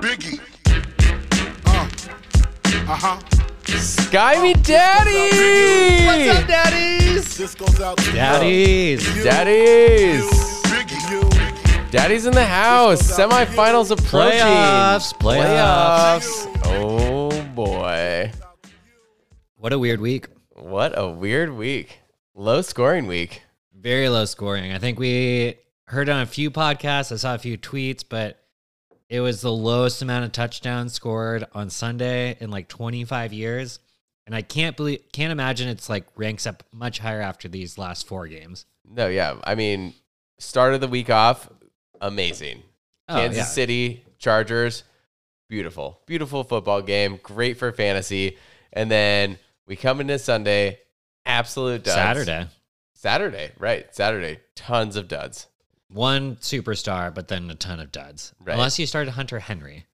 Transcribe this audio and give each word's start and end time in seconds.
Biggie. 0.00 0.40
Uh. 1.66 1.88
Uh-huh. 2.90 3.20
Sky 3.66 4.42
me, 4.42 4.54
Daddy! 4.54 6.06
What's 6.06 6.40
up, 6.40 6.48
daddies? 6.48 7.36
This 7.36 7.54
goes 7.54 7.80
out 7.82 7.98
to 7.98 8.12
Daddies. 8.12 9.04
Daddies! 9.22 10.24
Biggie. 10.64 11.10
You. 11.10 11.90
Daddy's 11.90 12.24
in 12.24 12.32
the 12.32 12.46
house. 12.46 13.02
Semifinals 13.02 13.90
approaching. 13.90 14.40
Playoffs, 14.40 15.12
Playoffs. 15.18 16.60
Oh 16.64 17.42
boy. 17.54 18.32
What 19.56 19.74
a 19.74 19.78
weird 19.78 20.00
week. 20.00 20.28
What 20.48 20.98
a 20.98 21.08
weird 21.08 21.50
week. 21.50 22.00
Low 22.34 22.62
scoring 22.62 23.06
week. 23.06 23.42
Very 23.78 24.08
low 24.08 24.24
scoring. 24.24 24.72
I 24.72 24.78
think 24.78 24.98
we 24.98 25.56
heard 25.88 26.08
on 26.08 26.22
a 26.22 26.26
few 26.26 26.50
podcasts. 26.50 27.12
I 27.12 27.16
saw 27.16 27.34
a 27.34 27.38
few 27.38 27.58
tweets, 27.58 28.02
but 28.08 28.38
it 29.10 29.20
was 29.20 29.40
the 29.40 29.52
lowest 29.52 30.00
amount 30.02 30.24
of 30.24 30.30
touchdowns 30.30 30.92
scored 30.94 31.44
on 31.52 31.68
Sunday 31.68 32.36
in 32.38 32.50
like 32.50 32.68
25 32.68 33.32
years. 33.32 33.80
And 34.24 34.36
I 34.36 34.42
can't 34.42 34.76
believe, 34.76 35.02
can't 35.12 35.32
imagine 35.32 35.68
it's 35.68 35.88
like 35.88 36.06
ranks 36.14 36.46
up 36.46 36.62
much 36.72 37.00
higher 37.00 37.20
after 37.20 37.48
these 37.48 37.76
last 37.76 38.06
four 38.06 38.28
games. 38.28 38.66
No, 38.88 39.08
yeah. 39.08 39.36
I 39.42 39.56
mean, 39.56 39.94
start 40.38 40.74
of 40.74 40.80
the 40.80 40.86
week 40.86 41.10
off, 41.10 41.50
amazing. 42.00 42.62
Oh, 43.08 43.16
Kansas 43.16 43.38
yeah. 43.38 43.44
City 43.44 44.04
Chargers, 44.18 44.84
beautiful, 45.48 46.00
beautiful 46.06 46.44
football 46.44 46.80
game, 46.80 47.18
great 47.20 47.56
for 47.58 47.72
fantasy. 47.72 48.38
And 48.72 48.88
then 48.88 49.38
we 49.66 49.74
come 49.74 50.00
into 50.00 50.20
Sunday, 50.20 50.78
absolute 51.26 51.82
duds. 51.82 51.96
Saturday. 51.96 52.46
Saturday, 52.94 53.50
right? 53.58 53.92
Saturday, 53.92 54.38
tons 54.54 54.94
of 54.94 55.08
duds. 55.08 55.48
One 55.92 56.36
superstar, 56.36 57.12
but 57.14 57.28
then 57.28 57.50
a 57.50 57.54
ton 57.54 57.80
of 57.80 57.90
duds. 57.92 58.32
Right. 58.42 58.54
Unless 58.54 58.78
you 58.78 58.86
started 58.86 59.10
Hunter 59.12 59.38
Henry. 59.40 59.86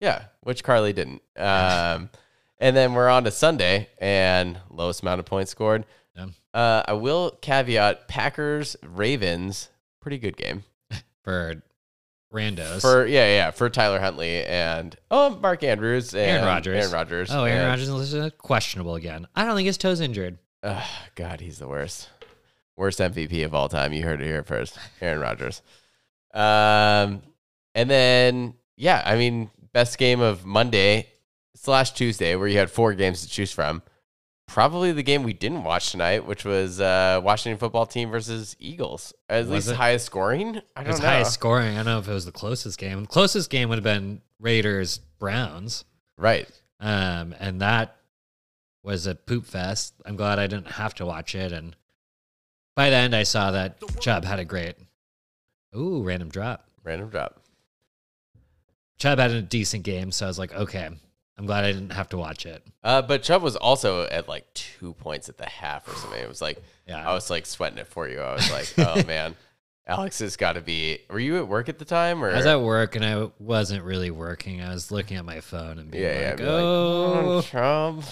Yeah, 0.00 0.24
which 0.42 0.64
Carly 0.64 0.92
didn't. 0.92 1.22
Um, 1.38 2.10
and 2.58 2.76
then 2.76 2.94
we're 2.94 3.08
on 3.08 3.24
to 3.24 3.30
Sunday, 3.32 3.88
and 3.98 4.58
lowest 4.70 5.02
amount 5.02 5.18
of 5.18 5.26
points 5.26 5.50
scored. 5.50 5.84
Yeah. 6.16 6.26
Uh, 6.54 6.82
I 6.86 6.92
will 6.92 7.32
caveat 7.42 8.06
Packers 8.06 8.76
Ravens, 8.82 9.68
pretty 10.00 10.18
good 10.18 10.36
game 10.36 10.62
For 11.24 11.62
randos. 12.32 12.80
for 12.80 13.04
yeah 13.06 13.26
yeah 13.26 13.50
for 13.50 13.68
Tyler 13.68 14.00
Huntley 14.00 14.42
and 14.44 14.96
oh 15.10 15.38
Mark 15.42 15.62
Andrews 15.64 16.14
and 16.14 16.22
Aaron 16.30 16.44
Rodgers. 16.46 16.76
Aaron 16.78 16.92
Rodgers. 16.92 17.30
oh, 17.32 17.44
Aaron 17.44 17.66
Rodgers 17.68 17.88
is 18.14 18.32
questionable 18.38 18.94
again. 18.94 19.26
I 19.34 19.44
don't 19.44 19.56
think 19.56 19.66
his 19.66 19.76
toe's 19.78 20.00
injured. 20.00 20.38
Ugh, 20.62 20.82
God, 21.16 21.40
he's 21.40 21.58
the 21.58 21.68
worst. 21.68 22.08
Worst 22.76 22.98
MVP 23.00 23.44
of 23.44 23.54
all 23.54 23.68
time. 23.68 23.92
You 23.92 24.02
heard 24.02 24.20
it 24.20 24.26
here 24.26 24.42
first. 24.42 24.78
Aaron 25.00 25.20
Rodgers. 25.20 25.62
Um, 26.34 27.22
and 27.74 27.90
then 27.90 28.54
yeah, 28.76 29.02
I 29.04 29.16
mean, 29.16 29.50
best 29.72 29.98
game 29.98 30.20
of 30.20 30.44
Monday 30.44 31.08
slash 31.54 31.92
Tuesday, 31.92 32.34
where 32.36 32.48
you 32.48 32.58
had 32.58 32.70
four 32.70 32.94
games 32.94 33.22
to 33.22 33.28
choose 33.28 33.52
from. 33.52 33.82
Probably 34.48 34.92
the 34.92 35.02
game 35.02 35.22
we 35.22 35.32
didn't 35.32 35.64
watch 35.64 35.92
tonight, 35.92 36.26
which 36.26 36.44
was 36.44 36.80
uh, 36.80 37.20
Washington 37.22 37.58
football 37.58 37.86
team 37.86 38.10
versus 38.10 38.54
Eagles. 38.58 39.14
At 39.28 39.42
Was 39.42 39.50
least 39.50 39.68
it? 39.70 39.76
highest 39.76 40.04
scoring. 40.06 40.60
I 40.76 40.82
don't 40.82 40.92
was 40.92 41.00
know. 41.00 41.06
highest 41.06 41.32
scoring. 41.34 41.72
I 41.74 41.76
don't 41.76 41.84
know 41.86 41.98
if 42.00 42.08
it 42.08 42.12
was 42.12 42.26
the 42.26 42.32
closest 42.32 42.78
game. 42.78 43.02
The 43.02 43.06
closest 43.06 43.48
game 43.50 43.68
would 43.68 43.76
have 43.76 43.84
been 43.84 44.20
Raiders 44.40 44.98
Browns. 45.18 45.84
Right. 46.18 46.48
Um, 46.80 47.34
and 47.38 47.60
that 47.62 47.96
was 48.82 49.06
a 49.06 49.14
poop 49.14 49.46
fest. 49.46 49.94
I'm 50.04 50.16
glad 50.16 50.38
I 50.38 50.48
didn't 50.48 50.72
have 50.72 50.94
to 50.96 51.06
watch 51.06 51.34
it. 51.34 51.52
And 51.52 51.74
by 52.74 52.90
the 52.90 52.96
end, 52.96 53.14
I 53.14 53.22
saw 53.22 53.50
that 53.52 53.76
Chubb 54.00 54.24
had 54.24 54.38
a 54.38 54.44
great, 54.44 54.76
ooh, 55.76 56.02
random 56.02 56.28
drop. 56.28 56.68
Random 56.84 57.08
drop. 57.08 57.42
Chubb 58.98 59.18
had 59.18 59.30
a 59.30 59.42
decent 59.42 59.84
game, 59.84 60.12
so 60.12 60.26
I 60.26 60.28
was 60.28 60.38
like, 60.38 60.54
okay, 60.54 60.88
I'm 61.38 61.46
glad 61.46 61.64
I 61.64 61.72
didn't 61.72 61.90
have 61.90 62.08
to 62.10 62.16
watch 62.16 62.46
it. 62.46 62.64
Uh, 62.84 63.02
but 63.02 63.22
Chubb 63.22 63.42
was 63.42 63.56
also 63.56 64.04
at 64.04 64.28
like 64.28 64.52
two 64.54 64.94
points 64.94 65.28
at 65.28 65.38
the 65.38 65.48
half 65.48 65.88
or 65.88 65.94
something. 65.94 66.20
It 66.20 66.28
was 66.28 66.40
like 66.42 66.62
Yeah, 66.86 67.08
I 67.08 67.12
was 67.14 67.30
like 67.30 67.46
sweating 67.46 67.78
it 67.78 67.88
for 67.88 68.08
you. 68.08 68.20
I 68.20 68.34
was 68.34 68.50
like, 68.50 68.72
oh 68.78 69.02
man, 69.06 69.34
Alex 69.86 70.20
has 70.20 70.36
got 70.36 70.52
to 70.52 70.60
be. 70.60 71.00
Were 71.10 71.18
you 71.18 71.38
at 71.38 71.48
work 71.48 71.68
at 71.68 71.78
the 71.78 71.84
time 71.84 72.22
or? 72.22 72.30
I 72.30 72.36
was 72.36 72.46
at 72.46 72.60
work 72.60 72.94
and 72.96 73.04
I 73.04 73.28
wasn't 73.38 73.82
really 73.82 74.10
working. 74.10 74.62
I 74.62 74.72
was 74.72 74.90
looking 74.92 75.16
at 75.16 75.24
my 75.24 75.40
phone 75.40 75.78
and 75.78 75.90
being 75.90 76.04
yeah, 76.04 76.20
yeah. 76.20 76.28
like, 76.28 76.36
be 76.38 76.44
like, 76.44 76.62
oh. 76.62 77.42
"Mm, 77.42 77.50
Trump. 77.50 78.04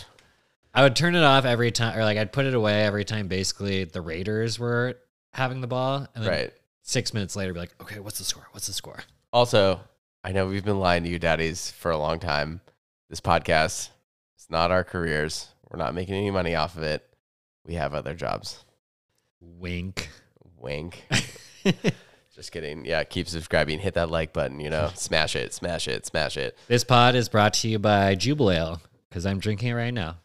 I 0.72 0.82
would 0.82 0.94
turn 0.96 1.14
it 1.14 1.22
off 1.24 1.44
every 1.44 1.70
time, 1.72 1.98
or 1.98 2.02
like 2.04 2.16
I'd 2.18 2.32
put 2.32 2.46
it 2.46 2.54
away 2.54 2.84
every 2.84 3.04
time. 3.04 3.28
Basically, 3.28 3.84
the 3.84 4.00
Raiders 4.00 4.58
were 4.58 4.98
having 5.32 5.60
the 5.60 5.66
ball, 5.66 6.06
and 6.14 6.24
then 6.24 6.30
Right. 6.30 6.52
six 6.82 7.12
minutes 7.14 7.34
later, 7.36 7.52
be 7.52 7.60
like, 7.60 7.74
okay, 7.80 7.98
what's 8.00 8.18
the 8.18 8.24
score? 8.24 8.46
What's 8.52 8.66
the 8.66 8.72
score? 8.72 9.00
Also, 9.32 9.80
I 10.24 10.32
know 10.32 10.46
we've 10.46 10.64
been 10.64 10.80
lying 10.80 11.02
to 11.04 11.08
you, 11.08 11.18
daddies, 11.18 11.70
for 11.70 11.90
a 11.90 11.96
long 11.98 12.18
time. 12.20 12.60
This 13.08 13.20
podcast, 13.20 13.88
it's 14.36 14.50
not 14.50 14.70
our 14.70 14.84
careers. 14.84 15.48
We're 15.70 15.78
not 15.78 15.94
making 15.94 16.14
any 16.14 16.30
money 16.30 16.54
off 16.54 16.76
of 16.76 16.82
it. 16.82 17.04
We 17.64 17.74
have 17.74 17.94
other 17.94 18.14
jobs. 18.14 18.64
Wink. 19.40 20.08
Wink. 20.58 21.04
Just 22.34 22.52
kidding. 22.52 22.84
Yeah, 22.84 23.04
keep 23.04 23.28
subscribing. 23.28 23.78
Hit 23.80 23.94
that 23.94 24.10
like 24.10 24.32
button. 24.32 24.60
You 24.60 24.70
know, 24.70 24.90
smash 24.94 25.36
it, 25.36 25.52
smash 25.52 25.88
it, 25.88 26.06
smash 26.06 26.36
it. 26.36 26.56
This 26.68 26.84
pod 26.84 27.14
is 27.14 27.28
brought 27.28 27.54
to 27.54 27.68
you 27.68 27.78
by 27.78 28.14
Jubelale 28.16 28.80
because 29.08 29.26
I'm 29.26 29.38
drinking 29.40 29.68
it 29.70 29.74
right 29.74 29.92
now. 29.94 30.16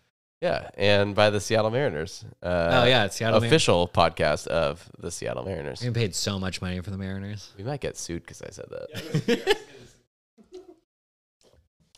Yeah, 0.46 0.70
and 0.78 1.16
by 1.16 1.32
the 1.32 1.40
Seattle 1.40 1.72
Mariners. 1.72 2.24
Uh, 2.44 2.82
oh 2.84 2.86
yeah, 2.86 3.06
it's 3.06 3.16
Seattle. 3.16 3.40
Mar- 3.40 3.48
official 3.48 3.88
podcast 3.88 4.46
of 4.46 4.88
the 5.00 5.10
Seattle 5.10 5.44
Mariners. 5.44 5.82
we 5.82 5.90
paid 5.90 6.14
so 6.14 6.38
much 6.38 6.62
money 6.62 6.80
for 6.82 6.92
the 6.92 7.00
Mariners. 7.00 7.50
We 7.58 7.64
might 7.64 7.82
get 7.82 7.98
sued 7.98 8.22
because 8.22 8.44
I 8.44 8.50
said 8.52 8.66
that. 8.70 9.58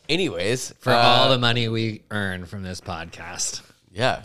Anyways, 0.09 0.73
For 0.79 0.91
uh, 0.93 0.95
all 0.97 1.29
the 1.29 1.37
money 1.37 1.67
we 1.67 2.03
earn 2.09 2.45
from 2.45 2.63
this 2.63 2.79
podcast. 2.79 3.61
yeah. 3.91 4.21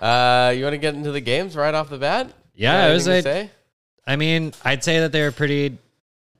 Uh, 0.00 0.54
you 0.56 0.62
want 0.64 0.72
to 0.72 0.78
get 0.78 0.94
into 0.94 1.12
the 1.12 1.20
games 1.20 1.54
right 1.54 1.74
off 1.74 1.90
the 1.90 1.98
bat? 1.98 2.32
Yeah, 2.54 2.88
it 2.88 2.94
was 2.94 3.06
a- 3.06 3.20
say? 3.20 3.50
I 4.06 4.16
mean, 4.16 4.54
I'd 4.64 4.82
say 4.82 5.00
that 5.00 5.12
they 5.12 5.20
were 5.20 5.30
pretty 5.32 5.76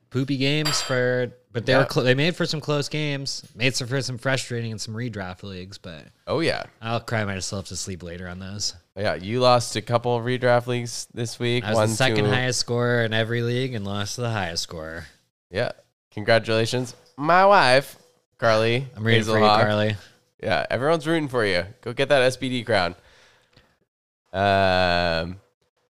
poopy 0.09 0.37
games 0.37 0.81
for, 0.81 1.31
but 1.53 1.65
they 1.65 1.73
Yeah. 1.73 1.79
were 1.79 1.87
cl- 1.89 2.03
they 2.05 2.13
made 2.15 2.35
for 2.35 2.45
some 2.45 2.61
close 2.61 2.87
games, 2.89 3.43
made 3.55 3.75
some 3.75 3.87
for 3.87 4.01
some 4.01 4.17
frustrating 4.17 4.71
and 4.71 4.79
some 4.79 4.93
redraft 4.95 5.43
leagues. 5.43 5.77
But 5.77 6.05
Oh 6.27 6.39
yeah, 6.39 6.63
I'll 6.81 6.99
cry 6.99 7.23
myself 7.25 7.67
to 7.67 7.75
sleep 7.75 8.01
later 8.03 8.27
on 8.27 8.39
those. 8.39 8.73
yeah. 8.95 9.15
You 9.15 9.39
lost 9.41 9.75
a 9.75 9.81
couple 9.81 10.15
of 10.15 10.23
redraft 10.23 10.67
leagues 10.67 11.07
this 11.13 11.37
week. 11.39 11.63
I 11.63 11.69
was 11.69 11.75
One, 11.77 11.89
the 11.89 11.95
second 11.95 12.25
two- 12.25 12.31
highest 12.31 12.59
scorer 12.59 13.03
in 13.03 13.13
every 13.13 13.41
league 13.41 13.73
and 13.73 13.85
lost 13.85 14.15
to 14.15 14.21
the 14.21 14.29
highest 14.31 14.63
scorer. 14.63 15.07
Yeah, 15.49 15.71
congratulations, 16.11 16.95
my 17.17 17.45
wife, 17.45 17.97
Carly. 18.37 18.87
I'm 18.95 19.03
rooting 19.03 19.23
for 19.25 19.37
you. 19.39 19.45
Carly. 19.45 19.95
Yeah, 20.41 20.65
everyone's 20.69 21.05
rooting 21.05 21.27
for 21.27 21.45
you. 21.45 21.65
Go 21.81 21.91
get 21.93 22.07
that 22.09 22.21
SBD 22.23 22.63
crown. 22.65 22.95
Um, 24.33 25.40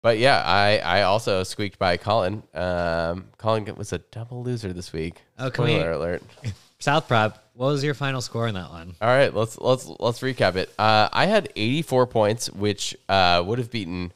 but 0.02 0.18
yeah, 0.18 0.42
I 0.46 0.78
I 0.80 1.02
also 1.04 1.44
squeaked 1.44 1.78
by 1.80 1.98
Colin. 1.98 2.44
Um, 2.54 3.26
Colin 3.38 3.66
was 3.76 3.94
a 3.94 3.98
double 4.00 4.44
loser 4.44 4.74
this 4.74 4.92
week. 4.94 5.16
Oh, 5.40 5.50
can 5.50 5.66
we- 5.66 5.72
Spoiler 5.76 5.92
alert. 5.92 6.24
South 6.80 7.08
Prop, 7.08 7.44
what 7.54 7.68
was 7.68 7.84
your 7.84 7.94
final 7.94 8.22
score 8.22 8.48
in 8.48 8.56
that 8.56 8.72
one? 8.72 8.96
All 9.02 9.08
right, 9.08 9.32
let's 9.32 9.60
let's 9.60 9.86
let's 10.00 10.20
recap 10.22 10.56
it. 10.56 10.74
Uh, 10.80 11.10
I 11.14 11.28
had 11.28 11.54
84 11.56 12.08
points, 12.08 12.50
which 12.50 12.96
uh, 13.08 13.44
would 13.46 13.60
have 13.60 13.70
beaten 13.70 14.12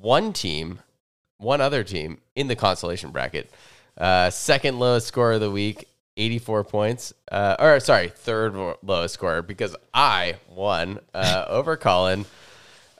one 0.00 0.32
team, 0.32 0.78
one 1.38 1.60
other 1.60 1.82
team 1.82 2.18
in 2.36 2.46
the 2.46 2.54
consolation 2.54 3.10
bracket. 3.10 3.50
Uh, 3.98 4.30
second 4.30 4.78
lowest 4.78 5.08
score 5.08 5.32
of 5.32 5.40
the 5.40 5.50
week, 5.50 5.88
84 6.16 6.62
points. 6.62 7.12
Uh, 7.30 7.56
or 7.58 7.80
sorry, 7.80 8.06
third 8.08 8.54
lowest 8.84 9.14
score 9.14 9.42
because 9.42 9.74
I 9.92 10.36
won 10.48 11.00
uh, 11.12 11.46
over 11.48 11.76
Colin, 11.76 12.24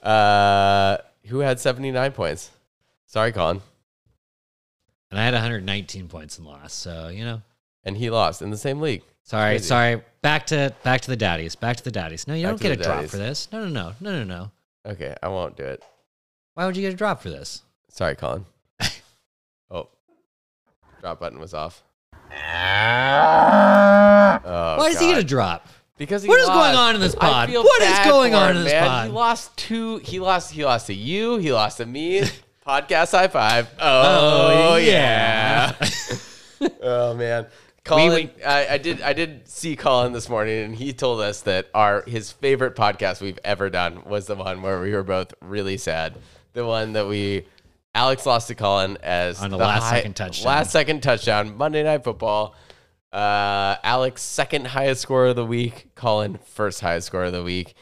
uh, 0.03 0.97
who 1.27 1.39
had 1.39 1.59
79 1.59 2.11
points. 2.13 2.51
Sorry, 3.05 3.31
Colin, 3.31 3.61
And 5.09 5.19
I 5.19 5.23
had 5.25 5.33
119 5.33 6.07
points 6.07 6.37
and 6.37 6.47
lost. 6.47 6.79
So 6.79 7.09
you 7.09 7.23
know, 7.25 7.41
and 7.83 7.97
he 7.97 8.09
lost 8.09 8.41
in 8.41 8.49
the 8.51 8.57
same 8.57 8.79
league. 8.81 9.03
sorry, 9.23 9.53
Crazy. 9.55 9.65
sorry. 9.65 10.01
Back 10.21 10.45
to 10.47 10.73
back 10.83 11.01
to 11.01 11.09
the 11.09 11.15
daddies. 11.17 11.55
Back 11.55 11.77
to 11.77 11.83
the 11.83 11.91
daddies. 11.91 12.27
No, 12.27 12.33
you 12.35 12.43
Back 12.43 12.51
don't 12.51 12.61
get 12.61 12.71
a 12.73 12.75
the 12.77 12.83
drop 12.83 12.95
daddies. 12.97 13.11
for 13.11 13.17
this. 13.17 13.47
No, 13.51 13.65
no, 13.67 13.69
no, 13.69 13.93
no, 13.99 14.11
no, 14.19 14.23
no. 14.23 14.51
Okay, 14.91 15.15
I 15.21 15.27
won't 15.29 15.57
do 15.57 15.63
it. 15.63 15.83
Why 16.53 16.65
would 16.65 16.75
you 16.77 16.81
get 16.81 16.93
a 16.93 16.97
drop 16.97 17.21
for 17.21 17.29
this? 17.29 17.63
Sorry, 17.89 18.15
Colin. 18.15 18.45
oh, 19.71 19.89
drop 21.01 21.19
button 21.19 21.39
was 21.39 21.53
off. 21.53 21.83
Ah. 23.13 24.41
Oh, 24.43 24.77
Why 24.77 24.91
does 24.91 24.99
he 24.99 25.07
get 25.07 25.17
a 25.17 25.23
drop? 25.23 25.67
Because 26.01 26.25
What 26.27 26.39
is 26.39 26.47
lost. 26.47 26.57
going 26.59 26.75
on 26.75 26.95
in 26.95 27.01
this 27.01 27.13
pod? 27.13 27.51
What 27.53 27.81
is 27.83 27.99
going 28.09 28.33
on 28.33 28.49
him, 28.49 28.57
in 28.57 28.63
this 28.63 28.73
man. 28.73 28.87
pod? 28.87 29.05
He 29.05 29.11
lost 29.13 29.55
two. 29.55 29.97
He 29.97 30.19
lost. 30.19 30.51
He 30.51 30.65
lost 30.65 30.87
to 30.87 30.95
you. 30.95 31.37
He 31.37 31.53
lost 31.53 31.77
to 31.77 31.85
me. 31.85 32.21
Podcast 32.67 33.11
high 33.11 33.27
five. 33.27 33.67
Oh, 33.79 33.81
Oh, 33.81 34.71
oh 34.71 34.75
yeah. 34.77 35.75
yeah. 35.79 36.67
oh 36.81 37.13
man. 37.13 37.45
Colin, 37.83 38.13
we- 38.35 38.43
I, 38.43 38.73
I 38.73 38.77
did. 38.79 39.03
I 39.03 39.13
did 39.13 39.47
see 39.47 39.75
Colin 39.75 40.11
this 40.11 40.27
morning, 40.27 40.63
and 40.63 40.75
he 40.75 40.91
told 40.91 41.21
us 41.21 41.41
that 41.41 41.69
our 41.75 42.01
his 42.07 42.31
favorite 42.31 42.75
podcast 42.75 43.21
we've 43.21 43.37
ever 43.43 43.69
done 43.69 44.03
was 44.05 44.25
the 44.25 44.35
one 44.35 44.63
where 44.63 44.81
we 44.81 44.93
were 44.93 45.03
both 45.03 45.35
really 45.39 45.77
sad. 45.77 46.15
The 46.53 46.65
one 46.65 46.93
that 46.93 47.07
we 47.07 47.45
Alex 47.93 48.25
lost 48.25 48.47
to 48.47 48.55
Colin 48.55 48.97
as 49.03 49.39
On 49.39 49.47
a 49.47 49.49
the 49.49 49.57
last 49.57 49.87
second 49.87 50.15
touchdown. 50.15 50.47
Last 50.51 50.71
second 50.71 51.03
touchdown. 51.03 51.57
Monday 51.57 51.83
Night 51.83 52.03
Football. 52.03 52.55
Uh, 53.11 53.75
Alex, 53.83 54.21
second 54.21 54.67
highest 54.67 55.01
score 55.01 55.27
of 55.27 55.35
the 55.35 55.45
week. 55.45 55.87
Colin, 55.95 56.39
first 56.45 56.81
highest 56.81 57.07
score 57.07 57.23
of 57.25 57.33
the 57.33 57.43
week. 57.43 57.73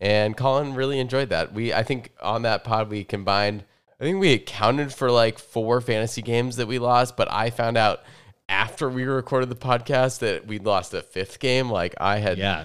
And 0.00 0.36
Colin 0.36 0.74
really 0.74 1.00
enjoyed 1.00 1.30
that. 1.30 1.52
We, 1.52 1.72
I 1.74 1.82
think, 1.82 2.12
on 2.22 2.42
that 2.42 2.62
pod 2.62 2.88
we 2.88 3.02
combined. 3.02 3.64
I 4.00 4.04
think 4.04 4.20
we 4.20 4.32
accounted 4.32 4.94
for 4.94 5.10
like 5.10 5.40
four 5.40 5.80
fantasy 5.80 6.22
games 6.22 6.56
that 6.56 6.68
we 6.68 6.78
lost, 6.78 7.16
but 7.16 7.26
I 7.32 7.50
found 7.50 7.76
out 7.76 8.02
after 8.48 8.88
we 8.88 9.02
recorded 9.04 9.48
the 9.48 9.56
podcast 9.56 10.20
that 10.20 10.46
we 10.46 10.60
lost 10.60 10.94
a 10.94 11.02
fifth 11.02 11.40
game. 11.40 11.68
Like 11.68 11.94
I 12.00 12.18
had 12.18 12.38
Yeah. 12.38 12.64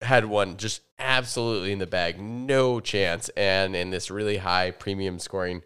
had 0.00 0.24
one 0.24 0.56
just 0.56 0.80
absolutely 0.98 1.72
in 1.72 1.78
the 1.78 1.86
bag, 1.86 2.18
no 2.18 2.80
chance. 2.80 3.28
And 3.36 3.76
in 3.76 3.90
this 3.90 4.10
really 4.10 4.38
high 4.38 4.70
premium 4.70 5.18
scoring 5.18 5.62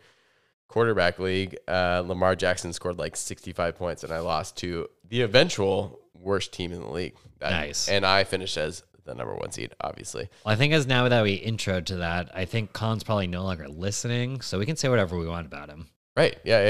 quarterback 0.67 1.21
league, 1.21 1.57
uh, 1.69 2.03
Lamar 2.05 2.35
Jackson 2.35 2.73
scored 2.73 2.99
like 2.99 3.15
65 3.15 3.77
points, 3.77 4.03
and 4.03 4.13
I 4.13 4.19
lost 4.19 4.57
to 4.59 4.89
the 5.13 5.21
eventual 5.23 6.01
worst 6.15 6.53
team 6.53 6.73
in 6.73 6.81
the 6.81 6.89
league. 6.91 7.15
Nice. 7.41 7.89
And 7.89 8.07
I 8.07 8.25
finished 8.25 8.57
as 8.57 8.83
the 9.05 9.15
number 9.15 9.35
one 9.35 9.51
seed, 9.53 9.75
obviously. 9.81 10.29
Well, 10.45 10.53
I 10.55 10.57
think 10.57 10.73
as 10.73 10.87
now 10.87 11.09
that 11.09 11.23
we 11.23 11.35
intro 11.35 11.81
to 11.83 11.97
that, 11.97 12.31
I 12.35 12.45
think 12.47 12.73
Colin's 12.73 13.05
probably 13.05 13.27
no 13.27 13.43
longer 13.43 13.69
listening, 13.69 14.41
so 14.41 14.59
we 14.59 14.65
can 14.67 14.77
say 14.77 14.89
whatever 14.89 15.19
we 15.19 15.27
want 15.27 15.47
about 15.47 15.69
him. 15.69 15.89
Right? 16.17 16.37
Yeah, 16.45 16.61
yeah. 16.63 16.69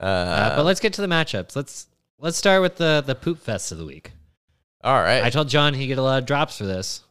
yeah. 0.00 0.06
Uh, 0.06 0.06
Uh, 0.06 0.56
but 0.56 0.64
let's 0.64 0.78
get 0.80 0.92
to 0.94 1.00
the 1.00 1.06
matchups. 1.08 1.56
Let's 1.56 1.86
let's 2.18 2.36
start 2.36 2.62
with 2.62 2.76
the 2.76 3.02
the 3.04 3.14
poop 3.14 3.38
fest 3.40 3.72
of 3.72 3.78
the 3.78 3.86
week. 3.86 4.12
all 4.82 5.00
right. 5.00 5.24
I 5.24 5.30
told 5.30 5.48
John 5.48 5.74
he'd 5.74 5.86
get 5.86 5.98
a 5.98 6.02
lot 6.02 6.18
of 6.18 6.26
drops 6.26 6.58
for 6.58 6.64
this. 6.66 7.02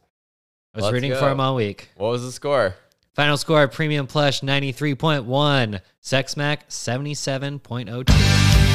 I 0.72 0.78
was 0.78 0.84
Let's 0.84 0.94
rooting 0.94 1.10
go. 1.12 1.20
for 1.20 1.28
him 1.30 1.40
all 1.40 1.54
week. 1.54 1.90
what 1.96 2.08
was 2.10 2.22
the 2.22 2.32
score? 2.32 2.74
Final 3.14 3.36
score: 3.36 3.68
Premium 3.68 4.06
Plush 4.06 4.42
ninety 4.42 4.72
three 4.72 4.94
point 4.94 5.24
one, 5.24 5.80
Sex 6.00 6.36
Mac 6.36 6.64
seventy 6.68 7.14
seven 7.14 7.58
point 7.58 7.88
oh 7.88 8.02
two. 8.02 8.73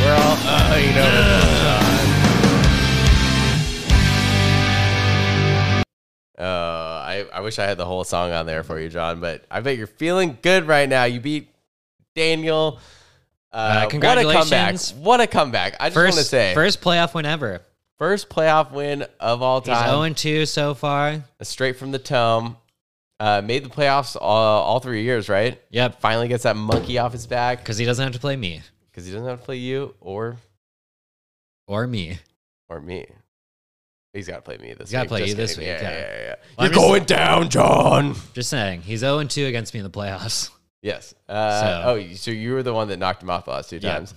We're 0.00 0.14
all, 0.14 0.36
uh, 0.46 0.76
you 0.80 0.92
know. 0.94 1.44
Uh, 6.38 6.44
I, 6.44 7.26
I 7.32 7.40
wish 7.40 7.58
I 7.58 7.64
had 7.66 7.78
the 7.78 7.84
whole 7.84 8.04
song 8.04 8.30
on 8.30 8.46
there 8.46 8.62
for 8.62 8.78
you, 8.78 8.88
John, 8.88 9.20
but 9.20 9.44
I 9.50 9.60
bet 9.60 9.76
you're 9.76 9.88
feeling 9.88 10.38
good 10.40 10.68
right 10.68 10.88
now. 10.88 11.04
You 11.04 11.18
beat 11.20 11.48
Daniel. 12.14 12.78
Uh, 13.50 13.88
congratulations. 13.88 14.94
What 14.94 15.20
a 15.20 15.26
comeback. 15.26 15.72
What 15.72 15.72
a 15.72 15.72
comeback. 15.72 15.76
I 15.80 15.88
just 15.88 15.96
want 15.96 16.14
to 16.14 16.22
say, 16.22 16.54
first, 16.54 16.80
playoff 16.80 17.14
win 17.14 17.26
ever. 17.26 17.62
First 17.98 18.28
playoff 18.28 18.70
win 18.70 19.04
of 19.18 19.42
all 19.42 19.60
He's 19.60 19.68
time. 19.74 19.88
zero 19.88 20.02
and 20.02 20.16
two 20.16 20.46
so 20.46 20.74
far. 20.74 21.24
Straight 21.42 21.76
from 21.76 21.90
the 21.90 21.98
tome. 21.98 22.56
Uh, 23.20 23.42
made 23.42 23.64
the 23.64 23.68
playoffs 23.68 24.16
all, 24.20 24.62
all 24.62 24.78
three 24.80 25.02
years, 25.02 25.28
right? 25.28 25.60
Yep, 25.70 26.00
Finally 26.00 26.28
gets 26.28 26.44
that 26.44 26.54
monkey 26.56 26.98
off 26.98 27.12
his 27.12 27.26
back 27.26 27.58
because 27.58 27.76
he 27.76 27.84
doesn't 27.84 28.02
have 28.04 28.12
to 28.12 28.20
play 28.20 28.36
me 28.36 28.62
because 28.90 29.06
he 29.06 29.12
doesn't 29.12 29.26
have 29.26 29.40
to 29.40 29.44
play 29.44 29.56
you 29.56 29.94
or 30.00 30.36
or 31.66 31.86
me. 31.86 32.18
or 32.68 32.80
me. 32.80 33.06
He's 34.12 34.26
got 34.28 34.36
to 34.36 34.42
play 34.42 34.56
me 34.56 34.68
this 34.72 34.88
He's 34.88 34.92
gotta 34.92 35.08
play 35.08 35.20
Just 35.20 35.30
you 35.30 35.34
this 35.36 35.56
week, 35.58 35.66
Yeah, 35.66 35.82
yeah. 35.82 35.90
yeah, 35.90 35.98
yeah. 35.98 36.34
Well, 36.56 36.66
You're 36.66 36.66
I'm 36.66 36.72
just- 36.72 36.80
going 36.86 37.04
down, 37.04 37.48
John. 37.50 38.14
Just 38.34 38.48
saying, 38.50 38.82
he's 38.82 39.02
0-2 39.02 39.46
against 39.48 39.74
me 39.74 39.80
in 39.80 39.84
the 39.84 39.90
playoffs. 39.90 40.50
Yes. 40.80 41.12
Uh, 41.28 41.60
So- 41.60 41.82
Oh, 41.90 42.14
so 42.14 42.30
you 42.30 42.52
were 42.52 42.62
the 42.62 42.72
one 42.72 42.86
that 42.88 42.98
knocked 42.98 43.20
him 43.22 43.30
off 43.30 43.46
the 43.46 43.50
last 43.50 43.68
two 43.68 43.80
times. 43.80 44.14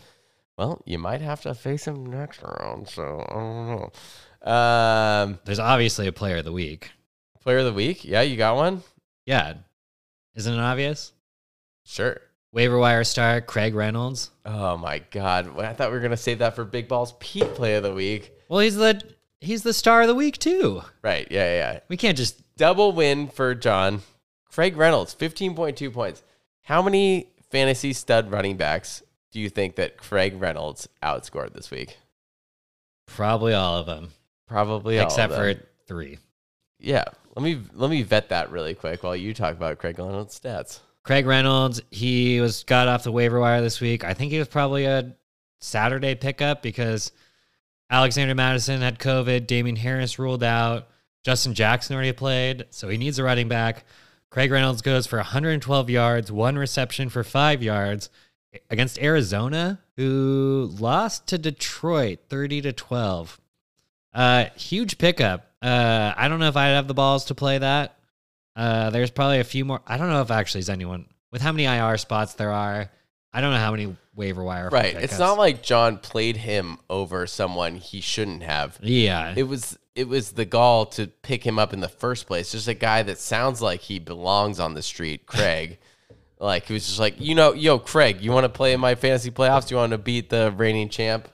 Well, 0.59 0.81
you 0.85 0.99
might 0.99 1.21
have 1.21 1.41
to 1.41 1.55
face 1.55 1.85
him 1.87 2.05
next 2.05 2.39
round. 2.43 2.87
So 2.87 3.25
I 3.27 3.33
don't 3.33 3.91
know. 4.45 4.51
Um, 4.51 5.39
There's 5.43 5.57
obviously 5.59 6.05
a 6.07 6.11
player 6.11 6.37
of 6.37 6.45
the 6.45 6.51
week. 6.51 6.91
player 7.41 7.57
of 7.57 7.65
the 7.65 7.73
week. 7.73 8.05
Yeah, 8.05 8.21
you 8.21 8.37
got 8.37 8.55
one. 8.55 8.83
Yeah, 9.31 9.53
isn't 10.35 10.53
it 10.53 10.59
obvious? 10.59 11.13
Sure. 11.85 12.19
Waiver 12.51 12.77
wire 12.77 13.05
star 13.05 13.39
Craig 13.39 13.73
Reynolds. 13.73 14.29
Oh 14.45 14.75
my 14.75 14.99
God! 15.09 15.57
I 15.57 15.71
thought 15.71 15.89
we 15.89 15.95
were 15.95 16.01
gonna 16.01 16.17
save 16.17 16.39
that 16.39 16.53
for 16.53 16.65
Big 16.65 16.89
Balls 16.89 17.13
Pete 17.17 17.55
play 17.55 17.75
of 17.75 17.83
the 17.83 17.93
week. 17.93 18.33
Well, 18.49 18.59
he's 18.59 18.75
the 18.75 19.01
he's 19.39 19.63
the 19.63 19.73
star 19.73 20.01
of 20.01 20.09
the 20.09 20.15
week 20.15 20.37
too. 20.37 20.81
Right? 21.01 21.25
Yeah, 21.31 21.45
yeah. 21.45 21.71
yeah. 21.71 21.79
We 21.87 21.95
can't 21.95 22.17
just 22.17 22.41
Double 22.57 22.91
win 22.91 23.29
for 23.29 23.55
John. 23.55 24.01
Craig 24.51 24.75
Reynolds, 24.75 25.13
fifteen 25.13 25.55
point 25.55 25.77
two 25.77 25.91
points. 25.91 26.23
How 26.63 26.81
many 26.81 27.29
fantasy 27.51 27.93
stud 27.93 28.31
running 28.31 28.57
backs 28.57 29.01
do 29.31 29.39
you 29.39 29.47
think 29.47 29.77
that 29.77 29.95
Craig 29.95 30.41
Reynolds 30.41 30.89
outscored 31.01 31.53
this 31.53 31.71
week? 31.71 31.97
probably 33.07 33.53
all 33.53 33.77
of 33.77 33.85
them 33.85 34.09
Probably 34.47 34.99
all 34.99 35.05
of 35.05 35.11
except 35.11 35.33
for 35.33 35.53
three. 35.87 36.17
Yeah, 36.79 37.05
let 37.35 37.43
me 37.43 37.59
let 37.73 37.89
me 37.89 38.03
vet 38.03 38.29
that 38.29 38.51
really 38.51 38.73
quick 38.73 39.03
while 39.03 39.15
you 39.15 39.33
talk 39.33 39.53
about 39.53 39.79
Craig 39.79 39.97
Reynolds' 39.97 40.39
stats. 40.39 40.79
Craig 41.03 41.25
Reynolds, 41.25 41.81
he 41.89 42.39
was 42.41 42.63
got 42.63 42.87
off 42.87 43.03
the 43.03 43.11
waiver 43.11 43.39
wire 43.39 43.61
this 43.61 43.81
week. 43.81 44.03
I 44.03 44.13
think 44.13 44.31
he 44.31 44.39
was 44.39 44.47
probably 44.47 44.85
a 44.85 45.15
Saturday 45.59 46.15
pickup 46.15 46.61
because 46.61 47.11
Alexander 47.89 48.35
Mattison 48.35 48.81
had 48.81 48.99
COVID, 48.99 49.47
Damien 49.47 49.75
Harris 49.75 50.19
ruled 50.19 50.43
out, 50.43 50.89
Justin 51.23 51.53
Jackson 51.53 51.95
already 51.95 52.13
played, 52.13 52.65
so 52.69 52.87
he 52.87 52.97
needs 52.97 53.19
a 53.19 53.23
running 53.23 53.47
back. 53.47 53.85
Craig 54.29 54.51
Reynolds 54.51 54.81
goes 54.81 55.07
for 55.07 55.17
112 55.17 55.89
yards, 55.89 56.31
one 56.31 56.57
reception 56.57 57.09
for 57.09 57.23
five 57.23 57.61
yards 57.61 58.09
against 58.69 58.99
Arizona, 58.99 59.79
who 59.97 60.69
lost 60.79 61.27
to 61.27 61.37
Detroit 61.37 62.19
30 62.29 62.61
to 62.61 62.73
12. 62.73 63.41
Uh, 64.13 64.45
huge 64.55 64.97
pickup. 64.97 65.50
Uh, 65.61 66.13
I 66.17 66.27
don't 66.27 66.39
know 66.39 66.47
if 66.47 66.57
I'd 66.57 66.69
have 66.69 66.87
the 66.87 66.93
balls 66.93 67.25
to 67.25 67.35
play 67.35 67.57
that. 67.57 67.97
Uh, 68.55 68.89
there's 68.89 69.11
probably 69.11 69.39
a 69.39 69.43
few 69.43 69.63
more. 69.65 69.81
I 69.85 69.97
don't 69.97 70.09
know 70.09 70.21
if 70.21 70.31
actually 70.31 70.59
is 70.59 70.69
anyone 70.69 71.05
with 71.31 71.41
how 71.41 71.51
many 71.51 71.65
IR 71.65 71.97
spots 71.97 72.33
there 72.33 72.51
are. 72.51 72.89
I 73.33 73.39
don't 73.41 73.51
know 73.51 73.59
how 73.59 73.71
many 73.71 73.95
waiver 74.15 74.43
wire. 74.43 74.69
Right. 74.69 74.93
It's 74.95 75.17
not 75.19 75.37
like 75.37 75.63
John 75.63 75.97
played 75.97 76.35
him 76.35 76.79
over 76.89 77.25
someone 77.27 77.75
he 77.75 78.01
shouldn't 78.01 78.43
have. 78.43 78.77
Yeah. 78.81 79.33
It 79.37 79.43
was 79.43 79.77
it 79.95 80.07
was 80.07 80.31
the 80.33 80.45
gall 80.45 80.85
to 80.87 81.07
pick 81.07 81.45
him 81.45 81.57
up 81.59 81.71
in 81.73 81.79
the 81.79 81.87
first 81.89 82.27
place. 82.27 82.51
Just 82.51 82.67
a 82.67 82.73
guy 82.73 83.03
that 83.03 83.19
sounds 83.19 83.61
like 83.61 83.81
he 83.81 83.99
belongs 83.99 84.59
on 84.59 84.73
the 84.73 84.81
street, 84.81 85.25
Craig. 85.25 85.77
like 86.39 86.65
he 86.65 86.73
was 86.73 86.85
just 86.87 86.99
like, 86.99 87.15
you 87.21 87.35
know, 87.35 87.53
yo, 87.53 87.77
Craig, 87.79 88.21
you 88.21 88.31
want 88.31 88.43
to 88.45 88.49
play 88.49 88.73
in 88.73 88.79
my 88.81 88.95
fantasy 88.95 89.31
playoffs? 89.31 89.69
You 89.71 89.77
want 89.77 89.91
to 89.91 89.97
beat 89.97 90.29
the 90.29 90.51
reigning 90.57 90.89
champ, 90.89 91.29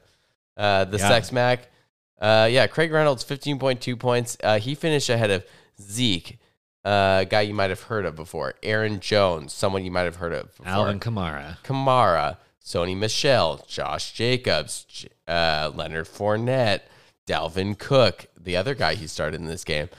uh, 0.55 0.85
the 0.85 0.97
Yeah. 0.97 1.07
Sex 1.07 1.31
Mac? 1.31 1.69
Uh, 2.19 2.47
yeah, 2.49 2.67
Craig 2.67 2.91
Reynolds, 2.91 3.23
fifteen 3.23 3.59
point 3.59 3.79
two 3.81 3.95
points. 3.95 4.37
Uh, 4.43 4.59
he 4.59 4.73
finished 4.75 5.09
ahead 5.09 5.29
of 5.29 5.45
Zeke, 5.79 6.39
uh, 6.83 7.19
a 7.21 7.25
guy 7.25 7.41
you 7.41 7.53
might 7.53 7.69
have 7.69 7.83
heard 7.83 8.05
of 8.05 8.15
before. 8.15 8.55
Aaron 8.63 8.99
Jones, 8.99 9.53
someone 9.53 9.85
you 9.85 9.91
might 9.91 10.03
have 10.03 10.15
heard 10.15 10.33
of 10.33 10.47
before. 10.55 10.67
Alvin 10.67 10.99
Kamara. 10.99 11.57
Kamara, 11.63 12.37
Sony 12.63 12.97
Michel, 12.97 13.63
Josh 13.67 14.13
Jacobs, 14.13 15.05
uh, 15.27 15.71
Leonard 15.75 16.07
Fournette, 16.07 16.81
Dalvin 17.27 17.77
Cook, 17.77 18.25
the 18.41 18.55
other 18.57 18.73
guy 18.73 18.95
he 18.95 19.05
started 19.05 19.39
in 19.39 19.45
this 19.47 19.63
game, 19.63 19.89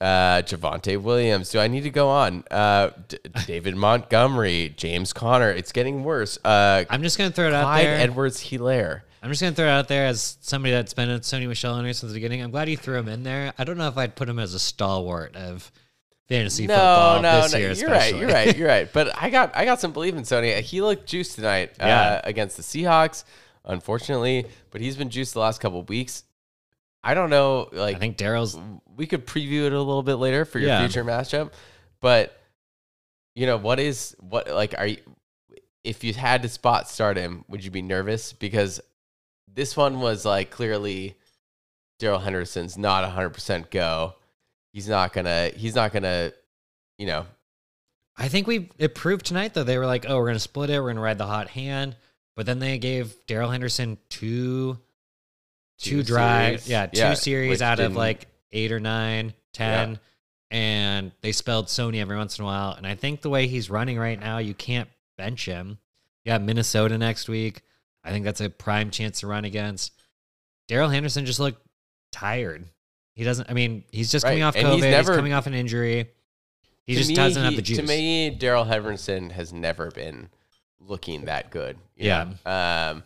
uh, 0.00 0.42
Javonte 0.42 1.00
Williams. 1.00 1.50
Do 1.50 1.60
I 1.60 1.68
need 1.68 1.82
to 1.82 1.90
go 1.90 2.08
on? 2.08 2.42
Uh, 2.50 2.90
D- 3.06 3.18
David 3.46 3.76
Montgomery, 3.76 4.74
James 4.76 5.12
Conner. 5.12 5.50
It's 5.50 5.70
getting 5.72 6.02
worse. 6.04 6.38
Uh, 6.44 6.84
I'm 6.90 7.02
just 7.02 7.16
gonna 7.16 7.30
throw 7.30 7.46
it 7.46 7.52
out 7.54 7.62
Clyde 7.62 7.84
there. 7.86 7.96
Edwards 7.98 8.40
Helaire. 8.42 9.02
I'm 9.28 9.32
just 9.32 9.42
gonna 9.42 9.54
throw 9.54 9.66
it 9.66 9.70
out 9.70 9.88
there 9.88 10.06
as 10.06 10.38
somebody 10.40 10.72
that's 10.72 10.94
been 10.94 11.10
a 11.10 11.20
Sony 11.20 11.46
Michel 11.46 11.74
owner 11.74 11.92
since 11.92 12.10
the 12.10 12.16
beginning. 12.16 12.40
I'm 12.40 12.50
glad 12.50 12.70
you 12.70 12.78
threw 12.78 12.96
him 12.96 13.08
in 13.08 13.24
there. 13.24 13.52
I 13.58 13.64
don't 13.64 13.76
know 13.76 13.86
if 13.88 13.98
I'd 13.98 14.16
put 14.16 14.26
him 14.26 14.38
as 14.38 14.54
a 14.54 14.58
stalwart 14.58 15.36
of 15.36 15.70
fantasy 16.30 16.66
No, 16.66 16.72
football 16.74 17.20
no, 17.20 17.42
this 17.42 17.52
no. 17.52 17.58
year. 17.58 17.72
You're 17.72 17.90
right. 17.90 18.14
You're 18.16 18.28
right. 18.30 18.56
You're 18.56 18.68
right. 18.68 18.90
But 18.90 19.14
I 19.22 19.28
got 19.28 19.54
I 19.54 19.66
got 19.66 19.80
some 19.82 19.92
belief 19.92 20.14
in 20.14 20.22
Sony. 20.22 20.58
He 20.62 20.80
looked 20.80 21.04
juiced 21.06 21.34
tonight 21.34 21.72
uh, 21.78 22.22
against 22.24 22.56
the 22.56 22.62
Seahawks, 22.62 23.24
unfortunately, 23.66 24.46
but 24.70 24.80
he's 24.80 24.96
been 24.96 25.10
juiced 25.10 25.34
the 25.34 25.40
last 25.40 25.60
couple 25.60 25.80
of 25.80 25.90
weeks. 25.90 26.24
I 27.04 27.12
don't 27.12 27.28
know. 27.28 27.68
Like 27.70 27.96
I 27.96 27.98
think 27.98 28.16
Darrell's 28.16 28.58
we 28.96 29.06
could 29.06 29.26
preview 29.26 29.66
it 29.66 29.74
a 29.74 29.78
little 29.78 30.02
bit 30.02 30.14
later 30.14 30.46
for 30.46 30.58
your 30.58 30.68
Yeah. 30.70 30.80
future 30.80 31.04
matchup, 31.04 31.52
but 32.00 32.34
you 33.34 33.44
know 33.44 33.58
what 33.58 33.78
is 33.78 34.16
what 34.20 34.48
like 34.48 34.74
are 34.78 34.86
you? 34.86 34.96
If 35.84 36.02
you 36.02 36.14
had 36.14 36.40
to 36.42 36.48
spot 36.48 36.88
start 36.88 37.18
him, 37.18 37.44
would 37.48 37.62
you 37.62 37.70
be 37.70 37.82
nervous 37.82 38.32
because 38.32 38.80
this 39.58 39.76
one 39.76 40.00
was 40.00 40.24
like 40.24 40.50
clearly 40.50 41.16
Darrell 41.98 42.20
Henderson's 42.20 42.78
not 42.78 43.04
hundred 43.10 43.30
percent 43.30 43.72
go. 43.72 44.14
He's 44.72 44.88
not 44.88 45.12
gonna. 45.12 45.48
He's 45.48 45.74
not 45.74 45.92
gonna. 45.92 46.32
You 46.96 47.06
know. 47.06 47.26
I 48.16 48.28
think 48.28 48.46
we 48.46 48.70
it 48.78 48.94
proved 48.94 49.26
tonight 49.26 49.54
though. 49.54 49.64
They 49.64 49.76
were 49.76 49.86
like, 49.86 50.06
"Oh, 50.08 50.16
we're 50.16 50.28
gonna 50.28 50.38
split 50.38 50.70
it. 50.70 50.80
We're 50.80 50.90
gonna 50.90 51.00
ride 51.00 51.18
the 51.18 51.26
hot 51.26 51.48
hand." 51.48 51.96
But 52.36 52.46
then 52.46 52.60
they 52.60 52.78
gave 52.78 53.14
Darrell 53.26 53.50
Henderson 53.50 53.98
two, 54.08 54.78
two, 55.78 55.90
Two 55.90 56.02
drives, 56.04 56.68
yeah, 56.68 56.86
two 56.86 57.00
Yeah, 57.00 57.14
series 57.14 57.60
out 57.60 57.80
of 57.80 57.96
like 57.96 58.28
eight 58.52 58.70
or 58.70 58.78
nine, 58.78 59.34
ten, 59.52 59.98
and 60.52 61.10
they 61.20 61.32
spelled 61.32 61.66
Sony 61.66 62.00
every 62.00 62.16
once 62.16 62.38
in 62.38 62.44
a 62.44 62.46
while. 62.46 62.74
And 62.74 62.86
I 62.86 62.94
think 62.94 63.22
the 63.22 63.30
way 63.30 63.48
he's 63.48 63.70
running 63.70 63.98
right 63.98 64.18
now, 64.20 64.38
you 64.38 64.54
can't 64.54 64.88
bench 65.16 65.46
him. 65.46 65.78
Yeah, 66.24 66.38
Minnesota 66.38 66.96
next 66.96 67.28
week. 67.28 67.62
I 68.08 68.12
think 68.12 68.24
that's 68.24 68.40
a 68.40 68.48
prime 68.48 68.90
chance 68.90 69.20
to 69.20 69.26
run 69.26 69.44
against. 69.44 69.92
Darrell 70.66 70.88
Henderson 70.88 71.26
just 71.26 71.40
looked 71.40 71.60
tired. 72.10 72.64
He 73.14 73.24
doesn't. 73.24 73.50
I 73.50 73.52
mean, 73.52 73.84
he's 73.90 74.10
just 74.10 74.24
coming 74.24 74.42
off 74.42 74.56
and 74.56 74.66
COVID. 74.66 74.74
he's 74.74 74.84
He's, 74.84 74.90
never- 74.92 75.14
coming 75.16 75.32
off 75.32 75.46
an 75.46 75.54
injury. 75.54 76.10
He 76.86 76.94
just 76.94 77.10
me, 77.10 77.16
doesn't 77.16 77.42
have 77.42 77.54
the 77.54 77.60
juice. 77.60 77.76
To 77.76 77.82
me, 77.82 78.30
Darrell 78.30 78.64
Henderson 78.64 79.28
has 79.28 79.52
never 79.52 79.90
been 79.90 80.30
looking 80.80 81.26
that 81.26 81.50
good. 81.50 81.76
Yeah. 81.96 82.32
know? 82.46 82.50
Um, 82.50 83.02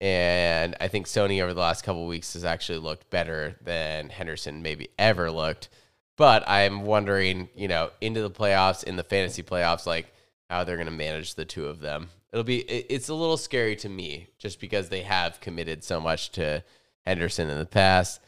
and 0.00 0.76
I 0.80 0.86
think 0.86 1.06
Sony 1.06 1.42
over 1.42 1.52
the 1.52 1.60
last 1.60 1.82
couple 1.82 2.02
of 2.02 2.08
weeks 2.08 2.34
has 2.34 2.44
actually 2.44 2.78
looked 2.78 3.10
better 3.10 3.56
than 3.64 4.10
Henderson 4.10 4.62
maybe 4.62 4.90
ever 5.00 5.32
looked. 5.32 5.68
But 6.16 6.48
I'm 6.48 6.82
wondering, 6.82 7.48
you 7.56 7.66
know, 7.66 7.90
into 8.00 8.22
the 8.22 8.30
playoffs, 8.30 8.84
in 8.84 8.94
the 8.94 9.02
fantasy 9.02 9.42
playoffs, 9.42 9.84
like 9.84 10.12
how 10.48 10.62
they're 10.62 10.76
going 10.76 10.86
to 10.86 10.92
manage 10.92 11.34
the 11.34 11.44
two 11.44 11.66
of 11.66 11.80
them. 11.80 12.10
It'll 12.32 12.44
be, 12.44 12.58
it- 12.60 12.86
it's 12.90 13.08
a 13.08 13.14
little 13.14 13.36
scary 13.36 13.76
to 13.76 13.88
me 13.88 14.28
just 14.38 14.60
because 14.60 14.88
they 14.88 15.02
have 15.02 15.40
committed 15.40 15.82
so 15.84 16.00
much 16.00 16.30
to 16.32 16.62
Henderson 17.06 17.48
in 17.50 17.58
the 17.58 17.66
past. 17.66 18.20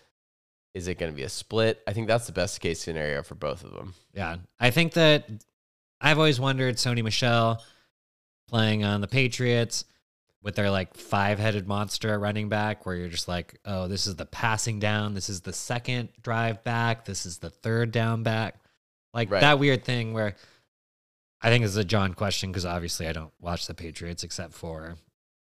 Is 0.73 0.87
it 0.89 0.99
going 0.99 1.11
to 1.13 1.17
be 1.17 1.25
a 1.25 1.29
split? 1.29 1.83
I 1.87 1.93
think 1.93 2.07
that's 2.07 2.27
the 2.27 2.33
best 2.33 2.61
case 2.61 2.81
scenario 2.81 3.23
for 3.23 3.35
both 3.35 3.65
of 3.65 3.73
them. 3.73 3.95
Yeah. 4.15 4.37
I 4.61 4.71
think 4.71 4.93
that 4.93 5.29
I've 6.01 6.17
always 6.19 6.39
wondered 6.41 6.77
Sony 6.77 7.03
Michel 7.03 7.63
playing 8.49 8.85
on 8.85 9.01
the 9.01 9.09
Patriots 9.09 9.85
with 10.43 10.55
their 10.55 10.71
like 10.71 10.95
five 10.95 11.39
headed 11.39 11.67
monster 11.69 12.13
at 12.15 12.21
running 12.21 12.49
back, 12.49 12.87
where 12.87 12.95
you're 12.95 13.09
just 13.09 13.29
like, 13.29 13.59
oh, 13.67 13.89
this 13.89 14.07
is 14.07 14.17
the 14.17 14.25
passing 14.25 14.79
down. 14.79 15.13
This 15.13 15.29
is 15.29 15.41
the 15.43 15.53
second 15.53 16.09
drive 16.23 16.65
back. 16.65 17.05
This 17.05 17.27
is 17.27 17.39
the 17.39 17.51
third 17.51 17.91
down 17.93 18.23
back. 18.23 18.55
Like 19.13 19.31
Right. 19.31 19.41
that 19.41 19.59
weird 19.59 19.85
thing 19.85 20.13
where 20.15 20.37
I 21.43 21.49
think 21.49 21.63
this 21.65 21.71
is 21.73 21.77
a 21.79 21.85
John 21.85 22.15
question 22.15 22.51
because 22.51 22.67
obviously 22.67 23.07
I 23.07 23.13
don't 23.13 23.33
watch 23.41 23.67
the 23.67 23.75
Patriots 23.75 24.25
except 24.25 24.53
for 24.53 24.97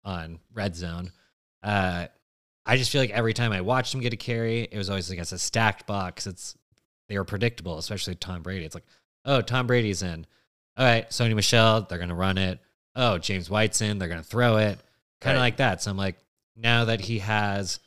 on 0.05 0.39
Red 0.53 0.75
Zone. 0.75 1.11
Uh, 1.61 2.07
I 2.65 2.77
just 2.77 2.91
feel 2.91 3.01
like 3.01 3.09
every 3.09 3.33
time 3.33 3.51
I 3.51 3.61
watched 3.61 3.93
him 3.93 3.99
get 3.99 4.13
a 4.13 4.17
carry, 4.17 4.61
it 4.71 4.77
was 4.77 4.89
always 4.89 5.09
against 5.09 5.33
a 5.33 5.37
stacked 5.37 5.85
box. 5.87 6.25
It's 6.27 6.55
they 7.09 7.17
were 7.17 7.25
predictable, 7.25 7.77
especially 7.77 8.15
Tom 8.15 8.43
Brady. 8.43 8.65
It's 8.65 8.75
like, 8.75 8.85
oh, 9.25 9.41
Tom 9.41 9.67
Brady's 9.67 10.03
in. 10.03 10.25
All 10.77 10.85
right, 10.85 11.09
Sony 11.09 11.35
Michel, 11.35 11.81
they're 11.81 11.97
gonna 11.97 12.15
run 12.15 12.37
it. 12.37 12.59
Oh, 12.95 13.17
James 13.17 13.49
White's 13.49 13.81
in, 13.81 13.97
they're 13.97 14.07
gonna 14.07 14.23
throw 14.23 14.57
it. 14.57 14.79
Kind 15.19 15.35
of 15.35 15.41
Right. 15.41 15.47
like 15.47 15.57
that. 15.57 15.81
So 15.81 15.91
I'm 15.91 15.97
like, 15.97 16.17
now 16.55 16.85
that 16.85 17.01
he 17.01 17.19
has 17.19 17.79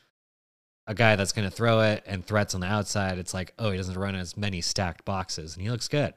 a 0.85 0.93
guy 0.93 1.15
that's 1.15 1.31
gonna 1.31 1.49
throw 1.49 1.81
it 1.81 2.03
and 2.05 2.23
threats 2.25 2.53
on 2.53 2.61
the 2.61 2.67
outside, 2.67 3.17
it's 3.17 3.33
like, 3.33 3.53
oh, 3.57 3.71
he 3.71 3.77
doesn't 3.77 3.97
run 3.97 4.15
as 4.15 4.35
many 4.37 4.61
stacked 4.61 5.05
boxes, 5.05 5.55
and 5.55 5.63
he 5.63 5.71
looks 5.71 5.87
good. 5.87 6.13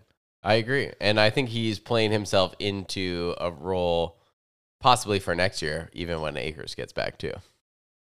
I 0.47 0.55
agree. 0.55 0.93
And 1.01 1.19
I 1.19 1.31
think 1.31 1.49
he's 1.49 1.81
playing 1.81 2.13
himself 2.13 2.55
into 2.61 3.35
a 3.39 3.51
role 3.51 4.17
possibly 4.81 5.19
for 5.19 5.35
next 5.35 5.61
year, 5.61 5.91
even 5.93 6.21
when 6.21 6.37
Akers 6.37 6.77
gets 6.77 6.93
back 6.93 7.19
too. 7.19 7.33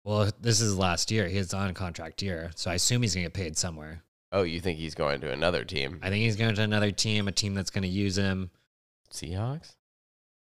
Well, 0.04 0.30
this 0.40 0.60
is 0.60 0.78
last 0.78 1.10
year. 1.10 1.26
He's 1.26 1.52
on 1.52 1.74
contract 1.74 2.22
year, 2.22 2.52
so 2.54 2.70
I 2.70 2.74
assume 2.74 3.02
he's 3.02 3.14
gonna 3.14 3.24
get 3.26 3.34
paid 3.34 3.58
somewhere. 3.58 4.04
Oh, 4.30 4.42
you 4.42 4.60
think 4.60 4.78
he's 4.78 4.94
going 4.94 5.20
to 5.22 5.32
another 5.32 5.64
team? 5.64 5.98
I 6.00 6.10
think 6.10 6.22
he's 6.22 6.36
going 6.36 6.54
to 6.54 6.62
another 6.62 6.92
team, 6.92 7.26
a 7.26 7.32
team 7.32 7.54
that's 7.54 7.70
gonna 7.70 7.88
use 7.88 8.16
him. 8.16 8.50
Seahawks? 9.12 9.74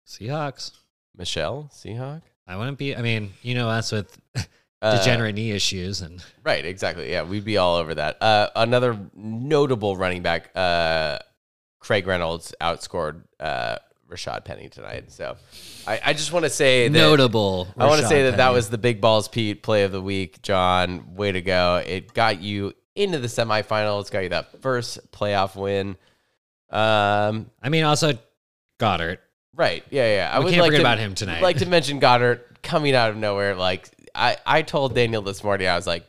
Seahawks. 0.07 0.71
Michel? 1.15 1.71
Seahawk? 1.71 2.23
I 2.47 2.57
wouldn't 2.57 2.79
be. 2.79 2.97
I 2.97 3.03
mean, 3.03 3.35
you 3.43 3.55
know 3.55 3.69
us 3.69 3.93
with 3.93 4.19
Uh, 4.83 4.99
degenerate 4.99 5.35
knee 5.35 5.51
issues, 5.51 6.03
and 6.03 6.23
Right, 6.43 6.65
exactly. 6.65 7.11
Yeah, 7.11 7.23
we'd 7.23 7.45
be 7.45 7.57
all 7.57 7.77
over 7.77 7.95
that. 7.95 8.23
Uh, 8.23 8.51
another 8.57 8.99
notable 9.15 9.97
running 9.97 10.23
back, 10.23 10.51
uh, 10.55 11.19
Craig 11.85 12.07
Reynolds 12.07 12.55
outscored 12.63 13.25
uh, 13.39 13.77
Rashaad 14.11 14.47
Penny 14.47 14.71
tonight. 14.71 15.13
So 15.13 15.37
I, 15.87 16.01
I 16.07 16.13
just 16.15 16.33
want 16.33 16.45
to 16.45 16.51
say 16.51 16.89
that 16.89 16.99
notable. 16.99 17.69
I 17.77 17.87
want 17.87 18.01
to 18.01 18.09
say 18.09 18.23
that 18.25 18.39
that 18.39 18.55
was 18.55 18.71
the 18.71 18.79
big 18.79 19.03
balls 19.03 19.29
Pete 19.29 19.63
play 19.63 19.85
of 19.85 19.93
the 19.93 20.01
week, 20.01 20.41
John. 20.41 21.15
Way 21.15 21.33
to 21.33 21.43
go! 21.43 21.83
It 21.87 22.15
got 22.15 22.41
you 22.41 22.73
into 22.95 23.19
the 23.19 23.27
semifinals, 23.29 24.11
got 24.11 24.21
you 24.21 24.29
that 24.31 24.63
first 24.63 25.13
playoff 25.13 25.57
win. 25.61 25.97
Um, 26.71 27.51
I 27.63 27.69
mean, 27.69 27.85
also 27.85 28.15
Goedert. 28.79 29.19
right? 29.55 29.85
Yeah, 29.91 30.15
yeah. 30.15 30.31
I 30.33 30.39
We 30.39 30.47
would 30.47 30.51
can't 30.55 30.63
like 30.63 30.69
forget 30.69 30.81
to, 30.81 30.83
about 30.83 30.99
him 30.99 31.15
tonight. 31.15 31.43
Like 31.43 31.59
to 31.59 31.67
mention 31.67 32.01
Goedert 32.01 32.63
coming 32.63 32.95
out 32.95 33.11
of 33.11 33.17
nowhere. 33.19 33.55
Like 33.55 33.91
I, 34.15 34.39
I 34.47 34.63
told 34.63 34.95
Daniel 34.95 35.21
this 35.21 35.45
morning, 35.45 35.69
I 35.69 35.77
was 35.77 35.87
like, 35.87 36.07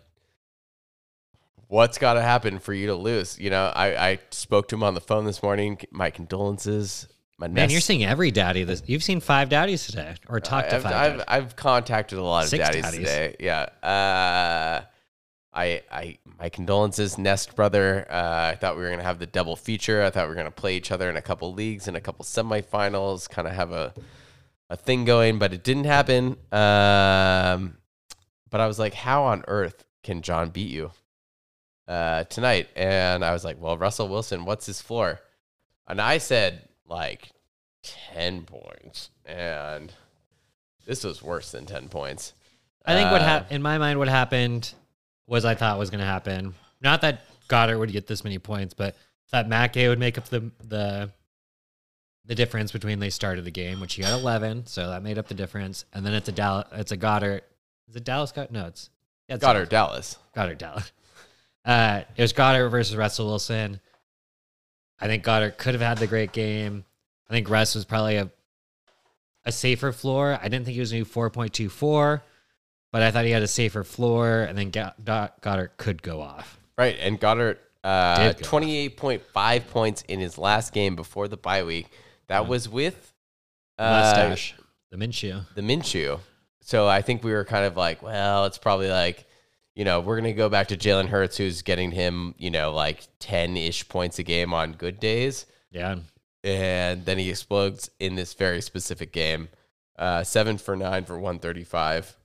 "What's 1.67 1.97
got 1.97 2.13
to 2.15 2.21
happen 2.21 2.59
for 2.59 2.73
you 2.73 2.87
to 2.87 2.95
lose?" 2.95 3.39
You 3.39 3.49
know, 3.49 3.71
I, 3.75 4.09
I 4.09 4.19
spoke 4.31 4.67
to 4.69 4.75
him 4.75 4.83
on 4.83 4.93
the 4.93 5.01
phone 5.01 5.25
this 5.25 5.41
morning. 5.43 5.79
My 5.91 6.09
condolences. 6.09 7.07
My 7.37 7.47
Man, 7.47 7.55
nest- 7.55 7.71
you're 7.73 7.81
seeing 7.81 8.05
every 8.05 8.31
daddy. 8.31 8.63
This 8.63 8.81
you've 8.85 9.03
seen 9.03 9.19
five 9.19 9.49
daddies 9.49 9.85
today, 9.85 10.15
or 10.29 10.39
talked 10.39 10.69
to 10.69 10.77
I've, 10.77 10.83
5 10.83 10.91
I've, 10.93 11.11
daddies. 11.11 11.25
I've 11.27 11.55
contacted 11.57 12.17
a 12.17 12.23
lot 12.23 12.43
of 12.45 12.49
Six 12.49 12.63
daddies, 12.65 12.83
daddies. 12.83 12.99
today. 12.99 13.35
Yeah. 13.41 13.67
Uh, 13.83 14.81
I, 15.53 15.81
I, 15.91 16.17
my 16.39 16.49
condolences, 16.49 17.17
Nest 17.17 17.55
brother. 17.55 18.05
Uh, 18.09 18.51
I 18.53 18.57
thought 18.59 18.75
we 18.77 18.83
were 18.83 18.89
gonna 18.89 19.03
have 19.03 19.19
the 19.19 19.25
double 19.25 19.55
feature. 19.55 20.03
I 20.03 20.09
thought 20.09 20.25
we 20.25 20.29
were 20.29 20.35
gonna 20.35 20.51
play 20.51 20.75
each 20.77 20.91
other 20.91 21.09
in 21.09 21.17
a 21.17 21.21
couple 21.21 21.53
leagues 21.53 21.87
and 21.87 21.95
a 21.97 22.01
couple 22.01 22.23
semifinals, 22.25 23.29
kind 23.29 23.47
of 23.47 23.53
have 23.53 23.71
a, 23.71 23.93
a 24.69 24.77
thing 24.77 25.03
going, 25.05 25.37
but 25.39 25.53
it 25.53 25.63
didn't 25.63 25.85
happen. 25.85 26.37
Um, 26.51 27.77
but 28.49 28.61
I 28.61 28.67
was 28.67 28.79
like, 28.79 28.93
how 28.93 29.23
on 29.25 29.43
earth 29.47 29.83
can 30.03 30.21
John 30.21 30.49
beat 30.49 30.71
you 30.71 30.91
uh, 31.87 32.23
tonight? 32.25 32.69
And 32.75 33.23
I 33.23 33.31
was 33.33 33.43
like, 33.43 33.59
well, 33.59 33.77
Russell 33.77 34.07
Wilson, 34.07 34.45
what's 34.45 34.65
his 34.65 34.81
floor? 34.81 35.19
And 35.87 36.01
I 36.01 36.17
said 36.17 36.67
like 36.87 37.31
ten 37.83 38.43
points, 38.43 39.09
and 39.25 39.93
this 40.85 41.03
was 41.03 41.21
worse 41.21 41.51
than 41.51 41.65
ten 41.65 41.89
points. 41.89 42.33
I 42.85 42.93
think 42.93 43.11
what 43.11 43.21
happened 43.21 43.55
in 43.55 43.61
my 43.61 43.77
mind 43.77 43.97
what 43.99 44.07
happened 44.07 44.73
was 45.27 45.45
I 45.45 45.55
thought 45.55 45.79
was 45.79 45.89
going 45.89 46.01
to 46.01 46.05
happen. 46.05 46.53
Not 46.81 47.01
that 47.01 47.21
Goedert 47.47 47.79
would 47.79 47.91
get 47.91 48.07
this 48.07 48.23
many 48.23 48.37
points, 48.37 48.73
but 48.73 48.95
that 49.31 49.49
Mackay 49.49 49.87
would 49.87 49.99
make 49.99 50.17
up 50.17 50.25
the 50.25 50.51
the 50.63 51.11
the 52.25 52.35
difference 52.35 52.71
between 52.71 52.99
they 52.99 53.09
started 53.09 53.45
the 53.45 53.51
game, 53.51 53.79
which 53.79 53.95
he 53.95 54.01
got 54.01 54.19
eleven, 54.19 54.65
so 54.65 54.89
that 54.89 55.03
made 55.03 55.17
up 55.17 55.27
the 55.27 55.33
difference. 55.33 55.85
And 55.93 56.05
then 56.05 56.13
it's 56.13 56.29
a 56.29 56.31
Dallas, 56.31 56.67
it's 56.73 56.91
a 56.91 56.97
Goedert. 56.97 57.41
Is 57.87 57.95
it 57.95 58.03
Dallas? 58.03 58.31
Got 58.31 58.51
no, 58.51 58.67
it's 58.67 58.89
yeah, 59.27 59.35
it's 59.35 59.45
Goedert, 59.45 59.69
Dallas. 59.69 60.17
Goedert 60.35 60.57
Dallas. 60.57 60.91
Uh, 61.65 62.01
it 62.15 62.21
was 62.21 62.33
Goedert 62.33 62.69
versus 62.69 62.95
Russell 62.95 63.25
Wilson. 63.27 63.79
I 64.99 65.07
think 65.07 65.23
Goedert 65.23 65.57
could 65.57 65.73
have 65.73 65.81
had 65.81 65.97
the 65.97 66.07
great 66.07 66.31
game. 66.31 66.85
I 67.29 67.33
think 67.33 67.49
Russ 67.49 67.75
was 67.75 67.85
probably 67.85 68.17
a 68.17 68.29
a 69.47 69.51
safer 69.51 69.91
floor. 69.91 70.39
I 70.41 70.47
didn't 70.47 70.65
think 70.65 70.73
he 70.75 70.79
was 70.79 70.91
going 70.91 71.03
to 71.03 71.07
do 71.07 71.11
four 71.13 71.29
point 71.29 71.53
two 71.53 71.69
four, 71.69 72.23
but 72.91 73.01
I 73.01 73.11
thought 73.11 73.25
he 73.25 73.31
had 73.31 73.43
a 73.43 73.47
safer 73.47 73.83
floor, 73.83 74.41
and 74.41 74.57
then 74.57 74.71
Goedert 74.71 75.69
could 75.77 76.01
go 76.01 76.21
off. 76.21 76.59
Right, 76.77 76.97
and 76.99 77.19
Goedert, 77.19 77.57
uh, 77.83 78.17
Did 78.17 78.35
off. 78.35 78.41
twenty-eight 78.41 78.97
point 78.97 79.21
five 79.33 79.67
points 79.69 80.03
in 80.07 80.19
his 80.19 80.37
last 80.37 80.73
game 80.73 80.95
before 80.95 81.27
the 81.27 81.37
bye 81.37 81.63
week. 81.63 81.87
That 82.27 82.47
was 82.47 82.67
with 82.67 83.13
uh, 83.77 83.83
Mustache, 83.83 84.55
the 84.91 84.97
Minshew. 84.97 85.45
the 85.55 85.61
Minshew. 85.61 86.19
So 86.61 86.87
I 86.87 87.01
think 87.03 87.23
we 87.23 87.31
were 87.31 87.45
kind 87.45 87.65
of 87.65 87.77
like, 87.77 88.01
well, 88.01 88.45
it's 88.45 88.57
probably 88.57 88.89
like, 88.89 89.25
you 89.75 89.83
know, 89.83 89.99
we're 89.99 90.15
gonna 90.15 90.33
go 90.33 90.49
back 90.49 90.67
to 90.69 90.77
Jalen 90.77 91.09
Hurts, 91.09 91.37
who's 91.37 91.61
getting 91.61 91.91
him, 91.91 92.33
you 92.37 92.49
know, 92.49 92.71
like 92.71 93.07
ten 93.19 93.57
ish 93.57 93.87
points 93.87 94.19
a 94.19 94.23
game 94.23 94.53
on 94.53 94.73
good 94.73 94.99
days. 94.99 95.45
Yeah, 95.71 95.97
and 96.43 97.05
then 97.05 97.17
he 97.17 97.29
explodes 97.29 97.89
in 97.99 98.15
this 98.15 98.33
very 98.33 98.61
specific 98.61 99.11
game. 99.11 99.49
Uh, 99.97 100.23
seven 100.23 100.57
for 100.57 100.75
nine 100.75 101.03
for 101.03 101.19
one 101.19 101.39
thirty 101.39 101.63
five. 101.63 102.15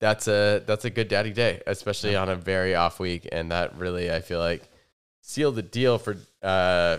That's 0.00 0.28
a 0.28 0.62
that's 0.66 0.84
a 0.84 0.90
good 0.90 1.08
daddy 1.08 1.32
day, 1.32 1.62
especially 1.66 2.16
on 2.16 2.28
a 2.28 2.36
very 2.36 2.74
off 2.74 2.98
week, 2.98 3.28
and 3.30 3.50
that 3.52 3.76
really 3.76 4.10
I 4.10 4.20
feel 4.20 4.38
like 4.38 4.62
sealed 5.22 5.56
the 5.56 5.62
deal 5.62 5.98
for 5.98 6.16
uh, 6.42 6.98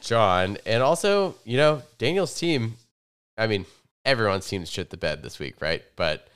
John, 0.00 0.58
and 0.66 0.82
also 0.82 1.36
you 1.44 1.56
know 1.56 1.82
Daniel's 1.98 2.34
team. 2.34 2.74
I 3.36 3.46
mean, 3.46 3.66
everyone's 4.04 4.48
teams 4.48 4.68
shit 4.68 4.90
the 4.90 4.96
bed 4.96 5.22
this 5.22 5.38
week, 5.38 5.60
right? 5.60 5.84
But 5.94 6.28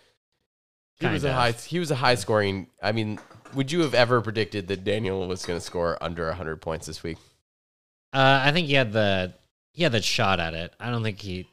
he 1.09 1.13
was 1.13 1.25
a 1.25 1.33
high 1.33 1.53
he 1.53 1.79
was 1.79 1.91
a 1.91 1.97
high 1.97 2.15
scoring. 2.15 2.67
I 2.83 2.93
mean, 2.93 3.19
would 3.55 3.71
you 3.73 3.81
have 3.81 3.95
ever 3.95 4.21
predicted 4.21 4.69
that 4.69 4.85
Daniel 4.85 5.27
was 5.29 5.45
going 5.45 5.59
to 5.59 5.65
score 5.65 5.99
under 6.03 6.31
hundred 6.33 6.61
points 6.63 6.87
this 6.87 7.03
week? 7.03 7.19
uh, 8.13 8.41
I 8.45 8.53
think 8.53 8.67
he 8.67 8.75
had 8.75 8.93
the 8.93 9.35
he 9.73 9.83
had 9.83 9.93
the 9.93 10.03
shot 10.03 10.39
at 10.41 10.55
it. 10.55 10.73
I 10.79 10.91
don't 10.91 11.03
think 11.03 11.21
he. 11.21 11.47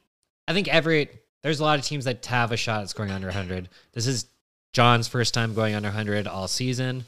I 0.46 0.52
think 0.52 0.68
every 0.68 1.08
there's 1.42 1.60
a 1.60 1.64
lot 1.64 1.78
of 1.78 1.84
teams 1.84 2.04
that 2.04 2.24
have 2.26 2.52
a 2.52 2.56
shot 2.56 2.82
at 2.82 2.90
scoring 2.90 3.10
under 3.12 3.28
100. 3.28 3.68
This 3.92 4.06
is 4.06 4.26
John's 4.74 5.08
first 5.08 5.32
time 5.32 5.54
going 5.54 5.74
under 5.74 5.88
100 5.88 6.26
all 6.26 6.48
season. 6.48 7.04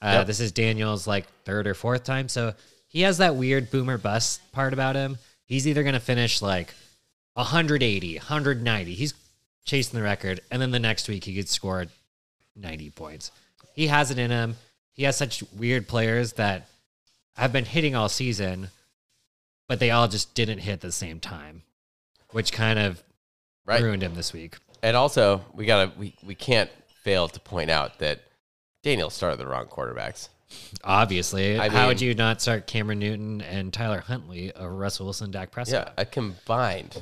Uh, 0.00 0.18
Yep. 0.18 0.26
This 0.26 0.40
is 0.40 0.52
Daniel's 0.52 1.06
like 1.06 1.26
third 1.44 1.66
or 1.66 1.74
fourth 1.74 2.04
time, 2.04 2.28
so 2.28 2.54
he 2.88 3.02
has 3.02 3.18
that 3.18 3.36
weird 3.36 3.70
boomer 3.70 3.98
bust 3.98 4.40
part 4.52 4.72
about 4.72 4.94
him. 4.96 5.18
He's 5.44 5.66
either 5.68 5.82
gonna 5.82 6.00
finish 6.00 6.40
like 6.40 6.72
180, 7.34 8.16
190. 8.16 8.94
He's 8.94 9.14
chasing 9.66 9.98
the 9.98 10.02
record, 10.02 10.40
and 10.50 10.62
then 10.62 10.70
the 10.70 10.78
next 10.78 11.08
week 11.08 11.24
he 11.24 11.34
could 11.36 11.48
score 11.48 11.86
90 12.56 12.90
points. 12.90 13.30
He 13.74 13.88
has 13.88 14.10
it 14.10 14.18
in 14.18 14.30
him. 14.30 14.56
He 14.94 15.02
has 15.02 15.16
such 15.16 15.42
weird 15.52 15.86
players 15.86 16.32
that 16.34 16.68
have 17.34 17.52
been 17.52 17.66
hitting 17.66 17.94
all 17.94 18.08
season, 18.08 18.68
but 19.68 19.78
they 19.78 19.90
all 19.90 20.08
just 20.08 20.34
didn't 20.34 20.60
hit 20.60 20.72
at 20.74 20.80
the 20.80 20.92
same 20.92 21.20
time, 21.20 21.62
which 22.30 22.52
kind 22.52 22.78
of 22.78 23.02
Right. 23.66 23.82
ruined 23.82 24.02
him 24.02 24.14
this 24.14 24.32
week. 24.32 24.56
And 24.82 24.96
also, 24.96 25.44
we 25.52 25.66
gotta 25.66 25.90
we, 25.98 26.14
we 26.24 26.34
can't 26.36 26.70
fail 27.02 27.28
to 27.28 27.40
point 27.40 27.68
out 27.68 27.98
that 27.98 28.20
Daniel 28.84 29.10
started 29.10 29.38
the 29.40 29.46
wrong 29.46 29.66
quarterbacks. 29.66 30.28
Obviously, 30.84 31.58
I 31.58 31.68
how 31.68 31.88
would 31.88 32.00
you 32.00 32.14
not 32.14 32.40
start 32.40 32.68
Cameron 32.68 33.00
Newton 33.00 33.40
and 33.42 33.72
Tyler 33.72 33.98
Huntley 33.98 34.54
over 34.54 34.72
Russell 34.72 35.06
Wilson, 35.06 35.32
Dak 35.32 35.50
Prescott? 35.50 35.88
Yeah, 35.96 36.00
a 36.02 36.06
combined 36.06 36.96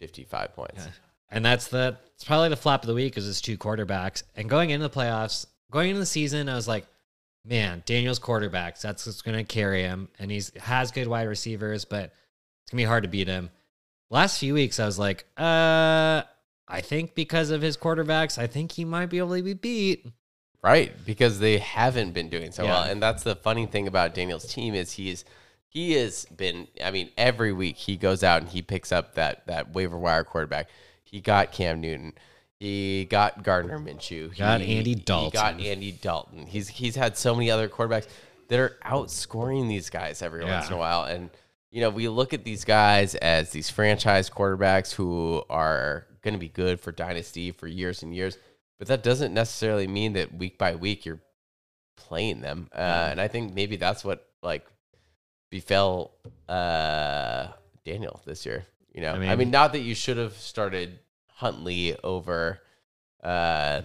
55 0.00 0.54
points. 0.54 0.84
Yeah. 0.84 0.90
And 1.30 1.44
that's 1.44 1.68
the 1.68 1.98
it's 2.14 2.24
probably 2.24 2.48
the 2.48 2.56
flop 2.56 2.82
of 2.82 2.88
the 2.88 2.94
week 2.94 3.16
is 3.16 3.28
it's 3.28 3.40
two 3.40 3.58
quarterbacks. 3.58 4.22
And 4.34 4.48
going 4.48 4.70
into 4.70 4.88
the 4.88 4.94
playoffs, 4.94 5.46
going 5.70 5.90
into 5.90 6.00
the 6.00 6.06
season, 6.06 6.48
I 6.48 6.54
was 6.54 6.66
like, 6.66 6.86
man, 7.44 7.82
Daniel's 7.86 8.18
quarterbacks. 8.18 8.80
That's 8.80 9.06
what's 9.06 9.22
going 9.22 9.38
to 9.38 9.44
carry 9.44 9.82
him, 9.82 10.08
and 10.18 10.30
he's 10.30 10.50
has 10.58 10.90
good 10.90 11.06
wide 11.06 11.28
receivers, 11.28 11.84
but 11.84 12.12
it's 12.62 12.72
gonna 12.72 12.80
be 12.80 12.84
hard 12.84 13.04
to 13.04 13.08
beat 13.08 13.28
him. 13.28 13.50
Last 14.10 14.38
few 14.38 14.54
weeks, 14.54 14.80
I 14.80 14.86
was 14.86 14.98
like, 14.98 15.26
uh, 15.36 16.22
I 16.66 16.80
think 16.80 17.14
because 17.14 17.50
of 17.50 17.62
his 17.62 17.76
quarterbacks, 17.76 18.38
I 18.38 18.46
think 18.46 18.72
he 18.72 18.84
might 18.84 19.06
be 19.06 19.18
able 19.18 19.36
to 19.36 19.42
be 19.42 19.54
beat. 19.54 20.06
Right, 20.62 20.92
because 21.06 21.38
they 21.38 21.58
haven't 21.58 22.12
been 22.12 22.28
doing 22.28 22.50
so 22.52 22.64
Yeah. 22.64 22.70
well, 22.70 22.82
and 22.84 23.02
that's 23.02 23.22
the 23.22 23.36
funny 23.36 23.66
thing 23.66 23.86
about 23.86 24.14
Daniel's 24.14 24.52
team 24.52 24.74
is 24.74 24.92
he's 24.92 25.24
he 25.68 25.92
has 25.92 26.24
been. 26.36 26.66
I 26.82 26.90
mean, 26.90 27.10
every 27.16 27.52
week 27.52 27.76
he 27.76 27.96
goes 27.96 28.24
out 28.24 28.42
and 28.42 28.50
he 28.50 28.62
picks 28.62 28.90
up 28.90 29.14
that 29.14 29.46
that 29.46 29.72
waiver 29.72 29.98
wire 29.98 30.24
quarterback. 30.24 30.68
He 31.10 31.20
got 31.20 31.52
Cam 31.52 31.80
Newton. 31.80 32.12
He 32.58 33.04
got 33.04 33.42
Gardner 33.44 33.78
Minshew. 33.78 34.36
Got 34.36 34.60
he, 34.60 34.76
Andy 34.78 34.94
He 34.94 35.30
got 35.30 35.60
Andy 35.60 35.92
Dalton. 35.92 36.46
He's 36.46 36.68
he's 36.68 36.96
had 36.96 37.16
so 37.16 37.34
many 37.34 37.50
other 37.50 37.68
quarterbacks 37.68 38.08
that 38.48 38.58
are 38.58 38.76
outscoring 38.84 39.68
these 39.68 39.90
guys 39.90 40.22
every 40.22 40.44
once 40.44 40.66
in 40.68 40.72
a 40.72 40.76
while, 40.76 41.04
and 41.04 41.30
you 41.70 41.80
know 41.80 41.90
we 41.90 42.08
look 42.08 42.34
at 42.34 42.44
these 42.44 42.64
guys 42.64 43.14
as 43.16 43.50
these 43.50 43.70
franchise 43.70 44.28
quarterbacks 44.28 44.92
who 44.92 45.44
are 45.48 46.06
going 46.22 46.34
to 46.34 46.40
be 46.40 46.48
good 46.48 46.80
for 46.80 46.90
dynasty 46.90 47.52
for 47.52 47.68
years 47.68 48.02
and 48.02 48.14
years. 48.14 48.36
But 48.78 48.88
that 48.88 49.02
doesn't 49.02 49.34
necessarily 49.34 49.86
mean 49.86 50.14
that 50.14 50.34
week 50.34 50.58
by 50.58 50.74
week 50.74 51.04
you're 51.04 51.20
playing 51.96 52.40
them. 52.40 52.68
Uh, 52.72 52.78
Yeah. 52.78 53.10
And 53.10 53.20
I 53.20 53.28
think 53.28 53.54
maybe 53.54 53.76
that's 53.76 54.04
what 54.04 54.28
like 54.42 54.66
befell 55.50 56.12
uh, 56.48 57.48
Daniel 57.84 58.20
this 58.24 58.44
year. 58.46 58.64
You 58.98 59.04
know, 59.04 59.12
I 59.12 59.16
I 59.16 59.18
mean- 59.20 59.38
mean, 59.38 59.50
not 59.52 59.72
that 59.74 59.80
you 59.82 59.94
should 59.94 60.16
have 60.16 60.32
started 60.34 60.98
Huntley 61.34 61.96
over, 62.02 62.60
uh, 63.22 63.82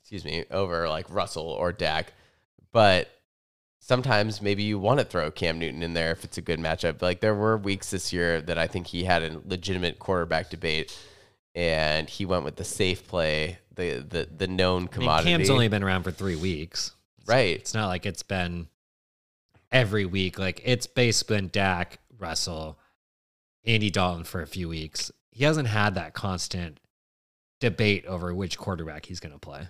excuse 0.00 0.24
me, 0.24 0.44
over 0.50 0.88
like 0.88 1.04
Russell 1.10 1.44
or 1.48 1.70
Dak, 1.70 2.14
but 2.72 3.10
sometimes 3.80 4.40
maybe 4.40 4.62
you 4.62 4.78
want 4.78 5.00
to 5.00 5.04
throw 5.04 5.30
Cam 5.30 5.58
Newton 5.58 5.82
in 5.82 5.92
there 5.92 6.12
if 6.12 6.24
it's 6.24 6.38
a 6.38 6.40
good 6.40 6.58
matchup. 6.58 7.02
Like 7.02 7.20
there 7.20 7.34
were 7.34 7.58
weeks 7.58 7.90
this 7.90 8.10
year 8.10 8.40
that 8.40 8.56
I 8.56 8.66
think 8.68 8.86
he 8.86 9.04
had 9.04 9.22
a 9.22 9.38
legitimate 9.44 9.98
quarterback 9.98 10.48
debate, 10.48 10.98
and 11.54 12.08
he 12.08 12.24
went 12.24 12.44
with 12.44 12.56
the 12.56 12.64
safe 12.64 13.06
play, 13.06 13.58
the 13.74 13.98
the 13.98 14.26
the 14.34 14.46
known 14.46 14.76
I 14.76 14.80
mean, 14.80 14.88
commodity. 14.88 15.30
Cam's 15.30 15.50
only 15.50 15.68
been 15.68 15.82
around 15.82 16.04
for 16.04 16.10
three 16.10 16.36
weeks. 16.36 16.92
right. 17.26 17.54
It's 17.56 17.74
not 17.74 17.88
like 17.88 18.06
it's 18.06 18.22
been 18.22 18.68
every 19.70 20.06
week. 20.06 20.38
Like 20.38 20.62
it's 20.64 20.86
basically 20.86 21.36
been 21.36 21.48
Dak, 21.48 21.98
Russell, 22.18 22.78
Andy 23.66 23.90
Dalton 23.90 24.24
for 24.24 24.42
a 24.42 24.46
few 24.46 24.68
weeks. 24.68 25.10
He 25.30 25.44
hasn't 25.44 25.68
had 25.68 25.94
that 25.94 26.14
constant 26.14 26.78
debate 27.60 28.04
over 28.06 28.34
which 28.34 28.58
quarterback 28.58 29.06
he's 29.06 29.20
going 29.20 29.32
to 29.32 29.38
play. 29.38 29.68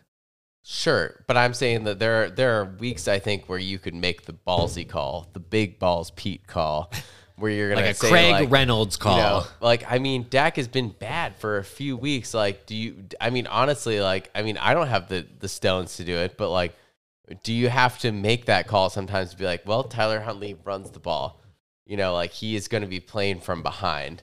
Sure, 0.66 1.22
but 1.26 1.36
I'm 1.36 1.52
saying 1.52 1.84
that 1.84 1.98
there 1.98 2.24
are, 2.24 2.30
there 2.30 2.58
are 2.60 2.64
weeks 2.64 3.06
I 3.06 3.18
think 3.18 3.48
where 3.48 3.58
you 3.58 3.78
could 3.78 3.94
make 3.94 4.24
the 4.24 4.32
ballsy 4.32 4.88
call, 4.88 5.28
the 5.34 5.40
big 5.40 5.78
balls 5.78 6.10
Pete 6.12 6.46
call, 6.46 6.90
where 7.36 7.50
you're 7.50 7.68
gonna 7.68 7.82
Like 7.82 7.90
a 7.90 7.94
say 7.94 8.08
Craig 8.08 8.32
like, 8.32 8.50
Reynolds 8.50 8.96
you 8.96 9.02
call. 9.02 9.16
know, 9.18 9.44
like 9.60 9.84
I 9.86 9.98
mean, 9.98 10.26
Dak 10.30 10.56
has 10.56 10.66
been 10.66 10.88
bad 10.88 11.36
for 11.36 11.58
a 11.58 11.64
few 11.64 11.98
weeks. 11.98 12.32
Like, 12.32 12.64
do 12.64 12.74
you? 12.74 13.04
I 13.20 13.28
mean, 13.28 13.46
honestly, 13.46 14.00
like 14.00 14.30
I 14.34 14.40
mean, 14.40 14.56
I 14.56 14.72
don't 14.72 14.86
have 14.86 15.08
the 15.08 15.26
the 15.38 15.48
stones 15.48 15.96
to 15.98 16.04
do 16.04 16.16
it, 16.16 16.38
but 16.38 16.48
like, 16.48 16.74
do 17.42 17.52
you 17.52 17.68
have 17.68 17.98
to 17.98 18.10
make 18.10 18.46
that 18.46 18.66
call 18.66 18.88
sometimes 18.88 19.32
to 19.32 19.36
be 19.36 19.44
like, 19.44 19.66
well, 19.66 19.82
Tyler 19.84 20.20
Huntley 20.20 20.56
runs 20.64 20.90
the 20.92 21.00
ball, 21.00 21.40
you 21.86 21.96
know, 21.96 22.12
like 22.14 22.30
he 22.32 22.56
is 22.56 22.68
going 22.68 22.82
to 22.82 22.88
be 22.88 23.00
playing 23.00 23.40
from 23.40 23.62
behind, 23.62 24.22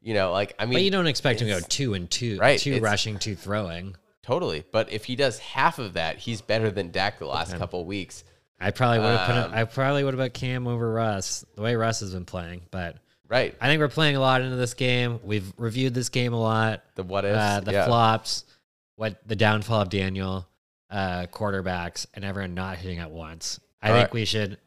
you 0.00 0.14
know, 0.14 0.32
like 0.32 0.54
I 0.58 0.64
mean, 0.66 0.74
but 0.74 0.82
you 0.82 0.90
don't 0.90 1.06
expect 1.06 1.40
him 1.40 1.48
to 1.48 1.54
go 1.54 1.60
two 1.60 1.94
and 1.94 2.10
two, 2.10 2.38
Right, 2.38 2.58
two 2.58 2.80
rushing, 2.80 3.18
two 3.18 3.34
throwing. 3.36 3.96
totally. 4.22 4.64
But 4.72 4.90
if 4.92 5.04
he 5.04 5.16
does 5.16 5.38
half 5.38 5.78
of 5.78 5.94
that, 5.94 6.18
he's 6.18 6.40
better 6.40 6.70
than 6.70 6.90
Dak 6.90 7.18
the 7.18 7.26
last 7.26 7.50
Okay. 7.50 7.58
couple 7.58 7.84
weeks. 7.84 8.24
I 8.60 8.70
probably 8.70 9.00
would 9.00 9.06
have 9.18 9.26
put 9.26 9.34
him, 9.36 9.44
Um, 9.44 9.54
I 9.54 9.64
probably 9.64 10.04
would 10.04 10.14
have 10.14 10.20
put 10.24 10.34
Cam 10.34 10.66
over 10.68 10.92
Russ 10.92 11.44
the 11.56 11.62
way 11.62 11.74
Russ 11.74 12.00
has 12.00 12.12
been 12.14 12.24
playing. 12.24 12.62
But 12.70 12.96
Right. 13.28 13.56
I 13.60 13.66
think 13.66 13.80
we're 13.80 13.88
playing 13.88 14.16
a 14.16 14.20
lot 14.20 14.40
into 14.42 14.56
this 14.56 14.74
game. 14.74 15.18
We've 15.24 15.52
reviewed 15.56 15.94
this 15.94 16.10
game 16.10 16.32
a 16.34 16.40
lot. 16.40 16.82
The 16.96 17.02
what 17.02 17.24
ifs. 17.24 17.36
uh, 17.38 17.60
the 17.60 17.72
yeah. 17.72 17.86
flops, 17.86 18.44
what 18.96 19.18
the 19.26 19.34
downfall 19.36 19.80
of 19.82 19.88
Daniel, 19.88 20.46
uh, 20.90 21.26
quarterbacks, 21.32 22.06
and 22.14 22.24
everyone 22.24 22.54
not 22.54 22.76
hitting 22.76 22.98
at 22.98 23.10
once. 23.10 23.58
I 23.80 23.88
All 23.88 23.94
think 23.96 24.04
right. 24.08 24.12
we 24.12 24.24
should. 24.26 24.58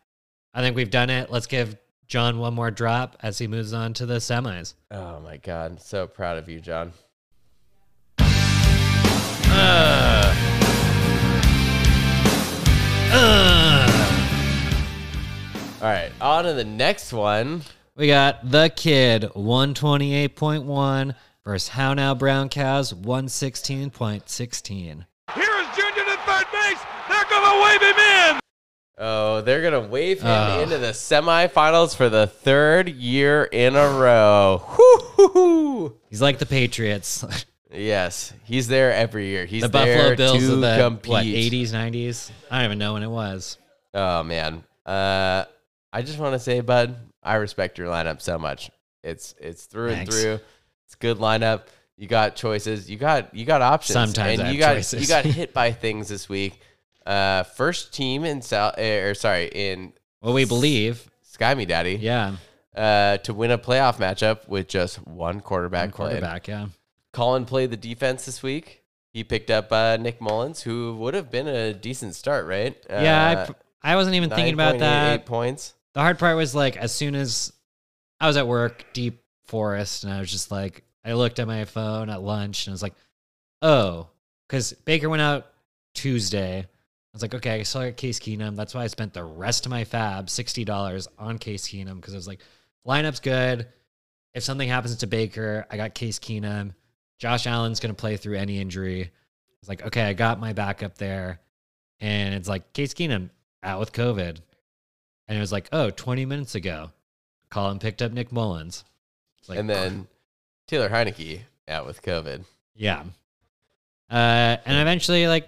I 0.54 0.62
think 0.62 0.76
we've 0.76 0.90
done 0.90 1.10
it. 1.12 1.30
Let's 1.30 1.46
give 1.48 1.78
John 2.08 2.38
one 2.38 2.54
more 2.54 2.72
drop 2.72 3.18
as 3.22 3.40
he 3.40 3.48
moves 3.48 3.74
on 3.74 3.94
to 3.96 4.06
the 4.06 4.16
semis. 4.16 4.76
Oh 4.92 5.20
my 5.22 5.38
god, 5.38 5.82
so 5.82 6.06
proud 6.06 6.38
of 6.38 6.48
you, 6.48 6.60
John. 6.60 6.94
Uh. 9.48 10.36
Uh. 13.12 13.92
All 15.82 15.88
right, 15.92 16.12
on 16.22 16.44
to 16.46 16.54
the 16.54 16.64
next 16.64 17.12
one. 17.14 17.64
We 17.96 18.08
got 18.08 18.52
the 18.52 18.70
kid 18.76 19.30
one 19.34 19.74
twenty 19.74 20.14
eight 20.14 20.36
point 20.36 20.64
one 20.64 21.16
versus 21.44 21.70
How 21.70 21.94
Now 21.94 22.14
Brown 22.14 22.50
Cows 22.50 22.94
one 22.94 23.30
sixteen 23.30 23.90
point 23.90 24.30
sixteen. 24.30 25.06
Here's 25.34 25.68
Junior 25.76 26.04
to 26.06 26.18
third 26.26 26.46
base. 26.52 26.80
They're 27.10 27.26
gonna 27.30 27.64
wave 27.64 27.82
him 27.82 27.98
in. 27.98 28.40
Oh, 28.98 29.42
they're 29.42 29.62
gonna 29.62 29.88
wave 29.88 30.22
him 30.22 30.28
Oh. 30.30 30.62
into 30.62 30.78
the 30.78 30.92
semifinals 30.92 31.96
for 31.96 32.08
the 32.10 32.28
third 32.28 32.88
year 32.90 33.44
in 33.44 33.76
a 33.76 33.90
row. 33.90 34.64
Whoo-hoo-hoo. 34.78 35.96
He's 36.10 36.22
like 36.22 36.40
the 36.40 36.46
Patriots, 36.46 37.26
Yes, 37.74 38.32
he's 38.46 38.68
there 38.70 38.94
every 38.94 39.28
year. 39.28 39.46
He's 39.46 39.64
the 39.64 39.68
Buffalo 39.70 40.16
Bills 40.16 40.48
of 40.48 40.62
the 40.62 40.78
compete. 40.80 41.10
what 41.10 41.26
eighties 41.26 41.74
nineties. 41.74 42.32
I 42.50 42.60
don't 42.60 42.66
even 42.66 42.78
know 42.80 42.94
when 42.94 43.04
it 43.04 43.10
was. 43.10 43.58
Oh 43.94 44.24
man, 44.24 44.64
uh, 44.86 45.44
I 45.92 46.02
just 46.02 46.18
want 46.18 46.34
to 46.34 46.40
say, 46.40 46.62
bud, 46.62 46.96
I 47.22 47.36
respect 47.36 47.78
your 47.78 47.88
lineup 47.88 48.22
so 48.22 48.38
much. 48.40 48.72
It's 49.04 49.36
it's 49.42 49.66
through 49.66 49.90
Thanks. 49.90 50.16
and 50.16 50.24
through. 50.24 50.34
It's 50.86 50.94
a 50.94 50.98
good 51.00 51.18
lineup. 51.18 51.64
You 51.98 52.08
got 52.08 52.38
choices. 52.38 52.90
You 52.90 52.98
got 52.98 53.36
you 53.36 53.44
got 53.44 53.62
options. 53.62 53.94
Sometimes 53.94 54.40
and 54.40 54.54
you 54.54 54.60
got 54.60 54.76
choices. 54.76 55.02
you 55.02 55.08
got 55.08 55.26
hit 55.26 55.54
by 55.54 55.74
things 55.74 56.08
this 56.08 56.30
week. 56.30 56.62
Uh, 57.06 57.44
first 57.44 57.94
team 57.94 58.24
in 58.26 58.42
South, 58.42 58.78
or 58.80 59.14
sorry, 59.14 59.50
in 59.54 59.94
Well, 60.22 60.34
we 60.34 60.46
believe, 60.46 61.10
Sky 61.24 61.54
Me 61.54 61.66
Daddy. 61.66 61.96
yeah, 61.96 62.38
Uh, 62.76 63.18
to 63.18 63.34
win 63.34 63.52
a 63.52 63.58
playoff 63.58 63.98
matchup 63.98 64.48
with 64.48 64.68
just 64.68 65.06
one 65.08 65.40
quarterback. 65.42 65.90
one 65.90 65.92
played. 65.92 66.10
quarterback, 66.22 66.48
yeah. 66.48 66.68
Colin 67.14 67.46
played 67.46 67.72
the 67.72 67.78
defense 67.78 68.26
this 68.26 68.42
week. 68.44 68.82
He 69.14 69.24
picked 69.24 69.50
up 69.50 69.72
uh, 69.72 69.96
Nick 69.98 70.20
Mullens, 70.20 70.62
who 70.62 70.96
would 70.98 71.14
have 71.14 71.32
been 71.32 71.48
a 71.48 71.74
decent 71.74 72.16
start, 72.16 72.46
right? 72.48 72.76
Yeah, 72.90 73.26
I, 73.30 73.36
Uh, 73.36 73.46
pr- 73.46 73.52
I 73.84 73.96
wasn't 73.96 74.16
even 74.16 74.30
thinking 74.30 74.54
about 74.56 74.76
9.88 74.76 74.80
that. 74.80 75.26
points. 75.26 75.74
The 75.94 76.02
hard 76.02 76.20
part 76.20 76.36
was 76.36 76.54
like 76.56 76.76
as 76.76 76.92
soon 76.92 77.16
as 77.16 77.54
I 78.20 78.28
was 78.28 78.36
at 78.36 78.48
work, 78.48 78.84
deep 78.94 79.22
forest, 79.46 80.04
and 80.04 80.12
I 80.12 80.20
was 80.20 80.30
just 80.32 80.52
like, 80.52 80.84
I 81.06 81.14
looked 81.14 81.40
at 81.40 81.48
my 81.48 81.64
phone 81.66 82.10
at 82.10 82.22
lunch 82.24 82.66
and 82.68 82.72
I 82.72 82.74
was 82.74 82.82
like, 82.82 82.96
oh, 83.62 84.10
because 84.48 84.74
Baker 84.74 85.08
went 85.08 85.22
out 85.22 85.46
Tuesday. 85.94 86.66
I 87.16 87.18
was 87.18 87.22
like, 87.22 87.36
okay, 87.36 87.62
I 87.62 87.64
still 87.64 87.84
got 87.84 87.96
Case 87.96 88.20
Keenum. 88.20 88.58
That's 88.58 88.74
why 88.74 88.84
I 88.84 88.88
spent 88.88 89.14
the 89.14 89.24
rest 89.24 89.66
of 89.66 89.70
my 89.70 89.86
fab, 89.86 90.28
$60 90.28 91.08
on 91.18 91.38
Case 91.38 91.66
Keenum, 91.66 91.96
because 91.96 92.14
I 92.14 92.18
was 92.18 92.28
like, 92.28 92.42
lineup's 92.86 93.22
good. 93.22 93.70
If 94.34 94.44
something 94.44 94.68
happens 94.68 94.98
to 94.98 95.08
Baker, 95.08 95.66
I 95.72 95.78
got 95.78 95.96
Case 95.96 96.20
Keenum. 96.20 96.74
Josh 97.18 97.48
Allen's 97.48 97.80
going 97.80 97.96
to 97.96 97.98
play 97.98 98.18
through 98.18 98.36
any 98.36 98.60
injury. 98.60 99.04
I 99.04 99.58
was 99.62 99.70
like, 99.70 99.86
okay, 99.86 100.02
I 100.02 100.12
got 100.12 100.42
my 100.42 100.52
backup 100.52 100.98
there. 100.98 101.40
And 102.02 102.36
it's 102.36 102.50
like, 102.50 102.74
Case 102.74 102.94
Keenum 102.94 103.30
out 103.64 103.80
with 103.80 103.94
COVID. 103.94 104.38
And 105.30 105.38
it 105.38 105.40
was 105.40 105.54
like, 105.54 105.70
oh, 105.72 105.92
20 105.92 106.26
minutes 106.26 106.56
ago, 106.56 106.92
Colin 107.50 107.80
picked 107.80 108.02
up 108.02 108.12
Nick 108.12 108.34
Mullens. 108.34 108.84
Like, 109.48 109.58
and 109.60 109.70
then 109.70 110.08
Taylor 110.68 110.90
Heinicke 110.90 111.44
out 111.70 111.86
with 111.86 112.02
COVID. 112.02 112.44
yeah. 112.76 113.04
Uh, 114.12 114.58
and 114.66 114.78
eventually, 114.78 115.28
like, 115.28 115.48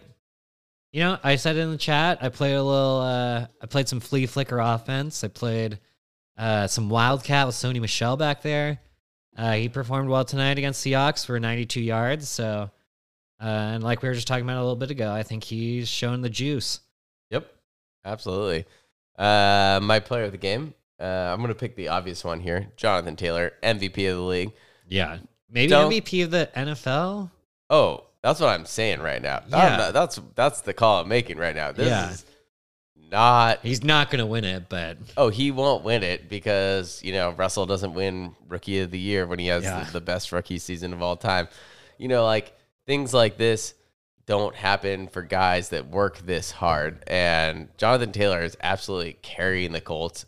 you 0.92 1.02
know, 1.02 1.18
I 1.24 1.36
said 1.36 1.58
in 1.58 1.72
the 1.72 1.78
chat, 1.78 2.20
I 2.22 2.30
played 2.30 2.54
a 2.56 2.64
little, 2.64 3.00
uh, 3.02 3.48
I 3.62 3.66
played 3.68 3.88
some 3.88 4.00
flea 4.00 4.26
flicker 4.26 4.60
offense. 4.60 5.24
I 5.24 5.28
played 5.28 5.80
uh, 6.38 6.68
some 6.68 6.90
Wildcat 6.90 7.48
with 7.48 7.56
Sony 7.56 7.80
Michel 7.82 8.18
back 8.18 8.42
there. 8.42 8.80
Uh, 9.38 9.54
he 9.54 9.70
performed 9.70 10.10
well 10.10 10.26
tonight 10.26 10.58
against 10.58 10.84
the 10.84 10.96
Ox 10.96 11.24
for 11.26 11.40
92 11.40 11.82
yards. 11.82 12.28
So, 12.30 12.72
uh, 13.40 13.44
and 13.46 13.84
like 13.84 14.02
we 14.02 14.10
were 14.10 14.16
just 14.16 14.28
talking 14.28 14.44
about 14.46 14.58
a 14.58 14.62
little 14.62 14.76
bit 14.76 14.90
ago, 14.92 15.12
I 15.12 15.24
think 15.24 15.44
he's 15.44 15.88
shown 15.88 16.22
the 16.22 16.30
juice. 16.30 16.80
Yep, 17.30 17.48
absolutely. 18.04 18.66
Uh, 19.18 19.80
my 19.84 20.00
player 20.00 20.24
of 20.24 20.32
the 20.32 20.38
game. 20.38 20.74
Uh, 21.00 21.04
I'm 21.04 21.42
gonna 21.42 21.54
pick 21.54 21.76
the 21.76 21.90
obvious 21.90 22.24
one 22.24 22.40
here, 22.40 22.70
Jonathan 22.76 23.16
Taylor, 23.16 23.54
MVP 23.62 24.10
of 24.10 24.18
the 24.18 24.24
league. 24.24 24.52
Yeah. 24.88 25.20
Maybe 25.50 25.70
Don't- 25.70 25.92
MVP 25.92 26.24
of 26.24 26.32
the 26.32 26.50
NFL? 26.56 27.30
Oh, 27.70 28.06
that's 28.24 28.40
what 28.40 28.50
I'm 28.50 28.66
saying 28.66 29.00
right 29.02 29.22
now. 29.22 29.44
Yeah. 29.48 29.78
Not- 29.78 29.94
that's 29.94 30.20
that's 30.36 30.62
the 30.62 30.74
call 30.74 31.02
I'm 31.02 31.08
making 31.08 31.38
right 31.38 31.56
now. 31.56 31.72
This 31.72 31.88
Yeah. 31.88 32.12
is 32.12 32.26
not. 33.10 33.60
He's 33.64 33.84
not 33.84 34.10
going 34.10 34.20
to 34.20 34.26
win 34.26 34.44
it, 34.44 34.68
but 34.70 34.98
Oh, 35.16 35.30
he 35.30 35.52
won't 35.52 35.84
win 35.84 36.04
it 36.04 36.30
because 36.30 37.02
you 37.04 37.14
know 37.14 37.32
Russell 37.32 37.66
doesn't 37.66 37.94
win 37.94 38.36
Rookie 38.48 38.80
of 38.82 38.92
the 38.92 39.00
Year 39.00 39.26
when 39.26 39.40
he 39.40 39.48
has 39.48 39.64
Yeah. 39.64 39.84
the, 39.84 39.94
the 39.94 40.02
best 40.02 40.32
rookie 40.32 40.60
season 40.60 40.94
of 40.94 41.02
all 41.02 41.16
time. 41.16 41.48
You 41.98 42.08
know, 42.08 42.26
like 42.26 42.54
things 42.86 43.14
like 43.14 43.38
this 43.38 43.74
don't 44.26 44.56
happen 44.56 45.08
for 45.08 45.22
guys 45.22 45.70
that 45.70 45.88
work 45.88 46.18
this 46.20 46.52
hard. 46.52 47.02
And 47.08 47.70
Jonathan 47.78 48.12
Taylor 48.12 48.42
is 48.42 48.58
absolutely 48.62 49.14
carrying 49.22 49.72
the 49.72 49.80
Colts. 49.82 50.26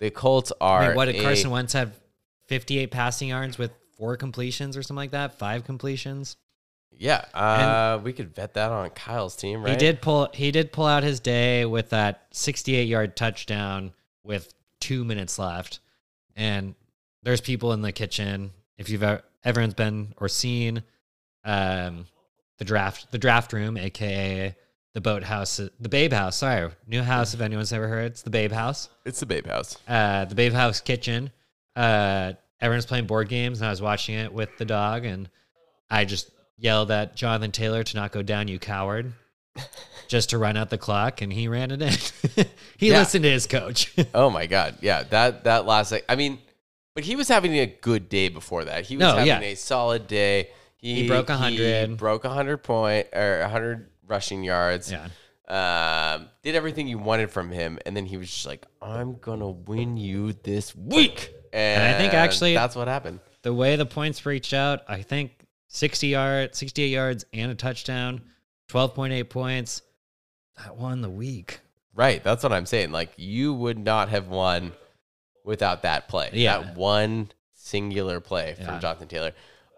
The 0.00 0.10
Colts 0.10 0.52
are 0.60 0.82
I 0.82 0.86
mean, 0.88 0.96
what 0.96 1.04
did 1.04 1.16
a- 1.16 1.22
Carson 1.22 1.50
Wentz 1.50 1.74
have? 1.74 1.98
58 2.48 2.90
passing 2.90 3.28
yards 3.28 3.56
with 3.56 3.70
four 3.96 4.16
completions 4.16 4.76
or 4.76 4.82
something 4.82 4.96
like 4.96 5.12
that? 5.12 5.38
Five 5.38 5.64
completions? 5.64 6.36
Yeah, 6.98 7.24
uh, 7.34 7.98
we 8.02 8.12
could 8.12 8.34
bet 8.34 8.54
that 8.54 8.70
on 8.70 8.90
Kyle's 8.90 9.34
team, 9.36 9.62
right? 9.62 9.70
He 9.70 9.76
did 9.76 10.00
pull 10.00 10.28
he 10.32 10.50
did 10.52 10.72
pull 10.72 10.86
out 10.86 11.02
his 11.02 11.18
day 11.20 11.64
with 11.64 11.90
that 11.90 12.26
68 12.30 12.84
yard 12.86 13.16
touchdown 13.16 13.92
with 14.24 14.52
2 14.80 15.04
minutes 15.04 15.38
left. 15.38 15.80
And 16.36 16.74
there's 17.22 17.40
people 17.40 17.72
in 17.72 17.82
the 17.82 17.92
kitchen 17.92 18.52
if 18.78 18.88
you've 18.88 19.02
ever, 19.02 19.22
everyone's 19.44 19.74
been 19.74 20.14
or 20.18 20.28
seen 20.28 20.82
um 21.44 22.06
the 22.58 22.64
draft 22.64 23.10
the 23.10 23.18
draft 23.18 23.52
room 23.52 23.76
aka 23.76 24.54
the 24.94 25.00
boat 25.00 25.24
house 25.24 25.56
the 25.80 25.88
babe 25.88 26.12
house 26.12 26.36
sorry 26.36 26.70
new 26.86 27.02
house 27.02 27.34
if 27.34 27.40
anyone's 27.40 27.72
ever 27.72 27.88
heard 27.88 28.06
it's 28.12 28.22
the 28.22 28.30
babe 28.30 28.52
house 28.52 28.88
It's 29.04 29.18
the 29.18 29.26
Babe 29.26 29.46
House. 29.46 29.76
uh 29.88 30.24
the 30.26 30.36
babe 30.36 30.52
house 30.52 30.80
kitchen 30.80 31.30
uh 31.74 32.32
everyone's 32.60 32.86
playing 32.86 33.06
board 33.06 33.28
games 33.28 33.60
and 33.60 33.66
i 33.66 33.70
was 33.70 33.82
watching 33.82 34.14
it 34.14 34.32
with 34.32 34.50
the 34.58 34.64
dog 34.64 35.04
and 35.04 35.28
i 35.90 36.04
just 36.04 36.30
yelled 36.58 36.90
at 36.90 37.16
jonathan 37.16 37.50
taylor 37.50 37.82
to 37.82 37.96
not 37.96 38.12
go 38.12 38.22
down 38.22 38.46
you 38.48 38.58
coward 38.58 39.12
just 40.08 40.30
to 40.30 40.38
run 40.38 40.56
out 40.56 40.70
the 40.70 40.78
clock 40.78 41.20
and 41.22 41.32
he 41.32 41.48
ran 41.48 41.70
it 41.70 41.82
in 41.82 42.46
he 42.76 42.90
Yeah. 42.90 42.98
listened 43.00 43.24
to 43.24 43.30
his 43.30 43.46
coach 43.46 43.92
Oh 44.14 44.30
my 44.30 44.46
god, 44.46 44.78
yeah 44.80 45.02
that 45.04 45.44
that 45.44 45.66
last 45.66 45.92
I 46.08 46.16
mean, 46.16 46.38
but 46.94 47.04
he 47.04 47.16
was 47.16 47.28
having 47.28 47.52
a 47.54 47.66
good 47.66 48.08
day 48.08 48.28
before 48.28 48.64
that. 48.64 48.84
He 48.86 48.96
was 48.96 49.00
No, 49.02 49.10
having 49.16 49.26
yeah. 49.26 49.40
a 49.40 49.54
solid 49.54 50.06
day. 50.06 50.48
He 50.78 51.06
broke 51.06 51.28
100. 51.28 51.88
he 51.90 51.94
broke 51.96 52.24
hundred 52.26 52.58
point 52.58 53.06
or 53.14 53.46
hundred 53.48 53.88
rushing 54.06 54.42
yards. 54.44 54.90
yeah 54.92 55.08
Um, 55.48 56.28
did 56.42 56.54
everything 56.54 56.88
you 56.88 56.98
wanted 56.98 57.30
from 57.30 57.50
him, 57.50 57.78
and 57.86 57.96
then 57.96 58.06
he 58.06 58.16
was 58.16 58.28
just 58.30 58.46
like, 58.46 58.66
"I'm 58.80 59.14
gonna 59.18 59.50
win 59.50 59.96
you 59.96 60.32
this 60.32 60.74
week." 60.74 61.30
And, 61.52 61.82
I 61.94 61.98
think 61.98 62.14
actually- 62.14 62.54
that's 62.54 62.74
what 62.76 62.88
happened. 62.88 63.20
the 63.42 63.52
way 63.52 63.76
the 63.76 63.84
points 63.86 64.24
reached 64.24 64.54
out 64.54 64.80
i 64.88 65.02
think 65.02 65.41
60 65.74 66.06
yards 66.08 66.58
68 66.58 66.88
yards 66.88 67.24
and 67.32 67.50
a 67.50 67.54
touchdown 67.54 68.20
12.8 68.70 69.28
points 69.28 69.82
that 70.56 70.76
won 70.76 71.00
the 71.00 71.10
week 71.10 71.60
Right, 71.94 72.24
that's 72.24 72.42
what 72.42 72.54
I'm 72.54 72.64
saying. 72.64 72.90
Like 72.90 73.12
you 73.18 73.52
would 73.52 73.78
not 73.78 74.08
have 74.08 74.28
won 74.28 74.72
without 75.44 75.82
that 75.82 76.08
play. 76.08 76.30
Yeah. 76.32 76.60
That 76.60 76.74
one 76.74 77.30
singular 77.52 78.18
play 78.18 78.54
from 78.54 78.64
Yeah. 78.64 78.78
Jonathan 78.78 79.08
Taylor. 79.08 79.32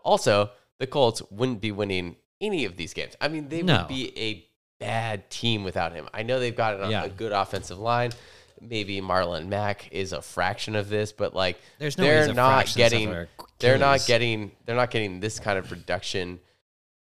Also, 0.05 0.51
the 0.79 0.87
Colts 0.87 1.23
wouldn't 1.33 1.61
be 1.61 1.73
winning 1.73 2.15
any 2.41 2.67
of 2.67 2.77
these 2.77 2.95
games. 2.95 3.17
I 3.21 3.27
mean, 3.27 3.49
they 3.49 3.63
No. 3.63 3.79
would 3.79 3.89
be 3.89 4.17
a 4.17 4.47
bad 4.79 5.29
team 5.29 5.65
without 5.65 5.93
him. 5.93 6.09
I 6.15 6.23
know 6.23 6.39
they've 6.39 6.55
got 6.55 6.89
Yeah. 6.89 7.03
a 7.03 7.09
good 7.09 7.33
offensive 7.33 7.81
line. 7.81 8.13
Maybe 8.61 9.01
Marlon 9.01 9.49
Mack 9.49 9.88
is 9.93 10.12
a 10.12 10.23
fraction 10.23 10.77
of 10.77 10.88
this, 10.88 11.12
but 11.12 11.35
like 11.35 11.59
There's 11.79 11.99
no 11.99 12.05
they're 12.05 12.33
not 12.35 12.73
getting 12.75 13.27
they're 13.59 13.79
not 13.79 14.05
getting 14.07 14.53
they're 14.64 14.77
not 14.77 14.90
getting 14.90 15.21
this 15.21 15.38
kind 15.38 15.59
of 15.59 15.69
production. 15.69 16.40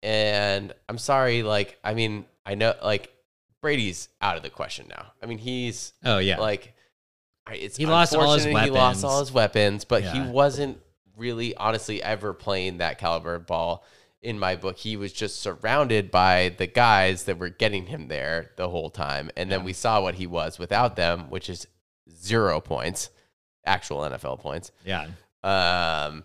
And 0.02 0.72
I'm 0.88 0.98
sorry, 0.98 1.42
like 1.42 1.78
I 1.84 1.94
mean, 1.94 2.24
I 2.46 2.54
know 2.54 2.74
like 2.82 3.12
Brady's 3.60 4.08
out 4.22 4.36
of 4.36 4.42
the 4.42 4.50
question 4.50 4.86
now. 4.88 5.12
I 5.22 5.26
mean, 5.26 5.38
he's 5.38 5.92
oh 6.04 6.18
yeah 6.18 6.38
like 6.38 6.74
it's 7.52 7.76
He 7.76 7.86
lost 7.86 8.14
all 8.14 8.32
his 8.34 8.44
unfortunate 8.44 8.64
He 8.64 8.70
lost 8.70 8.96
weapons. 8.96 9.04
all 9.04 9.20
his 9.20 9.32
weapons, 9.32 9.84
but 9.84 10.02
he 10.02 10.20
wasn't 10.20 10.78
really 11.16 11.54
honestly 11.56 12.02
ever 12.02 12.32
playing 12.32 12.78
that 12.78 12.98
caliber 12.98 13.34
of 13.34 13.46
ball 13.46 13.84
in 14.22 14.38
my 14.38 14.56
book. 14.56 14.76
He 14.78 14.96
was 14.96 15.12
just 15.12 15.40
surrounded 15.40 16.10
by 16.10 16.54
the 16.58 16.66
guys 16.66 17.24
that 17.24 17.38
were 17.38 17.48
getting 17.48 17.86
him 17.86 18.08
there 18.08 18.50
the 18.56 18.68
whole 18.68 18.90
time. 18.90 19.30
And 19.36 19.50
then 19.50 19.64
we 19.64 19.72
saw 19.72 20.00
what 20.02 20.16
he 20.16 20.26
was 20.26 20.58
without 20.58 20.96
them, 20.96 21.30
which 21.30 21.48
is 21.48 21.66
zero 22.12 22.60
points, 22.60 23.10
actual 23.64 24.00
NFL 24.00 24.40
points. 24.40 24.72
yeah 24.84 25.06
Um, 25.42 26.24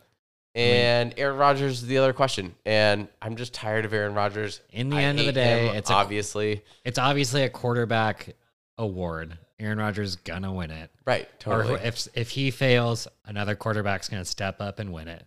and 0.53 1.13
Aaron 1.17 1.38
Rodgers 1.38 1.81
is 1.81 1.88
the 1.88 1.97
other 1.97 2.13
question, 2.13 2.55
and 2.65 3.08
I'm 3.21 3.36
just 3.36 3.53
tired 3.53 3.84
of 3.86 3.93
Aaron 3.93 4.13
Rodgers. 4.13 4.62
In 4.71 4.89
the 4.89 4.95
I 4.97 5.03
end 5.03 5.19
of 5.19 5.25
the 5.25 5.34
day, 5.34 5.67
him, 5.67 5.75
it's 5.75 5.89
a- 5.89 5.93
obviously 5.93 6.63
It's 6.86 6.97
obviously 6.97 7.43
a 7.43 7.49
quarterback 7.49 8.36
award. 8.77 9.38
Aaron 9.60 9.77
Rodgers 9.77 10.10
is 10.12 10.15
gonna 10.17 10.51
win 10.53 10.71
it. 10.71 10.91
right. 11.05 11.27
Totally. 11.39 11.75
Or 11.75 11.77
if 11.79 12.08
if 12.13 12.29
he 12.31 12.51
fails, 12.51 13.08
another 13.25 13.55
quarterback's 13.55 14.08
gonna 14.10 14.25
step 14.25 14.60
up 14.62 14.79
and 14.79 14.91
win 14.93 15.08
it. 15.08 15.25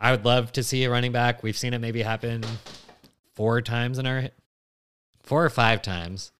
I 0.00 0.10
would 0.12 0.24
love 0.24 0.52
to 0.52 0.62
see 0.62 0.84
a 0.84 0.90
running 0.90 1.12
back. 1.12 1.42
We've 1.42 1.56
seen 1.56 1.74
it 1.74 1.78
maybe 1.80 2.02
happen 2.02 2.44
four 3.34 3.60
times 3.62 3.98
in 3.98 4.06
our 4.06 4.28
four 5.22 5.44
or 5.44 5.50
five 5.50 5.82
times. 5.82 6.32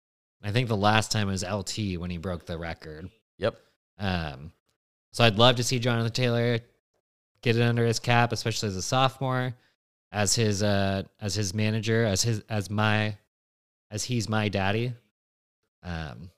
I 0.43 0.53
think 0.53 0.69
the 0.69 0.77
last 0.77 1.11
time 1.11 1.27
was 1.27 1.43
LT 1.45 1.99
when 1.99 2.11
he 2.11 2.19
broke 2.19 2.47
the 2.47 2.57
record. 2.59 3.11
yep. 3.39 3.57
Um, 3.99 4.53
so 5.13 5.25
I'd 5.25 5.37
love 5.39 5.57
to 5.57 5.65
see 5.65 5.81
Jonathan 5.81 6.13
Taylor 6.13 6.61
get 7.43 7.57
it 7.57 7.63
under 7.63 7.85
his 7.85 7.99
cap, 7.99 8.33
especially 8.33 8.69
as 8.69 8.77
a 8.77 8.83
sophomore, 8.83 9.55
as 10.13 10.35
his 10.37 10.63
uh 10.63 11.03
as 11.21 11.35
his 11.35 11.53
manager, 11.53 12.05
as 12.05 12.23
his 12.23 12.43
as 12.49 12.71
my 12.71 13.17
as 13.91 14.05
he's 14.05 14.29
my 14.29 14.49
daddy. 14.49 14.93
Um, 15.83 16.31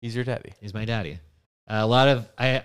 He's 0.00 0.14
your 0.16 0.24
daddy. 0.24 0.52
he's 0.60 0.74
my 0.74 0.84
daddy. 0.84 1.18
Uh, 1.68 1.78
a 1.80 1.86
lot 1.86 2.08
of 2.08 2.28
I 2.38 2.64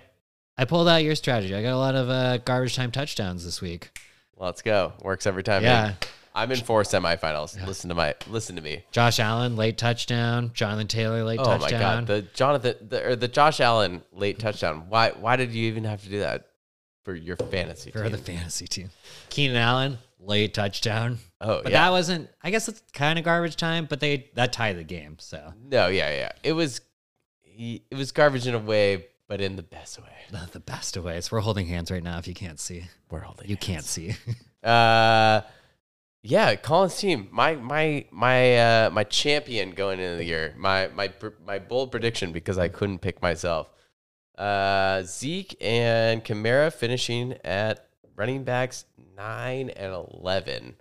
I 0.58 0.64
pulled 0.64 0.88
out 0.88 1.04
your 1.04 1.14
strategy. 1.14 1.54
I 1.54 1.62
got 1.62 1.72
a 1.72 1.78
lot 1.78 1.94
of 1.94 2.10
uh, 2.10 2.38
garbage 2.38 2.74
time 2.74 2.90
touchdowns 2.90 3.44
this 3.44 3.60
week. 3.60 3.96
Let's 4.36 4.60
go. 4.60 4.92
Works 5.02 5.26
every 5.26 5.44
time. 5.44 5.62
Yeah. 5.62 5.82
man. 5.82 5.96
I'm 6.34 6.52
in 6.52 6.58
four 6.58 6.82
semifinals. 6.82 7.64
Listen 7.66 7.88
to 7.88 7.94
my 7.94 8.14
listen 8.28 8.56
to 8.56 8.62
me. 8.62 8.84
Josh 8.92 9.18
Allen 9.18 9.56
late 9.56 9.78
touchdown. 9.78 10.52
Jonathan 10.54 10.86
Taylor 10.86 11.24
late 11.24 11.40
Oh 11.40 11.44
touchdown. 11.44 11.82
Oh 11.82 11.84
my 11.84 11.94
god, 12.00 12.06
the 12.06 12.22
Jonathan 12.34 12.74
the, 12.88 13.06
or 13.08 13.16
the 13.16 13.28
Josh 13.28 13.60
Allen 13.60 14.02
late 14.12 14.38
touchdown. 14.38 14.84
Why 14.88 15.10
why 15.10 15.36
did 15.36 15.52
you 15.52 15.66
even 15.68 15.84
have 15.84 16.02
to 16.02 16.08
do 16.08 16.20
that 16.20 16.46
for 17.04 17.14
your 17.14 17.36
fantasy 17.36 17.90
for 17.90 18.02
team? 18.02 18.12
the 18.12 18.18
fantasy 18.18 18.68
team. 18.68 18.90
Keenan 19.30 19.56
Allen 19.56 19.98
late 20.20 20.54
touchdown. 20.54 21.18
oh 21.40 21.62
But 21.62 21.72
yeah. 21.72 21.84
that 21.84 21.90
wasn't. 21.90 22.28
I 22.42 22.50
guess 22.50 22.68
it's 22.68 22.82
kind 22.92 23.18
of 23.18 23.24
garbage 23.24 23.56
time. 23.56 23.86
But 23.86 23.98
they 23.98 24.30
that 24.34 24.52
tied 24.52 24.78
the 24.78 24.84
game. 24.84 25.16
So 25.18 25.54
no, 25.64 25.88
yeah, 25.88 26.10
yeah. 26.12 26.32
It 26.44 26.52
was 26.52 26.80
it 27.44 27.96
was 27.96 28.12
garbage 28.12 28.46
in 28.46 28.54
a 28.54 28.60
way, 28.60 29.06
but 29.28 29.40
in 29.40 29.56
the 29.56 29.62
best 29.62 30.00
way. 30.00 30.08
the, 30.30 30.48
the 30.52 30.60
best 30.60 30.96
of 30.96 31.04
ways. 31.04 31.30
We're 31.30 31.40
holding 31.40 31.66
hands 31.66 31.90
right 31.90 32.02
now. 32.02 32.18
If 32.18 32.26
you 32.26 32.34
can't 32.34 32.58
see, 32.58 32.84
We're 33.10 33.20
holding 33.20 33.48
you 33.48 33.56
can't 33.56 33.84
see. 33.84 34.16
Uh, 34.60 35.42
yeah, 36.24 36.56
Colin's 36.56 36.96
team. 36.96 37.28
My 37.30 37.54
my 37.54 38.06
my 38.10 38.56
uh 38.58 38.90
my 38.90 39.04
champion 39.04 39.70
going 39.70 40.00
into 40.00 40.16
the 40.16 40.24
year. 40.24 40.52
My 40.58 40.88
my 40.88 41.06
pr- 41.08 41.28
my 41.46 41.60
bold 41.60 41.92
prediction 41.92 42.32
because 42.32 42.58
I 42.58 42.66
couldn't 42.66 42.98
pick 42.98 43.22
myself. 43.22 43.70
Uh, 44.36 45.02
Zeke 45.04 45.56
and 45.60 46.24
Kamara 46.24 46.72
finishing 46.72 47.34
at 47.44 47.88
running 48.16 48.42
backs 48.42 48.84
nine 49.16 49.70
and 49.70 49.94
eleven. 49.94 50.74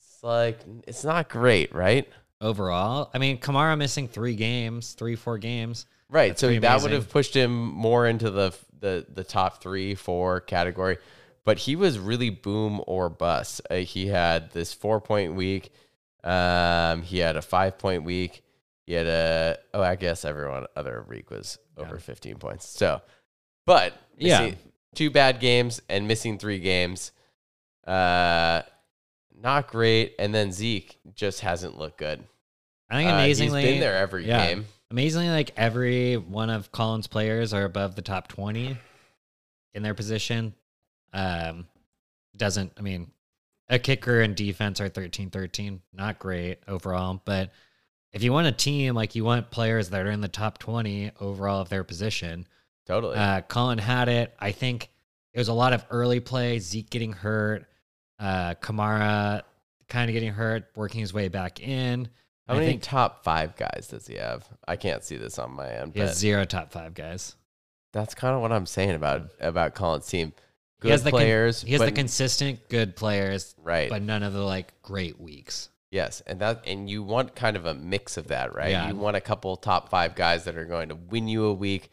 It's 0.00 0.22
like 0.24 0.58
it's 0.88 1.04
not 1.04 1.28
great, 1.28 1.72
right? 1.72 2.08
Overall, 2.40 3.10
I 3.14 3.18
mean, 3.18 3.38
Kamara 3.38 3.78
missing 3.78 4.08
three 4.08 4.34
games, 4.34 4.94
three 4.94 5.14
four 5.14 5.38
games. 5.38 5.86
Right. 6.10 6.28
That's 6.28 6.40
so 6.40 6.58
that 6.60 6.82
would 6.82 6.92
have 6.92 7.10
pushed 7.10 7.34
him 7.34 7.52
more 7.72 8.06
into 8.06 8.30
the 8.30 8.54
the 8.80 9.06
the 9.12 9.24
top 9.24 9.62
three, 9.62 9.94
four 9.94 10.40
category. 10.40 10.98
But 11.44 11.58
he 11.58 11.76
was 11.76 11.98
really 11.98 12.30
boom 12.30 12.82
or 12.86 13.08
bust. 13.08 13.62
Uh, 13.70 13.76
he 13.76 14.06
had 14.06 14.50
this 14.52 14.72
four 14.72 15.00
point 15.00 15.34
week. 15.34 15.72
Um, 16.24 17.02
he 17.02 17.18
had 17.18 17.36
a 17.36 17.42
five 17.42 17.78
point 17.78 18.04
week. 18.04 18.42
He 18.86 18.92
had 18.94 19.06
a 19.06 19.58
oh, 19.74 19.82
I 19.82 19.96
guess 19.96 20.24
everyone 20.24 20.66
other 20.76 21.04
week 21.08 21.30
was 21.30 21.58
over 21.76 21.94
Yeah. 21.96 22.00
fifteen 22.00 22.36
points. 22.36 22.66
So, 22.68 23.02
but 23.66 23.92
Yeah. 24.16 24.52
two 24.94 25.10
bad 25.10 25.40
games 25.40 25.80
and 25.88 26.08
missing 26.08 26.38
three 26.38 26.58
games. 26.58 27.12
Uh, 27.86 28.62
not 29.40 29.68
great. 29.68 30.14
And 30.18 30.34
then 30.34 30.52
Zeke 30.52 30.98
just 31.14 31.40
hasn't 31.40 31.78
looked 31.78 31.98
good. 31.98 32.24
I 32.90 32.96
think 32.96 33.10
Uh, 33.10 33.14
amazingly, 33.14 33.62
he's 33.62 33.70
been 33.72 33.80
there 33.80 33.96
every 33.96 34.26
yeah. 34.26 34.46
game. 34.46 34.66
Amazingly, 34.90 35.28
like 35.28 35.52
every 35.56 36.16
one 36.16 36.50
of 36.50 36.72
Colin's 36.72 37.06
players 37.06 37.52
are 37.52 37.64
above 37.64 37.94
the 37.94 38.02
top 38.02 38.28
twenty 38.28 38.76
in 39.74 39.82
their 39.82 39.94
position. 39.94 40.54
Um, 41.12 41.66
doesn't 42.36 42.72
I 42.76 42.80
mean, 42.80 43.10
a 43.68 43.78
kicker 43.78 44.20
and 44.20 44.34
defense 44.34 44.80
are 44.80 44.88
13-13. 44.88 45.80
Not 45.92 46.18
great 46.18 46.58
overall, 46.68 47.20
but 47.24 47.50
if 48.12 48.22
you 48.22 48.32
want 48.32 48.46
a 48.46 48.52
team 48.52 48.94
like 48.94 49.14
you 49.14 49.24
want 49.24 49.50
players 49.50 49.90
that 49.90 50.06
are 50.06 50.10
in 50.10 50.20
the 50.22 50.28
top 50.28 50.58
twenty 50.58 51.10
overall 51.20 51.60
of 51.60 51.68
their 51.68 51.84
position, 51.84 52.46
Totally. 52.88 53.16
Uh, 53.16 53.42
Colin 53.42 53.78
had 53.78 54.08
it. 54.08 54.34
I 54.40 54.50
think 54.52 54.88
it 55.34 55.38
was 55.38 55.48
a 55.48 55.52
lot 55.52 55.74
of 55.74 55.84
early 55.90 56.20
play. 56.20 56.58
Zeke 56.58 56.88
getting 56.88 57.12
hurt. 57.12 57.66
Uh, 58.18 58.54
Kamara 58.54 59.42
kind 59.88 60.08
of 60.08 60.14
getting 60.14 60.32
hurt, 60.32 60.70
working 60.74 61.00
his 61.00 61.12
way 61.12 61.28
back 61.28 61.60
in. 61.60 62.08
How 62.48 62.54
I 62.54 62.58
many 62.58 62.70
think- 62.72 62.82
top 62.82 63.22
five 63.24 63.54
guys 63.56 63.88
does 63.90 64.06
he 64.06 64.16
have? 64.16 64.48
I 64.66 64.76
can't 64.76 65.04
see 65.04 65.16
this 65.16 65.38
on 65.38 65.52
my 65.52 65.68
end, 65.70 65.92
He 65.94 66.00
has 66.00 66.10
but 66.10 66.16
zero 66.16 66.44
top 66.44 66.72
five 66.72 66.94
guys. 66.94 67.36
that's 67.92 68.14
kind 68.14 68.34
of 68.34 68.40
what 68.40 68.52
I'm 68.52 68.66
saying 68.66 68.92
about 68.94 69.30
about 69.40 69.74
Colin's 69.74 70.06
team. 70.06 70.32
Good 70.80 70.88
He 70.88 70.92
has 70.92 71.02
the 71.04 71.10
con- 71.10 71.18
players, 71.18 71.62
He 71.62 71.72
has 71.72 71.80
the 71.80 71.86
but- 71.88 71.94
consistent 71.94 72.68
good 72.68 72.96
players, 72.96 73.54
right? 73.62 73.90
but 73.90 74.02
none 74.02 74.22
of 74.22 74.32
the 74.32 74.42
like 74.42 74.80
great 74.82 75.20
weeks. 75.20 75.68
Yes, 75.90 76.20
and 76.26 76.40
that 76.40 76.62
and 76.66 76.88
you 76.88 77.02
want 77.02 77.34
kind 77.34 77.56
of 77.56 77.64
a 77.66 77.74
mix 77.74 78.16
of 78.18 78.28
that, 78.28 78.54
right? 78.54 78.70
Yeah. 78.70 78.88
You 78.88 78.94
want 78.96 79.16
a 79.16 79.20
couple 79.22 79.56
top 79.56 79.88
five 79.88 80.14
guys 80.14 80.44
that 80.44 80.56
are 80.56 80.66
going 80.66 80.90
to 80.90 80.94
win 80.94 81.28
you 81.28 81.46
a 81.46 81.52
week, 81.54 81.90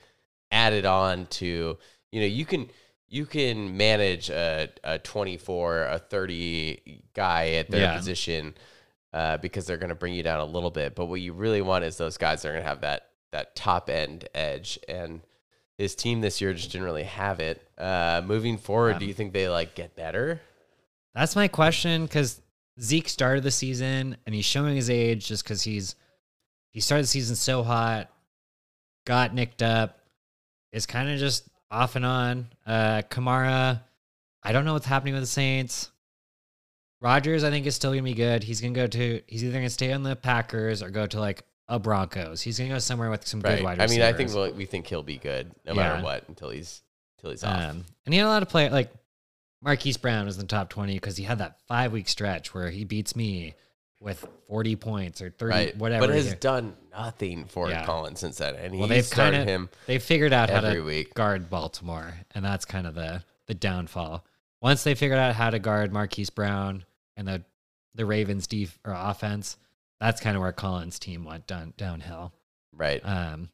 added 0.51 0.85
on 0.85 1.25
to 1.27 1.77
you 2.11 2.19
know 2.21 2.27
you 2.27 2.45
can 2.45 2.69
you 3.07 3.25
can 3.25 3.77
manage 3.77 4.29
a, 4.29 4.67
a 4.83 4.99
24 4.99 5.83
a 5.83 5.99
30 5.99 7.03
guy 7.13 7.51
at 7.51 7.69
their 7.71 7.81
Yeah. 7.81 7.95
position 7.97 8.55
uh, 9.15 9.37
because 9.37 9.65
they're 9.65 9.77
going 9.77 9.89
to 9.89 9.95
bring 9.95 10.13
you 10.13 10.21
down 10.21 10.41
a 10.41 10.45
little 10.45 10.69
bit. 10.69 10.93
But 10.93 11.05
what 11.05 11.21
you 11.21 11.31
really 11.31 11.61
want 11.61 11.85
is 11.85 11.95
those 11.95 12.17
guys 12.17 12.41
that 12.41 12.49
are 12.49 12.51
going 12.51 12.63
to 12.63 12.69
have 12.69 12.81
that 12.81 13.07
that 13.31 13.55
top 13.55 13.89
end 13.89 14.27
edge. 14.35 14.77
And 14.89 15.21
his 15.77 15.95
team 15.95 16.19
this 16.19 16.41
year 16.41 16.53
just 16.53 16.71
didn't 16.73 16.83
really 16.83 17.03
have 17.03 17.39
it. 17.39 17.65
Uh, 17.77 18.21
moving 18.25 18.57
forward 18.57 18.99
do 18.99 19.05
you 19.05 19.13
think 19.13 19.31
they 19.31 19.47
like 19.47 19.73
get 19.73 19.95
better? 19.95 20.41
That's 21.13 21.35
my 21.35 21.47
question 21.47 22.03
because 22.03 22.41
Zeke 22.81 23.07
started 23.07 23.43
the 23.43 23.51
season 23.51 24.17
and 24.25 24.35
he's 24.35 24.45
showing 24.45 24.75
his 24.75 24.89
age 24.89 25.27
just 25.27 25.43
because 25.45 25.61
he's 25.61 25.95
he 26.71 26.81
started 26.81 27.03
the 27.03 27.07
season 27.07 27.37
so 27.37 27.63
hot, 27.63 28.09
got 29.05 29.33
nicked 29.33 29.63
up, 29.63 29.97
is 30.73 30.85
kind 30.85 31.09
of 31.09 31.17
just 31.19 31.47
off 31.71 31.95
and 31.95 32.05
on. 32.05 32.47
Uh, 32.67 33.01
Kamara, 33.09 33.81
I 34.43 34.51
don't 34.51 34.65
know 34.65 34.73
what's 34.73 34.85
happening 34.85 35.13
with 35.13 35.23
the 35.23 35.27
Saints. 35.27 35.89
Rodgers, 37.01 37.43
I 37.43 37.49
think, 37.49 37.65
is 37.65 37.75
still 37.75 37.91
gonna 37.91 38.03
be 38.03 38.13
good. 38.13 38.43
He's 38.43 38.61
gonna 38.61 38.73
go 38.73 38.87
to 38.87 39.21
he's 39.27 39.43
either 39.43 39.53
gonna 39.57 39.69
stay 39.69 39.91
on 39.93 40.03
the 40.03 40.15
Packers 40.15 40.81
or 40.81 40.89
go 40.89 41.05
to 41.07 41.19
like 41.19 41.43
a 41.67 41.77
Broncos. 41.79 42.41
He's 42.41 42.57
gonna 42.57 42.69
go 42.71 42.79
somewhere 42.79 43.09
with 43.09 43.27
some 43.27 43.41
right 43.41 43.57
good 43.57 43.63
wide 43.63 43.77
receivers. 43.79 43.91
i 43.91 43.95
mean 44.07 44.13
i 44.13 44.17
think 44.17 44.33
we'll, 44.33 44.51
we 44.53 44.65
think 44.65 44.87
he'll 44.87 45.01
be 45.03 45.17
good 45.17 45.51
no 45.65 45.73
Yeah. 45.73 45.89
matter 45.93 46.03
what 46.03 46.23
until 46.29 46.49
he's 46.51 46.81
until 47.17 47.31
he's 47.31 47.43
off 47.43 47.59
Um, 47.71 47.85
and 48.05 48.13
he 48.13 48.19
had 48.19 48.27
a 48.27 48.29
lot 48.29 48.41
of 48.43 48.49
play 48.49 48.69
like 48.69 48.91
Marquise 49.61 49.97
Brown 49.97 50.25
was 50.25 50.35
in 50.35 50.41
the 50.41 50.47
top 50.47 50.69
twenty 50.69 50.93
because 50.93 51.17
he 51.17 51.23
had 51.23 51.39
that 51.39 51.59
five 51.67 51.91
week 51.91 52.07
stretch 52.07 52.53
where 52.53 52.69
he 52.69 52.83
beats 52.85 53.15
me 53.15 53.55
with 53.99 54.27
forty 54.47 54.75
points 54.75 55.21
or 55.21 55.31
thirty 55.31 55.49
right 55.51 55.77
whatever. 55.77 56.05
but 56.07 56.15
has 56.15 56.35
done 56.35 56.75
nothing 56.91 57.45
for 57.45 57.69
Yeah. 57.69 57.83
Colin 57.85 58.15
since 58.15 58.37
then 58.37 58.53
and 58.55 58.77
well, 58.77 58.87
he's 58.87 59.09
they've 59.09 59.17
kind 59.17 59.35
of 59.35 59.47
him 59.47 59.69
they 59.87 59.97
figured 59.97 60.33
out 60.33 60.49
how 60.51 60.61
to 60.61 60.81
week 60.81 61.13
guard 61.15 61.49
Baltimore, 61.49 62.13
and 62.35 62.45
that's 62.45 62.63
kind 62.65 62.85
of 62.85 62.93
the 62.95 63.23
the 63.47 63.53
downfall. 63.55 64.23
Once 64.65 64.83
they 64.83 64.95
figured 64.95 65.19
out 65.19 65.35
how 65.35 65.51
to 65.51 65.59
guard 65.59 65.93
Marquise 65.93 66.31
Brown 66.31 66.83
and 67.15 67.27
the 67.27 67.43
the 67.93 68.03
Ravens 68.03 68.47
def- 68.47 68.79
or 68.83 68.93
offense, 68.93 69.57
that's 69.99 70.19
kind 70.19 70.35
of 70.35 70.41
where 70.41 70.51
Colin's 70.51 70.97
team 70.97 71.23
went 71.23 71.45
down 71.45 71.75
downhill. 71.77 72.33
right 72.73 72.99
Um, 73.05 73.49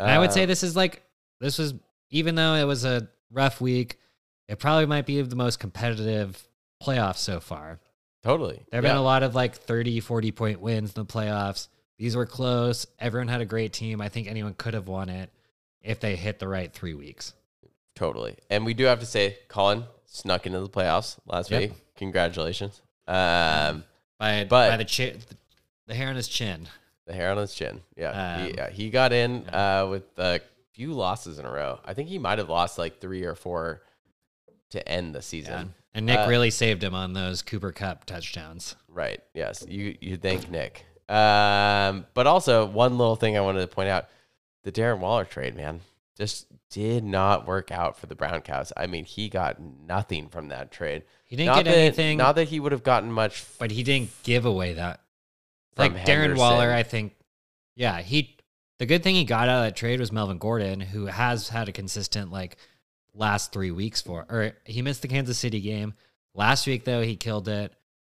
and 0.00 0.10
I 0.10 0.18
would 0.18 0.32
say 0.32 0.42
Uh, 0.42 0.46
this 0.46 0.64
is 0.64 0.74
like 0.74 1.04
this 1.40 1.56
was 1.58 1.74
even 2.10 2.34
though 2.34 2.54
it 2.54 2.64
was 2.64 2.84
a 2.84 3.08
rough 3.30 3.60
week, 3.60 4.00
it 4.48 4.58
probably 4.58 4.86
might 4.86 5.06
be 5.06 5.22
the 5.22 5.36
most 5.36 5.60
competitive 5.60 6.48
playoff 6.82 7.16
so 7.16 7.38
far. 7.38 7.78
totally 8.24 8.56
There 8.72 8.78
have 8.78 8.84
yeah, 8.84 8.90
been 8.90 8.96
a 8.98 9.02
lot 9.04 9.22
of 9.22 9.36
like 9.36 9.54
30, 9.54 10.00
40 10.00 10.32
point 10.32 10.60
wins 10.60 10.90
in 10.96 11.00
the 11.00 11.06
playoffs. 11.06 11.68
These 11.96 12.16
were 12.16 12.26
close. 12.26 12.88
Everyone 12.98 13.28
had 13.28 13.40
a 13.40 13.46
great 13.46 13.72
team. 13.72 14.00
I 14.00 14.08
think 14.08 14.26
anyone 14.26 14.54
could 14.54 14.74
have 14.74 14.88
won 14.88 15.10
it 15.10 15.30
if 15.80 16.00
they 16.00 16.16
hit 16.16 16.40
the 16.40 16.48
right 16.48 16.72
three 16.72 16.94
weeks. 16.94 17.34
totally 17.94 18.36
and 18.50 18.66
we 18.66 18.74
do 18.74 18.84
have 18.86 18.98
to 18.98 19.06
say 19.06 19.38
Colin 19.46 19.84
snuck 20.16 20.46
into 20.46 20.60
the 20.60 20.68
playoffs 20.68 21.18
last 21.26 21.50
Yep. 21.50 21.60
week 21.60 21.72
congratulations 21.96 22.80
um 23.06 23.84
By 24.18 24.44
But- 24.44 24.70
by 24.70 24.76
the 24.78 24.84
chi- 24.84 25.16
the 25.86 25.94
hair 25.94 26.08
on 26.08 26.16
his 26.16 26.28
chin. 26.28 26.68
the 27.06 27.12
hair 27.12 27.30
on 27.30 27.36
his 27.36 27.54
chin 27.54 27.82
yeah 27.96 28.38
he, 28.38 28.48
Um, 28.50 28.54
yeah, 28.56 28.70
he 28.70 28.90
got 28.90 29.12
in 29.12 29.48
uh 29.52 29.86
with 29.88 30.18
a 30.18 30.40
few 30.72 30.92
losses 30.92 31.38
in 31.38 31.44
a 31.46 31.50
row 31.50 31.80
i 31.84 31.94
think 31.94 32.08
he 32.08 32.18
might 32.18 32.38
have 32.38 32.48
lost 32.48 32.78
like 32.78 33.00
three 33.00 33.24
or 33.24 33.34
four 33.34 33.82
to 34.70 34.86
end 34.88 35.14
the 35.14 35.22
season 35.22 35.74
And 35.94 36.04
Nick 36.06 36.18
Uh, 36.18 36.26
really 36.28 36.50
saved 36.50 36.82
him 36.84 36.94
on 36.94 37.14
those 37.14 37.40
Cooper 37.40 37.72
Kupp 37.72 38.04
touchdowns. 38.04 38.76
Right. 38.88 39.22
Yes. 39.32 39.64
You 39.66 39.96
you 40.02 40.18
thank 40.18 40.50
Nick. 40.50 40.84
Um, 41.08 42.04
but 42.12 42.26
also 42.26 42.66
one 42.66 42.98
little 42.98 43.16
thing 43.16 43.34
I 43.38 43.40
wanted 43.40 43.60
to 43.62 43.66
point 43.68 43.88
out: 43.88 44.08
the 44.64 44.70
Darren 44.72 44.98
Waller 44.98 45.24
trade, 45.24 45.56
man, 45.56 45.80
just 46.18 46.48
did 46.76 47.04
not 47.04 47.46
work 47.46 47.72
out 47.72 47.98
for 47.98 48.04
the 48.04 48.14
Brown 48.14 48.42
Cows. 48.42 48.70
I 48.76 48.86
mean, 48.86 49.06
he 49.06 49.30
got 49.30 49.58
nothing 49.58 50.28
from 50.28 50.48
that 50.48 50.70
trade. 50.70 51.04
He 51.24 51.34
didn't 51.34 51.46
not 51.46 51.64
get 51.64 51.70
that, 51.70 51.78
anything, 51.78 52.18
Not 52.18 52.34
that 52.34 52.48
he 52.48 52.60
would 52.60 52.72
have 52.72 52.82
gotten 52.82 53.10
much. 53.10 53.46
but 53.58 53.70
he 53.70 53.82
didn't 53.82 54.10
give 54.24 54.44
away 54.44 54.74
that. 54.74 55.00
Like 55.78 56.04
Darren 56.04 56.36
Waller, 56.36 56.70
I 56.70 56.82
think. 56.82 57.14
Yeah, 57.76 58.02
he. 58.02 58.36
The 58.78 58.84
good 58.84 59.02
thing 59.02 59.14
he 59.14 59.24
got 59.24 59.48
out 59.48 59.60
of 59.60 59.64
that 59.64 59.76
trade 59.76 60.00
was 60.00 60.12
Melvin 60.12 60.36
Gordon, 60.36 60.80
who 60.80 61.06
has 61.06 61.48
had 61.48 61.66
a 61.70 61.72
consistent 61.72 62.30
like 62.30 62.58
last 63.14 63.54
three 63.54 63.70
weeks 63.70 64.02
for. 64.02 64.26
Or 64.28 64.52
he 64.66 64.82
missed 64.82 65.00
the 65.00 65.08
Kansas 65.08 65.38
City 65.38 65.62
game 65.62 65.94
last 66.34 66.66
week 66.66 66.84
though. 66.84 67.00
He 67.00 67.16
killed 67.16 67.48
it. 67.48 67.72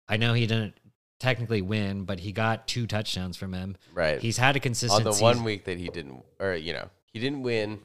I 0.08 0.18
know 0.18 0.34
he 0.34 0.46
didn't 0.46 0.74
technically 1.18 1.62
win, 1.62 2.04
but 2.04 2.20
he 2.20 2.30
got 2.30 2.68
two 2.68 2.86
touchdowns 2.86 3.36
from 3.36 3.54
him. 3.54 3.76
right 3.92 4.20
He's 4.20 4.36
had 4.36 4.54
a 4.54 4.60
consistent 4.60 5.00
on 5.00 5.04
the 5.04 5.12
season. 5.12 5.24
one 5.24 5.42
week 5.42 5.64
that 5.64 5.78
he 5.78 5.88
didn't, 5.88 6.22
or 6.38 6.54
you 6.54 6.72
know, 6.72 6.88
he 7.12 7.18
didn't 7.18 7.42
win 7.42 7.80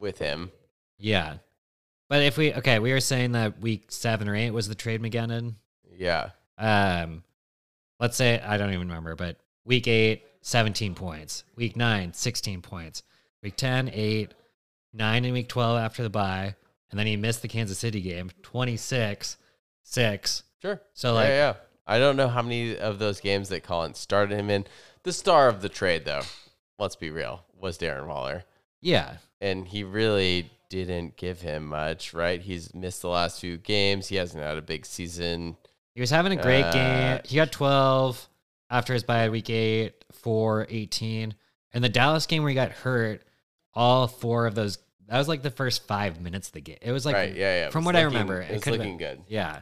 with 0.00 0.18
him. 0.18 0.50
Yeah, 0.98 1.36
but 2.08 2.22
if 2.22 2.36
we 2.36 2.52
okay, 2.54 2.78
we 2.78 2.92
were 2.92 3.00
saying 3.00 3.32
that 3.32 3.60
week 3.60 3.84
seven 3.92 4.28
or 4.28 4.34
eight 4.34 4.50
was 4.50 4.68
the 4.68 4.74
trade 4.74 5.00
McGinnon. 5.02 5.54
Yeah. 5.96 6.30
Um, 6.58 7.22
let's 7.98 8.16
say 8.16 8.40
I 8.40 8.56
don't 8.58 8.72
even 8.72 8.88
remember, 8.88 9.14
but 9.14 9.36
week 9.64 9.86
eight, 9.86 10.24
17 10.42 10.94
points. 10.94 11.44
Week 11.56 11.76
nine, 11.76 12.12
16 12.12 12.62
points. 12.62 13.02
Week 13.42 13.56
10, 13.56 13.90
8, 13.92 14.34
9 14.92 15.24
in 15.24 15.32
week 15.32 15.48
12 15.48 15.78
after 15.78 16.02
the 16.02 16.10
bye. 16.10 16.54
And 16.90 16.98
then 16.98 17.06
he 17.06 17.16
missed 17.16 17.40
the 17.42 17.48
Kansas 17.48 17.78
City 17.78 18.00
game, 18.00 18.30
26, 18.42 19.36
6. 19.84 20.42
Sure. 20.60 20.80
So, 20.92 21.14
like- 21.14 21.28
yeah, 21.28 21.34
yeah. 21.36 21.54
I 21.86 21.98
don't 21.98 22.16
know 22.16 22.28
how 22.28 22.42
many 22.42 22.76
of 22.76 22.98
those 22.98 23.20
games 23.20 23.48
that 23.48 23.62
Colin 23.62 23.94
started 23.94 24.38
him 24.38 24.50
in. 24.50 24.66
The 25.02 25.12
star 25.12 25.48
of 25.48 25.62
the 25.62 25.68
trade, 25.68 26.04
though, 26.04 26.22
let's 26.78 26.96
be 26.96 27.10
real, 27.10 27.44
was 27.58 27.78
Darren 27.78 28.06
Waller. 28.06 28.44
Yeah. 28.80 29.16
and 29.40 29.66
he 29.66 29.84
really 29.84 30.50
didn't 30.68 31.16
give 31.16 31.40
him 31.40 31.66
much, 31.66 32.12
right? 32.14 32.40
He's 32.40 32.74
missed 32.74 33.02
the 33.02 33.08
last 33.08 33.40
few 33.40 33.56
games. 33.56 34.06
He 34.08 34.16
hasn't 34.16 34.42
had 34.42 34.56
a 34.58 34.62
big 34.62 34.84
season. 34.86 35.56
He 35.94 36.00
was 36.00 36.10
having 36.10 36.32
a 36.32 36.40
great 36.42 36.62
Uh, 36.64 36.72
game. 36.72 37.20
He 37.24 37.36
got 37.36 37.50
12 37.52 38.28
after 38.70 38.92
his 38.94 39.02
bye 39.02 39.28
week 39.30 39.50
8, 39.50 40.04
4, 40.12 40.66
18. 40.68 41.34
And 41.72 41.82
the 41.82 41.88
Dallas 41.88 42.26
game 42.26 42.42
where 42.42 42.50
he 42.50 42.54
got 42.54 42.70
hurt, 42.70 43.22
all 43.74 44.06
four 44.06 44.46
of 44.46 44.54
those, 44.54 44.78
that 45.08 45.18
was 45.18 45.26
like 45.28 45.42
the 45.42 45.50
first 45.50 45.86
five 45.88 46.20
minutes 46.20 46.48
of 46.48 46.52
the 46.54 46.60
game. 46.60 46.78
It 46.82 46.92
was 46.92 47.04
like, 47.06 47.16
right? 47.16 47.34
Yeah, 47.34 47.64
yeah. 47.64 47.70
from 47.70 47.84
what 47.84 47.96
I 47.96 48.02
remember, 48.02 48.40
it 48.40 48.50
it 48.50 48.54
was 48.54 48.66
looking 48.66 48.96
good. 48.96 49.22
Yeah. 49.26 49.60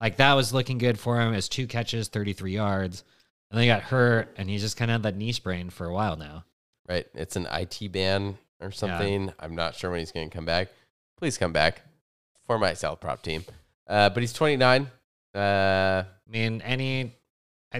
Like 0.00 0.18
that 0.18 0.34
was 0.34 0.52
looking 0.52 0.78
good 0.78 0.98
for 0.98 1.20
him. 1.20 1.32
His 1.32 1.48
two 1.48 1.66
catches, 1.66 2.08
33 2.08 2.52
yards. 2.52 3.04
And 3.50 3.56
then 3.58 3.62
he 3.62 3.68
got 3.68 3.82
hurt 3.82 4.34
and 4.36 4.48
he's 4.50 4.60
just 4.62 4.76
kind 4.76 4.90
of 4.90 4.96
had 4.96 5.02
that 5.04 5.16
knee 5.16 5.32
sprain 5.32 5.70
for 5.70 5.86
a 5.86 5.92
while 5.92 6.16
now. 6.16 6.44
Right? 6.88 7.06
It's 7.14 7.36
an 7.36 7.46
IT 7.50 7.90
ban 7.90 8.36
or 8.64 8.70
something. 8.70 9.32
I'm 9.38 9.54
not 9.54 9.74
sure 9.74 9.90
when 9.90 10.00
he's 10.00 10.12
going 10.12 10.28
to 10.30 10.34
come 10.34 10.44
back. 10.44 10.68
Please 11.18 11.38
come 11.38 11.52
back 11.52 11.82
for 12.46 12.58
my 12.58 12.74
South 12.74 13.00
Prop 13.00 13.22
team. 13.22 13.44
Uh, 13.86 14.10
but 14.10 14.22
he's 14.22 14.32
29. 14.32 14.90
Uh, 15.34 15.38
I 15.38 16.04
mean, 16.30 16.62
any 16.62 17.14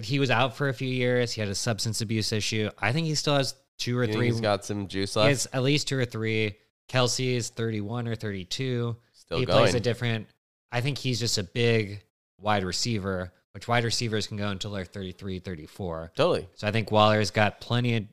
he 0.02 0.18
was 0.18 0.30
out 0.30 0.56
for 0.56 0.68
a 0.68 0.74
few 0.74 0.88
years. 0.88 1.32
He 1.32 1.40
had 1.40 1.48
a 1.48 1.54
substance 1.54 2.00
abuse 2.00 2.32
issue. 2.32 2.70
I 2.78 2.92
think 2.92 3.06
he 3.06 3.14
still 3.14 3.36
has 3.36 3.54
two 3.78 3.96
or 3.96 4.06
three. 4.06 4.26
he's 4.26 4.40
got 4.40 4.64
some 4.64 4.88
juice 4.88 5.14
he 5.14 5.20
left. 5.20 5.28
has 5.28 5.48
at 5.52 5.62
least 5.62 5.86
two 5.88 5.98
or 5.98 6.04
three. 6.04 6.56
Kelce 6.88 7.34
is 7.34 7.50
31 7.50 8.08
or 8.08 8.14
32. 8.14 8.96
Still 9.12 9.38
he 9.38 9.46
going. 9.46 9.58
plays 9.58 9.74
a 9.74 9.80
different. 9.80 10.26
I 10.72 10.80
think 10.80 10.98
he's 10.98 11.20
just 11.20 11.38
a 11.38 11.44
big 11.44 12.02
wide 12.40 12.64
receiver, 12.64 13.32
which 13.52 13.68
wide 13.68 13.84
receivers 13.84 14.26
can 14.26 14.36
go 14.36 14.48
until 14.48 14.72
they're 14.72 14.84
33, 14.84 15.38
34. 15.38 16.12
totally. 16.14 16.48
So 16.56 16.66
I 16.66 16.72
think 16.72 16.90
Waller's 16.90 17.30
got 17.30 17.60
plenty 17.60 17.96
of 17.96 18.04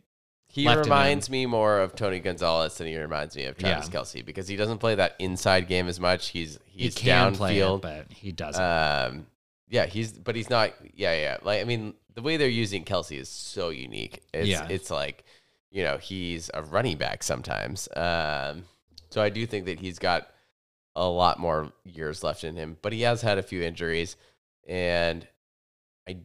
He 0.53 0.67
reminds 0.67 1.29
me 1.29 1.45
more 1.45 1.79
of 1.79 1.95
Tony 1.95 2.19
Gonzalez 2.19 2.77
than 2.77 2.87
he 2.87 2.97
reminds 2.97 3.35
me 3.37 3.45
of 3.45 3.57
Travis 3.57 3.87
Yeah. 3.91 3.99
Kelce 3.99 4.25
because 4.25 4.47
he 4.49 4.57
doesn't 4.57 4.79
play 4.79 4.95
that 4.95 5.15
inside 5.17 5.67
game 5.69 5.87
as 5.87 5.99
much. 5.99 6.27
He's 6.29 6.59
he's 6.65 6.97
he 6.97 7.05
can 7.05 7.33
downfield. 7.33 7.37
play 7.37 7.59
it, 7.59 7.81
but 7.81 8.11
he 8.11 8.31
doesn't. 8.33 8.61
Um, 8.63 9.27
yeah, 9.69 9.85
he's 9.85 10.11
but 10.11 10.35
he's 10.35 10.49
not. 10.49 10.73
Yeah, 10.93 11.13
yeah. 11.15 11.37
Like 11.41 11.61
I 11.61 11.63
mean, 11.63 11.93
the 12.15 12.21
way 12.21 12.35
they're 12.35 12.49
using 12.49 12.83
Kelce 12.83 13.17
is 13.17 13.29
so 13.29 13.69
unique. 13.69 14.21
It's, 14.33 14.47
Yeah. 14.49 14.67
it's 14.69 14.91
like 14.91 15.23
you 15.71 15.83
know 15.85 15.97
he's 15.97 16.51
a 16.53 16.61
running 16.63 16.97
back 16.97 17.23
sometimes. 17.23 17.87
Um, 17.95 18.63
so 19.09 19.21
I 19.21 19.29
do 19.29 19.45
think 19.45 19.65
that 19.67 19.79
he's 19.79 19.99
got 19.99 20.27
a 20.97 21.07
lot 21.07 21.39
more 21.39 21.71
years 21.85 22.23
left 22.25 22.43
in 22.43 22.57
him, 22.57 22.77
but 22.81 22.91
he 22.91 23.03
has 23.03 23.21
had 23.21 23.37
a 23.37 23.43
few 23.43 23.61
injuries, 23.63 24.17
and 24.67 25.25
I, 26.05 26.17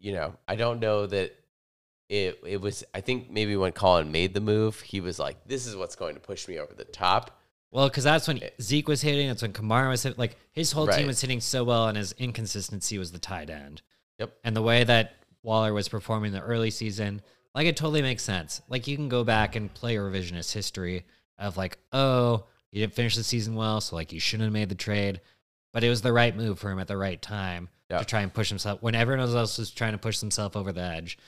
you 0.00 0.12
know, 0.12 0.36
I 0.46 0.54
don't 0.54 0.78
know 0.78 1.06
that. 1.06 1.34
It, 2.08 2.40
it 2.46 2.60
was 2.60 2.84
I 2.94 3.00
think 3.02 3.30
maybe 3.30 3.54
when 3.56 3.72
Colin 3.72 4.10
made 4.10 4.32
the 4.32 4.40
move 4.40 4.80
he 4.80 5.00
was 5.00 5.18
like 5.18 5.36
this 5.46 5.66
is 5.66 5.76
what's 5.76 5.94
going 5.94 6.14
to 6.14 6.20
push 6.20 6.48
me 6.48 6.58
over 6.58 6.72
the 6.74 6.84
top 6.84 7.38
Well, 7.70 7.88
because 7.88 8.04
that's 8.04 8.26
when 8.26 8.42
eh. 8.42 8.48
Zeke 8.62 8.88
was 8.88 9.02
hitting. 9.02 9.28
That's 9.28 9.42
when 9.42 9.52
Kamara 9.52 9.90
was 9.90 10.02
hitting. 10.02 10.18
Like 10.18 10.36
his 10.52 10.72
whole 10.72 10.86
Right. 10.86 10.96
team 10.98 11.06
was 11.06 11.20
hitting 11.20 11.40
so 11.40 11.64
well, 11.64 11.88
and 11.88 11.98
his 11.98 12.12
inconsistency 12.12 12.96
was 12.98 13.12
the 13.12 13.18
tight 13.18 13.50
end. 13.50 13.82
Yep. 14.18 14.32
And 14.42 14.56
the 14.56 14.62
way 14.62 14.84
that 14.84 15.16
Waller 15.42 15.74
was 15.74 15.88
performing 15.88 16.32
the 16.32 16.40
early 16.40 16.70
season, 16.70 17.20
like 17.54 17.66
it 17.66 17.76
totally 17.76 18.00
makes 18.02 18.22
sense. 18.22 18.62
Like 18.70 18.86
you 18.86 18.96
can 18.96 19.08
go 19.10 19.22
back 19.22 19.54
and 19.54 19.72
play 19.72 19.96
a 19.96 20.00
revisionist 20.00 20.52
history 20.54 21.04
of 21.38 21.56
like, 21.58 21.76
oh, 21.92 22.44
you 22.72 22.80
didn't 22.80 22.94
finish 22.94 23.16
the 23.16 23.22
season 23.24 23.54
well, 23.54 23.80
so 23.82 23.96
like 23.96 24.12
you 24.14 24.20
shouldn't 24.20 24.44
have 24.46 24.52
made 24.52 24.70
the 24.70 24.74
trade. 24.74 25.20
But 25.74 25.84
it 25.84 25.90
was 25.90 26.00
the 26.00 26.12
right 26.12 26.34
move 26.34 26.58
for 26.58 26.70
him 26.70 26.78
at 26.78 26.88
the 26.88 26.96
right 26.96 27.20
time 27.20 27.68
Yeah. 27.90 27.98
to 27.98 28.04
try 28.06 28.22
and 28.22 28.32
push 28.32 28.48
himself 28.48 28.82
when 28.82 28.94
everyone 28.94 29.28
else 29.28 29.58
was 29.58 29.70
trying 29.70 29.92
to 29.92 29.98
push 29.98 30.20
himself 30.20 30.56
over 30.56 30.72
the 30.72 30.80
edge. 30.82 31.18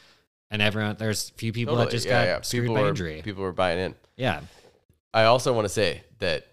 And 0.50 0.60
everyone, 0.60 0.96
there's 0.98 1.30
a 1.30 1.34
few 1.34 1.52
people 1.52 1.76
that 1.76 1.90
just 1.90 2.06
Yeah, 2.06 2.12
got 2.24 2.26
yeah. 2.28 2.40
screwed 2.42 2.62
People 2.64 2.74
by 2.74 2.82
were, 2.82 2.88
injury. 2.88 3.22
People 3.22 3.42
were 3.42 3.52
buying 3.52 3.78
in. 3.78 3.94
yeah, 4.16 4.40
I 5.14 5.24
also 5.24 5.52
want 5.52 5.64
to 5.64 5.68
say 5.68 6.02
that 6.18 6.46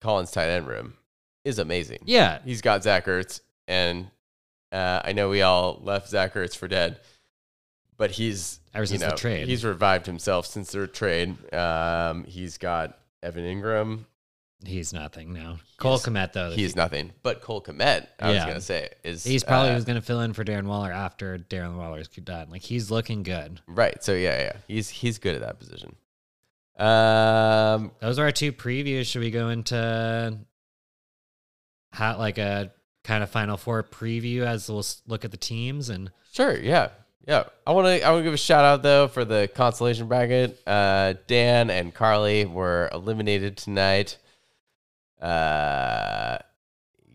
Colin's 0.00 0.30
tight 0.30 0.48
end 0.48 0.66
room 0.66 0.94
is 1.44 1.58
amazing. 1.58 1.98
yeah, 2.04 2.38
He's 2.44 2.60
got 2.60 2.82
Zach 2.84 3.06
Ertz, 3.06 3.40
and 3.68 4.08
uh, 4.70 5.00
I 5.04 5.12
know 5.12 5.28
we 5.28 5.42
all 5.42 5.80
left 5.82 6.08
Zach 6.08 6.34
Ertz 6.34 6.56
for 6.56 6.68
dead, 6.68 6.98
but 7.96 8.12
he's 8.12 8.60
Ever 8.74 8.82
you 8.84 8.86
since 8.98 9.02
the 9.02 9.10
trade. 9.12 9.48
He's 9.48 9.64
revived 9.64 10.06
himself 10.06 10.46
since 10.46 10.70
their 10.72 10.86
trade. 10.86 11.36
Um, 11.54 12.24
he's 12.24 12.58
got 12.58 12.98
Evan 13.22 13.44
Engram. 13.44 14.04
He's 14.64 14.92
nothing 14.92 15.32
now. 15.32 15.58
Cole 15.76 15.92
Yes. 15.94 16.06
Kmet 16.06 16.32
though, 16.32 16.50
He's 16.52 16.76
nothing, 16.76 17.12
but 17.22 17.40
Cole 17.40 17.60
Kmet. 17.62 18.06
I 18.20 18.30
was 18.30 18.38
gonna 18.38 18.60
say 18.60 18.90
is 19.02 19.24
he's 19.24 19.42
probably 19.44 19.70
uh, 19.70 19.74
was 19.74 19.84
going 19.84 19.96
to 20.00 20.02
fill 20.06 20.20
in 20.20 20.32
for 20.32 20.44
Darren 20.44 20.66
Waller 20.66 20.92
after 20.92 21.36
Darren 21.38 21.76
Waller's 21.76 22.08
done. 22.08 22.50
Like 22.50 22.62
he's 22.62 22.90
looking 22.90 23.22
good. 23.24 23.60
right. 23.66 24.02
So 24.04 24.12
yeah, 24.14 24.38
yeah, 24.40 24.52
he's 24.68 24.88
he's 24.88 25.18
good 25.18 25.34
at 25.34 25.40
that 25.42 25.58
position. 25.58 25.96
Um, 26.78 27.92
Those 28.00 28.18
are 28.18 28.24
our 28.24 28.32
two 28.32 28.52
previews. 28.52 29.06
Should 29.06 29.20
we 29.20 29.30
go 29.30 29.48
into 29.50 30.38
how 31.92 32.18
like 32.18 32.38
a 32.38 32.72
kind 33.04 33.22
of 33.22 33.30
Final 33.30 33.56
Four 33.56 33.82
preview 33.82 34.42
as 34.42 34.68
we'll 34.68 34.84
look 35.06 35.24
at 35.24 35.30
the 35.30 35.36
teams 35.36 35.88
and 35.88 36.10
Sure, 36.32 36.56
yeah. 36.58 36.88
Yeah. 37.26 37.44
I 37.66 37.72
want 37.72 37.86
to 37.86 38.02
I 38.06 38.10
want 38.10 38.20
to 38.20 38.24
give 38.24 38.34
a 38.34 38.38
shout 38.38 38.64
out 38.64 38.82
though 38.82 39.06
for 39.08 39.24
the 39.24 39.48
consolation 39.54 40.08
bracket. 40.08 40.60
Uh 40.66 41.14
Dan 41.26 41.70
and 41.70 41.94
Carly 41.94 42.44
were 42.46 42.88
eliminated 42.92 43.56
tonight. 43.56 44.18
Uh 45.22 46.38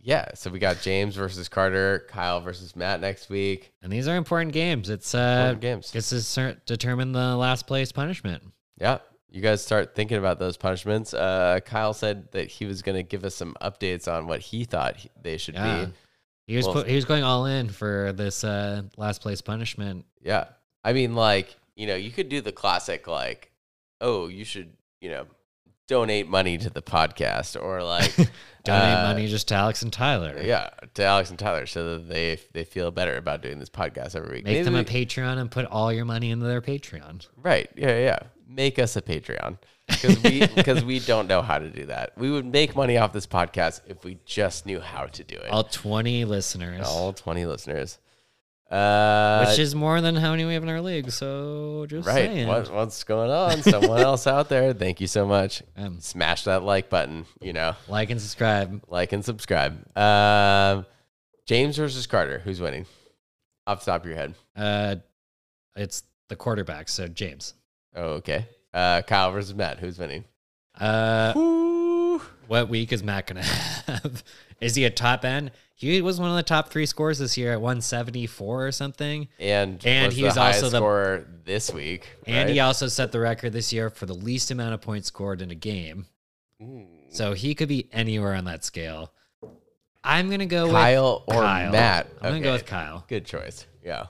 yeah, 0.02 0.30
so 0.36 0.50
we 0.50 0.60
got 0.60 0.80
James 0.82 1.16
versus 1.18 1.50
Carter, 1.50 2.06
Kyle 2.08 2.40
versus 2.40 2.78
Matt 2.78 3.02
next 3.02 3.30
week. 3.30 3.74
and 3.82 3.92
these 3.92 4.08
are 4.08 4.16
important 4.16 4.54
games. 4.54 4.90
It's 4.90 5.14
uh 5.14 5.18
Important 5.52 5.62
games. 5.62 5.92
gets 5.92 6.10
to 6.10 6.22
cer- 6.22 6.62
determine 6.66 7.12
the 7.12 7.36
last 7.36 7.68
place 7.68 7.92
punishment. 7.92 8.44
Yeah. 8.80 9.00
You 9.30 9.42
guys 9.42 9.62
start 9.62 9.94
thinking 9.96 10.18
about 10.18 10.40
those 10.40 10.56
punishments. 10.56 11.14
Uh 11.14 11.60
Kyle 11.66 11.94
said 11.94 12.32
that 12.32 12.48
he 12.48 12.66
was 12.66 12.82
going 12.82 12.96
to 12.96 13.04
give 13.04 13.26
us 13.26 13.36
some 13.36 13.56
updates 13.62 14.08
on 14.12 14.28
what 14.28 14.40
he 14.40 14.64
thought 14.64 14.96
he- 14.98 15.10
they 15.22 15.38
should 15.38 15.56
Yeah. 15.56 15.86
be. 15.86 15.94
He 16.48 16.56
was 16.56 16.66
Well- 16.66 16.76
put, 16.76 16.88
he 16.88 16.96
was 16.96 17.04
going 17.06 17.24
all 17.24 17.46
in 17.46 17.68
for 17.70 18.14
this 18.14 18.44
uh 18.46 18.84
last 18.96 19.22
place 19.22 19.42
punishment. 19.42 20.06
Yeah. 20.22 20.46
I 20.86 20.94
mean, 20.94 21.16
like, 21.16 21.54
you 21.76 21.86
know, 21.88 21.96
you 21.96 22.12
could 22.12 22.30
do 22.30 22.40
the 22.40 22.54
classic, 22.54 23.08
like, 23.08 23.52
oh, 24.00 24.30
you 24.30 24.46
should, 24.46 24.72
you 25.02 25.10
know, 25.10 25.26
donate 25.88 26.28
money 26.28 26.58
to 26.58 26.70
the 26.70 26.82
podcast 26.82 27.62
or 27.62 27.84
like 27.84 28.14
Donate 28.64 28.98
uh, 28.98 29.04
money 29.04 29.28
just 29.28 29.48
to 29.48 29.56
Alex 29.56 29.82
and 29.82 29.94
Tyler. 29.94 30.42
Yeah, 30.44 30.70
to 30.96 31.04
Alex 31.04 31.30
and 31.30 31.40
Tyler 31.40 31.66
so 31.66 31.94
that 31.98 32.10
they 32.10 32.38
they 32.52 32.66
feel 32.66 32.92
better 32.92 33.16
about 33.16 33.42
doing 33.42 33.60
this 33.60 33.70
podcast 33.70 34.14
every 34.16 34.36
week. 34.38 34.44
Make 34.44 34.56
Maybe 34.56 34.64
them 34.66 34.76
a 34.76 34.80
we- 34.80 34.84
Patreon 34.84 35.38
and 35.38 35.50
put 35.50 35.66
all 35.66 35.92
your 35.94 36.04
money 36.06 36.32
into 36.32 36.46
their 36.46 36.62
Patreon. 36.62 37.26
right. 37.38 37.70
Yeah, 37.76 37.98
yeah. 37.98 38.20
Make 38.50 38.78
us 38.80 38.96
a 38.98 39.02
Patreon 39.02 39.58
because 39.88 40.22
we 40.22 40.46
because 40.56 40.84
we 40.84 41.00
don't 41.00 41.28
know 41.28 41.42
how 41.42 41.60
to 41.60 41.70
do 41.70 41.86
that. 41.86 42.12
We 42.18 42.30
would 42.30 42.46
make 42.46 42.76
money 42.76 42.98
off 42.98 43.14
this 43.14 43.28
podcast 43.28 43.82
if 43.88 44.04
we 44.04 44.20
just 44.26 44.66
knew 44.66 44.80
how 44.82 45.06
to 45.06 45.24
do 45.24 45.36
it. 45.38 45.50
All 45.50 45.64
20 45.64 46.26
listeners. 46.26 46.86
All 46.88 47.14
twenty 47.14 47.46
listeners. 47.46 48.00
Uh, 48.70 49.46
which 49.48 49.60
is 49.60 49.74
more 49.74 50.02
than 50.02 50.16
how 50.16 50.32
many 50.32 50.44
we 50.44 50.54
have 50.54 50.64
in 50.64 50.70
our 50.70 50.82
league. 50.82 51.10
So 51.12 51.86
just 51.88 52.06
right. 52.06 52.16
saying. 52.16 52.48
What, 52.48 52.72
what's 52.74 53.04
going 53.06 53.32
on? 53.32 53.62
Someone 53.64 54.00
else 54.00 54.28
out 54.28 54.50
there. 54.50 54.74
Thank 54.74 55.00
you 55.00 55.08
so 55.08 55.26
much. 55.26 55.64
Um, 55.78 56.02
Smash 56.02 56.44
that 56.44 56.64
like 56.64 56.90
button. 56.90 57.26
You 57.40 57.54
know, 57.54 57.76
like 57.88 58.10
and 58.10 58.20
subscribe. 58.20 58.84
like 58.90 59.14
and 59.14 59.24
subscribe. 59.24 59.98
Um, 59.98 60.86
James 61.46 61.78
versus 61.78 62.06
Carter. 62.08 62.40
Who's 62.40 62.60
winning? 62.60 62.86
Off 63.66 63.86
the 63.86 63.92
top 63.92 64.02
of 64.02 64.08
your 64.08 64.18
head. 64.18 64.36
Uh, 64.56 64.96
it's 65.76 66.04
the 66.28 66.36
quarterback. 66.36 66.90
So 66.90 67.08
James. 67.08 67.54
Oh, 67.96 68.16
okay. 68.16 68.48
Uh, 68.74 69.02
Kyle 69.02 69.32
versus 69.32 69.56
Matt. 69.56 69.80
Who's 69.80 69.98
winning? 69.98 70.26
Uh, 70.78 71.34
what 72.48 72.70
week 72.70 72.92
is 72.92 73.02
Matt 73.02 73.28
gonna 73.28 73.44
have? 73.44 74.24
Is 74.62 74.76
he 74.76 74.86
a 74.86 74.90
top 74.90 75.24
end? 75.26 75.52
He 75.76 76.02
was 76.02 76.20
one 76.20 76.30
of 76.32 76.36
the 76.36 76.44
top 76.44 76.70
three 76.70 76.88
scores 76.88 77.20
this 77.20 77.38
year 77.38 77.52
at 77.52 77.62
174 77.62 78.68
or 78.68 78.72
something. 78.72 79.28
And 79.40 79.80
And 79.86 80.08
was 80.08 80.16
he 80.16 80.22
the 80.22 80.28
was 80.28 80.38
also 80.38 80.42
highest 80.44 80.62
the- 80.62 80.70
scorer 80.78 81.28
this 81.46 81.72
week. 81.72 82.08
And 82.26 82.48
right? 82.48 82.50
he 82.50 82.60
also 82.60 82.88
set 82.88 83.12
the 83.12 83.20
record 83.20 83.54
this 83.54 83.72
year 83.72 83.90
for 83.92 84.06
the 84.08 84.16
least 84.16 84.50
amount 84.50 84.74
of 84.74 84.82
points 84.82 85.08
scored 85.10 85.42
in 85.42 85.52
a 85.52 85.56
game. 85.56 86.08
Ooh. 86.62 86.88
So 87.10 87.34
he 87.34 87.54
could 87.54 87.70
be 87.70 87.88
anywhere 87.94 88.34
on 88.34 88.46
that 88.46 88.64
scale. 88.64 89.14
I'm 90.04 90.30
gonna 90.32 90.46
go 90.48 90.64
with 90.66 90.74
Kyle 90.74 91.24
with 91.28 91.38
or 91.38 91.42
Kyle. 91.42 91.72
Matt. 91.72 92.08
I'm 92.22 92.32
gonna 92.32 92.42
go 92.42 92.54
with 92.54 92.66
Kyle. 92.66 93.04
Good 93.08 93.26
choice. 93.26 93.66
Yeah. 93.84 94.06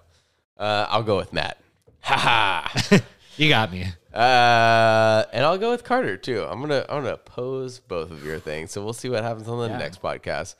Uh, 0.58 0.86
I'll 0.90 1.04
go 1.04 1.18
with 1.18 1.34
Matt. 1.34 1.58
Ha 2.02 2.16
ha. 2.16 3.00
You 3.38 3.50
got 3.50 3.72
me. 3.72 3.86
Uh, 4.14 5.24
and 5.32 5.46
I'll 5.46 5.58
go 5.60 5.70
with 5.72 5.84
Carter 5.84 6.18
too. 6.18 6.44
I'm 6.44 6.60
gonna 6.60 6.86
I'm 6.90 7.04
gonna 7.04 7.14
oppose 7.14 7.80
both 7.80 8.10
of 8.12 8.26
your 8.26 8.40
things, 8.40 8.72
so 8.72 8.84
we'll 8.84 8.94
see 8.94 9.10
what 9.10 9.24
happens 9.24 9.48
on 9.48 9.60
the 9.60 9.68
Yeah. 9.70 9.78
next 9.78 10.02
podcast. 10.02 10.56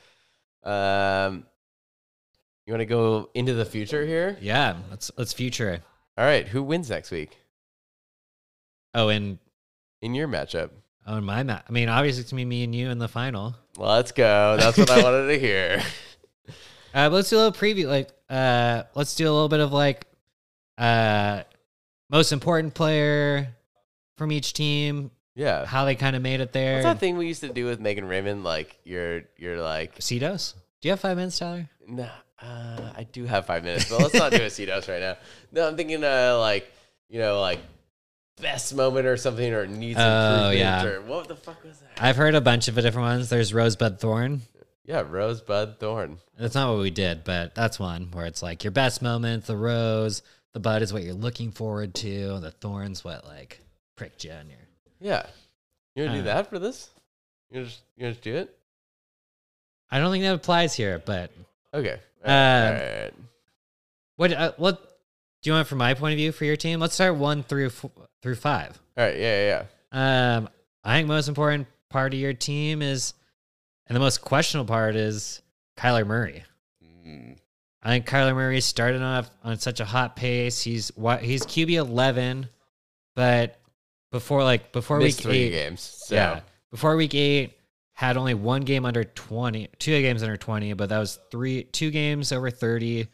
Um, 0.64 1.46
you 2.66 2.74
want 2.74 2.82
to 2.82 2.86
go 2.86 3.30
into 3.34 3.54
the 3.56 3.66
future 3.66 4.06
here? 4.06 4.38
Yeah, 4.42 4.78
let's 4.92 5.10
let's 5.18 5.34
future. 5.34 5.82
All 6.18 6.26
right, 6.26 6.48
who 6.48 6.62
wins 6.64 6.90
next 6.90 7.10
week 7.12 7.38
Oh, 8.94 9.10
and 9.10 9.40
in 10.02 10.14
your 10.14 10.28
matchup? 10.28 10.70
oh, 11.08 11.16
and 11.18 11.26
my 11.26 11.42
ma- 11.44 11.62
I 11.68 11.72
mean, 11.72 11.90
obviously 11.90 12.22
it's 12.22 12.32
gonna 12.32 12.42
be 12.42 12.46
me 12.46 12.64
and 12.64 12.76
you 12.76 12.90
in 12.90 13.00
the 13.00 13.08
final. 13.08 13.56
Let's 13.78 14.12
go. 14.12 14.56
That's 14.60 14.78
what 14.78 14.90
I 14.92 15.02
wanted 15.02 15.28
to 15.28 15.40
hear. 15.40 15.82
Uh, 16.94 17.10
but 17.10 17.16
let's 17.18 17.30
do 17.30 17.36
a 17.38 17.40
little 17.46 17.52
preview. 17.52 17.86
Like, 17.86 18.10
uh, 18.28 18.84
let's 18.96 19.14
do 19.14 19.26
a 19.30 19.32
little 19.32 19.50
bit 19.50 19.60
of 19.60 19.72
like, 19.72 20.08
uh, 20.80 21.44
most 22.10 22.32
important 22.32 22.74
player 22.74 23.50
from 24.18 24.32
each 24.32 24.54
team, 24.54 25.12
Yeah. 25.36 25.66
how 25.66 25.86
they 25.86 25.96
kind 25.96 26.16
of 26.16 26.22
made 26.22 26.40
it 26.42 26.52
there. 26.54 26.76
What's 26.76 26.86
that 26.86 27.00
thing 27.00 27.18
we 27.18 27.28
used 27.28 27.42
to 27.42 27.50
do 27.50 27.66
with 27.66 27.80
Megan 27.80 28.06
Raymond? 28.08 28.44
Like 28.44 28.80
you're 28.84 29.24
you're 29.38 29.62
like 29.62 29.96
Cedos? 30.00 30.54
Do 30.82 30.88
you 30.88 30.92
have 30.92 31.00
five 31.00 31.18
minutes, 31.18 31.40
Tyler? 31.40 31.70
no, 31.88 32.10
uh, 32.42 32.92
I 32.96 33.04
do 33.12 33.26
have 33.26 33.46
five 33.46 33.64
minutes, 33.64 33.90
but 33.90 34.00
let's 34.00 34.14
not 34.14 34.32
do 34.32 34.38
a 34.38 34.48
CDOS 34.48 34.88
right 34.88 35.00
now. 35.02 35.18
No, 35.52 35.68
I'm 35.68 35.76
thinking 35.78 36.04
uh 36.04 36.38
like 36.40 36.72
you 37.10 37.20
know 37.20 37.40
like 37.42 37.60
best 38.42 38.76
moment 38.76 39.08
or 39.08 39.18
something 39.18 39.52
or 39.54 39.66
needs 39.66 40.00
Oh, 40.00 40.04
improvement 40.52 40.60
yeah. 40.60 40.84
or 40.86 41.02
what 41.02 41.28
the 41.28 41.36
fuck 41.36 41.64
was 41.64 41.80
that? 41.80 41.90
I've 42.04 42.16
heard 42.18 42.36
a 42.36 42.42
bunch 42.42 42.68
of 42.68 42.76
different 42.76 43.08
ones. 43.08 43.30
There's 43.30 43.54
Rosebud 43.54 44.00
Thorn. 44.00 44.42
Yeah, 44.86 45.04
Rosebud 45.08 45.80
Thorn. 45.80 46.20
That's 46.40 46.54
not 46.56 46.72
what 46.72 46.80
we 46.82 46.92
did, 46.92 47.24
but 47.24 47.54
that's 47.56 47.78
one 47.80 48.10
where 48.14 48.26
it's 48.26 48.42
like 48.44 48.64
your 48.64 48.72
best 48.72 49.02
moment, 49.02 49.46
the 49.46 49.58
rose, 49.58 50.22
the 50.58 50.62
bud 50.62 50.82
is 50.82 50.92
what 50.92 51.04
you're 51.04 51.14
looking 51.14 51.52
forward 51.52 51.94
to, 51.94 52.40
the 52.40 52.50
thorns 52.50 53.04
what 53.04 53.24
like 53.26 53.60
pricked 53.96 54.24
you 54.24 54.32
on 54.32 54.50
your 54.50 54.58
Yeah, 55.00 55.28
you 55.96 56.06
gonna 56.06 56.16
do 56.18 56.22
Uh, 56.22 56.34
that 56.34 56.50
for 56.50 56.58
this? 56.58 56.90
You 57.52 57.58
gonna 57.58 57.66
just 57.68 57.82
you 57.96 58.02
gonna 58.02 58.14
just 58.14 58.24
do 58.24 58.36
it? 58.38 58.58
I 59.92 60.00
don't 60.00 60.12
think 60.12 60.24
that 60.24 60.34
applies 60.34 60.74
here, 60.74 60.98
but 61.06 61.30
Okay. 61.76 62.00
All 62.26 62.32
Um, 62.32 62.74
all 62.76 62.82
right. 62.82 63.14
what 64.16 64.34
uh, 64.34 64.52
what 64.58 64.82
do 65.44 65.50
you 65.52 65.54
want 65.54 65.68
from 65.68 65.78
my 65.78 65.94
point 65.94 66.14
of 66.14 66.18
view 66.18 66.32
for 66.32 66.46
your 66.46 66.56
team? 66.58 66.80
Let's 66.80 66.96
start 66.96 67.14
one 67.16 67.44
through 67.44 67.68
f- 67.68 67.86
through 68.24 68.36
five. 68.38 68.80
All 68.98 69.04
right. 69.06 69.16
Yeah, 69.16 69.42
yeah, 69.46 69.66
yeah. 69.94 70.36
Um, 70.38 70.50
I 70.84 70.98
think 70.98 71.08
most 71.08 71.28
important 71.28 71.68
part 71.90 72.16
of 72.16 72.20
your 72.20 72.34
team 72.34 72.82
is, 72.82 73.14
and 73.86 73.96
the 73.96 74.00
most 74.00 74.22
questionable 74.22 74.68
part 74.74 74.96
is 74.96 75.40
Kyler 75.78 76.06
Murray. 76.08 76.44
Mm, 76.84 77.38
I 77.88 77.92
think 77.92 78.06
Kyler 78.06 78.36
Murray 78.36 78.60
started 78.60 79.02
off 79.02 79.30
on 79.46 79.58
such 79.60 79.80
a 79.80 79.86
hot 79.86 80.18
pace. 80.18 80.62
He's 80.62 80.92
he's 81.22 81.46
QB 81.46 81.72
eleven, 81.72 82.50
but 83.16 83.62
before 84.12 84.44
like 84.44 84.74
before 84.74 85.00
Missed 85.00 85.20
week 85.20 85.24
three 85.24 85.38
eight, 85.44 85.52
games. 85.52 85.80
So. 85.80 86.16
yeah, 86.16 86.42
before 86.70 86.98
week 86.98 87.16
eight 87.16 87.58
had 87.94 88.18
only 88.18 88.34
one 88.34 88.64
game 88.64 88.84
under 88.84 89.06
twenty, 89.06 89.70
two 89.80 90.02
games 90.02 90.22
under 90.22 90.36
twenty, 90.36 90.74
but 90.74 90.90
that 90.90 90.98
was 91.00 91.18
three 91.32 91.64
two 91.64 91.90
games 91.90 92.34
over 92.34 92.50
thirty, 92.50 93.08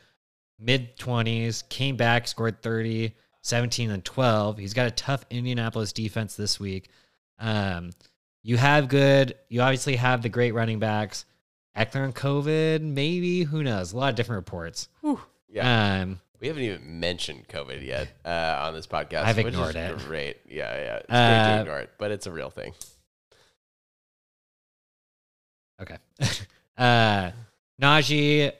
mid 0.57 0.97
twenties. 0.97 1.63
Came 1.69 1.95
back, 1.95 2.27
scored 2.27 2.63
30, 2.63 3.13
17 3.43 3.91
and 3.91 4.03
twelve. 4.03 4.57
He's 4.57 4.73
got 4.73 4.87
a 4.87 4.91
tough 4.91 5.23
Indianapolis 5.29 5.93
defense 5.93 6.35
this 6.35 6.59
week. 6.59 6.89
Um, 7.37 7.91
you 8.41 8.57
have 8.57 8.87
good. 8.87 9.35
You 9.49 9.61
obviously 9.61 9.97
have 9.97 10.23
the 10.23 10.29
great 10.29 10.55
running 10.55 10.79
backs. 10.79 11.25
Ekeler 11.75 12.05
and 12.05 12.15
COVID, 12.15 12.81
maybe 12.81 13.43
who 13.43 13.63
knows? 13.63 13.93
A 13.93 13.97
lot 13.97 14.09
of 14.09 14.15
different 14.15 14.37
reports. 14.37 14.89
Yeah. 15.49 16.01
Um, 16.01 16.19
We 16.39 16.47
haven't 16.47 16.63
even 16.63 16.99
mentioned 16.99 17.47
COVID 17.47 17.85
yet 17.85 18.09
uh, 18.25 18.61
on 18.67 18.73
this 18.73 18.85
podcast. 18.87 19.23
I've 19.23 19.37
which 19.37 19.47
ignored 19.47 19.75
is 19.75 19.91
it. 20.03 20.07
Great. 20.07 20.37
Yeah, 20.47 20.75
yeah. 20.75 20.95
It's 20.97 21.07
great 21.07 21.17
Uh, 21.17 21.55
to 21.55 21.61
ignore 21.61 21.79
it, 21.79 21.89
but 21.97 22.11
it's 22.11 22.27
a 22.27 22.31
real 22.31 22.49
thing. 22.49 22.73
okay. 25.81 25.97
uh, 26.77 27.31
Najee, 27.81 28.51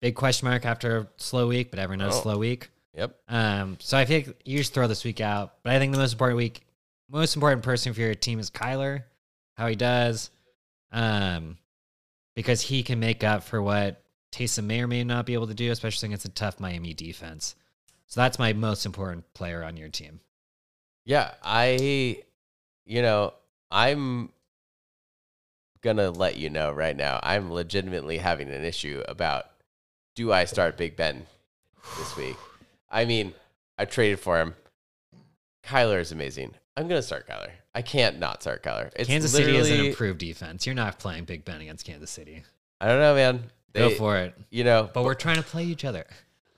big 0.00 0.14
question 0.14 0.48
mark 0.48 0.64
after 0.64 0.98
a 0.98 1.08
slow 1.16 1.48
week, 1.48 1.70
but 1.70 1.78
everyone 1.78 1.98
knows 2.06 2.16
Oh. 2.16 2.22
slow 2.22 2.38
week. 2.38 2.70
Yep. 2.96 3.16
Um, 3.28 3.76
so 3.80 3.98
I 3.98 4.04
think 4.04 4.32
you 4.44 4.58
just 4.58 4.72
throw 4.72 4.86
this 4.86 5.04
week 5.04 5.20
out. 5.20 5.54
But 5.64 5.72
I 5.72 5.78
think 5.80 5.92
the 5.92 5.98
most 5.98 6.12
important 6.12 6.36
week, 6.36 6.64
most 7.10 7.34
important 7.34 7.62
person 7.64 7.92
for 7.92 8.00
your 8.00 8.14
team 8.14 8.38
is 8.38 8.50
Kyler, 8.50 9.02
how 9.56 9.66
he 9.66 9.74
does, 9.74 10.30
um, 10.92 11.58
because 12.34 12.62
he 12.62 12.82
can 12.82 13.00
make 13.00 13.22
up 13.24 13.42
for 13.42 13.62
what 13.62 14.02
Taysom 14.32 14.64
may 14.64 14.80
or 14.80 14.88
may 14.88 15.04
not 15.04 15.26
be 15.26 15.34
able 15.34 15.46
to 15.46 15.54
do, 15.54 15.70
especially 15.70 16.08
against 16.08 16.24
a 16.24 16.30
tough 16.30 16.58
Miami 16.60 16.94
defense. 16.94 17.54
So 18.06 18.20
that's 18.20 18.38
my 18.38 18.52
most 18.52 18.84
important 18.84 19.32
player 19.34 19.62
on 19.62 19.76
your 19.76 19.88
team. 19.88 20.20
Yeah, 21.04 21.32
I, 21.42 22.22
you 22.84 23.02
know, 23.02 23.34
I'm 23.70 24.30
gonna 25.82 26.10
let 26.10 26.36
you 26.36 26.50
know 26.50 26.72
right 26.72 26.96
now. 26.96 27.20
I'm 27.22 27.52
legitimately 27.52 28.18
having 28.18 28.48
an 28.48 28.64
issue 28.64 29.02
about 29.06 29.46
do 30.14 30.32
I 30.32 30.44
start 30.44 30.76
Big 30.76 30.96
Ben 30.96 31.26
this 31.98 32.16
week? 32.16 32.36
I 32.90 33.04
mean, 33.04 33.34
I 33.76 33.84
traded 33.84 34.20
for 34.20 34.40
him. 34.40 34.54
Kyler 35.64 36.00
is 36.00 36.12
amazing. 36.12 36.54
I'm 36.76 36.88
gonna 36.88 37.02
start 37.02 37.28
Kyler. 37.28 37.50
I 37.74 37.82
can't 37.82 38.18
not 38.18 38.42
start 38.42 38.62
Kyler. 38.62 38.90
It's 38.96 39.08
Kansas 39.08 39.32
City 39.32 39.56
is 39.56 39.70
an 39.70 39.86
improved 39.86 40.18
defense. 40.18 40.66
You're 40.66 40.74
not 40.74 40.98
playing 40.98 41.24
Big 41.24 41.44
Ben 41.44 41.60
against 41.60 41.86
Kansas 41.86 42.10
City. 42.10 42.42
I 42.80 42.88
don't 42.88 42.98
know, 42.98 43.14
man. 43.14 43.44
Go 43.74 43.90
for 43.90 44.16
it. 44.18 44.34
You 44.50 44.64
know, 44.64 44.88
But 44.92 45.04
we're 45.04 45.14
trying 45.14 45.36
to 45.36 45.42
play 45.42 45.64
each 45.64 45.84
other. 45.84 46.04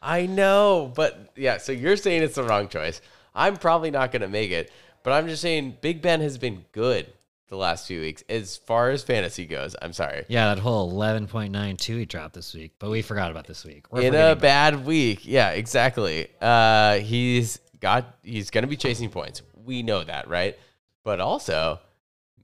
I 0.02 0.26
know, 0.26 0.92
but 0.94 1.32
yeah, 1.36 1.56
so 1.56 1.72
you're 1.72 1.96
saying 1.96 2.22
it's 2.22 2.34
the 2.34 2.44
wrong 2.44 2.68
choice. 2.68 3.00
I'm 3.34 3.56
probably 3.56 3.90
not 3.90 4.12
going 4.12 4.22
to 4.22 4.28
make 4.28 4.50
it, 4.50 4.70
but 5.02 5.12
I'm 5.12 5.26
just 5.26 5.42
saying 5.42 5.78
Big 5.80 6.02
Ben 6.02 6.20
has 6.20 6.38
been 6.38 6.64
good 6.72 7.12
the 7.48 7.56
last 7.56 7.86
few 7.86 8.00
weeks 8.00 8.22
as 8.28 8.56
far 8.56 8.90
as 8.90 9.02
fantasy 9.02 9.46
goes. 9.46 9.74
I'm 9.80 9.92
sorry. 9.92 10.24
Yeah, 10.28 10.54
that 10.54 10.60
whole 10.60 10.92
11.92 10.92 11.80
he 11.98 12.04
dropped 12.04 12.34
this 12.34 12.52
week, 12.54 12.72
but 12.78 12.90
we 12.90 13.02
forgot 13.02 13.30
about 13.30 13.46
this 13.46 13.64
week. 13.64 13.90
We're 13.92 14.02
In 14.02 14.14
a 14.14 14.36
bad 14.36 14.84
week. 14.84 15.20
Yeah, 15.26 15.50
exactly. 15.50 16.28
Uh 16.40 16.98
he's 16.98 17.60
got 17.80 18.16
he's 18.22 18.50
going 18.50 18.62
to 18.62 18.68
be 18.68 18.76
chasing 18.76 19.10
points. 19.10 19.42
We 19.66 19.82
know 19.82 20.02
that, 20.04 20.28
right? 20.28 20.58
But 21.04 21.20
also 21.20 21.80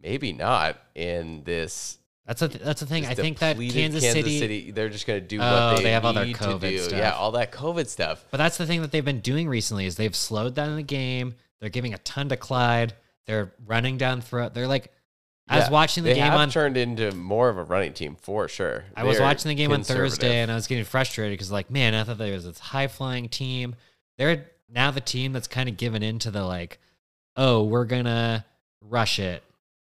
maybe 0.02 0.32
not 0.32 0.76
in 0.94 1.42
this 1.44 1.98
That's 2.26 2.42
a 2.42 2.48
that's 2.48 2.80
the 2.80 2.86
thing. 2.86 3.06
I 3.06 3.14
think 3.14 3.38
that 3.38 3.54
depleted 3.54 3.92
Kansas, 3.92 4.12
City, 4.12 4.70
they're 4.72 4.88
just 4.88 5.06
going 5.06 5.20
to 5.20 5.26
do 5.26 5.38
Oh, 5.40 5.70
what 5.70 5.76
they, 5.78 5.84
they 5.84 5.92
have 5.92 6.04
all 6.04 6.12
their 6.12 6.26
COVID 6.26 6.80
stuff. 6.80 6.98
Yeah, 6.98 7.12
all 7.12 7.32
that 7.32 7.52
COVID 7.52 7.86
stuff. 7.86 8.24
but 8.30 8.38
that's 8.38 8.58
the 8.58 8.66
thing 8.66 8.82
that 8.82 8.90
they've 8.92 9.04
been 9.04 9.20
doing 9.20 9.48
recently 9.48 9.86
is 9.86 9.96
they've 9.96 10.14
slowed 10.14 10.54
down 10.54 10.76
the 10.76 10.82
game. 10.82 11.34
They're 11.60 11.70
giving 11.70 11.94
a 11.94 11.98
ton 11.98 12.28
to 12.28 12.36
Clyde. 12.36 12.94
They're 13.26 13.52
running 13.64 13.96
down 13.98 14.20
through. 14.20 14.50
They're 14.50 14.66
like, 14.66 14.92
I 15.48 15.58
was 15.58 15.70
watching 15.70 16.02
the 16.04 16.14
game 16.14 16.32
on. 16.32 16.50
turned 16.50 16.76
into 16.76 17.12
more 17.12 17.48
of 17.48 17.58
a 17.58 17.62
running 17.64 17.92
team 17.92 18.16
for 18.20 18.48
sure. 18.48 18.84
I 18.96 19.04
was 19.04 19.20
watching 19.20 19.48
the 19.48 19.54
game 19.54 19.70
on. 19.72 19.84
Thursday, 19.84 20.40
and 20.40 20.50
I 20.50 20.54
was 20.54 20.66
getting 20.66 20.84
frustrated 20.84 21.34
because, 21.34 21.52
like, 21.52 21.70
man, 21.70 21.94
I 21.94 22.04
thought 22.04 22.18
there 22.18 22.32
was 22.32 22.44
this 22.44 22.58
high 22.58 22.88
flying 22.88 23.28
team. 23.28 23.76
They're 24.18 24.46
now 24.68 24.90
the 24.90 25.00
team 25.00 25.32
that's 25.32 25.48
kind 25.48 25.68
of 25.68 25.76
given 25.76 26.02
into 26.02 26.30
the 26.30 26.44
like, 26.44 26.78
oh, 27.36 27.64
we're 27.64 27.84
gonna 27.84 28.44
rush 28.80 29.18
it 29.18 29.42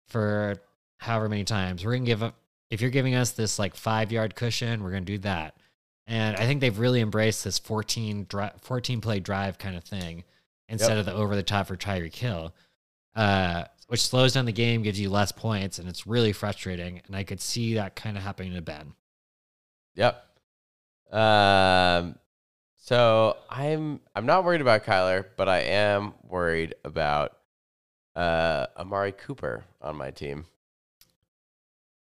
for 0.07 0.61
however 0.97 1.29
many 1.29 1.43
times. 1.43 1.85
We're 1.85 1.93
gonna 1.93 2.05
give 2.05 2.23
up. 2.23 2.35
If 2.69 2.81
you're 2.81 2.89
giving 2.89 3.15
us 3.15 3.31
this 3.31 3.57
like 3.57 3.75
five 3.75 4.11
yard 4.11 4.35
cushion, 4.35 4.83
we're 4.83 4.91
gonna 4.91 5.01
do 5.01 5.17
that. 5.19 5.55
And 6.07 6.35
I 6.37 6.45
think 6.45 6.59
they've 6.61 6.77
really 6.77 7.01
embraced 7.01 7.43
this 7.43 7.59
14, 7.59 8.25
dri- 8.27 8.49
14 8.61 8.99
play 8.99 9.19
drive 9.19 9.59
kind 9.59 9.75
of 9.75 9.83
thing 9.83 10.23
instead 10.67 10.97
of 10.97 11.05
the 11.05 11.13
over 11.13 11.35
the 11.35 11.43
top 11.43 11.67
for 11.67 11.77
Tyreek 11.77 12.15
Hill, 12.15 12.53
uh, 13.15 13.65
which 13.87 14.01
slows 14.01 14.33
down 14.33 14.45
the 14.45 14.51
game, 14.51 14.81
gives 14.81 14.99
you 14.99 15.09
less 15.09 15.31
points, 15.31 15.77
and 15.77 15.87
it's 15.87 16.07
really 16.07 16.33
frustrating. 16.33 17.01
And 17.05 17.15
I 17.15 17.23
could 17.23 17.39
see 17.39 17.75
that 17.75 17.95
kind 17.95 18.17
of 18.17 18.23
happening 18.23 18.53
to 18.55 18.61
Ben. 18.61 18.93
Yep. 19.95 20.25
Um. 21.11 22.15
So 22.89 23.37
I'm 23.51 23.99
I'm 24.15 24.25
not 24.25 24.43
worried 24.43 24.61
about 24.61 24.83
Kyler, 24.83 25.23
but 25.37 25.47
I 25.47 25.59
am 25.59 26.15
worried 26.27 26.73
about 26.83 27.37
uh 28.15 28.65
Amari 28.75 29.11
Cooper 29.11 29.63
on 29.79 29.95
my 29.95 30.09
team. 30.09 30.47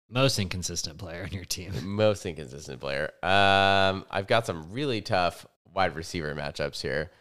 Most 0.10 0.38
inconsistent 0.40 0.98
player 0.98 1.24
on 1.24 1.32
your 1.32 1.46
team. 1.46 1.72
Most 1.84 2.26
inconsistent 2.26 2.82
player. 2.82 3.12
Um, 3.24 4.04
I've 4.12 4.28
got 4.28 4.46
some 4.46 4.74
really 4.74 5.00
tough 5.00 5.48
wide 5.74 5.96
receiver 5.96 6.36
matchups 6.36 6.82
here. 6.82 7.12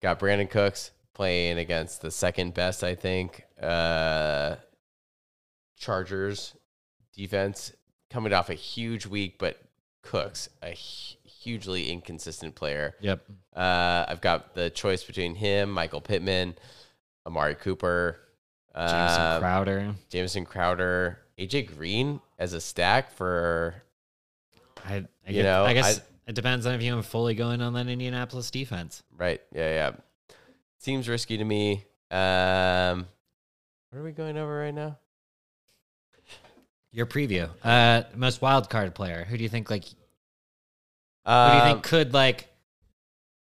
Got 0.00 0.18
Brandin 0.18 0.48
Cooks 0.48 0.90
playing 1.12 1.58
against 1.58 2.00
the 2.00 2.10
second 2.10 2.54
best, 2.54 2.82
I 2.82 2.94
think, 2.94 3.44
uh, 3.62 4.56
Chargers 5.78 6.56
defense, 7.14 7.74
coming 8.08 8.32
off 8.32 8.48
a 8.48 8.54
huge 8.54 9.04
week, 9.04 9.38
but 9.38 9.60
Cooks, 10.00 10.48
a 10.62 10.70
hugely 11.40 11.90
inconsistent 11.90 12.54
player. 12.54 12.94
Yep. 13.00 13.24
Uh, 13.56 14.04
I've 14.06 14.20
got 14.20 14.54
the 14.54 14.68
choice 14.70 15.02
between 15.04 15.34
him, 15.34 15.70
Michael 15.70 16.00
Pittman, 16.00 16.54
Amari 17.26 17.54
Cooper, 17.54 18.18
Jameson 18.74 19.20
uh, 19.22 19.38
Crowder. 19.40 19.94
Jameson 20.10 20.44
Crowder, 20.44 21.18
AJ 21.38 21.74
Green 21.76 22.20
as 22.38 22.52
a 22.52 22.60
stack 22.60 23.12
for 23.12 23.74
I, 24.86 24.94
I 24.96 24.98
you 25.26 25.32
get- 25.34 25.42
know, 25.44 25.64
I 25.64 25.72
guess 25.74 25.98
I- 25.98 26.02
it 26.26 26.34
depends 26.34 26.64
on 26.66 26.74
if 26.74 26.82
you 26.82 26.94
have 26.94 27.04
fully 27.06 27.34
going 27.34 27.60
on 27.60 27.72
that 27.72 27.88
Indianapolis 27.88 28.50
defense. 28.50 29.02
right. 29.16 29.40
Yeah, 29.52 29.68
yeah. 29.70 30.36
Seems 30.78 31.08
risky 31.08 31.36
to 31.38 31.44
me. 31.44 31.84
Um, 32.10 33.06
what 33.90 33.98
are 33.98 34.02
we 34.04 34.12
going 34.12 34.36
over 34.36 34.58
right 34.60 34.72
now? 34.74 34.96
Your 36.92 37.06
preview. 37.06 37.48
Uh, 37.62 38.02
most 38.16 38.40
wild 38.42 38.68
card 38.70 38.94
player. 38.94 39.24
Who 39.24 39.36
do 39.36 39.42
you 39.42 39.48
think 39.48 39.70
like? 39.70 39.84
Who 41.26 41.30
do 41.32 41.36
you 41.56 41.62
Um, 41.62 41.68
think 41.72 41.82
could 41.84 42.14
like 42.14 42.48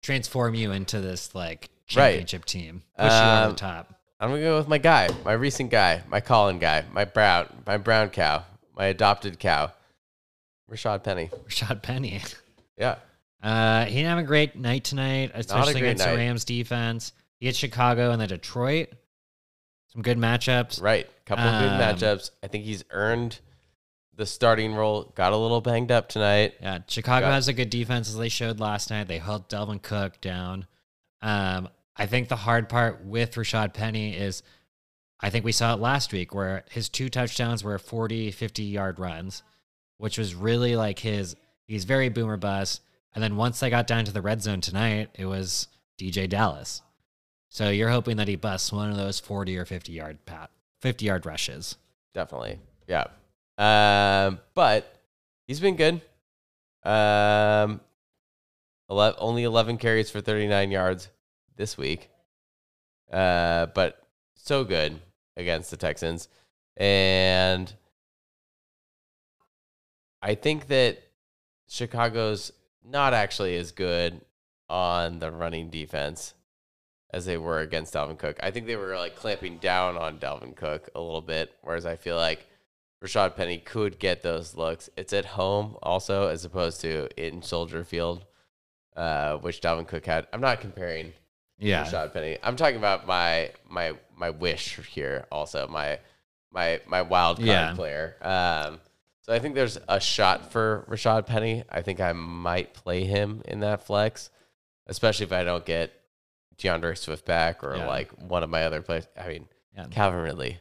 transform 0.01 0.53
you 0.55 0.72
into 0.72 0.99
this 1.01 1.34
like 1.36 1.70
championship 1.88 2.45
team? 2.45 2.84
Push 2.97 3.05
you 3.11 3.18
over 3.18 3.43
Um, 3.45 3.49
the 3.51 3.55
top. 3.57 3.93
I'm 4.20 4.30
gonna 4.30 4.41
go 4.41 4.57
with 4.57 4.68
my 4.68 4.78
guy, 4.78 5.09
my 5.26 5.34
recent 5.34 5.70
guy, 5.70 6.01
my 6.07 6.20
Colin 6.22 6.59
guy, 6.59 6.86
my 6.91 7.05
brown, 7.05 7.64
my 7.66 7.78
brown 7.78 8.09
cow, 8.09 8.43
my 8.76 8.86
adopted 8.86 9.39
cow, 9.39 9.72
Rashaad 10.72 11.03
Penny. 11.03 11.30
Rashaad 11.47 11.82
Penny. 11.82 12.22
Yeah, 12.76 12.95
Uh, 13.43 13.86
he 13.86 13.95
didn't 13.97 14.09
have 14.09 14.18
a 14.18 14.24
great 14.24 14.55
night 14.55 14.84
tonight, 14.84 15.30
especially 15.36 15.74
great 15.74 15.84
against 15.84 16.05
night. 16.05 16.11
the 16.14 16.18
Rams 16.18 16.43
defense. 16.43 17.14
He 17.39 17.45
had 17.45 17.55
Chicago 17.55 18.09
and 18.09 18.20
then 18.20 18.30
Detroit. 18.30 18.89
Some 19.89 20.01
good 20.01 20.18
matchups. 20.18 20.82
right. 20.82 21.07
Couple 21.28 21.45
of 21.45 21.61
good 21.61 21.70
Um, 21.74 21.80
matchups. 21.80 22.32
I 22.41 22.47
think 22.47 22.64
he's 22.66 22.84
earned 22.89 23.39
the 24.16 24.26
starting 24.26 24.74
role. 24.76 25.11
Got 25.16 25.34
a 25.34 25.38
little 25.38 25.61
banged 25.61 25.91
up 25.91 26.09
tonight. 26.09 26.55
Yeah, 26.61 26.80
Chicago 26.88 27.28
Got- 27.28 27.34
has 27.34 27.47
a 27.47 27.53
good 27.53 27.70
defense 27.70 28.09
as 28.09 28.18
they 28.18 28.30
showed 28.30 28.59
last 28.59 28.89
night. 28.89 29.07
They 29.07 29.18
held 29.20 29.49
Dalvin 29.49 29.82
Cook 29.82 30.22
down. 30.22 30.68
Um, 31.22 31.70
I 31.95 32.05
think 32.05 32.28
the 32.28 32.36
hard 32.36 32.70
part 32.70 33.03
with 33.05 33.36
Rashaad 33.36 33.74
Penny 33.74 34.16
is 34.16 34.43
I 35.20 35.30
think 35.30 35.45
we 35.45 35.51
saw 35.53 35.74
it 35.74 35.80
last 35.80 36.11
week 36.11 36.36
where 36.36 36.66
his 36.70 36.89
two 36.89 37.07
touchdowns 37.09 37.64
were 37.64 37.80
40, 37.80 38.32
50 38.32 38.64
yard 38.64 38.99
runs, 38.99 39.41
which 39.97 40.18
was 40.18 40.36
really 40.36 40.76
like 40.76 40.99
his, 40.99 41.36
he's 41.66 41.86
very 41.86 42.09
boomer 42.09 42.36
bust. 42.36 42.82
And 43.16 43.24
then 43.24 43.38
once 43.38 43.59
they 43.59 43.70
got 43.70 43.88
down 43.88 44.03
to 44.05 44.11
the 44.11 44.22
red 44.22 44.41
zone 44.41 44.59
tonight, 44.59 45.11
it 45.16 45.26
was 45.26 45.68
DJ 45.97 46.28
Dallas. 46.28 46.82
So 47.47 47.70
you're 47.70 47.89
hoping 47.91 48.18
that 48.18 48.28
he 48.28 48.36
busts 48.36 48.74
one 48.74 48.89
of 48.91 48.97
those 48.97 49.20
40 49.20 49.57
or 49.57 49.64
50 49.66 49.93
yard 49.93 50.26
pat, 50.26 50.49
50 50.82 51.05
yard 51.05 51.26
rushes. 51.26 51.78
Definitely. 52.14 52.59
Yeah. 52.88 53.05
Um, 53.58 54.39
but 54.54 55.01
he's 55.47 55.60
been 55.60 55.76
good. 55.76 56.01
Um, 56.84 57.82
11, 58.89 59.18
only 59.20 59.43
11 59.43 59.78
carries 59.78 60.10
for 60.10 60.22
39 60.22 60.72
yards 60.72 61.10
this 61.56 61.78
week. 61.78 62.10
Uh, 63.12 63.68
but 63.68 64.01
so 64.36 64.64
good 64.64 64.99
against 65.38 65.72
the 65.72 65.78
Texans. 65.78 66.28
And 66.78 67.72
I 70.22 70.36
think 70.36 70.68
that 70.68 70.99
Chicago's 71.68 72.51
not 72.84 73.14
actually 73.14 73.56
as 73.58 73.72
good 73.72 74.22
on 74.70 75.20
the 75.20 75.32
running 75.32 75.70
defense 75.70 76.34
as 77.12 77.26
they 77.26 77.38
were 77.38 77.60
against 77.60 77.93
Dalvin 77.93 78.18
Cook. 78.18 78.38
I 78.41 78.51
think 78.51 78.66
they 78.66 78.76
were 78.76 78.97
like 78.97 79.16
clamping 79.16 79.58
down 79.58 79.97
on 79.97 80.18
Dalvin 80.18 80.56
Cook 80.56 80.89
a 80.95 80.99
little 80.99 81.22
bit, 81.22 81.54
whereas 81.62 81.86
I 81.86 81.95
feel 81.95 82.16
like 82.16 82.47
Rashaad 83.04 83.36
Penny 83.36 83.58
could 83.58 83.99
get 83.99 84.22
those 84.22 84.56
looks. 84.56 84.89
It's 84.95 85.12
at 85.14 85.26
home 85.26 85.76
also, 85.84 86.28
as 86.28 86.45
opposed 86.45 86.82
to 86.82 87.10
in 87.22 87.41
Soldier 87.41 87.84
Field, 87.84 88.26
uh, 88.95 89.38
which 89.38 89.60
Dalvin 89.62 89.88
Cook 89.88 90.06
had. 90.06 90.28
I'm 90.32 90.39
not 90.41 90.62
comparing 90.62 91.14
Yeah. 91.60 91.84
Rashaad 91.86 92.14
Penny. 92.14 92.38
I'm 92.41 92.56
talking 92.56 92.78
about 92.78 93.06
my 93.06 93.51
my 93.70 93.93
my 94.16 94.30
wish 94.30 94.78
here 94.89 95.26
also 95.32 95.68
my 95.68 95.99
my 96.51 96.80
my 96.88 97.01
wild 97.01 97.38
card 97.38 97.47
Yeah. 97.47 97.74
player. 97.76 98.16
Um, 98.22 98.80
so 99.22 99.34
I 99.34 99.39
think 99.39 99.56
there's 99.56 99.78
a 99.88 99.99
shot 99.99 100.51
for 100.51 100.86
Rashaad 100.89 101.26
Penny. 101.26 101.64
I 101.70 101.82
think 101.82 101.99
I 101.99 102.14
might 102.14 102.74
play 102.74 103.04
him 103.06 103.41
in 103.45 103.60
that 103.62 103.86
flex, 103.86 104.30
especially 104.88 105.26
if 105.26 105.32
I 105.34 105.43
don't 105.43 105.66
get 105.66 105.91
D'Andre 106.58 106.95
Swift 106.95 107.26
back 107.26 107.64
or 107.64 107.76
Yeah. 107.76 107.88
like 107.88 108.12
one 108.12 108.43
of 108.43 108.49
my 108.49 108.64
other 108.64 108.82
players. 108.82 109.08
I 109.20 109.28
mean, 109.28 109.47
Yeah. 109.76 109.88
Calvin 109.91 110.22
Ridley, 110.22 110.60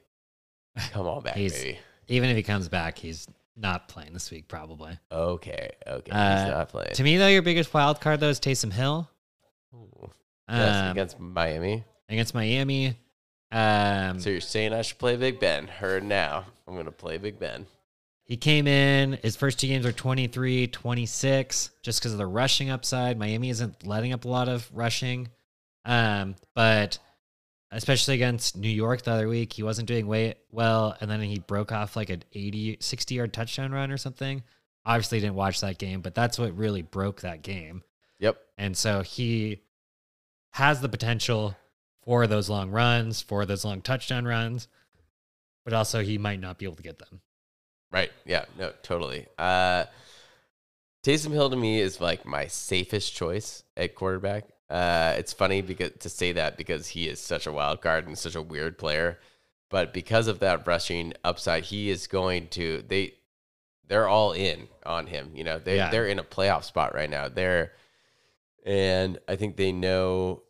come 0.92 1.06
on 1.06 1.22
back, 1.22 1.34
baby. 1.34 1.78
Even 2.12 2.28
if 2.30 2.36
he 2.36 2.42
comes 2.42 2.68
back, 2.68 2.98
he's 2.98 3.26
not 3.56 3.88
playing 3.88 4.12
this 4.12 4.30
week, 4.30 4.46
probably. 4.48 4.98
Okay, 5.10 5.70
okay, 5.86 6.10
Uh, 6.12 6.44
he's 6.44 6.52
not 6.52 6.68
playing. 6.68 6.92
To 6.94 7.02
me, 7.02 7.16
though, 7.16 7.28
your 7.28 7.42
biggest 7.42 7.72
wild 7.72 8.00
card 8.00 8.20
though 8.20 8.28
is 8.28 8.38
Taysom 8.38 8.72
Hill. 8.72 9.08
Ooh. 9.74 10.10
Um, 10.48 10.90
against 10.90 11.18
Miami. 11.18 11.84
against 12.08 12.34
Miami. 12.34 12.96
Um, 13.50 14.20
So 14.20 14.28
you're 14.30 14.40
saying 14.40 14.72
I 14.74 14.82
should 14.82 14.98
play 14.98 15.16
Big 15.16 15.40
Ben? 15.40 15.66
Heard 15.66 16.04
now. 16.04 16.44
I'm 16.68 16.76
gonna 16.76 16.90
play 16.90 17.16
Big 17.18 17.38
Ben. 17.38 17.66
He 18.24 18.36
came 18.36 18.66
in, 18.66 19.18
his 19.22 19.36
first 19.36 19.58
two 19.58 19.66
games 19.66 19.84
are 19.86 19.92
23, 19.92 20.66
26, 20.68 21.70
just 21.82 22.00
because 22.00 22.12
of 22.12 22.18
the 22.18 22.26
rushing 22.26 22.70
upside. 22.70 23.18
Miami 23.18 23.50
isn't 23.50 23.86
letting 23.86 24.12
up 24.12 24.24
a 24.24 24.28
lot 24.28 24.48
of 24.48 24.70
rushing. 24.72 25.28
Um, 25.84 26.36
but 26.54 26.98
especially 27.72 28.14
against 28.14 28.56
New 28.56 28.68
York 28.68 29.02
the 29.02 29.12
other 29.12 29.28
week, 29.28 29.52
he 29.52 29.62
wasn't 29.62 29.88
doing 29.88 30.06
way 30.06 30.34
well. 30.50 30.96
And 31.00 31.10
then 31.10 31.20
he 31.20 31.38
broke 31.38 31.72
off 31.72 31.96
like 31.96 32.10
an 32.10 32.22
80, 32.32 32.78
60 32.80 33.14
yard 33.14 33.32
touchdown 33.32 33.72
run 33.72 33.90
or 33.90 33.96
something. 33.96 34.42
Obviously, 34.84 35.20
didn't 35.20 35.36
watch 35.36 35.60
that 35.60 35.78
game, 35.78 36.00
but 36.00 36.14
that's 36.14 36.38
what 36.38 36.56
really 36.56 36.82
broke 36.82 37.22
that 37.22 37.42
game. 37.42 37.82
Yep. 38.18 38.38
And 38.58 38.76
so 38.76 39.02
he 39.02 39.62
has 40.50 40.80
the 40.80 40.88
potential 40.88 41.56
for 42.04 42.26
those 42.26 42.50
long 42.50 42.70
runs, 42.70 43.22
for 43.22 43.46
those 43.46 43.64
long 43.64 43.80
touchdown 43.80 44.24
runs, 44.24 44.68
but 45.64 45.72
also 45.72 46.02
he 46.02 46.18
might 46.18 46.40
not 46.40 46.58
be 46.58 46.66
able 46.66 46.76
to 46.76 46.82
get 46.82 46.98
them. 46.98 47.20
Right. 47.90 48.10
Yeah. 48.26 48.44
No. 48.58 48.72
Totally. 48.82 49.26
Uh, 49.38 49.84
Taysom 51.04 51.32
Hill 51.32 51.50
to 51.50 51.56
me 51.56 51.80
is 51.80 52.00
like 52.00 52.26
my 52.26 52.46
safest 52.46 53.14
choice 53.14 53.62
at 53.76 53.94
quarterback. 53.94 54.44
Uh, 54.72 55.14
it's 55.18 55.34
funny 55.34 55.60
because 55.60 55.90
to 56.00 56.08
say 56.08 56.32
that 56.32 56.56
because 56.56 56.88
he 56.88 57.06
is 57.06 57.20
such 57.20 57.46
a 57.46 57.52
wild 57.52 57.82
card 57.82 58.06
and 58.06 58.16
such 58.16 58.34
a 58.34 58.40
weird 58.40 58.78
player, 58.78 59.18
but 59.68 59.92
because 59.92 60.28
of 60.28 60.38
that 60.38 60.66
rushing 60.66 61.12
upside, 61.24 61.64
he 61.64 61.90
is 61.90 62.06
going 62.06 62.48
to 62.48 62.82
they 62.88 63.14
they're 63.86 64.08
all 64.08 64.32
in 64.32 64.68
on 64.86 65.06
him. 65.08 65.30
You 65.34 65.44
know, 65.44 65.58
they 65.58 65.76
Yeah. 65.76 65.90
they're 65.90 66.06
in 66.06 66.18
a 66.18 66.24
playoff 66.24 66.64
spot 66.64 66.94
right 66.94 67.10
now. 67.10 67.28
They're 67.28 67.72
and 68.64 69.18
I 69.28 69.36
think 69.36 69.56
they 69.56 69.72
know 69.72 70.42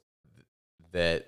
that 0.93 1.27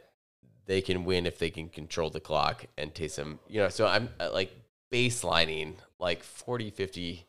they 0.67 0.81
can 0.81 1.05
win 1.05 1.27
if 1.27 1.39
they 1.39 1.51
can 1.51 1.69
control 1.69 2.11
the 2.11 2.21
clock 2.21 2.67
and 2.79 2.95
Taysom, 2.95 3.39
you 3.49 3.61
know, 3.61 3.71
so 3.71 3.87
I'm 3.89 4.09
uh, 4.21 4.31
like 4.33 4.53
baselining 4.93 5.75
like 5.99 6.23
40, 6.23 6.71
50 6.71 7.27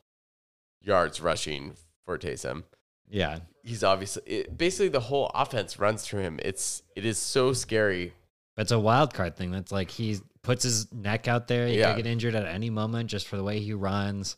yards 0.81 1.19
rushing 1.21 1.73
for 2.05 2.19
Taysom. 2.19 2.63
Yeah. 3.09 3.39
He's 3.65 3.83
obviously 3.83 4.21
it, 4.27 4.57
basically 4.57 4.89
the 4.89 4.99
whole 4.99 5.31
offense 5.33 5.79
runs 5.79 6.03
through 6.05 6.21
him. 6.21 6.39
It's 6.43 6.83
it 6.95 7.03
is 7.03 7.17
so 7.17 7.51
scary. 7.51 8.13
It's 8.57 8.71
a 8.71 8.79
wild 8.79 9.13
card 9.13 9.35
thing. 9.35 9.51
That's 9.51 9.71
like 9.71 9.89
he 9.89 10.19
puts 10.43 10.63
his 10.63 10.93
neck 10.93 11.27
out 11.27 11.47
there. 11.47 11.67
He 11.67 11.79
Yeah. 11.79 11.93
could 11.95 12.03
get 12.03 12.11
injured 12.11 12.35
at 12.35 12.45
any 12.45 12.69
moment 12.69 13.09
just 13.09 13.27
for 13.27 13.37
the 13.37 13.43
way 13.43 13.59
he 13.59 13.73
runs. 13.73 14.37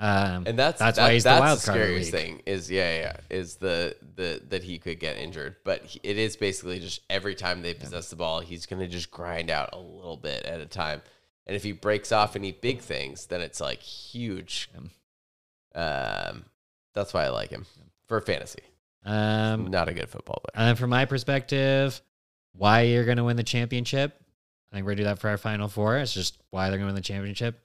Um, 0.00 0.44
And 0.48 0.58
that's 0.58 0.80
That's 0.80 0.96
that- 0.96 1.04
why 1.04 1.12
he's 1.12 1.22
the 1.24 1.30
wild 1.30 1.60
card 1.62 1.78
the 1.78 1.82
scariest 1.84 2.10
thing 2.10 2.42
is 2.46 2.68
yeah, 2.70 2.96
yeah, 2.98 3.16
is 3.30 3.56
the 3.56 3.94
the 4.16 4.42
that 4.48 4.62
he 4.64 4.78
could 4.78 4.98
get 4.98 5.16
injured. 5.18 5.56
But 5.64 5.84
he, 5.84 6.00
it 6.02 6.16
is 6.18 6.36
basically 6.36 6.80
just 6.80 7.02
every 7.10 7.34
time 7.36 7.60
they 7.62 7.74
possess 7.74 8.08
the 8.10 8.16
ball, 8.16 8.40
he's 8.40 8.64
gonna 8.66 8.88
just 8.88 9.10
grind 9.10 9.50
out 9.50 9.68
a 9.74 9.78
little 9.78 10.16
bit 10.16 10.44
at 10.44 10.60
a 10.60 10.66
time. 10.66 11.02
And 11.46 11.54
if 11.54 11.62
he 11.62 11.72
breaks 11.72 12.10
off 12.10 12.34
any 12.36 12.52
big 12.52 12.80
things, 12.80 13.26
then 13.26 13.42
it's 13.42 13.60
like 13.60 13.80
huge. 13.80 14.70
Um, 15.74 16.46
that's 16.94 17.12
why 17.14 17.24
I 17.24 17.28
like 17.28 17.50
him 17.50 17.66
for 18.12 18.20
fantasy. 18.20 18.58
um, 19.06 19.68
Not 19.68 19.88
a 19.88 19.94
good 19.94 20.10
football 20.10 20.42
player. 20.44 20.66
and 20.68 20.78
from 20.78 20.90
my 20.90 21.06
perspective, 21.06 21.98
why 22.52 22.82
you're 22.82 23.06
going 23.06 23.16
to 23.16 23.24
win 23.24 23.36
the 23.38 23.42
championship. 23.42 24.14
I 24.70 24.76
think 24.76 24.84
we're 24.84 24.90
going 24.90 24.98
to 24.98 25.02
do 25.04 25.08
that 25.08 25.18
for 25.18 25.30
our 25.30 25.38
final 25.38 25.66
four. 25.66 25.96
It's 25.96 26.12
just 26.12 26.36
why 26.50 26.68
they're 26.68 26.76
going 26.76 26.88
to 26.88 26.92
win 26.92 26.94
the 26.94 27.00
championship. 27.00 27.58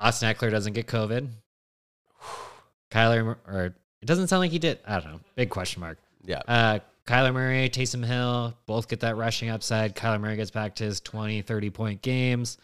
Austin 0.00 0.34
Ekeler 0.34 0.50
doesn't 0.50 0.72
get 0.72 0.88
COVID. 0.88 1.28
Kyler, 2.90 3.36
or 3.46 3.66
it 4.02 4.06
doesn't 4.06 4.26
sound 4.26 4.40
like 4.40 4.50
he 4.50 4.58
did. 4.58 4.80
I 4.84 4.98
don't 4.98 5.12
know. 5.12 5.20
Big 5.36 5.48
question 5.48 5.80
mark. 5.80 5.98
Yeah. 6.24 6.42
Uh, 6.48 6.80
Kyler 7.06 7.32
Murray, 7.32 7.70
Taysom 7.70 8.04
Hill, 8.04 8.52
both 8.66 8.88
get 8.88 8.98
that 9.00 9.16
rushing 9.16 9.50
upside. 9.50 9.94
Kyler 9.94 10.20
Murray 10.20 10.34
gets 10.34 10.50
back 10.50 10.74
to 10.76 10.84
his 10.84 11.00
20, 11.00 11.42
30 11.42 11.70
point 11.70 12.02
games. 12.02 12.58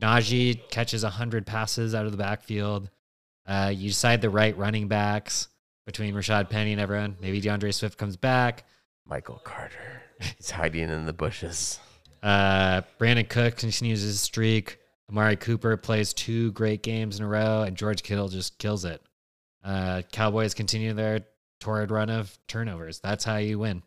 Najee 0.00 0.70
catches 0.70 1.02
100 1.02 1.44
passes 1.46 1.94
out 1.94 2.06
of 2.06 2.12
the 2.12 2.18
backfield. 2.18 2.88
Uh, 3.46 3.72
you 3.74 3.88
decide 3.90 4.22
the 4.22 4.30
right 4.30 4.56
running 4.56 4.88
backs 4.88 5.48
between 5.86 6.14
Rashaad 6.14 6.50
Penny 6.50 6.72
and 6.72 6.80
everyone. 6.80 7.16
Maybe 7.20 7.40
D'Andre 7.40 7.70
Swift 7.70 7.96
comes 7.96 8.16
back. 8.16 8.64
Michael 9.06 9.40
Carter. 9.44 10.02
He's 10.36 10.50
hiding 10.50 10.90
in 10.90 11.06
the 11.06 11.12
bushes. 11.12 11.78
Uh, 12.22 12.82
Brandin 12.98 13.28
Cook 13.28 13.56
continues 13.56 14.02
his 14.02 14.20
streak. 14.20 14.78
Amari 15.08 15.36
Cooper 15.36 15.76
plays 15.76 16.12
two 16.12 16.50
great 16.52 16.82
games 16.82 17.18
in 17.18 17.24
a 17.24 17.28
row, 17.28 17.62
and 17.62 17.76
George 17.76 18.02
Kittle 18.02 18.28
just 18.28 18.58
kills 18.58 18.84
it. 18.84 19.00
Uh, 19.62 20.02
Cowboys 20.10 20.52
continue 20.54 20.92
their 20.92 21.20
torrid 21.60 21.90
run 21.92 22.10
of 22.10 22.36
turnovers. 22.48 22.98
That's 22.98 23.24
how 23.24 23.36
you 23.36 23.60
win. 23.60 23.82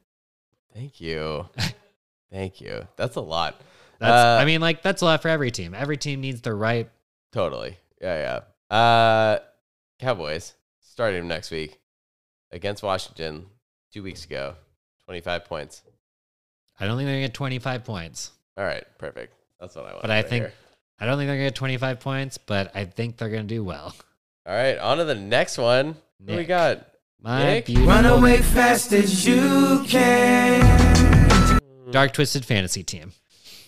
Thank 0.73 1.01
you. 1.01 1.47
Thank 2.31 2.61
you. 2.61 2.87
That's 2.95 3.15
a 3.17 3.21
lot. 3.21 3.59
That's, 3.99 4.11
Uh, 4.13 4.37
I 4.41 4.45
mean, 4.45 4.61
like 4.61 4.81
that's 4.81 5.01
a 5.01 5.05
lot 5.05 5.21
for 5.21 5.27
every 5.27 5.51
team. 5.51 5.73
Every 5.73 5.97
team 5.97 6.21
needs 6.21 6.39
the 6.41 6.53
right. 6.53 6.89
Totally. 7.33 7.77
Yeah, 8.01 8.41
yeah. 8.71 8.75
Uh 8.75 9.39
Cowboys 9.99 10.53
starting 10.79 11.27
next 11.27 11.51
week 11.51 11.78
against 12.51 12.83
Washington 12.83 13.45
two 13.91 14.03
weeks 14.03 14.25
ago. 14.25 14.55
Twenty 15.05 15.21
five 15.21 15.45
points. 15.45 15.81
I 16.79 16.85
don't 16.85 16.97
think 16.97 17.07
they're 17.07 17.15
gonna 17.15 17.27
get 17.27 17.33
25 17.33 17.83
points. 17.83 18.31
All 18.57 18.63
right, 18.63 18.85
perfect. 18.97 19.33
That's 19.59 19.75
what 19.75 19.85
I 19.85 19.89
want. 19.89 20.01
But 20.01 20.11
I 20.11 20.21
think 20.21 20.49
I 20.99 21.05
don't 21.05 21.17
think 21.17 21.27
they're 21.27 21.35
gonna 21.35 21.47
get 21.49 21.55
25 21.55 21.99
points, 21.99 22.37
but 22.37 22.71
I 22.73 22.85
think 22.85 23.17
they're 23.17 23.29
gonna 23.29 23.43
do 23.43 23.63
well. 23.63 23.93
All 24.45 24.55
right, 24.55 24.77
on 24.77 24.97
to 24.97 25.05
the 25.05 25.15
next 25.15 25.57
one. 25.57 25.87
What 26.19 26.27
do 26.27 26.37
we 26.37 26.45
got? 26.45 26.85
My 27.21 27.43
Nick? 27.43 27.65
beautiful 27.65 27.89
Run 27.89 28.05
away 28.05 28.41
fast 28.41 28.93
as 28.93 29.27
you 29.27 29.83
can. 29.87 31.59
dark 31.91 32.13
twisted 32.13 32.45
fantasy 32.45 32.83
team. 32.83 33.11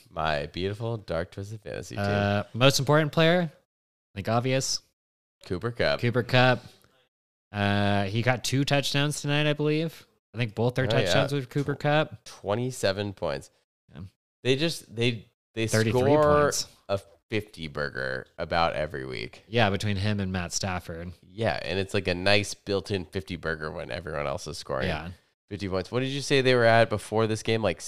My 0.10 0.46
beautiful 0.48 0.98
dark 0.98 1.32
twisted 1.32 1.62
fantasy 1.62 1.96
team. 1.96 2.06
Uh, 2.06 2.44
most 2.54 2.80
important 2.80 3.12
player, 3.12 3.52
I 3.52 4.16
think 4.16 4.30
obvious. 4.30 4.80
Cooper 5.46 5.72
Kupp. 5.72 6.00
Cooper 6.00 6.24
Kupp. 6.24 6.64
Uh, 7.52 8.04
he 8.06 8.22
got 8.22 8.43
two 8.43 8.64
touchdowns 8.64 9.22
tonight, 9.22 9.47
I 9.47 9.54
believe. 9.54 10.06
I 10.34 10.38
think 10.38 10.56
both 10.56 10.76
their 10.76 10.86
Oh, 10.86 10.88
yeah. 10.97 11.04
touchdowns 11.06 11.34
with 11.34 11.49
Cooper 11.49 11.76
Kupp. 11.76 12.24
Twenty 12.24 12.72
seven 12.72 13.12
points. 13.14 13.52
Yeah. 13.93 14.02
They 14.43 14.56
just 14.56 14.93
they 14.95 15.26
they 15.54 15.68
33 15.68 15.91
score 16.02 16.41
points. 16.43 16.68
a 16.88 16.99
fifty 17.30 17.68
burger 17.68 18.26
about 18.38 18.74
every 18.74 19.06
week. 19.06 19.43
Yeah, 19.47 19.70
between 19.70 19.97
him 19.97 20.20
and 20.22 20.32
Matt 20.32 20.54
Stafford. 20.54 21.12
Yeah, 21.30 21.60
and 21.64 21.78
it's 21.78 21.93
like 21.93 22.08
a 22.08 22.16
nice 22.16 22.54
built-in 22.54 23.06
50 23.06 23.36
burger 23.38 23.70
when 23.72 23.91
everyone 23.91 24.28
else 24.28 24.47
is 24.47 24.58
scoring 24.58 24.88
Yeah. 24.88 25.10
50 25.49 25.68
points. 25.70 25.91
What 25.91 25.99
did 25.99 26.10
you 26.10 26.22
say 26.22 26.39
they 26.41 26.56
were 26.56 26.64
at 26.66 26.89
before 26.89 27.28
this 27.28 27.43
game? 27.43 27.62
Like 27.62 27.82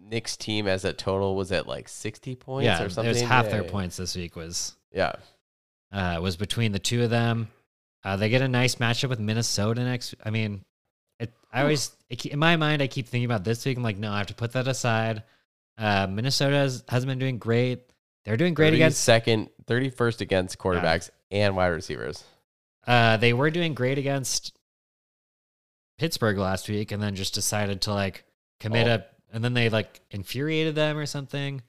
Nick's 0.00 0.36
team 0.38 0.66
as 0.66 0.84
a 0.86 0.92
total 0.94 1.36
was 1.36 1.52
at 1.52 1.66
like 1.66 1.88
60 1.88 2.34
points 2.36 2.64
yeah, 2.64 2.82
or 2.82 2.86
it 2.86 2.92
something. 2.92 3.08
was 3.10 3.20
half 3.20 3.46
Yeah, 3.46 3.50
their 3.52 3.64
points 3.64 3.98
this 3.98 4.16
week 4.16 4.34
was 4.36 4.74
Yeah. 4.94 5.12
uh, 5.92 6.18
was 6.22 6.36
between 6.38 6.72
the 6.72 6.78
two 6.78 7.02
of 7.02 7.10
them. 7.10 7.48
Uh, 8.04 8.16
they 8.16 8.28
get 8.28 8.42
a 8.42 8.48
nice 8.48 8.76
matchup 8.76 9.08
with 9.08 9.20
Minnesota 9.20 9.84
next. 9.84 10.14
I 10.24 10.30
mean, 10.30 10.64
it, 11.20 11.32
I 11.52 11.62
always 11.62 11.92
it, 12.08 12.26
in 12.26 12.38
my 12.38 12.56
mind 12.56 12.82
I 12.82 12.86
keep 12.88 13.06
thinking 13.06 13.26
about 13.26 13.44
this 13.44 13.64
week. 13.64 13.76
I'm 13.76 13.82
like, 13.82 13.98
no, 13.98 14.12
I 14.12 14.18
have 14.18 14.26
to 14.28 14.34
put 14.34 14.52
that 14.52 14.66
aside. 14.68 15.22
Uh, 15.78 16.06
Minnesota 16.08 16.56
has, 16.56 16.84
hasn't 16.88 17.08
been 17.08 17.18
doing 17.18 17.38
great. 17.38 17.80
They're 18.24 18.36
doing 18.36 18.54
great 18.54 18.74
against. 18.74 19.02
second, 19.02 19.50
31st 19.66 20.20
against 20.20 20.58
quarterbacks 20.58 21.10
and 21.30 21.56
wide 21.56 21.68
receivers. 21.68 22.22
Uh, 22.86 23.16
they 23.16 23.32
were 23.32 23.50
doing 23.50 23.74
great 23.74 23.98
against 23.98 24.52
Pittsburgh 25.98 26.38
last 26.38 26.68
week, 26.68 26.92
and 26.92 27.02
then 27.02 27.14
just 27.14 27.34
decided 27.34 27.82
to 27.82 27.94
like 27.94 28.24
commit 28.60 28.86
Oh. 28.88 28.94
a, 28.94 29.04
and 29.32 29.42
then 29.42 29.54
they 29.54 29.68
like 29.70 30.00
infuriated 30.10 30.74
them 30.74 30.98
or 30.98 31.06
something. 31.06 31.62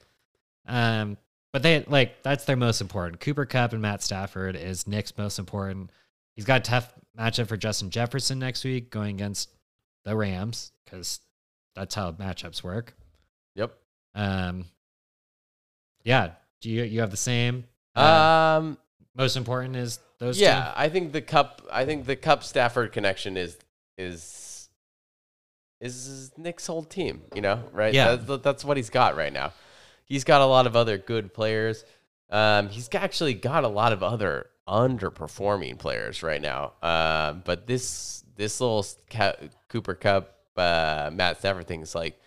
Um, 0.68 1.18
but 1.52 1.62
they 1.64 1.84
like 1.88 2.24
that's 2.24 2.46
their 2.46 2.56
most 2.56 2.82
important. 2.82 3.20
Cooper 3.20 3.46
Kupp 3.46 3.74
and 3.74 3.82
Matt 3.82 4.02
Stafford 4.02 4.56
is 4.56 4.88
Nick's 4.88 5.16
most 5.18 5.40
important. 5.40 5.92
He's 6.36 6.46
got 6.46 6.62
a 6.62 6.64
tough 6.64 6.94
matchup 7.18 7.48
for 7.48 7.58
Justin 7.58 7.90
Jefferson 7.90 8.40
next 8.40 8.64
week, 8.64 8.90
going 8.90 9.16
against 9.16 9.50
the 10.06 10.16
Rams 10.16 10.72
because 10.84 11.20
that's 11.76 11.96
how 11.96 12.12
matchups 12.12 12.64
work. 12.64 12.96
Yep. 13.56 13.74
Um, 14.16 14.66
yeah. 16.04 16.32
Do 16.62 16.70
you 16.70 16.84
you 16.84 17.02
have 17.02 17.12
the 17.12 17.18
same? 17.18 17.66
Uh, 17.96 18.02
Um 18.02 18.78
most 19.16 19.38
important 19.38 19.76
is 19.76 20.00
those 20.20 20.40
yeah, 20.40 20.66
two. 20.66 20.72
I 20.76 20.90
think 20.90 21.12
the 21.12 21.22
Kupp 21.22 21.62
I 21.72 21.86
think 21.86 22.06
the 22.06 22.16
Kupp 22.16 22.44
Stafford 22.44 22.92
connection 22.92 23.38
is 23.38 23.58
is 23.98 24.70
is 25.82 26.32
Nick's 26.38 26.66
whole 26.66 26.84
team, 26.84 27.22
you 27.36 27.42
know, 27.42 27.62
right? 27.74 27.94
Yeah. 27.94 28.16
That's, 28.16 28.42
that's 28.42 28.66
what 28.66 28.78
he's 28.78 28.90
got 28.90 29.18
right 29.18 29.34
now. 29.34 29.54
He's 30.06 30.24
got 30.24 30.42
a 30.42 30.46
lot 30.46 30.66
of 30.66 30.76
other 30.76 30.98
good 30.98 31.34
players. 31.34 31.84
Um, 32.30 32.70
he's 32.70 32.90
actually 32.94 33.34
got 33.34 33.64
a 33.64 33.68
lot 33.68 33.94
of 33.94 34.02
other 34.02 34.48
underperforming 34.68 35.78
players 35.78 36.24
right 36.24 36.41
now. 36.41 36.74
Um, 36.82 37.43
but 37.45 37.68
this 37.68 38.24
this 38.36 38.59
little 38.59 38.86
Ca- 39.11 39.36
Cooper 39.70 39.93
Kupp, 39.93 40.34
uh, 40.57 41.11
Matt 41.14 41.38
Stafford 41.39 41.68
thing 41.68 41.82
is 41.82 41.93
like 41.95 42.20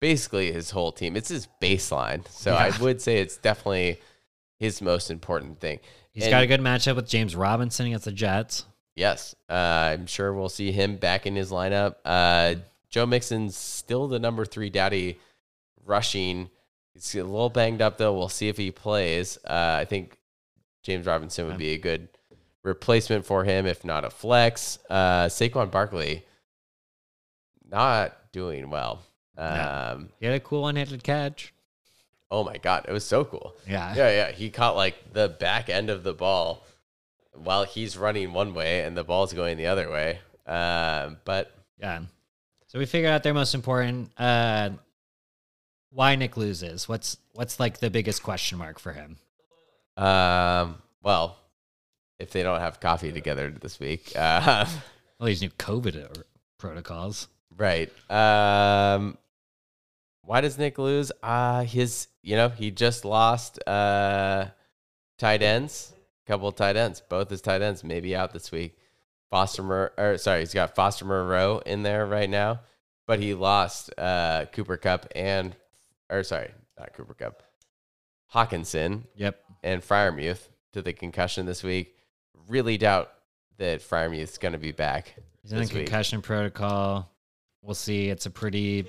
basically 0.00 0.50
his 0.52 0.70
whole 0.70 0.90
team. 0.92 1.16
It's 1.16 1.28
his 1.28 1.46
baseline. 1.60 2.26
So 2.28 2.52
Yeah. 2.52 2.58
I 2.74 2.82
would 2.82 3.00
say 3.00 3.18
it's 3.18 3.36
definitely 3.36 4.00
his 4.58 4.82
most 4.82 5.10
important 5.10 5.60
thing. 5.60 5.78
He's 6.10 6.24
And- 6.24 6.30
got 6.32 6.42
a 6.42 6.46
good 6.46 6.60
matchup 6.60 6.96
with 6.96 7.08
James 7.08 7.36
Robinson 7.36 7.86
against 7.86 8.04
the 8.06 8.12
Jets. 8.12 8.64
Yes, 8.96 9.34
uh, 9.48 9.52
I'm 9.52 10.06
sure 10.06 10.34
we'll 10.34 10.48
see 10.50 10.70
him 10.72 10.96
back 10.96 11.26
in 11.26 11.34
his 11.36 11.50
lineup. 11.50 11.94
Uh, 12.04 12.56
Joe 12.90 13.06
Mixon's 13.06 13.56
still 13.56 14.06
the 14.08 14.18
number 14.18 14.44
three 14.44 14.68
daddy 14.68 15.18
rushing. 15.84 16.50
He's 16.92 17.14
a 17.14 17.22
little 17.24 17.48
banged 17.48 17.80
up 17.80 17.96
though. 17.98 18.12
We'll 18.12 18.28
see 18.28 18.48
if 18.48 18.56
he 18.58 18.70
plays. 18.70 19.38
Uh, 19.44 19.78
I 19.80 19.84
think 19.86 20.18
James 20.82 21.06
Robinson 21.06 21.46
would 21.46 21.58
be 21.58 21.70
a 21.74 21.78
good 21.78 22.08
replacement 22.62 23.24
for 23.26 23.44
him, 23.44 23.66
if 23.66 23.84
not 23.84 24.04
a 24.04 24.10
flex. 24.10 24.78
Uh, 24.90 25.26
Saquon 25.26 25.70
Barkley 25.70 26.24
not 27.68 28.16
doing 28.32 28.70
well. 28.70 29.02
Um, 29.36 30.10
He 30.20 30.26
had 30.26 30.34
a 30.34 30.40
cool 30.40 30.62
one-handed 30.62 31.02
catch. 31.02 31.52
Oh 32.30 32.44
my 32.44 32.56
god, 32.56 32.86
it 32.88 32.92
was 32.92 33.04
so 33.04 33.24
cool. 33.24 33.54
Yeah. 33.68 33.94
Yeah, 33.94 34.10
yeah. 34.10 34.32
He 34.32 34.50
caught 34.50 34.74
like 34.76 35.12
the 35.12 35.28
back 35.28 35.68
end 35.68 35.90
of 35.90 36.02
the 36.02 36.14
ball 36.14 36.64
while 37.34 37.64
he's 37.64 37.96
running 37.96 38.32
one 38.32 38.54
way 38.54 38.82
and 38.84 38.96
the 38.96 39.04
ball's 39.04 39.32
going 39.32 39.56
the 39.58 39.66
other 39.66 39.90
way. 39.90 40.18
Um, 40.46 41.18
but 41.24 41.52
Yeah. 41.78 42.02
So 42.68 42.78
we 42.78 42.86
figured 42.86 43.12
out 43.12 43.22
their 43.22 43.34
most 43.34 43.54
important. 43.54 44.10
Uh, 44.18 44.70
why 45.90 46.16
Nick 46.16 46.38
loses? 46.38 46.88
What's 46.88 47.18
what's 47.34 47.60
like 47.60 47.78
the 47.80 47.90
biggest 47.90 48.22
question 48.22 48.56
mark 48.56 48.78
for 48.78 48.92
him? 48.94 49.18
Um, 49.96 50.80
well, 51.02 51.36
if 52.18 52.30
they 52.30 52.42
don't 52.42 52.60
have 52.60 52.80
coffee 52.80 53.12
together 53.12 53.50
this 53.50 53.78
week, 53.80 54.12
uh, 54.16 54.66
Well, 55.18 55.26
these 55.26 55.42
new 55.42 55.50
COVID 55.50 56.22
protocols. 56.58 57.28
right. 57.56 57.90
Um, 58.10 59.18
why 60.24 60.40
does 60.40 60.56
Nick 60.58 60.78
lose? 60.78 61.10
Uh, 61.22 61.64
his, 61.64 62.06
you 62.22 62.36
know, 62.36 62.48
he 62.48 62.70
just 62.70 63.04
lost 63.04 63.58
uh, 63.66 64.46
tight 65.18 65.42
ends, 65.42 65.92
a 66.24 66.30
couple 66.30 66.46
of 66.48 66.54
tight 66.54 66.76
ends, 66.76 67.00
both 67.08 67.28
his 67.28 67.40
tight 67.40 67.60
ends 67.62 67.82
maybe 67.82 68.14
out 68.14 68.32
this 68.32 68.52
week. 68.52 68.76
Foster, 69.30 69.62
Mur- 69.62 69.92
or 69.98 70.18
sorry, 70.18 70.40
he's 70.40 70.54
got 70.54 70.74
Foster 70.76 71.04
Moreau 71.06 71.58
in 71.64 71.82
there 71.82 72.06
right 72.06 72.28
now, 72.30 72.60
but 73.06 73.18
he 73.18 73.34
lost 73.34 73.90
uh, 73.98 74.44
Cooper 74.52 74.76
Kupp 74.76 75.06
and, 75.16 75.56
or 76.10 76.22
sorry, 76.22 76.50
not 76.78 76.92
Cooper 76.92 77.14
Kupp, 77.14 77.42
Hockenson 78.34 79.04
Yep. 79.16 79.42
And 79.62 79.82
Freiermuth 79.82 80.48
to 80.72 80.82
the 80.82 80.92
concussion 80.92 81.46
this 81.46 81.62
week. 81.62 81.96
Really 82.48 82.78
doubt 82.78 83.12
that 83.58 83.80
Freiermuth's 83.80 84.38
going 84.38 84.52
to 84.52 84.58
be 84.58 84.72
back. 84.72 85.14
He's 85.42 85.52
in 85.52 85.58
a 85.58 85.60
this 85.60 85.72
week. 85.72 85.86
concussion 85.86 86.22
protocol. 86.22 87.10
We'll 87.62 87.74
see. 87.74 88.08
It's 88.08 88.26
a 88.26 88.30
pretty 88.30 88.86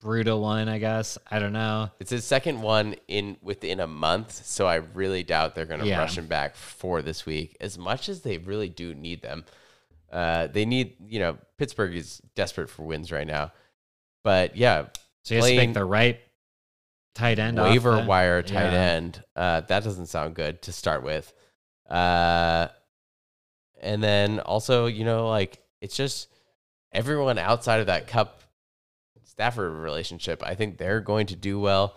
brutal 0.00 0.40
one, 0.42 0.68
I 0.68 0.78
guess. 0.78 1.16
I 1.30 1.38
don't 1.38 1.52
know. 1.52 1.90
It's 2.00 2.10
his 2.10 2.24
second 2.24 2.60
one 2.60 2.96
in 3.08 3.36
within 3.40 3.80
a 3.80 3.86
month, 3.86 4.32
so 4.44 4.66
I 4.66 4.76
really 4.76 5.22
doubt 5.22 5.54
they're 5.54 5.64
going 5.64 5.80
to 5.80 5.86
Yeah. 5.86 5.98
rush 5.98 6.18
him 6.18 6.26
back 6.26 6.54
for 6.56 7.02
this 7.02 7.24
week. 7.24 7.56
As 7.60 7.78
much 7.78 8.08
as 8.08 8.20
they 8.22 8.38
really 8.38 8.68
do 8.68 8.94
need 8.94 9.22
them, 9.22 9.44
uh, 10.10 10.48
they 10.48 10.66
need 10.66 10.96
you 11.08 11.20
know 11.20 11.38
Pittsburgh 11.56 11.94
is 11.96 12.20
desperate 12.34 12.68
for 12.68 12.82
wins 12.82 13.10
right 13.12 13.26
now. 13.26 13.52
But 14.24 14.56
yeah, 14.56 14.86
So 15.22 15.34
he 15.34 15.36
has 15.36 15.44
to 15.44 15.52
Playing 15.54 15.70
make 15.70 15.74
the 15.74 15.84
right 15.84 16.20
tight 17.14 17.38
end 17.38 17.58
waiver 17.58 18.04
wire 18.04 18.42
tight 18.42 18.72
yeah. 18.72 18.92
end. 18.92 19.22
Uh, 19.36 19.60
that 19.62 19.84
doesn't 19.84 20.06
sound 20.06 20.34
good 20.34 20.62
to 20.62 20.72
start 20.72 21.02
with. 21.02 21.32
Uh, 21.88 22.68
and 23.80 24.02
then 24.02 24.40
also, 24.40 24.86
you 24.86 25.04
know, 25.04 25.28
like 25.28 25.62
it's 25.80 25.96
just 25.96 26.28
everyone 26.92 27.38
outside 27.38 27.80
of 27.80 27.86
that 27.86 28.06
Kupp 28.06 28.42
Stafford 29.24 29.72
relationship. 29.72 30.42
I 30.44 30.54
think 30.54 30.78
they're 30.78 31.00
going 31.00 31.26
to 31.28 31.36
do 31.36 31.58
well. 31.58 31.96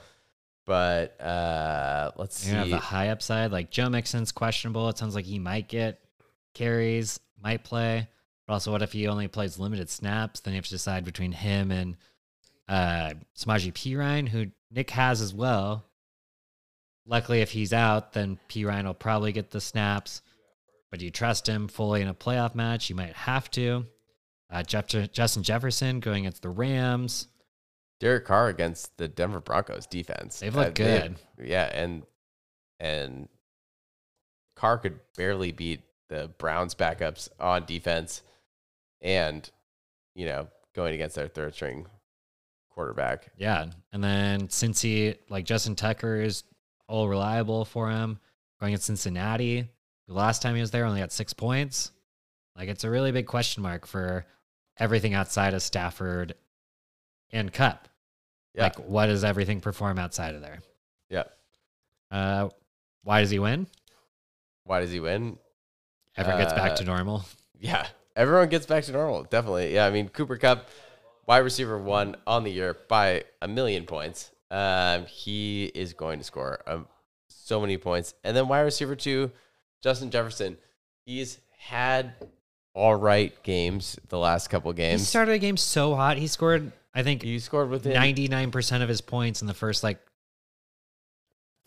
But 0.66 1.22
uh, 1.22 2.12
let's 2.16 2.48
You 2.48 2.56
have 2.56 2.66
see. 2.66 2.72
the 2.72 2.80
high 2.80 3.10
upside. 3.10 3.52
Like 3.52 3.70
Joe 3.70 3.88
Mixon's 3.88 4.32
questionable. 4.32 4.90
It 4.90 4.98
sounds 4.98 5.14
like 5.14 5.26
he 5.26 5.38
might 5.38 5.68
get 5.68 6.00
carries, 6.56 7.20
might 7.42 7.64
play. 7.64 8.08
But 8.48 8.54
also, 8.54 8.72
what 8.72 8.82
if 8.82 8.92
he 8.92 9.08
only 9.08 9.28
plays 9.28 9.60
limited 9.60 9.90
snaps? 9.90 10.40
Then 10.40 10.54
you 10.54 10.58
have 10.58 10.66
to 10.66 10.72
decide 10.72 11.06
between 11.06 11.32
him 11.32 11.72
and 11.72 11.98
uh, 12.68 13.14
Samaje 13.38 13.72
Perine, 13.74 14.28
who 14.28 14.48
Nick 14.76 14.90
has 14.92 15.22
as 15.22 15.34
well. 15.34 15.86
Luckily, 17.08 17.42
if 17.42 17.52
he's 17.52 17.72
out, 17.72 18.14
then 18.14 18.38
Perine 18.50 18.86
will 18.86 18.94
probably 18.94 19.32
get 19.32 19.52
the 19.52 19.62
snaps. 19.62 20.22
But 20.92 21.00
do 21.00 21.06
you 21.06 21.12
trust 21.12 21.48
him 21.48 21.68
fully 21.68 22.02
in 22.02 22.08
a 22.08 22.14
playoff 22.14 22.56
match? 22.56 22.90
You 22.90 22.96
might 22.96 23.14
have 23.14 23.50
to. 23.52 23.86
Uh, 24.52 24.64
Jeff- 24.64 24.88
Justin 25.12 25.44
Jefferson 25.44 26.00
going 26.00 26.26
against 26.26 26.42
the 26.42 26.50
Rams. 26.50 27.28
Derek 28.00 28.26
Carr 28.26 28.50
against 28.50 28.98
the 28.98 29.08
Denver 29.08 29.40
Broncos 29.40 29.88
defense. 29.88 30.40
They've 30.40 30.54
looked 30.54 30.78
they- 30.78 30.84
good. 30.84 31.16
yeah, 31.42 31.70
and 31.74 32.04
and 32.80 33.30
Carr 34.56 34.78
could 34.80 35.00
barely 35.16 35.52
beat 35.52 35.82
the 36.10 36.30
Browns 36.38 36.76
backups 36.76 37.30
on 37.40 37.66
defense, 37.66 38.22
and 39.02 39.50
you 40.14 40.26
know 40.26 40.50
going 40.74 40.94
against 40.94 41.16
their 41.16 41.30
third 41.30 41.54
string 41.56 41.88
quarterback. 42.76 43.30
Yeah. 43.38 43.66
And 43.94 44.04
then 44.04 44.50
since 44.50 44.82
he 44.82 45.16
like 45.30 45.46
Justin 45.46 45.76
Tucker 45.76 46.18
is 46.22 46.44
all 46.88 47.08
reliable 47.10 47.66
for 47.66 47.90
him. 47.90 48.20
Going 48.60 48.74
at 48.74 48.82
Cincinnati. 48.82 49.68
The 50.08 50.14
last 50.14 50.42
time 50.42 50.56
he 50.56 50.62
was 50.62 50.72
there 50.72 50.86
only 50.86 51.00
got 51.02 51.12
six 51.12 51.34
points. 51.34 51.92
Like 52.56 52.70
it's 52.70 52.84
a 52.84 52.90
really 52.90 53.12
big 53.12 53.26
question 53.28 53.64
mark 53.64 53.86
for 53.88 54.26
everything 54.78 55.14
outside 55.14 55.54
of 55.54 55.62
Stafford 55.62 56.36
and 57.32 57.52
Cup. 57.52 57.88
Yeah, 58.54 58.64
Like 58.64 58.76
what 58.88 59.08
does 59.08 59.24
everything 59.24 59.60
perform 59.62 59.98
outside 60.00 60.36
of 60.36 60.42
there? 60.42 60.60
yeah. 61.10 61.24
Uh 62.12 62.50
why 63.04 63.22
does 63.22 63.30
he 63.30 63.40
win? 63.40 63.68
Why 64.64 64.80
does 64.80 64.92
he 64.92 65.00
win? 65.00 65.38
Everyone 66.18 66.42
gets 66.42 66.54
back 66.54 66.72
Uh, 66.72 66.76
to 66.78 66.84
normal. 66.86 67.26
Yeah, 67.60 67.86
everyone 68.16 68.50
gets 68.50 68.66
back 68.66 68.84
to 68.86 68.92
normal. 68.92 69.24
Definitely. 69.24 69.74
Yeah, 69.74 69.86
I 69.86 69.92
mean 69.92 70.08
Cooper 70.10 70.38
Kupp, 70.38 70.70
wide 71.28 71.40
receiver 71.40 71.78
one 71.78 72.16
on 72.28 72.44
the 72.44 72.52
year 72.52 72.76
by 72.88 73.24
a 73.42 73.48
million 73.48 73.86
points. 73.86 74.32
Um, 74.52 75.06
he 75.06 75.66
is 75.74 75.94
going 75.94 76.20
to 76.20 76.24
score 76.26 76.60
um, 76.68 76.88
so 77.30 77.60
many 77.60 77.78
points. 77.78 78.14
And 78.24 78.36
then 78.38 78.48
wide 78.48 78.62
receiver 78.62 78.96
two, 78.96 79.32
Justin 79.82 80.10
Jefferson. 80.12 80.58
He's 81.06 81.40
had 81.58 82.14
all 82.74 82.96
right 82.96 83.42
games 83.44 83.98
the 84.10 84.20
last 84.20 84.50
couple 84.50 84.72
games. 84.74 85.02
He 85.02 85.06
started 85.06 85.32
a 85.34 85.40
game 85.40 85.58
so 85.58 85.96
hot. 85.96 86.18
He 86.18 86.28
scored, 86.28 86.72
I 86.94 87.04
think, 87.04 87.22
He 87.24 87.40
scored 87.40 87.70
with 87.70 87.86
ninety 87.86 88.28
nine 88.28 88.52
percent 88.52 88.84
of 88.84 88.90
his 88.90 89.02
points 89.02 89.42
in 89.42 89.48
the 89.48 89.54
first 89.54 89.84
like 89.84 90.00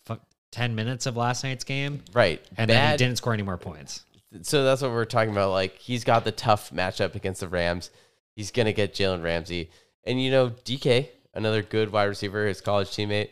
fu- 0.05 0.19
ten 0.53 0.75
minutes 0.75 1.07
of 1.07 1.17
last 1.17 1.45
night's 1.45 1.65
game. 1.65 2.03
right. 2.13 2.41
and 2.57 2.69
then 2.71 2.93
he 2.93 2.97
didn't 2.97 3.17
score 3.17 3.33
any 3.35 3.43
more 3.43 3.57
points. 3.59 4.05
so 4.43 4.65
that's 4.65 4.83
what 4.83 4.91
we're 4.91 5.05
talking 5.05 5.31
about. 5.33 5.51
Like 5.51 5.79
he's 5.79 6.05
got 6.05 6.25
the 6.25 6.33
tough 6.33 6.71
matchup 6.71 7.15
against 7.15 7.41
the 7.41 7.49
Rams. 7.49 7.91
He's 8.39 8.53
gonna 8.53 8.73
get 8.73 8.95
Jalen 8.95 9.25
Ramsey, 9.25 9.69
and 10.05 10.23
you 10.23 10.31
know 10.31 10.51
DK, 10.51 11.09
another 11.35 11.61
good 11.61 11.91
wide 11.91 12.05
receiver, 12.05 12.47
his 12.47 12.61
college 12.61 12.87
teammate. 12.91 13.31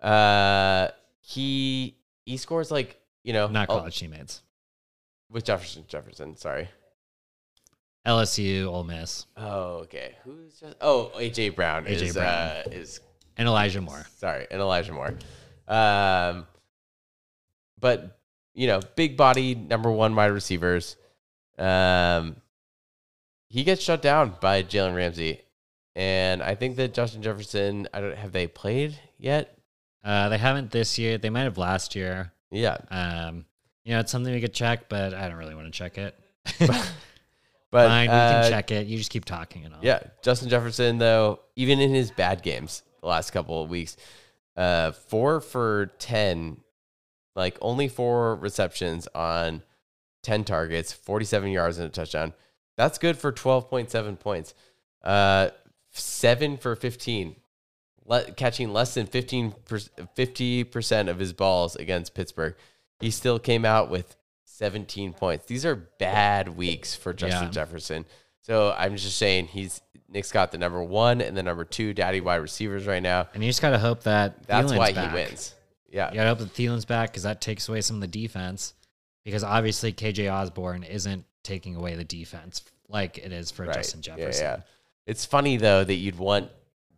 Uh, 0.00 0.88
he 1.20 1.98
he 2.24 2.38
scores 2.38 2.70
like 2.70 2.98
you 3.22 3.34
know 3.34 3.48
Not 3.48 3.68
college 3.68 3.98
teammates. 3.98 4.40
with 5.30 5.44
Jefferson. 5.44 5.84
Jefferson, 5.88 6.38
sorry. 6.38 6.68
LSU, 8.06 8.64
Ole 8.66 8.84
Miss, 8.84 9.26
Oh, 9.36 9.80
okay. 9.84 10.14
Who's 10.24 10.58
just? 10.58 10.76
Oh, 10.80 11.12
AJ 11.16 11.54
Brown 11.54 11.86
A.J. 11.86 12.06
is 12.06 12.14
Brown. 12.14 12.26
uh 12.26 12.62
is 12.72 13.00
and 13.36 13.46
Elijah 13.46 13.82
Moore. 13.82 14.06
sorry, 14.16 14.46
and 14.50 14.58
Elijah 14.62 14.92
Moore. 14.94 15.18
Um, 15.68 16.46
but 17.78 18.18
you 18.54 18.68
know, 18.68 18.80
big 18.94 19.18
body 19.18 19.54
number 19.54 19.90
one 19.90 20.14
wide 20.14 20.28
receivers. 20.28 20.96
Um, 21.58 22.36
he 23.48 23.64
gets 23.64 23.82
shut 23.82 24.02
down 24.02 24.36
by 24.40 24.62
Jalen 24.62 24.94
Ramsey, 24.94 25.40
and 25.94 26.42
I 26.42 26.54
think 26.54 26.76
that 26.76 26.94
Justin 26.94 27.22
Jefferson. 27.22 27.88
I 27.92 28.00
don't 28.00 28.16
have 28.16 28.32
they 28.32 28.46
played 28.46 28.98
yet. 29.18 29.56
Uh, 30.04 30.28
they 30.28 30.38
haven't 30.38 30.70
this 30.70 30.98
year. 30.98 31.18
They 31.18 31.30
might 31.30 31.42
have 31.42 31.58
last 31.58 31.96
year. 31.96 32.32
Yeah, 32.50 32.78
Um, 32.90 33.44
you 33.84 33.92
know, 33.92 34.00
it's 34.00 34.12
something 34.12 34.32
we 34.32 34.40
could 34.40 34.54
check, 34.54 34.88
but 34.88 35.14
I 35.14 35.28
don't 35.28 35.36
really 35.36 35.54
want 35.54 35.66
to 35.66 35.76
check 35.76 35.98
it. 35.98 36.18
but 37.70 37.88
Fine, 37.88 38.08
we 38.08 38.14
uh, 38.14 38.42
can 38.42 38.50
check 38.50 38.70
it. 38.70 38.86
You 38.86 38.98
just 38.98 39.10
keep 39.10 39.24
talking 39.24 39.64
and 39.64 39.74
all. 39.74 39.80
Yeah, 39.82 40.00
Justin 40.22 40.48
Jefferson 40.48 40.98
though, 40.98 41.40
even 41.56 41.80
in 41.80 41.92
his 41.92 42.10
bad 42.10 42.42
games 42.42 42.82
the 43.00 43.08
last 43.08 43.30
couple 43.32 43.62
of 43.62 43.70
weeks, 43.70 43.96
uh, 44.56 44.92
four 44.92 45.40
for 45.40 45.86
ten, 45.98 46.58
like 47.34 47.58
only 47.60 47.88
four 47.88 48.36
receptions 48.36 49.08
on 49.14 49.62
ten 50.22 50.44
targets, 50.44 50.92
forty-seven 50.92 51.50
yards 51.50 51.78
and 51.78 51.86
a 51.86 51.90
touchdown. 51.90 52.32
That's 52.76 52.98
good 52.98 53.16
for 53.18 53.32
twelve 53.32 53.68
point 53.68 53.90
seven 53.90 54.16
points. 54.16 54.54
Uh, 55.02 55.50
seven 55.92 56.56
for 56.58 56.76
fifteen, 56.76 57.36
le- 58.04 58.30
catching 58.32 58.72
less 58.72 58.94
than 58.94 59.06
15 59.06 59.54
50 60.14 60.64
percent 60.64 61.08
of 61.08 61.18
his 61.18 61.32
balls 61.32 61.76
against 61.76 62.14
Pittsburgh. 62.14 62.54
He 63.00 63.10
still 63.10 63.38
came 63.38 63.64
out 63.64 63.90
with 63.90 64.16
seventeen 64.44 65.12
points. 65.12 65.46
These 65.46 65.64
are 65.64 65.76
bad 65.76 66.56
weeks 66.56 66.94
for 66.94 67.12
Justin 67.12 67.44
Yeah. 67.44 67.50
Jefferson. 67.50 68.04
So 68.42 68.74
I'm 68.76 68.96
just 68.96 69.16
saying 69.16 69.46
he's 69.48 69.80
Nick's 70.08 70.30
got 70.32 70.52
the 70.52 70.58
number 70.58 70.82
one 70.82 71.20
and 71.20 71.36
the 71.36 71.42
number 71.42 71.64
two 71.64 71.92
daddy 71.92 72.20
wide 72.20 72.36
receivers 72.36 72.86
right 72.86 73.02
now. 73.02 73.28
And 73.34 73.42
you 73.42 73.50
just 73.50 73.60
gotta 73.62 73.78
hope 73.78 74.04
that 74.04 74.46
That's 74.46 74.70
Thielen's 74.70 74.78
why 74.78 74.92
back. 74.92 75.10
he 75.10 75.14
wins. 75.14 75.54
Yeah. 75.90 76.10
You 76.10 76.14
gotta 76.16 76.28
hope 76.30 76.38
that 76.38 76.54
Thielen's 76.54 76.84
back 76.84 77.10
because 77.10 77.24
that 77.24 77.40
takes 77.40 77.68
away 77.68 77.80
some 77.80 77.96
of 77.96 78.00
the 78.02 78.06
defense. 78.08 78.74
Because 79.24 79.42
obviously 79.42 79.92
KJ 79.92 80.32
Osborn 80.32 80.84
isn't 80.84 81.24
taking 81.46 81.76
away 81.76 81.94
the 81.94 82.04
defense 82.04 82.62
like 82.88 83.18
it 83.18 83.32
is 83.32 83.50
for 83.50 83.64
Right. 83.64 83.74
Justin 83.74 84.02
Jefferson. 84.02 84.44
yeah. 84.44 84.60
It's 85.06 85.24
funny 85.24 85.56
though 85.56 85.82
that 85.84 85.94
you'd 85.94 86.18
want 86.18 86.50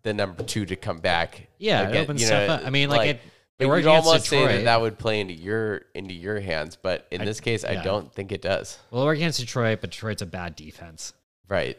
the 0.03 0.14
number 0.14 0.42
two 0.42 0.64
to 0.66 0.76
come 0.76 0.99
back. 0.99 1.49
Yeah, 1.59 1.88
it 1.88 1.96
opens 1.96 2.20
you 2.20 2.26
stuff 2.26 2.49
up. 2.51 2.62
I 2.66 2.70
mean, 2.70 2.88
like, 2.88 3.09
it- 3.16 3.20
it 3.59 3.66
worked 3.66 3.82
you'd 3.84 3.90
against 3.90 4.07
almost 4.07 4.26
say 4.26 4.46
that 4.46 4.64
that 4.64 4.80
would 4.80 4.99
play 4.99 5.20
into 5.20 5.34
your 5.34 5.82
into 5.94 6.14
your 6.14 6.38
hands, 6.40 6.76
but 6.80 7.07
in 7.11 7.22
I- 7.22 7.24
this 7.24 7.40
case, 7.40 7.64
I 7.64 7.82
don't 7.82 8.12
think 8.12 8.30
it 8.32 8.40
does. 8.40 8.78
Well, 8.90 9.05
we're 9.05 9.14
against 9.14 9.40
Detroit, 9.40 9.80
but 9.80 9.90
Detroit's 9.90 10.22
a 10.22 10.26
bad 10.26 10.55
defense. 10.57 11.12
Right. 11.49 11.76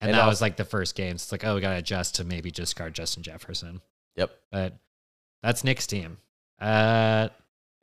And, 0.00 0.08
And 0.10 0.14
that 0.14 0.22
also- 0.22 0.30
was 0.30 0.40
like 0.40 0.56
the 0.56 0.64
first 0.64 0.94
game. 0.96 1.16
So 1.18 1.24
it's 1.24 1.32
like, 1.32 1.44
oh, 1.44 1.54
we 1.54 1.60
got 1.60 1.70
to 1.70 1.76
adjust 1.78 2.16
to 2.16 2.24
maybe 2.24 2.50
just 2.50 2.74
guard 2.74 2.94
Justin 2.94 3.22
Jefferson. 3.22 3.80
Yep. 4.16 4.30
But 4.50 4.74
that's 5.42 5.62
Nick's 5.62 5.86
team. 5.86 6.18
Uh, 6.60 7.28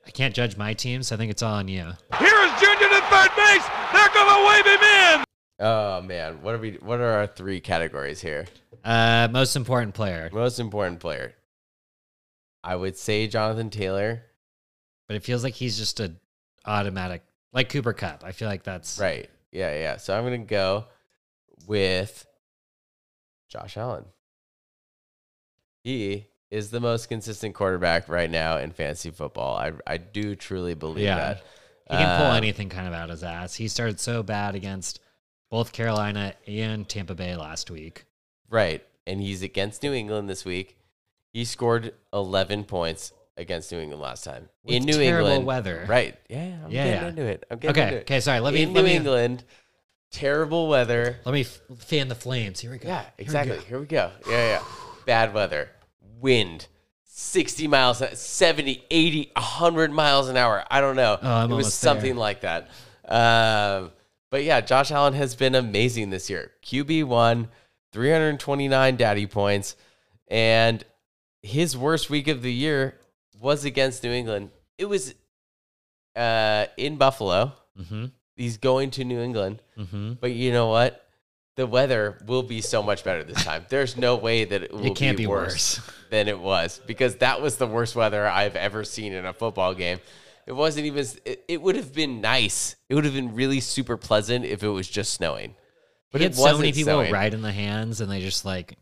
I 0.05 0.09
can't 0.11 0.33
judge 0.35 0.57
my 0.57 0.73
team, 0.73 1.03
so 1.03 1.15
I 1.15 1.17
think 1.17 1.31
it's 1.31 1.41
all 1.43 1.53
on 1.53 1.67
you. 1.67 1.83
Here 2.19 2.27
is 2.27 2.59
Junior 2.61 2.86
to 3.23 3.29
third 3.29 3.35
base. 3.35 3.65
They're 3.93 4.09
going 4.13 4.35
to 4.35 4.47
wave 4.49 4.65
him 4.65 4.83
in. 4.83 5.23
Oh 5.59 6.01
man, 6.01 6.41
what 6.43 6.53
are 6.53 6.59
we? 6.59 6.73
What 6.73 6.99
are 6.99 7.13
our 7.13 7.27
three 7.27 7.59
categories 7.59 8.21
here? 8.21 8.45
Uh, 8.83 9.27
most 9.31 9.55
important 9.55 9.95
player. 9.95 10.29
Most 10.31 10.59
important 10.59 10.99
player. 10.99 11.33
I 12.63 12.75
would 12.75 12.95
say 12.97 13.27
Jonathan 13.27 13.69
Taylor. 13.69 14.23
But 15.07 15.15
it 15.15 15.23
feels 15.23 15.41
like 15.43 15.53
he's 15.53 15.77
just 15.77 15.99
a 16.01 16.13
automatic, 16.65 17.23
like 17.53 17.69
Cooper 17.69 17.93
Kupp. 17.93 18.23
I 18.25 18.33
feel 18.33 18.49
like 18.49 18.63
that's 18.63 18.99
Right. 18.99 19.29
Yeah, 19.51 19.73
yeah. 19.73 19.97
So 19.97 20.15
I'm 20.15 20.25
gonna 20.25 20.39
go 20.39 20.85
with 21.65 22.27
Josh 23.49 23.77
Allen. 23.77 24.03
He 25.83 26.27
is 26.51 26.69
the 26.69 26.79
most 26.79 27.07
consistent 27.07 27.55
quarterback 27.55 28.09
right 28.09 28.29
now 28.29 28.57
in 28.57 28.71
fantasy 28.71 29.09
football. 29.11 29.57
I 29.57 29.71
I 29.87 29.97
do 29.97 30.35
truly 30.35 30.73
believe 30.73 31.05
Yeah. 31.05 31.15
that. 31.15 31.43
He 31.89 31.95
can 31.95 32.17
pull 32.17 32.27
Um, 32.31 32.35
anything 32.37 32.69
kind 32.69 32.87
of 32.87 32.93
out 32.93 33.05
of 33.05 33.11
his 33.11 33.23
ass. 33.23 33.55
He 33.55 33.67
started 33.67 33.99
so 33.99 34.21
bad 34.23 34.55
against 34.55 34.99
both 35.49 35.71
Carolina 35.71 36.33
and 36.47 36.87
Tampa 36.87 37.15
Bay 37.15 37.35
last 37.35 37.71
week. 37.71 38.05
Right. 38.49 38.85
And 39.05 39.21
he's 39.21 39.41
against 39.41 39.83
New 39.83 39.93
England 39.93 40.29
this 40.29 40.43
week. 40.43 40.77
He 41.31 41.45
scored 41.45 41.93
11 42.11 42.65
points 42.65 43.13
against 43.37 43.71
New 43.71 43.79
England 43.79 44.01
last 44.01 44.23
time. 44.23 44.49
With 44.63 44.75
in 44.75 44.83
New 44.83 44.93
terrible 44.97 45.27
England. 45.29 45.45
weather. 45.45 45.85
Right. 45.87 46.17
Yeah, 46.27 46.57
I'm 46.65 46.71
Yeah, 46.71 46.83
getting 46.85 47.01
yeah. 47.03 47.07
into 47.07 47.21
it. 47.23 47.45
I'm 47.49 47.59
getting 47.59 47.69
into 47.83 47.87
Okay, 47.89 47.97
it. 47.97 48.01
okay, 48.01 48.19
sorry. 48.19 48.39
Let 48.41 48.53
me 48.53 48.63
in 48.63 48.73
let 48.73 48.81
New 48.81 48.87
me 48.87 48.95
England, 48.95 49.43
terrible 50.11 50.67
weather. 50.67 51.19
let 51.25 51.33
me 51.33 51.41
f- 51.41 51.61
fan 51.77 52.07
the 52.07 52.15
flames. 52.15 52.59
Here 52.59 52.71
we 52.71 52.77
go. 52.79 52.87
Yeah, 52.87 53.01
Here 53.03 53.11
we 53.17 53.23
exactly. 53.23 53.55
go. 53.57 53.61
Here 53.63 53.79
we 53.79 53.85
go. 53.85 54.11
Yeah, 54.27 54.45
yeah. 54.59 54.63
Bad 55.05 55.33
weather, 55.33 55.69
wind, 56.19 56.67
60 57.19 57.67
miles, 57.67 57.97
70, 57.97 58.85
80, 58.91 59.31
100 59.35 59.91
miles 59.91 60.29
an 60.29 60.37
hour. 60.37 60.63
I 60.69 60.81
don't 60.81 60.95
know. 60.95 61.17
Oh, 61.19 61.27
it 61.39 61.43
was 61.45 61.51
almost 61.51 61.81
there. 61.81 61.93
something 61.93 62.15
like 62.15 62.41
that. 62.41 62.69
Um, 63.07 63.91
but 64.29 64.43
yeah, 64.43 64.61
Josh 64.61 64.91
Allen 64.91 65.15
has 65.15 65.33
been 65.33 65.55
amazing 65.55 66.11
this 66.11 66.29
year. 66.29 66.51
QB1, 66.63 67.47
329 67.91 68.97
daddy 68.97 69.25
points, 69.25 69.75
and 70.27 70.83
his 71.41 71.75
worst 71.75 72.11
week 72.11 72.27
of 72.27 72.43
the 72.43 72.53
year 72.53 72.99
was 73.39 73.65
against 73.65 74.03
New 74.03 74.11
England. 74.11 74.51
It 74.77 74.85
was 74.85 75.15
uh, 76.15 76.67
in 76.77 76.97
Buffalo. 76.97 77.53
Mm-hmm. 77.79 78.05
He's 78.35 78.57
going 78.57 78.91
to 78.91 79.03
New 79.03 79.19
England. 79.19 79.63
Mm-hmm. 79.75 80.13
But 80.21 80.33
you 80.33 80.51
know 80.51 80.67
what? 80.67 81.06
The 81.57 81.67
weather 81.67 82.17
will 82.25 82.43
be 82.43 82.61
so 82.61 82.81
much 82.81 83.03
better 83.03 83.23
this 83.23 83.43
time. 83.43 83.65
There's 83.67 83.97
no 83.97 84.15
way 84.15 84.45
that 84.45 84.63
it 84.63 84.71
will 84.71 84.85
It 84.85 84.95
can't 84.95 85.17
be, 85.17 85.23
be 85.23 85.27
worse, 85.27 85.79
worse. 85.79 85.91
than 86.09 86.27
it 86.29 86.39
was 86.39 86.79
because 86.87 87.17
that 87.17 87.41
was 87.41 87.57
the 87.57 87.67
worst 87.67 87.95
weather 87.95 88.25
I've 88.25 88.55
ever 88.55 88.83
seen 88.85 89.11
in 89.11 89.25
a 89.25 89.33
football 89.33 89.73
game. 89.73 89.99
It 90.45 90.53
wasn't 90.53 90.85
even. 90.85 91.05
It, 91.25 91.43
it 91.49 91.61
would 91.61 91.75
have 91.75 91.93
been 91.93 92.21
nice. 92.21 92.77
It 92.87 92.95
would 92.95 93.03
have 93.03 93.13
been 93.13 93.35
really 93.35 93.59
super 93.59 93.97
pleasant 93.97 94.45
if 94.45 94.63
it 94.63 94.69
was 94.69 94.87
just 94.87 95.13
snowing. 95.13 95.55
But 96.13 96.21
it 96.21 96.35
so 96.35 96.57
many 96.57 96.71
people 96.71 96.93
snowing. 96.93 97.11
right 97.11 97.33
in 97.33 97.41
the 97.41 97.51
hands, 97.51 97.99
and 97.99 98.09
they 98.09 98.21
just 98.21 98.45
like 98.45 98.77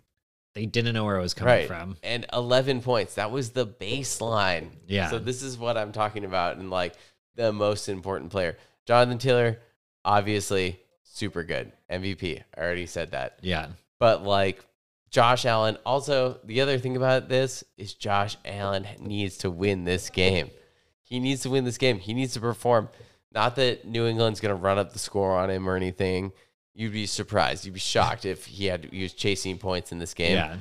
they 0.53 0.65
didn't 0.67 0.93
know 0.93 1.03
where 1.05 1.17
it 1.17 1.21
was 1.21 1.33
coming 1.33 1.53
right 1.53 1.67
from. 1.67 1.97
and 2.03 2.25
11 2.31 2.81
points 2.81 3.15
that 3.15 3.29
was 3.29 3.49
the 3.49 3.67
baseline 3.67 4.69
Yeah. 4.87 5.09
so 5.09 5.19
this 5.19 5.43
is 5.43 5.57
what 5.57 5.75
i'm 5.75 5.91
talking 5.91 6.23
about 6.23 6.55
and 6.55 6.69
like 6.69 6.93
the 7.35 7.51
most 7.51 7.89
important 7.89 8.31
player 8.31 8.57
jonathan 8.87 9.17
taylor 9.17 9.59
obviously 10.05 10.79
super 11.15 11.43
good. 11.43 11.71
Mvp 11.89 12.41
i 12.55 12.59
already 12.61 12.85
said 12.85 13.11
that. 13.11 13.39
Yeah, 13.41 13.67
but 13.99 14.23
like 14.23 14.65
josh 15.09 15.45
allen. 15.45 15.77
Also 15.85 16.39
the 16.43 16.61
other 16.61 16.77
thing 16.77 16.97
about 16.97 17.29
this 17.29 17.63
is 17.77 17.93
josh 17.93 18.37
allen 18.45 18.85
needs 18.99 19.37
to 19.39 19.49
win 19.49 19.85
this 19.85 20.09
game. 20.09 20.49
He 21.03 21.19
needs 21.19 21.41
to 21.43 21.49
win 21.49 21.63
this 21.65 21.77
game. 21.77 21.99
He 21.99 22.13
needs 22.13 22.33
to 22.33 22.39
perform. 22.39 22.89
Not 23.31 23.55
that 23.57 23.85
new 23.85 24.05
england's 24.07 24.39
going 24.39 24.55
to 24.55 24.61
run 24.61 24.77
up 24.77 24.91
the 24.93 24.99
score 24.99 25.35
on 25.37 25.49
him 25.49 25.69
or 25.69 25.75
anything. 25.75 26.31
You'd 26.73 26.91
be 26.93 27.05
surprised. 27.05 27.63
You'd 27.65 27.73
be 27.75 27.79
shocked 27.79 28.25
if 28.25 28.45
he 28.45 28.65
had 28.65 28.85
he 28.91 29.03
was 29.03 29.13
chasing 29.13 29.57
points 29.57 29.91
in 29.91 29.99
this 29.99 30.13
game. 30.13 30.35
Yeah. 30.35 30.57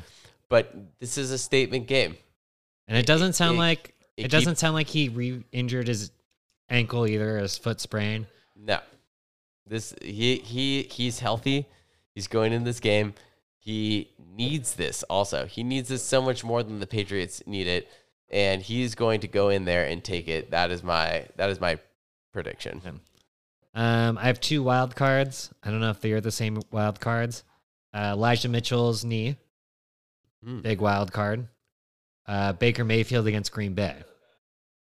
but 0.48 0.72
this 1.00 1.18
is 1.18 1.30
a 1.32 1.38
statement 1.38 1.86
game. 1.88 2.16
And 2.86 2.96
it 2.98 3.07
doesn't 3.07 3.32
sound 3.32 3.57
it- 3.57 3.61
like 3.61 3.94
it 4.16 4.26
it, 4.26 4.30
doesn't 4.30 4.52
keep- 4.55 4.59
sound 4.59 4.74
like 4.74 4.86
he 4.86 5.09
re-injured 5.09 5.88
his 5.88 6.12
ankle 6.68 7.07
either, 7.07 7.38
his 7.38 7.59
foot 7.59 7.80
sprain. 7.80 8.26
No, 8.57 8.78
this 9.67 9.95
he 10.03 10.37
he 10.37 10.83
he's 10.91 11.21
healthy. 11.21 11.67
He's 12.15 12.27
going 12.29 12.53
in 12.53 12.65
this 12.65 12.81
game. 12.81 13.15
He 13.59 14.11
needs 14.19 14.75
this 14.75 15.03
also. 15.05 15.47
He 15.47 15.62
needs 15.65 15.89
this 15.89 16.03
so 16.03 16.21
much 16.21 16.45
more 16.45 16.62
than 16.62 16.81
the 16.81 16.87
Patriots 16.87 17.43
need 17.47 17.67
it, 17.67 17.89
and 18.29 18.61
he's 18.62 18.95
going 18.95 19.21
to 19.21 19.29
go 19.29 19.49
in 19.49 19.65
there 19.65 19.87
and 19.87 20.05
take 20.05 20.29
it. 20.29 20.51
That 20.51 20.71
is 20.71 20.83
my 20.83 21.27
that 21.37 21.51
is 21.51 21.61
my 21.61 21.79
prediction. 22.33 22.83
Um, 23.75 24.19
I 24.19 24.25
have 24.27 24.39
two 24.41 24.62
wild 24.62 24.95
cards. 24.95 25.51
I 25.62 25.71
don't 25.71 25.81
know 25.81 25.91
if 25.91 26.01
they 26.01 26.12
are 26.12 26.21
the 26.21 26.31
same 26.31 26.61
wild 26.71 27.01
cards. 27.01 27.43
Uh, 27.93 28.11
Elijah 28.15 28.49
Mitchell's 28.49 29.05
knee, 29.05 29.37
Hmm. 30.45 30.61
big 30.61 30.81
wild 30.81 31.11
card. 31.12 31.49
Uh, 32.27 32.53
Baker 32.53 32.85
Mayfield 32.85 33.27
against 33.27 33.51
Green 33.53 33.75
Bay, 33.75 33.97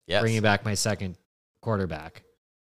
Yes. 0.06 0.20
bringing 0.20 0.42
back 0.42 0.64
my 0.64 0.74
second 0.74 1.16
quarterback. 1.60 2.22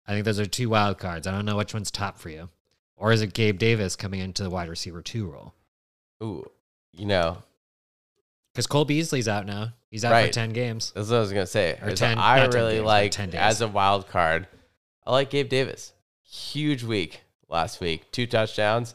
I 0.06 0.12
think 0.12 0.24
those 0.24 0.40
are 0.40 0.46
two 0.46 0.68
wild 0.68 0.98
cards. 0.98 1.26
I 1.26 1.30
don't 1.32 1.44
know 1.46 1.56
which 1.56 1.74
one's 1.74 1.90
top 1.90 2.18
for 2.18 2.28
you, 2.28 2.48
or 2.96 3.12
is 3.12 3.22
it 3.22 3.34
Gabe 3.34 3.58
Davis 3.58 3.94
coming 3.96 4.20
into 4.20 4.42
the 4.42 4.50
wide 4.50 4.68
receiver 4.68 5.02
two 5.02 5.26
role? 5.26 5.54
Ooh, 6.22 6.48
you 6.92 7.06
know, 7.06 7.38
Because 8.52 8.66
Cole 8.66 8.84
Beasley's 8.84 9.28
out 9.28 9.46
now. 9.46 9.72
He's 9.90 10.04
out 10.04 10.12
Right. 10.12 10.26
for 10.26 10.32
ten 10.32 10.52
games. 10.52 10.92
that's 10.94 11.08
what 11.08 11.16
I 11.16 11.20
was 11.20 11.32
gonna 11.32 11.46
say. 11.46 11.78
Or 11.82 11.90
is 11.90 11.98
10 11.98 12.18
I 12.18 12.40
10 12.40 12.50
really 12.50 12.74
games, 12.76 12.86
like 12.86 13.12
10 13.12 13.30
days. 13.30 13.40
as 13.40 13.60
a 13.60 13.68
wild 13.68 14.08
card. 14.08 14.46
I 15.06 15.12
like 15.12 15.30
Gabe 15.30 15.48
Davis. 15.48 15.92
Huge 16.22 16.82
week 16.82 17.22
last 17.48 17.80
week. 17.80 18.10
Two 18.12 18.26
touchdowns. 18.26 18.94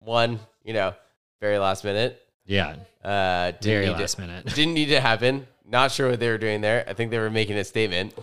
One, 0.00 0.40
you 0.64 0.72
know, 0.74 0.94
very 1.40 1.58
last 1.58 1.84
minute. 1.84 2.22
Yeah, 2.46 2.76
Uh, 3.04 3.52
very 3.62 3.86
need 3.86 3.92
to- 3.94 3.98
last 4.00 4.18
minute. 4.18 4.46
didn't 4.54 4.74
need 4.74 4.86
to 4.86 5.00
happen. 5.00 5.46
Not 5.66 5.92
sure 5.92 6.10
what 6.10 6.20
they 6.20 6.30
were 6.30 6.38
doing 6.38 6.60
there. 6.62 6.84
I 6.88 6.94
think 6.94 7.10
they 7.10 7.18
were 7.18 7.28
making 7.30 7.56
a 7.58 7.64
statement 7.64 8.14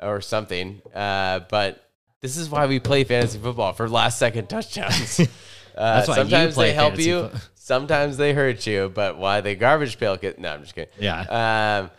or 0.00 0.20
something. 0.20 0.80
Uh, 0.94 1.40
but 1.48 1.82
this 2.22 2.36
is 2.36 2.48
why 2.50 2.66
we 2.66 2.80
play 2.80 3.04
fantasy 3.04 3.38
football 3.38 3.72
for 3.72 3.88
last 3.88 4.18
second 4.18 4.48
touchdowns. 4.48 5.20
Uh, 5.72 5.94
That's 5.94 6.08
why 6.08 6.14
you 6.16 6.20
sometimes 6.22 6.56
they 6.56 6.72
help 6.72 6.98
you, 6.98 7.28
fo- 7.28 7.38
sometimes 7.54 8.16
they 8.16 8.32
hurt 8.34 8.66
you. 8.66 8.90
But 8.92 9.16
why 9.18 9.40
they 9.40 9.54
garbage 9.54 9.98
pail? 10.00 10.16
Get, 10.16 10.38
no, 10.38 10.52
I'm 10.52 10.62
just 10.62 10.74
kidding. 10.74 10.92
Yeah, 10.98 11.78
Um, 11.84 11.90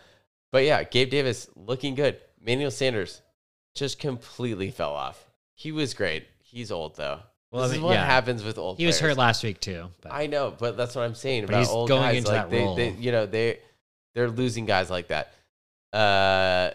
but 0.52 0.64
yeah, 0.64 0.84
Gabe 0.84 1.08
Davis 1.10 1.48
looking 1.56 1.94
good. 1.94 2.18
Manuel 2.44 2.70
Sanders 2.70 3.22
just 3.74 3.98
completely 3.98 4.70
fell 4.70 4.92
off. 4.92 5.24
He 5.54 5.72
was 5.72 5.94
great. 5.94 6.26
He's 6.38 6.70
old 6.70 6.96
though. 6.96 7.20
Well, 7.50 7.62
this 7.62 7.72
I 7.72 7.74
is 7.76 7.80
what 7.80 7.94
yeah. 7.94 8.04
happens 8.04 8.44
with 8.44 8.58
old. 8.58 8.76
he 8.76 8.84
was 8.86 8.98
players. 8.98 9.12
hurt 9.16 9.18
last 9.18 9.42
week 9.42 9.58
too. 9.58 9.86
But 10.02 10.12
I 10.12 10.26
know, 10.26 10.54
but 10.56 10.76
that's 10.76 10.94
what 10.94 11.02
I'm 11.02 11.14
saying 11.14 11.46
But 11.46 11.50
about 11.52 11.58
he's 11.60 11.68
old 11.70 11.88
going 11.88 12.22
guys. 12.22 12.26
like 12.26 12.50
they, 12.50 12.74
they, 12.76 12.90
you 12.90 13.10
know, 13.10 13.24
they 13.24 13.58
they're 14.14 14.30
losing 14.30 14.66
guys 14.66 14.90
like 14.90 15.08
that. 15.08 15.32
Uh, 15.92 16.72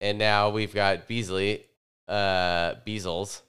and 0.00 0.18
now 0.18 0.50
we've 0.50 0.74
got 0.74 1.06
Beasley, 1.08 1.64
uh, 2.08 2.74
Beasles 2.86 3.40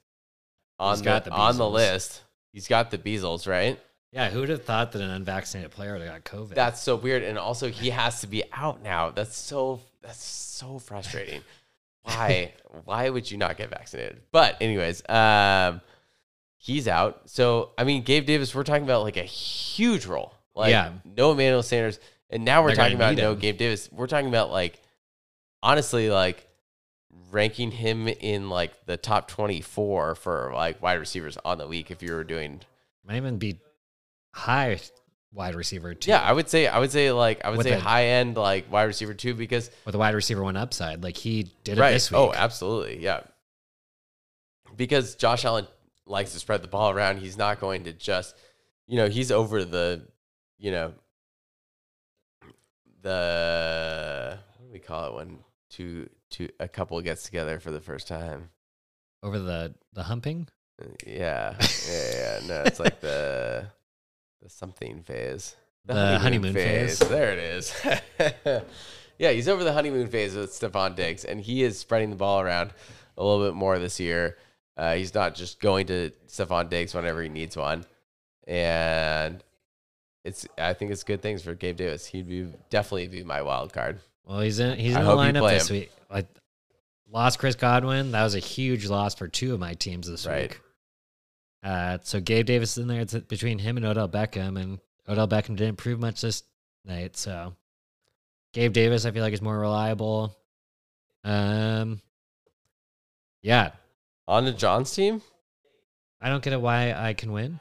on 0.80 0.98
the, 1.00 1.20
the 1.26 1.32
on 1.32 1.58
the 1.58 1.70
list. 1.70 2.24
He's 2.54 2.68
got 2.68 2.92
the 2.92 2.98
Beasles, 2.98 3.48
right? 3.48 3.80
yeah, 4.14 4.30
who 4.30 4.40
would 4.40 4.50
have 4.50 4.64
thought 4.64 4.94
that 4.94 5.02
an 5.02 5.10
unvaccinated 5.12 5.70
player 5.72 5.92
would 5.94 6.02
have 6.02 6.24
got 6.24 6.24
COVID? 6.24 6.56
That's 6.56 6.82
so 6.82 6.96
weird. 6.96 7.24
And 7.24 7.38
also, 7.38 7.68
he 7.70 7.90
has 7.92 8.22
to 8.22 8.28
be 8.28 8.44
out 8.54 8.82
now. 8.82 9.12
That's 9.12 9.38
so 9.38 9.82
that's 10.02 10.24
so 10.24 10.80
frustrating. 10.80 11.42
Why? 12.04 12.54
Why 12.86 13.10
would 13.10 13.30
you 13.30 13.38
not 13.38 13.58
get 13.58 13.70
vaccinated? 13.70 14.22
But 14.32 14.56
anyways, 14.62 15.08
um, 15.10 15.82
he's 16.58 16.88
out. 16.88 17.30
So 17.30 17.72
I 17.78 17.84
mean, 17.84 18.04
Gabe 18.04 18.26
Davis, 18.26 18.56
we're 18.56 18.64
talking 18.64 18.86
about 18.86 19.04
like 19.04 19.18
a 19.18 19.24
huge 19.24 20.06
role. 20.06 20.34
Like 20.56 20.72
Yeah. 20.72 20.94
no 21.06 21.34
Emmanuel 21.34 21.62
Sanders, 21.62 22.00
and 22.30 22.44
now 22.46 22.64
we're 22.64 22.70
They're 22.70 22.78
talking 22.78 22.96
about 22.96 23.16
no 23.18 23.34
him. 23.34 23.40
Gabe 23.40 23.58
Davis. 23.58 23.90
We're 23.92 24.08
talking 24.08 24.30
about 24.30 24.50
like 24.52 24.82
honestly, 25.62 26.10
like 26.10 26.48
ranking 27.32 27.72
him 27.72 28.08
in 28.08 28.50
like 28.50 28.86
the 28.86 28.98
top 28.98 29.28
twenty 29.28 29.62
four 29.62 30.16
for 30.16 30.52
like 30.54 30.82
wide 30.82 31.00
receivers 31.00 31.38
on 31.44 31.58
the 31.58 31.68
week 31.68 31.92
if 31.92 32.02
you 32.02 32.14
were 32.14 32.24
doing 32.24 32.62
might 33.06 33.18
even 33.18 33.38
be 33.38 33.60
high 34.34 34.80
wide 35.34 35.56
receiver 35.56 35.94
too. 35.94 36.12
Yeah, 36.12 36.22
I 36.22 36.34
would 36.34 36.50
say 36.50 36.68
I 36.68 36.80
would 36.80 36.92
say 36.92 37.12
like 37.12 37.44
I 37.46 37.50
would 37.50 37.58
With 37.58 37.68
say 37.68 37.74
a- 37.74 37.80
high 37.80 38.06
end 38.06 38.38
like 38.38 38.72
wide 38.72 38.84
receiver 38.84 39.14
too 39.14 39.34
because 39.34 39.70
with 39.86 39.96
a 39.96 39.98
wide 39.98 40.16
receiver 40.16 40.44
one 40.44 40.58
upside, 40.58 41.04
like 41.04 41.18
he 41.18 41.52
did 41.64 41.78
it 41.78 41.82
right. 41.82 41.92
this 41.92 42.12
oh, 42.12 42.28
week. 42.28 42.36
Oh, 42.36 42.38
absolutely, 42.38 43.04
yeah. 43.04 43.22
Because 44.76 45.16
Josh 45.16 45.44
Allen 45.44 45.68
likes 46.06 46.34
to 46.34 46.40
spread 46.40 46.62
the 46.62 46.68
ball 46.68 46.92
around. 46.92 47.18
He's 47.18 47.38
not 47.38 47.60
going 47.60 47.86
to 47.86 47.94
just 47.94 48.36
you 48.88 48.96
know, 48.96 49.10
he's 49.10 49.32
over 49.32 49.66
the, 49.66 50.02
you 50.58 50.72
know, 50.72 50.94
the 53.02 54.40
what 54.58 54.66
do 54.68 54.74
we 54.74 54.80
call 54.80 55.10
it 55.10 55.16
when 55.16 55.40
two 55.70 56.10
two 56.30 56.50
a 56.60 56.68
couple 56.68 57.00
gets 57.02 57.24
together 57.24 57.60
for 57.60 57.72
the 57.72 57.82
first 57.82 58.08
time? 58.08 58.50
Over 59.24 59.40
the 59.40 59.76
the 59.94 60.04
humping. 60.04 60.48
Uh, 60.82 60.88
Yeah, 61.06 61.56
yeah, 61.90 62.12
yeah. 62.14 62.40
No, 62.48 62.64
it's 62.66 62.80
like 62.80 63.00
the 63.02 63.68
the 64.42 64.50
something 64.50 65.02
phase. 65.04 65.56
The 65.86 66.20
honeymoon 66.20 66.54
phase. 66.54 67.00
There 67.10 67.32
it 67.32 67.40
is. 67.40 67.74
yeah, 69.18 69.32
he's 69.32 69.48
over 69.48 69.64
the 69.64 69.74
honeymoon 69.74 70.08
phase 70.08 70.36
with 70.36 70.52
Stefon 70.52 70.96
Diggs, 70.96 71.24
and 71.24 71.40
he 71.40 71.64
is 71.64 71.80
spreading 71.80 72.10
the 72.10 72.16
ball 72.18 72.42
around 72.42 72.74
a 73.18 73.24
little 73.24 73.46
bit 73.46 73.56
more 73.56 73.80
this 73.80 74.00
year. 74.00 74.38
Uh, 74.76 74.96
he's 74.96 75.14
not 75.16 75.34
just 75.34 75.60
going 75.60 75.88
to 75.88 76.12
Stefon 76.28 76.70
Diggs 76.70 76.94
whenever 76.94 77.24
he 77.24 77.30
needs 77.30 77.58
one, 77.58 77.86
and 78.46 79.44
it's. 80.24 80.46
I 80.58 80.74
think 80.74 80.92
it's 80.92 81.04
good 81.04 81.22
things 81.22 81.42
for 81.42 81.56
Gabe 81.56 81.78
Davis. 81.78 82.06
He'd 82.06 82.28
be 82.28 82.48
definitely 82.70 83.08
be 83.08 83.24
my 83.24 83.42
wild 83.42 83.74
card. 83.74 84.00
Well, 84.28 84.42
he's 84.42 84.60
in 84.60 84.78
he's 84.78 84.96
I 84.96 85.00
in 85.00 85.06
the 85.06 85.14
lineup 85.16 85.50
this 85.50 85.70
him. 85.70 85.78
week. 85.78 85.92
Like 86.12 86.28
lost 87.10 87.40
Chris 87.40 87.56
Godwin. 87.56 88.12
That 88.12 88.24
was 88.24 88.36
a 88.36 88.40
huge 88.40 88.86
loss 88.88 89.16
for 89.16 89.28
two 89.28 89.54
of 89.54 89.60
my 89.60 89.74
teams 89.74 90.08
this 90.10 90.26
Right. 90.26 90.50
week. 90.52 90.62
Uh, 91.64 91.98
so 92.04 92.20
Gabe 92.20 92.46
Davis 92.46 92.72
is 92.74 92.78
in 92.80 92.88
there. 92.88 93.02
It's 93.02 93.14
between 93.14 93.58
him 93.60 93.78
and 93.78 93.86
Odell 93.86 94.08
Beckham, 94.10 94.60
and 94.62 94.80
Odell 95.08 95.28
Beckham 95.28 95.56
didn't 95.56 95.78
prove 95.78 96.00
much 96.00 96.22
this 96.22 96.44
night. 96.86 97.16
So 97.18 97.56
Gabe 98.54 98.74
Davis, 98.74 99.06
I 99.06 99.12
feel 99.12 99.24
like 99.24 99.34
is 99.34 99.42
more 99.42 99.58
reliable. 99.58 100.36
Um, 101.24 102.02
yeah, 103.42 103.72
On 104.28 104.44
to 104.46 104.52
John's 104.54 104.94
team. 104.94 105.22
I 106.22 106.30
don't 106.30 106.44
get 106.44 106.54
it 106.54 106.62
why 106.62 106.94
I 106.94 107.14
can 107.14 107.32
win. 107.32 107.60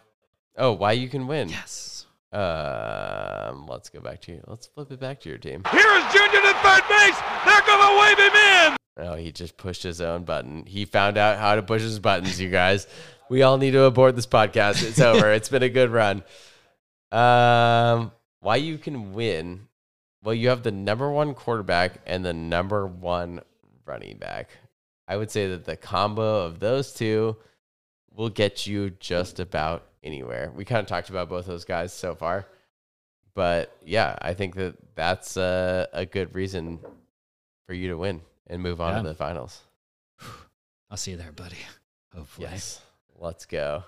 Oh, 0.56 0.72
why 0.72 0.92
you 0.92 1.08
can 1.08 1.26
win? 1.26 1.48
Yes, 1.48 1.95
Um, 2.36 3.66
let's 3.66 3.88
go 3.88 4.00
back 4.00 4.20
to 4.22 4.32
you. 4.32 4.42
Let's 4.46 4.66
flip 4.66 4.92
it 4.92 5.00
back 5.00 5.20
to 5.20 5.28
your 5.30 5.38
team. 5.38 5.62
Here 5.70 5.80
is 5.80 6.12
Junior 6.12 6.42
to 6.42 6.54
third 6.62 6.82
base. 6.86 7.18
They're 7.46 7.62
to 7.62 7.98
wave 7.98 8.18
him 8.18 8.36
in. 8.36 8.76
Oh, 8.98 9.14
he 9.14 9.32
just 9.32 9.56
pushed 9.56 9.82
his 9.82 10.02
own 10.02 10.24
button. 10.24 10.66
He 10.66 10.84
found 10.84 11.16
out 11.16 11.38
how 11.38 11.54
to 11.54 11.62
push 11.62 11.80
his 11.80 11.98
buttons, 11.98 12.38
you 12.38 12.50
guys. 12.50 12.86
We 13.30 13.42
all 13.42 13.56
need 13.56 13.70
to 13.70 13.84
abort 13.84 14.16
this 14.16 14.26
podcast. 14.26 14.86
It's 14.86 15.00
over. 15.00 15.32
it's 15.32 15.48
been 15.48 15.62
a 15.62 15.70
good 15.70 15.90
run. 15.90 16.24
Um, 17.10 18.12
why 18.40 18.56
you 18.56 18.76
can 18.76 19.14
win? 19.14 19.68
Well, 20.22 20.34
you 20.34 20.50
have 20.50 20.62
the 20.62 20.72
number 20.72 21.10
one 21.10 21.32
quarterback 21.32 22.02
and 22.06 22.22
the 22.22 22.34
number 22.34 22.86
one 22.86 23.40
running 23.86 24.18
back. 24.18 24.50
I 25.08 25.16
would 25.16 25.30
say 25.30 25.48
that 25.48 25.64
the 25.64 25.76
combo 25.76 26.44
of 26.44 26.58
those 26.58 26.92
two 26.92 27.36
will 28.16 28.30
get 28.30 28.66
you 28.66 28.90
just 28.98 29.38
about 29.38 29.84
anywhere. 30.02 30.50
We 30.56 30.64
kind 30.64 30.80
of 30.80 30.86
talked 30.86 31.10
about 31.10 31.28
both 31.28 31.46
those 31.46 31.64
guys 31.64 31.92
so 31.92 32.14
far, 32.14 32.46
but 33.34 33.76
yeah, 33.84 34.16
I 34.20 34.34
think 34.34 34.54
that 34.56 34.74
that's 34.94 35.36
a, 35.36 35.88
a 35.92 36.06
good 36.06 36.34
reason 36.34 36.80
for 37.66 37.74
you 37.74 37.88
to 37.90 37.96
win 37.96 38.22
and 38.46 38.62
move 38.62 38.80
on 38.80 38.94
Yeah. 38.96 39.02
to 39.02 39.08
the 39.08 39.14
finals. 39.14 39.60
I'll 40.90 40.96
see 40.96 41.12
you 41.12 41.16
there, 41.18 41.32
buddy. 41.32 41.56
Hopefully, 42.14 42.48
Yes, 42.50 42.80
let's 43.18 43.44
go. 43.44 43.84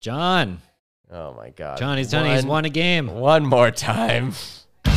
John. 0.00 0.60
Oh 1.10 1.34
my 1.34 1.50
God, 1.50 1.78
John, 1.78 1.98
he's 1.98 2.10
done. 2.10 2.34
He's 2.34 2.44
won 2.44 2.64
a 2.64 2.70
game. 2.70 3.06
One 3.08 3.46
more 3.46 3.70
time. 3.70 4.32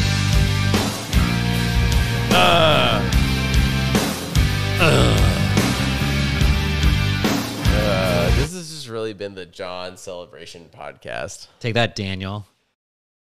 Uh, 2.37 2.99
has 8.85 8.91
really 8.91 9.13
been 9.13 9.33
the 9.33 9.45
John 9.45 9.97
celebration 9.97 10.69
podcast. 10.71 11.47
Take 11.59 11.73
that, 11.73 11.95
Daniel. 11.95 12.45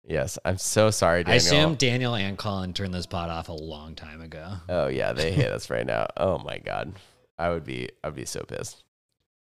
Yes, 0.03 0.37
I'm 0.45 0.57
so 0.57 0.89
sorry, 0.89 1.25
I 1.25 1.35
assume 1.35 1.75
Daniel 1.75 2.15
and 2.15 2.37
Colin 2.37 2.73
turned 2.73 2.93
this 2.93 3.05
pot 3.05 3.29
off 3.29 3.49
a 3.49 3.53
long 3.53 3.93
time 3.95 4.21
ago. 4.21 4.53
Oh 4.69 4.87
yeah, 4.87 5.11
they 5.11 5.33
hate 5.33 5.47
us 5.51 5.69
right 5.69 5.85
now. 5.85 6.07
Oh 6.15 6.37
my 6.37 6.59
god, 6.59 6.93
I 7.37 7.49
would 7.49 7.65
be, 7.65 7.89
I'd 8.03 8.15
be 8.15 8.23
so 8.23 8.43
pissed. 8.43 8.83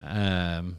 Um, 0.04 0.78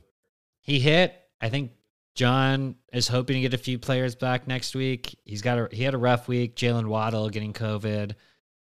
he 0.60 0.78
hit. 0.78 1.20
I 1.40 1.48
think 1.48 1.72
John 2.14 2.76
is 2.92 3.08
hoping 3.08 3.34
to 3.34 3.40
get 3.40 3.54
a 3.54 3.58
few 3.58 3.78
players 3.80 4.14
back 4.14 4.46
next 4.46 4.76
week. 4.76 5.18
He's 5.24 5.42
got 5.42 5.58
a 5.58 5.68
he 5.72 5.82
had 5.82 5.94
a 5.94 5.98
rough 5.98 6.28
week. 6.28 6.54
Jaylen 6.54 6.86
Waddle 6.86 7.28
getting 7.30 7.52
COVID, 7.52 8.12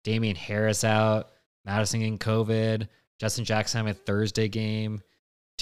Damien 0.04 0.36
Harris 0.36 0.82
out, 0.82 1.30
Mattison 1.66 2.00
getting 2.00 2.18
COVID, 2.18 2.88
Justin 3.18 3.44
Jackson 3.44 3.78
having 3.80 3.90
a 3.90 3.94
Thursday 3.94 4.48
game. 4.48 5.02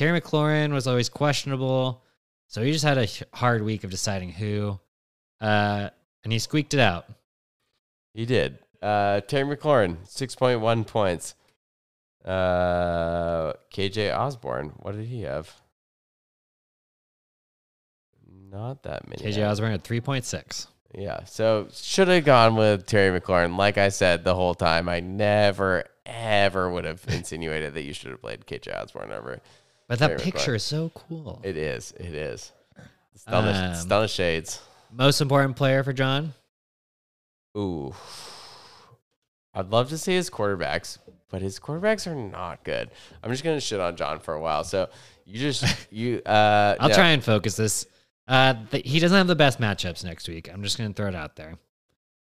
Terry 0.00 0.18
McLaurin 0.18 0.72
was 0.72 0.86
always 0.86 1.10
questionable, 1.10 2.02
so 2.46 2.62
he 2.62 2.72
just 2.72 2.86
had 2.86 2.96
a 2.96 3.06
hard 3.34 3.62
week 3.62 3.84
of 3.84 3.90
deciding 3.90 4.30
who. 4.30 4.80
Uh, 5.42 5.90
and 6.24 6.32
he 6.32 6.38
squeaked 6.38 6.72
it 6.72 6.80
out. 6.80 7.04
He 8.14 8.24
did. 8.24 8.60
Uh, 8.80 9.20
Terry 9.20 9.54
McLaurin, 9.54 9.98
six 10.08 10.34
point 10.34 10.62
one 10.62 10.84
points. 10.84 11.34
Uh, 12.24 13.52
KJ 13.74 14.16
Osborn, 14.16 14.70
what 14.78 14.92
did 14.92 15.04
he 15.04 15.20
have? 15.20 15.54
Not 18.50 18.84
that 18.84 19.06
many. 19.06 19.22
KJ 19.22 19.46
Osborn 19.46 19.72
at 19.72 19.84
three 19.84 20.00
point 20.00 20.24
six. 20.24 20.68
Yeah, 20.94 21.24
so 21.24 21.68
should 21.74 22.08
have 22.08 22.24
gone 22.24 22.56
with 22.56 22.86
Terry 22.86 23.20
McLaurin. 23.20 23.58
Like 23.58 23.76
I 23.76 23.90
said 23.90 24.24
the 24.24 24.34
whole 24.34 24.54
time, 24.54 24.88
I 24.88 25.00
never 25.00 25.84
ever 26.06 26.70
would 26.70 26.86
have 26.86 27.04
insinuated 27.06 27.74
that 27.74 27.82
you 27.82 27.92
should 27.92 28.12
have 28.12 28.22
played 28.22 28.46
KJ 28.46 28.74
Osborn 28.82 29.12
over. 29.12 29.42
But 29.90 29.98
that 29.98 30.20
picture 30.20 30.54
is 30.54 30.62
so 30.62 30.92
cool. 30.94 31.40
It 31.42 31.56
is. 31.56 31.90
It 31.98 32.14
is. 32.14 32.52
Stun 33.16 33.44
the, 33.88 33.96
Um, 33.96 34.06
shades. 34.06 34.62
Most 34.92 35.20
important 35.20 35.56
player 35.56 35.82
for 35.82 35.92
John. 35.92 36.32
Ooh. 37.58 37.92
I'd 39.52 39.70
love 39.70 39.88
to 39.88 39.98
say 39.98 40.14
his 40.14 40.30
quarterbacks, 40.30 40.98
but 41.28 41.42
his 41.42 41.58
quarterbacks 41.58 42.06
are 42.06 42.14
not 42.14 42.62
good. 42.62 42.88
I'm 43.20 43.32
just 43.32 43.42
gonna 43.42 43.60
shit 43.60 43.80
on 43.80 43.96
John 43.96 44.20
for 44.20 44.34
a 44.34 44.40
while. 44.40 44.62
So 44.62 44.90
you 45.24 45.40
just 45.40 45.64
you 45.90 46.22
uh 46.24 46.76
I'll 46.78 46.90
no. 46.90 46.94
try 46.94 47.08
and 47.08 47.24
focus 47.24 47.56
this. 47.56 47.84
Uh, 48.28 48.54
th- 48.70 48.88
he 48.88 49.00
doesn't 49.00 49.18
have 49.18 49.26
the 49.26 49.34
best 49.34 49.60
matchups 49.60 50.04
next 50.04 50.28
week. 50.28 50.48
I'm 50.52 50.62
just 50.62 50.78
going 50.78 50.88
to 50.88 50.94
throw 50.94 51.08
it 51.08 51.16
out 51.16 51.34
there. 51.34 51.56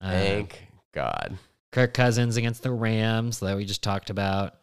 Uh, 0.02 0.10
Thank 0.10 0.60
God. 0.92 1.38
Kirk 1.72 1.94
Cousins 1.94 2.36
against 2.36 2.64
the 2.64 2.72
Rams 2.72 3.42
that 3.42 3.56
we 3.56 3.64
just 3.64 3.84
talked 3.84 4.10
about, 4.10 4.56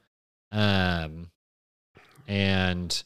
um, 0.51 1.30
and 2.31 3.03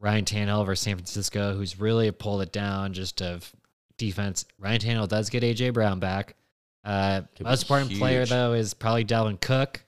Ryan 0.00 0.24
Tannehill 0.24 0.64
versus 0.64 0.82
San 0.82 0.96
Francisco, 0.96 1.54
who's 1.54 1.78
really 1.78 2.10
pulled 2.10 2.40
it 2.40 2.50
down 2.50 2.94
just 2.94 3.20
of 3.20 3.52
defense. 3.98 4.46
Ryan 4.58 4.80
Tannehill 4.80 5.08
does 5.08 5.28
get 5.28 5.42
AJ 5.42 5.74
Brown 5.74 6.00
back. 6.00 6.34
Uh, 6.82 7.22
most 7.42 7.62
important 7.64 7.92
player 7.98 8.24
though 8.24 8.54
is 8.54 8.72
probably 8.72 9.04
Dalvin 9.04 9.38
Cook. 9.38 9.84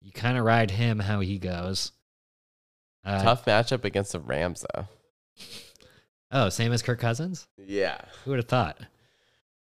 You 0.00 0.10
kind 0.10 0.38
of 0.38 0.44
ride 0.44 0.70
him 0.70 0.98
how 0.98 1.20
he 1.20 1.38
goes. 1.38 1.92
Uh, 3.04 3.22
Tough 3.22 3.44
matchup 3.44 3.84
against 3.84 4.12
the 4.12 4.20
Rams 4.20 4.64
though. 4.74 4.88
Oh, 6.30 6.48
same 6.48 6.72
as 6.72 6.80
Kirk 6.80 6.98
Cousins. 6.98 7.46
Yeah. 7.58 7.98
Who 8.24 8.30
would 8.30 8.38
have 8.38 8.48
thought? 8.48 8.78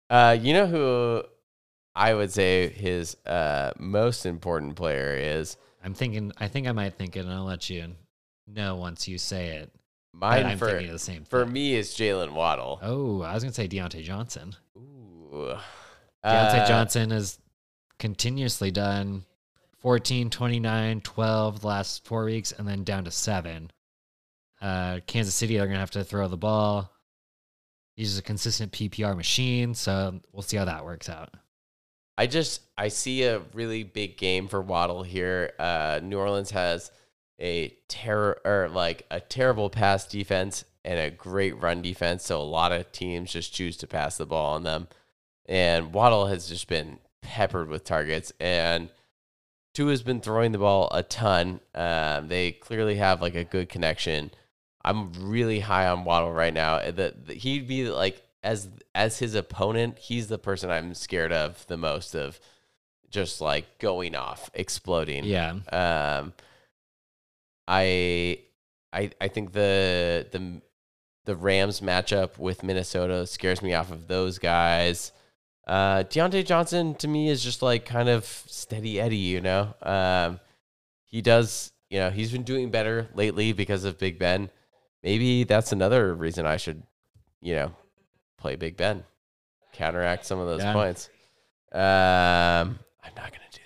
Uh, 0.10 0.36
you 0.40 0.52
know 0.52 0.68
who 0.68 1.24
I 1.96 2.14
would 2.14 2.34
say 2.34 2.68
his 2.68 3.16
uh, 3.26 3.72
most 3.80 4.26
important 4.26 4.76
player 4.76 5.16
is 5.16 5.56
I'm 5.82 5.94
thinking. 5.94 6.34
I 6.38 6.50
think 6.50 6.68
I 6.68 6.74
might 6.74 6.96
think 6.96 7.16
it, 7.16 7.22
and 7.22 7.32
I'll 7.32 7.46
let 7.46 7.70
you 7.70 7.94
know 8.54 8.76
once 8.76 9.08
you 9.08 9.18
say 9.18 9.50
it. 9.58 9.72
Mine 10.14 10.58
for 10.58 10.72
thinking 10.72 10.92
the 10.92 11.00
same. 11.00 11.24
for 11.24 11.44
thing. 11.44 11.54
me 11.54 11.76
is 11.76 11.92
Jaylen 11.92 12.34
Waddle. 12.34 12.80
Oh, 12.82 13.22
I 13.22 13.34
was 13.34 13.44
gonna 13.44 13.54
say 13.54 13.68
Diontae 13.68 14.04
Johnson. 14.04 14.56
Ooh. 14.78 15.56
Diontae 16.26 16.64
Uh, 16.64 16.68
Johnson 16.68 17.12
has 17.12 17.40
continuously 18.00 18.72
done 18.72 19.24
14, 19.80 20.30
29, 20.30 21.02
12 21.02 21.62
the 21.62 21.68
last 21.68 22.06
four 22.06 22.26
weeks, 22.26 22.52
and 22.52 22.68
then 22.68 22.84
down 22.84 23.06
to 23.06 23.12
seven. 23.12 23.72
Uh, 24.62 25.00
Kansas 25.08 25.36
City 25.36 25.56
they're 25.58 25.68
gonna 25.68 25.80
have 25.80 25.92
to 25.92 26.04
throw 26.04 26.28
the 26.28 26.38
ball. 26.38 26.92
He's 27.96 28.18
a 28.18 28.22
consistent 28.22 28.72
PPR 28.72 29.16
machine, 29.16 29.74
so 29.74 30.20
we'll 30.34 30.42
see 30.42 30.58
how 30.58 30.66
that 30.66 30.86
works 30.86 31.08
out. 31.10 31.34
I 32.18 32.28
just 32.28 32.62
I 32.78 32.90
see 32.90 33.24
a 33.24 33.40
really 33.54 33.84
big 33.84 34.18
game 34.18 34.50
for 34.50 34.62
Waddle 34.62 35.04
here. 35.04 35.54
Uh, 35.58 36.02
New 36.04 36.18
Orleans 36.18 36.52
has 36.52 36.92
a 37.40 37.76
terror 37.88 38.40
or 38.46 38.70
like 38.70 39.06
a 39.10 39.20
terrible 39.20 39.70
pass 39.70 40.06
defense 40.06 40.66
and 40.84 41.00
a 41.00 41.12
great 41.12 41.60
run 41.62 41.82
defense, 41.82 42.26
so 42.26 42.42
a 42.42 42.44
lot 42.44 42.72
of 42.72 42.92
teams 42.92 43.32
just 43.32 43.54
choose 43.54 43.78
to 43.78 43.88
pass 43.88 44.18
the 44.18 44.26
ball 44.26 44.56
on 44.56 44.64
them. 44.64 44.88
And 45.46 45.94
Waddle 45.94 46.28
has 46.28 46.48
just 46.48 46.68
been 46.68 47.00
peppered 47.22 47.70
with 47.70 47.84
targets, 47.84 48.32
and 48.40 48.90
Tua 49.74 49.92
has 49.92 50.04
been 50.04 50.22
throwing 50.22 50.52
the 50.52 50.58
ball 50.58 50.90
a 50.92 51.04
ton. 51.04 51.60
Um, 51.76 52.28
they 52.28 52.52
clearly 52.52 52.96
have 52.96 53.22
like 53.22 53.36
a 53.36 53.44
good 53.44 53.70
connection. 53.70 54.32
I'm 54.84 55.12
really 55.14 55.60
high 55.60 55.88
on 55.88 56.06
Waddle 56.06 56.32
right 56.32 56.54
now. 56.54 56.80
That 56.80 57.26
that 57.26 57.38
he'd 57.38 57.68
be 57.68 57.90
like 57.90 58.22
as 58.44 58.70
as 58.96 59.20
his 59.20 59.36
opponent, 59.36 60.00
he's 60.00 60.28
the 60.28 60.38
person 60.38 60.70
I'm 60.70 60.94
scared 60.94 61.34
of 61.34 61.66
the 61.68 61.78
most 61.78 62.16
of 62.16 62.40
just 63.10 63.42
like 63.42 63.80
going 63.80 64.16
off, 64.16 64.50
exploding. 64.54 65.26
Yeah, 65.26 65.56
Um 65.72 66.34
I 67.70 68.40
I 68.92 69.12
I 69.22 69.28
think 69.28 69.54
the 69.54 70.28
the 70.32 70.62
the 71.26 71.36
Rams 71.36 71.82
matchup 71.82 72.40
with 72.40 72.64
Minnesota 72.64 73.28
scares 73.28 73.62
me 73.62 73.74
off 73.76 73.92
of 73.92 74.08
those 74.08 74.40
guys. 74.40 75.12
Uh, 75.68 76.02
Diontae 76.04 76.44
Johnson 76.44 76.96
to 76.96 77.08
me 77.08 77.30
is 77.30 77.44
just 77.44 77.62
like 77.62 77.86
kind 77.86 78.10
of 78.10 78.26
steady 78.26 79.00
Eddie, 79.00 79.18
you 79.18 79.40
know. 79.40 79.76
Um, 79.84 80.40
he 81.06 81.22
does, 81.22 81.72
you 81.92 82.00
know, 82.00 82.10
he's 82.10 82.32
been 82.32 82.42
doing 82.42 82.72
better 82.72 83.08
lately 83.14 83.54
because 83.54 83.84
of 83.84 84.00
Big 84.00 84.18
Ben. 84.18 84.50
Maybe 85.04 85.44
that's 85.44 85.72
another 85.72 86.16
reason 86.16 86.48
I 86.48 86.58
should, 86.58 86.82
you 87.42 87.54
know, 87.56 87.72
play 88.40 88.56
Big 88.56 88.78
Ben, 88.78 89.04
counteract 89.74 90.26
some 90.26 90.40
of 90.40 90.48
those 90.48 90.64
Yeah. 90.64 90.74
points. 90.74 91.10
Um, 91.72 92.80
I'm 93.04 93.14
not 93.16 93.32
gonna 93.32 93.52
do 93.52 93.62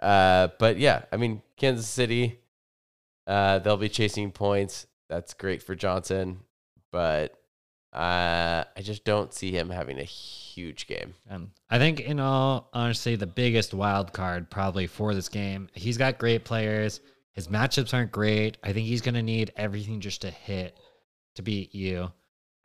that. 0.00 0.06
Uh, 0.06 0.48
but 0.58 0.78
yeah, 0.78 1.02
I 1.12 1.18
mean, 1.18 1.42
Kansas 1.58 1.86
City, 1.86 2.40
uh, 3.26 3.58
they'll 3.60 3.76
be 3.76 3.88
chasing 3.88 4.30
points. 4.30 4.86
That's 5.08 5.34
great 5.34 5.62
for 5.62 5.74
Johnson, 5.74 6.40
but 6.90 7.36
uh, 7.92 8.64
I 8.76 8.80
just 8.82 9.04
don't 9.04 9.32
see 9.32 9.52
him 9.52 9.70
having 9.70 10.00
a 10.00 10.04
huge 10.04 10.86
game. 10.86 11.14
I 11.70 11.78
think, 11.78 12.00
in 12.00 12.18
all 12.18 12.68
honesty, 12.72 13.14
the 13.16 13.26
biggest 13.26 13.72
wild 13.72 14.12
card 14.12 14.50
probably 14.50 14.86
for 14.86 15.14
this 15.14 15.28
game. 15.28 15.68
He's 15.74 15.96
got 15.96 16.18
great 16.18 16.44
players. 16.44 17.00
His 17.32 17.48
matchups 17.48 17.94
aren't 17.94 18.12
great. 18.12 18.58
I 18.62 18.72
think 18.72 18.86
he's 18.86 19.00
going 19.00 19.14
to 19.14 19.22
need 19.22 19.52
everything 19.56 20.00
just 20.00 20.22
to 20.22 20.30
hit 20.30 20.76
to 21.36 21.42
beat 21.42 21.74
you. 21.74 22.10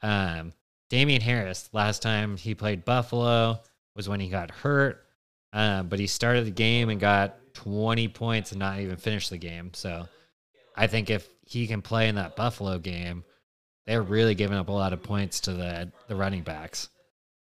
Um, 0.01 0.53
Damien 0.89 1.21
Harris, 1.21 1.69
last 1.73 2.01
time 2.01 2.37
he 2.37 2.55
played 2.55 2.85
Buffalo 2.85 3.59
was 3.95 4.09
when 4.09 4.19
he 4.19 4.29
got 4.29 4.49
hurt, 4.49 5.05
um, 5.53 5.87
but 5.87 5.99
he 5.99 6.07
started 6.07 6.45
the 6.45 6.51
game 6.51 6.89
and 6.89 6.99
got 6.99 7.53
20 7.53 8.07
points 8.09 8.51
and 8.51 8.59
not 8.59 8.79
even 8.79 8.97
finished 8.97 9.29
the 9.29 9.37
game. 9.37 9.71
So 9.73 10.07
I 10.79 10.87
think 10.87 11.09
if 11.09 11.27
he 11.45 11.67
can 11.67 11.81
play 11.81 12.07
in 12.07 12.15
that 12.15 12.37
Buffalo 12.37 12.79
game, 12.79 13.25
they're 13.85 14.01
really 14.01 14.33
giving 14.33 14.57
up 14.57 14.69
a 14.69 14.71
lot 14.71 14.93
of 14.93 15.03
points 15.03 15.41
to 15.41 15.51
the 15.51 15.91
the 16.07 16.15
running 16.15 16.43
backs. 16.43 16.87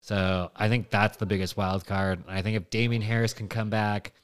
So 0.01 0.51
I 0.57 0.70
think 0.70 0.89
that's 0.89 1.18
the 1.18 1.26
biggest 1.26 1.55
wild 1.55 1.85
card. 1.85 2.24
I 2.26 2.41
think 2.41 2.57
if 2.57 2.70
Damien 2.70 3.03
Harris 3.03 3.35
can 3.35 3.47
come 3.47 3.68
back, 3.68 4.14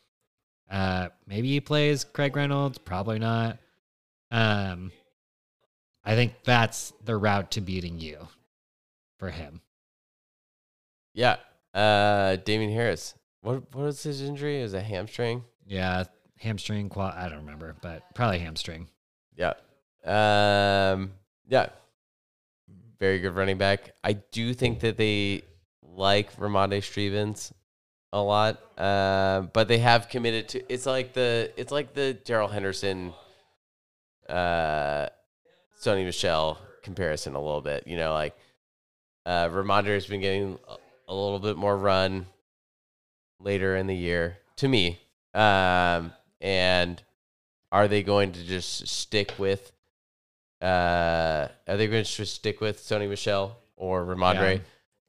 uh, 0.70 1.08
maybe 1.26 1.48
he 1.48 1.60
plays 1.60 2.04
Craig 2.04 2.34
Reynolds, 2.34 2.78
probably 2.78 3.18
not. 3.18 3.58
Um, 4.30 4.90
I 6.02 6.14
think 6.14 6.32
that's 6.42 6.94
the 7.04 7.16
route 7.16 7.50
to 7.52 7.60
beating 7.60 8.00
you 8.00 8.26
for 9.18 9.28
him. 9.28 9.60
Yeah, 11.12 11.36
uh, 11.74 12.36
Damien 12.36 12.72
Harris. 12.72 13.14
What 13.42 13.74
what 13.74 13.84
was 13.84 14.02
his 14.02 14.22
injury? 14.22 14.62
Is 14.62 14.72
a 14.72 14.80
hamstring? 14.80 15.44
Yeah, 15.66 16.04
hamstring, 16.38 16.88
quad. 16.88 17.14
I 17.18 17.28
don't 17.28 17.40
remember, 17.40 17.76
but 17.82 18.02
probably 18.14 18.38
hamstring. 18.38 18.88
Yeah. 19.36 19.54
Um, 20.04 21.12
yeah. 21.48 21.68
Very 22.98 23.20
good 23.20 23.34
running 23.34 23.58
back. 23.58 23.92
I 24.02 24.14
do 24.14 24.54
think 24.54 24.80
that 24.80 24.96
they 24.96 25.42
like 25.82 26.34
Rhamondre 26.36 26.82
Stevens 26.82 27.52
a 28.12 28.20
lot. 28.20 28.60
Um, 28.78 29.50
but 29.52 29.68
they 29.68 29.78
have 29.78 30.08
committed 30.08 30.48
to 30.50 30.72
it's 30.72 30.86
like 30.86 31.12
the 31.12 31.52
it's 31.56 31.72
like 31.72 31.94
the 31.94 32.14
Darrell 32.14 32.48
Henderson 32.48 33.12
uh 34.28 35.08
Sony 35.80 36.04
Michel 36.04 36.58
comparison 36.82 37.34
a 37.34 37.42
little 37.42 37.60
bit. 37.60 37.86
You 37.86 37.96
know, 37.96 38.12
like 38.12 38.36
uh 39.26 39.48
Rhamondre 39.48 39.94
has 39.94 40.06
been 40.06 40.20
getting 40.20 40.58
a 41.08 41.14
little 41.14 41.40
bit 41.40 41.56
more 41.56 41.76
run 41.76 42.26
later 43.40 43.76
in 43.76 43.86
the 43.86 43.96
year 43.96 44.38
to 44.56 44.68
me. 44.68 45.00
Um 45.34 46.12
and 46.40 47.02
are 47.74 47.88
they 47.88 48.02
going 48.02 48.30
to 48.32 48.42
just 48.44 48.86
stick 48.88 49.34
with 49.38 49.72
uh 50.62 51.48
are 51.68 51.76
they 51.76 51.86
going 51.86 52.04
to 52.04 52.10
just 52.10 52.34
stick 52.34 52.60
with 52.60 52.78
Sony 52.80 53.08
Michel 53.08 53.58
or 53.76 54.04
Rhamondre 54.04 54.56
Yeah. 54.56 54.60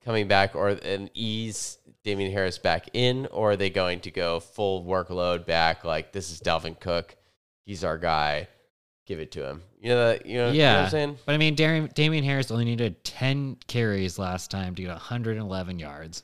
coming 0.03 0.27
back 0.27 0.55
or 0.55 0.69
and 0.69 1.09
ease 1.13 1.77
Damien 2.03 2.31
Harris 2.31 2.57
back 2.57 2.89
in 2.93 3.27
or 3.27 3.51
are 3.51 3.55
they 3.55 3.69
going 3.69 3.99
to 4.01 4.11
go 4.11 4.39
full 4.39 4.83
workload 4.83 5.45
back 5.45 5.83
like 5.85 6.11
this 6.11 6.31
is 6.31 6.39
Dalvin 6.41 6.79
Cook 6.79 7.15
he's 7.65 7.83
our 7.83 7.97
guy 7.97 8.47
give 9.05 9.19
it 9.19 9.31
to 9.33 9.47
him 9.47 9.61
you 9.79 9.89
know 9.89 10.07
that 10.07 10.25
you 10.25 10.37
know, 10.37 10.37
you 10.37 10.39
know 10.39 10.47
what 10.47 10.55
Yeah. 10.55 10.83
I'm 10.85 10.89
saying 10.89 11.17
But 11.25 11.35
I 11.35 11.37
mean, 11.37 11.55
Darian, 11.55 11.89
Damien 11.93 12.23
Harris 12.23 12.49
only 12.51 12.65
needed 12.65 13.03
10 13.03 13.57
carries 13.67 14.17
last 14.19 14.49
time 14.51 14.73
to 14.75 14.81
get 14.81 14.89
111 14.89 15.79
yards. 15.79 16.23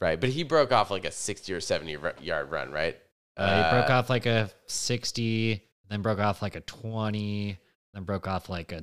right 0.00 0.20
but 0.20 0.30
he 0.30 0.42
broke 0.42 0.72
off 0.72 0.90
like 0.90 1.04
a 1.04 1.12
60 1.12 1.52
or 1.54 1.60
70 1.60 1.96
ru- 1.96 2.10
yard 2.20 2.50
run 2.50 2.70
right 2.72 2.96
Uh, 3.36 3.64
he 3.64 3.70
broke 3.70 3.90
off 3.90 4.08
like 4.08 4.26
a 4.26 4.50
60, 4.66 5.62
then 5.90 6.02
broke 6.02 6.18
off 6.18 6.40
like 6.42 6.56
a 6.56 6.60
20, 6.60 7.58
then 7.94 8.02
broke 8.04 8.26
off 8.26 8.48
like 8.48 8.72
a. 8.72 8.82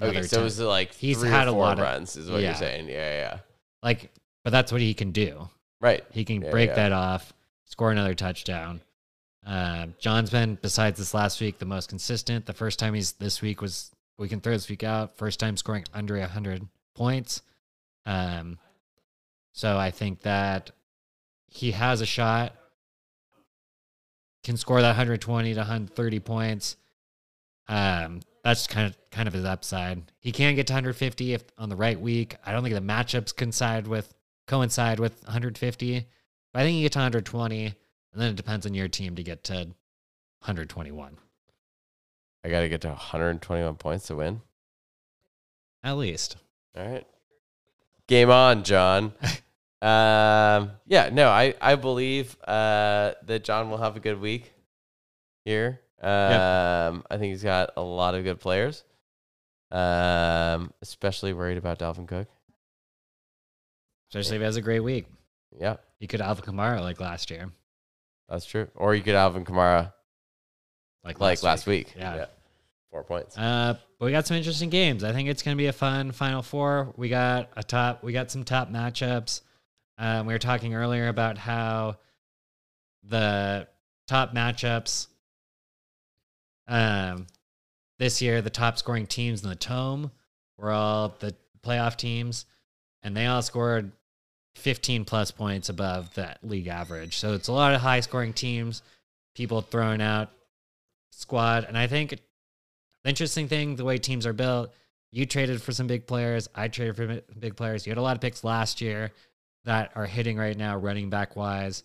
okay 0.00 0.22
so 0.22 0.36
10. 0.36 0.40
it 0.40 0.44
was 0.44 0.60
like 0.60 0.94
He's 0.94 1.18
three 1.20 1.28
had 1.28 1.48
a 1.48 1.52
lot 1.52 1.78
of- 1.78 1.82
runs 1.84 2.16
is 2.16 2.30
what 2.30 2.40
yeah. 2.40 2.48
you're 2.50 2.56
saying 2.56 2.88
yeah 2.88 2.94
yeah, 2.94 3.38
like, 3.82 4.12
but 4.44 4.50
that's 4.50 4.70
what 4.72 4.80
he 4.80 4.94
can 4.94 5.10
do. 5.12 5.48
right 5.80 6.04
He 6.10 6.24
can 6.24 6.42
Yeah, 6.42 6.50
break 6.50 6.68
yeah. 6.70 6.74
that 6.76 6.92
off, 6.92 7.32
score 7.64 7.90
another 7.90 8.14
touchdown. 8.14 8.82
Uh, 9.44 9.86
John's 9.98 10.30
been, 10.30 10.56
besides 10.62 10.98
this 10.98 11.12
last 11.14 11.40
week, 11.40 11.58
the 11.58 11.64
most 11.64 11.88
consistent. 11.88 12.46
The 12.46 12.52
first 12.52 12.78
time 12.78 12.94
he's 12.94 13.12
this 13.12 13.42
week 13.42 13.60
was 13.60 13.90
we 14.16 14.28
can 14.28 14.40
throw 14.40 14.52
this 14.52 14.68
week 14.68 14.84
out. 14.84 15.16
First 15.16 15.40
time 15.40 15.56
scoring 15.56 15.84
under 15.92 16.20
hundred 16.24 16.64
points. 16.94 17.42
Um, 18.06 18.58
so 19.52 19.76
I 19.76 19.90
think 19.90 20.20
that 20.22 20.70
he 21.48 21.72
has 21.72 22.00
a 22.00 22.06
shot. 22.06 22.54
Can 24.44 24.56
score 24.56 24.80
that 24.80 24.88
120 24.88 25.54
to 25.54 25.60
130 25.60 26.20
points. 26.20 26.76
Um, 27.68 28.20
that's 28.42 28.66
kind 28.66 28.86
of 28.86 28.96
kind 29.10 29.28
of 29.28 29.34
his 29.34 29.44
upside. 29.44 30.10
He 30.18 30.32
can 30.32 30.54
get 30.54 30.66
to 30.66 30.72
150 30.72 31.32
if 31.32 31.44
on 31.58 31.68
the 31.68 31.76
right 31.76 32.00
week. 32.00 32.36
I 32.44 32.52
don't 32.52 32.62
think 32.62 32.74
the 32.74 32.80
matchups 32.80 33.36
coincide 33.36 33.86
with 33.86 34.12
coincide 34.46 34.98
with 34.98 35.22
150. 35.24 36.06
But 36.52 36.60
I 36.60 36.64
think 36.64 36.76
you 36.76 36.82
get 36.82 36.92
to 36.92 36.98
120, 36.98 37.64
and 37.66 37.74
then 38.14 38.30
it 38.30 38.36
depends 38.36 38.66
on 38.66 38.74
your 38.74 38.88
team 38.88 39.14
to 39.16 39.22
get 39.22 39.44
to 39.44 39.54
121 40.42 41.16
I 42.44 42.48
got 42.48 42.60
to 42.60 42.68
get 42.68 42.80
to 42.80 42.88
121 42.88 43.76
points 43.76 44.08
to 44.08 44.16
win 44.16 44.40
at 45.84 45.96
least. 45.96 46.36
All 46.76 46.86
right. 46.86 47.06
Game 48.06 48.30
on, 48.30 48.64
John. 48.64 49.12
um, 49.82 50.70
yeah, 50.86 51.10
no, 51.12 51.28
I, 51.28 51.54
I 51.60 51.74
believe 51.74 52.36
uh, 52.44 53.12
that 53.26 53.44
John 53.44 53.68
will 53.70 53.78
have 53.78 53.96
a 53.96 54.00
good 54.00 54.20
week 54.20 54.52
here. 55.44 55.80
Um, 56.00 57.04
I 57.10 57.16
think 57.18 57.32
he's 57.32 57.42
got 57.42 57.70
a 57.76 57.82
lot 57.82 58.14
of 58.14 58.24
good 58.24 58.40
players. 58.40 58.84
Um, 59.70 60.72
especially 60.82 61.32
worried 61.32 61.58
about 61.58 61.78
Dalvin 61.78 62.06
Cook. 62.06 62.28
Especially 64.10 64.36
if 64.36 64.40
he 64.42 64.44
has 64.44 64.56
a 64.56 64.62
great 64.62 64.80
week. 64.80 65.06
Yeah, 65.58 65.76
He 65.98 66.06
could 66.06 66.20
Alvin 66.20 66.44
Kamara 66.44 66.80
like 66.80 67.00
last 67.00 67.30
year, 67.30 67.50
that's 68.28 68.46
true. 68.46 68.68
Or 68.74 68.94
you 68.94 69.02
could 69.02 69.14
Alvin 69.14 69.44
Kamara 69.44 69.92
like 71.04 71.20
like 71.20 71.42
last 71.42 71.66
week. 71.66 71.92
Yeah. 71.96 72.26
Four 72.90 73.04
points. 73.04 73.36
Uh, 73.36 73.74
but 73.98 74.06
we 74.06 74.12
got 74.12 74.26
some 74.26 74.36
interesting 74.36 74.70
games. 74.70 75.02
I 75.02 75.12
think 75.12 75.28
it's 75.28 75.42
going 75.42 75.56
to 75.56 75.60
be 75.60 75.66
a 75.66 75.72
fun 75.72 76.12
Final 76.12 76.42
Four. 76.42 76.92
We 76.96 77.08
got 77.08 77.50
a 77.56 77.62
top. 77.62 78.02
We 78.02 78.12
got 78.12 78.30
some 78.30 78.44
top 78.44 78.70
matchups. 78.70 79.40
Um, 79.98 80.26
we 80.26 80.32
were 80.32 80.38
talking 80.38 80.74
earlier 80.74 81.08
about 81.08 81.38
how 81.38 81.96
the 83.04 83.68
top 84.06 84.34
matchups 84.34 85.08
um, 86.68 87.26
this 87.98 88.22
year, 88.22 88.42
the 88.42 88.50
top 88.50 88.78
scoring 88.78 89.06
teams 89.06 89.42
in 89.42 89.48
the 89.48 89.54
tome 89.54 90.10
were 90.56 90.70
all 90.70 91.14
the 91.18 91.34
playoff 91.64 91.96
teams, 91.96 92.46
and 93.02 93.16
they 93.16 93.26
all 93.26 93.42
scored 93.42 93.92
15 94.56 95.04
plus 95.04 95.30
points 95.30 95.68
above 95.68 96.14
that 96.14 96.38
league 96.42 96.68
average. 96.68 97.16
So 97.16 97.34
it's 97.34 97.48
a 97.48 97.52
lot 97.52 97.74
of 97.74 97.80
high 97.80 98.00
scoring 98.00 98.32
teams, 98.32 98.82
people 99.34 99.60
throwing 99.60 100.02
out 100.02 100.30
squad. 101.10 101.64
And 101.64 101.76
I 101.76 101.86
think 101.86 102.10
the 102.10 103.08
interesting 103.08 103.48
thing, 103.48 103.76
the 103.76 103.84
way 103.84 103.98
teams 103.98 104.26
are 104.26 104.32
built, 104.32 104.72
you 105.10 105.26
traded 105.26 105.60
for 105.60 105.72
some 105.72 105.86
big 105.86 106.06
players. 106.06 106.48
I 106.54 106.68
traded 106.68 106.96
for 106.96 107.20
big 107.38 107.56
players. 107.56 107.86
You 107.86 107.90
had 107.90 107.98
a 107.98 108.02
lot 108.02 108.16
of 108.16 108.20
picks 108.20 108.44
last 108.44 108.80
year 108.80 109.10
that 109.64 109.92
are 109.94 110.06
hitting 110.06 110.36
right 110.36 110.56
now, 110.56 110.76
running 110.76 111.10
back 111.10 111.36
wise. 111.36 111.82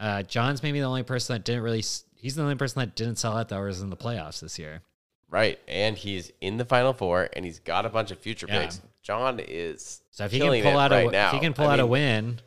Uh, 0.00 0.22
John's 0.22 0.62
maybe 0.62 0.80
the 0.80 0.86
only 0.86 1.02
person 1.02 1.34
that 1.34 1.44
didn't 1.44 1.62
really. 1.62 1.82
He's 2.16 2.34
the 2.34 2.42
only 2.42 2.54
person 2.56 2.80
that 2.80 2.94
didn't 2.96 3.16
sell 3.16 3.36
out 3.36 3.48
that 3.50 3.58
was 3.58 3.80
in 3.80 3.90
the 3.90 3.96
playoffs 3.96 4.40
this 4.40 4.58
year. 4.58 4.82
Right. 5.30 5.58
And 5.68 5.96
he's 5.96 6.32
in 6.40 6.56
the 6.56 6.64
final 6.64 6.92
four 6.92 7.28
and 7.34 7.44
he's 7.44 7.58
got 7.60 7.84
a 7.84 7.88
bunch 7.90 8.10
of 8.10 8.18
future 8.18 8.46
Yeah. 8.48 8.62
picks. 8.62 8.80
John 9.02 9.38
is 9.40 10.02
So 10.10 10.24
if 10.24 10.32
he 10.32 10.38
can 10.40 10.62
pull 10.62 10.78
out 10.78 10.90
right 10.90 11.06
a, 11.08 11.10
now. 11.10 11.28
if 11.28 11.34
he 11.34 11.40
can 11.40 11.52
pull 11.54 11.66
I 11.68 11.74
out 11.74 11.80
a 11.80 11.86
win, 11.86 12.40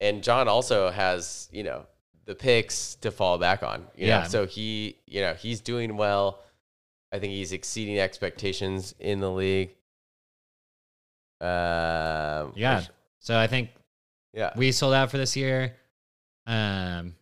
and 0.00 0.22
John 0.22 0.48
also 0.48 0.90
has, 0.90 1.48
you 1.52 1.62
know, 1.62 1.86
the 2.24 2.34
picks 2.34 2.94
to 2.96 3.10
fall 3.10 3.36
back 3.38 3.62
on. 3.62 3.86
You 3.96 4.06
know? 4.06 4.18
Yeah. 4.18 4.22
So 4.24 4.46
he, 4.46 4.96
you 5.06 5.20
know, 5.20 5.34
he's 5.34 5.60
doing 5.60 5.96
well. 5.96 6.40
I 7.12 7.18
think 7.18 7.32
he's 7.32 7.52
exceeding 7.52 7.98
expectations 7.98 8.94
in 8.98 9.20
the 9.20 9.30
league. 9.30 9.74
Um, 11.40 12.52
yeah. 12.56 12.78
which- 12.80 12.88
So 13.18 13.38
I 13.38 13.46
think 13.46 13.70
yeah. 14.32 14.52
we 14.56 14.72
sold 14.72 14.94
out 14.94 15.10
for 15.10 15.18
this 15.18 15.36
year. 15.36 15.74
Um, 16.46 17.14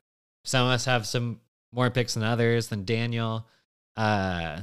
some 0.45 0.67
of 0.67 0.73
us 0.73 0.85
have 0.87 1.07
some 1.07 1.41
more 1.73 1.91
picks 1.91 2.15
than 2.15 2.23
others 2.23 2.69
than 2.69 2.85
Daniel. 2.85 3.47
Uh, 3.97 4.61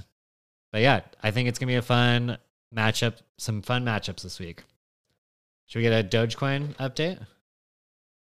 but 0.71 0.81
yeah, 0.81 1.01
I 1.21 1.31
think 1.31 1.49
it's 1.49 1.59
gonna 1.59 1.71
be 1.71 1.75
a 1.75 1.81
fun 1.81 2.37
matchup, 2.75 3.15
some 3.37 3.61
fun 3.61 3.85
matchups 3.85 4.21
this 4.21 4.39
week. 4.39 4.63
Should 5.67 5.79
we 5.79 5.83
get 5.83 6.05
a 6.05 6.07
Dogecoin 6.07 6.75
update? 6.75 7.19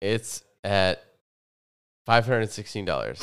It's 0.01 0.43
at 0.65 1.05
five 2.07 2.27
hundred 2.27 2.51
sixteen 2.51 2.85
dollars. 2.85 3.21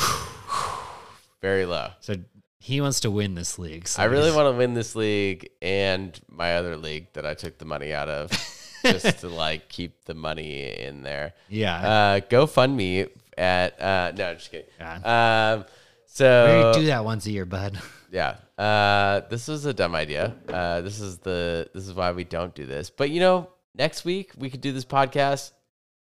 Very 1.42 1.66
low. 1.66 1.90
So 2.02 2.16
he 2.60 2.82
wants 2.82 3.00
to 3.02 3.12
win 3.12 3.36
this 3.36 3.58
league. 3.58 3.88
So 3.88 4.02
I 4.02 4.06
really 4.06 4.32
want 4.32 4.54
to 4.54 4.58
win 4.58 4.74
this 4.74 4.96
league 4.96 5.50
and 5.62 6.20
my 6.28 6.56
other 6.56 6.76
league 6.76 7.12
that 7.14 7.26
I 7.26 7.34
took 7.34 7.58
the 7.58 7.66
money 7.66 7.94
out 7.94 8.10
of, 8.10 8.32
just 8.84 9.20
to 9.20 9.30
like 9.30 9.70
keep 9.70 10.06
the 10.06 10.14
money 10.14 10.70
in 10.80 11.02
there. 11.04 11.34
Yeah. 11.50 11.76
Uh, 11.76 12.20
GoFundMe 12.22 13.10
at 13.38 13.82
uh, 13.82 14.12
no, 14.16 14.34
just 14.34 14.52
kidding. 14.52 14.68
Yeah. 14.80 15.54
Um, 15.54 15.60
we 15.60 15.66
so 16.06 16.72
do 16.76 16.86
that 16.88 17.06
once 17.06 17.26
a 17.26 17.32
year, 17.32 17.46
bud. 17.46 17.80
yeah, 18.12 18.36
uh, 18.58 19.22
this 19.30 19.48
was 19.48 19.66
a 19.66 19.74
dumb 19.74 19.96
idea. 19.96 20.36
Uh, 20.48 20.82
this 20.82 21.00
is 21.00 21.20
the 21.20 21.70
this 21.74 21.88
is 21.88 21.94
why 21.94 22.12
we 22.12 22.24
don't 22.24 22.54
do 22.54 22.66
this. 22.66 22.90
But 22.90 23.10
you 23.10 23.20
know, 23.20 23.50
next 23.76 24.04
week 24.04 24.34
we 24.38 24.50
could 24.50 24.62
do 24.62 24.72
this 24.72 24.86
podcast. 24.86 25.52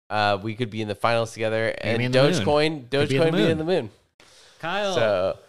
Uh, 0.09 0.38
we 0.41 0.55
could 0.55 0.70
be 0.70 0.82
in 0.82 0.88
the 0.88 0.95
finals 0.95 1.34
together, 1.34 1.76
and 1.82 1.97
be 1.97 2.05
in 2.05 2.11
the 2.11 2.24
moon. 2.24 2.32
Dogecoin, 2.34 2.89
be 2.89 2.97
Dogecoin 2.97 3.32
be 3.34 3.51
in 3.51 3.57
the 3.57 3.65
moon. 3.65 3.89
Kyle. 4.59 4.93
So 4.93 5.39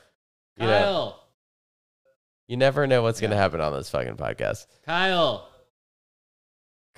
you 0.56 0.66
know, 0.66 0.80
Kyle. 0.80 1.24
you 2.48 2.56
never 2.56 2.86
know 2.86 3.02
what's 3.02 3.20
gonna 3.20 3.36
happen 3.36 3.60
on 3.60 3.72
this 3.72 3.90
fucking 3.90 4.16
podcast. 4.16 4.66
Kyle. 4.84 5.47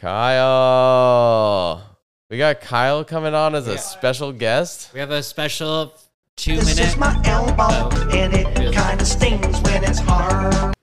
Kyle, 0.01 1.83
we 2.31 2.39
got 2.39 2.63
Kyle 2.63 3.05
coming 3.05 3.35
on 3.35 3.55
as 3.55 3.69
a 3.69 3.77
special 3.77 4.33
guest. 4.33 4.95
We 4.95 5.01
have 5.01 5.11
a 5.11 5.23
special 5.23 5.93
two 6.37 6.57
This 6.57 6.75
minute. 6.75 6.91
is 6.93 6.97
my 6.97 7.21
elbow, 7.27 7.91
and 8.11 8.33
it 8.33 8.47
kinda 8.73 9.05
stings 9.05 9.61
when 9.61 9.85
it's 9.85 9.99
hard. 9.99 10.75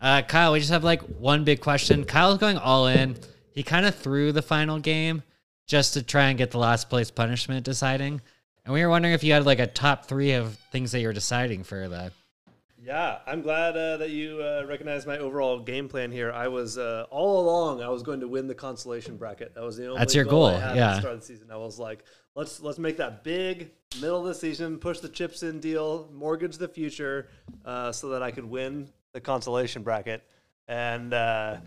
Uh, 0.00 0.22
Kyle, 0.22 0.52
we 0.52 0.60
just 0.60 0.72
have 0.72 0.84
like 0.84 1.02
one 1.02 1.44
big 1.44 1.60
question. 1.60 2.06
Kyle's 2.06 2.38
going 2.38 2.56
all 2.56 2.86
in. 2.86 3.16
He 3.50 3.62
kind 3.62 3.84
of 3.84 3.94
threw 3.94 4.32
the 4.32 4.40
final 4.40 4.78
game 4.78 5.22
just 5.66 5.92
to 5.92 6.02
try 6.02 6.30
and 6.30 6.38
get 6.38 6.50
the 6.50 6.58
last 6.58 6.88
place 6.88 7.10
punishment 7.10 7.66
deciding. 7.66 8.22
And 8.64 8.72
we 8.72 8.82
were 8.82 8.88
wondering 8.88 9.12
if 9.12 9.22
you 9.22 9.34
had 9.34 9.44
like 9.44 9.58
a 9.58 9.66
top 9.66 10.06
three 10.06 10.32
of 10.32 10.56
things 10.72 10.92
that 10.92 11.00
you're 11.00 11.12
deciding 11.12 11.64
for 11.64 11.88
that. 11.88 12.14
Yeah, 12.84 13.18
I'm 13.28 13.42
glad 13.42 13.76
uh, 13.76 13.98
that 13.98 14.10
you 14.10 14.42
uh, 14.42 14.64
recognize 14.66 15.06
my 15.06 15.18
overall 15.18 15.60
game 15.60 15.88
plan 15.88 16.10
here. 16.10 16.32
I 16.32 16.48
was 16.48 16.78
uh, 16.78 17.06
all 17.10 17.40
along 17.40 17.80
I 17.80 17.88
was 17.88 18.02
going 18.02 18.20
to 18.20 18.28
win 18.28 18.48
the 18.48 18.56
consolation 18.56 19.16
bracket. 19.16 19.54
That 19.54 19.62
was 19.62 19.76
the 19.76 19.86
only 19.86 19.98
That's 20.00 20.16
your 20.16 20.24
goal, 20.24 20.46
I 20.46 20.52
goal, 20.52 20.60
had 20.60 20.76
yeah. 20.76 20.90
At 20.90 20.94
the 20.94 21.00
start 21.00 21.14
of 21.14 21.20
the 21.20 21.26
season, 21.26 21.50
I 21.52 21.56
was 21.58 21.78
like, 21.78 22.04
let's 22.34 22.60
let's 22.60 22.80
make 22.80 22.96
that 22.96 23.22
big 23.22 23.70
middle 24.00 24.18
of 24.18 24.24
the 24.24 24.34
season, 24.34 24.78
push 24.78 24.98
the 24.98 25.08
chips 25.08 25.44
in 25.44 25.60
deal, 25.60 26.08
mortgage 26.12 26.58
the 26.58 26.66
future, 26.66 27.28
uh, 27.64 27.92
so 27.92 28.08
that 28.08 28.22
I 28.22 28.32
could 28.32 28.46
win 28.46 28.88
the 29.12 29.20
consolation 29.20 29.84
bracket. 29.84 30.24
And 30.66 31.14
uh, 31.14 31.58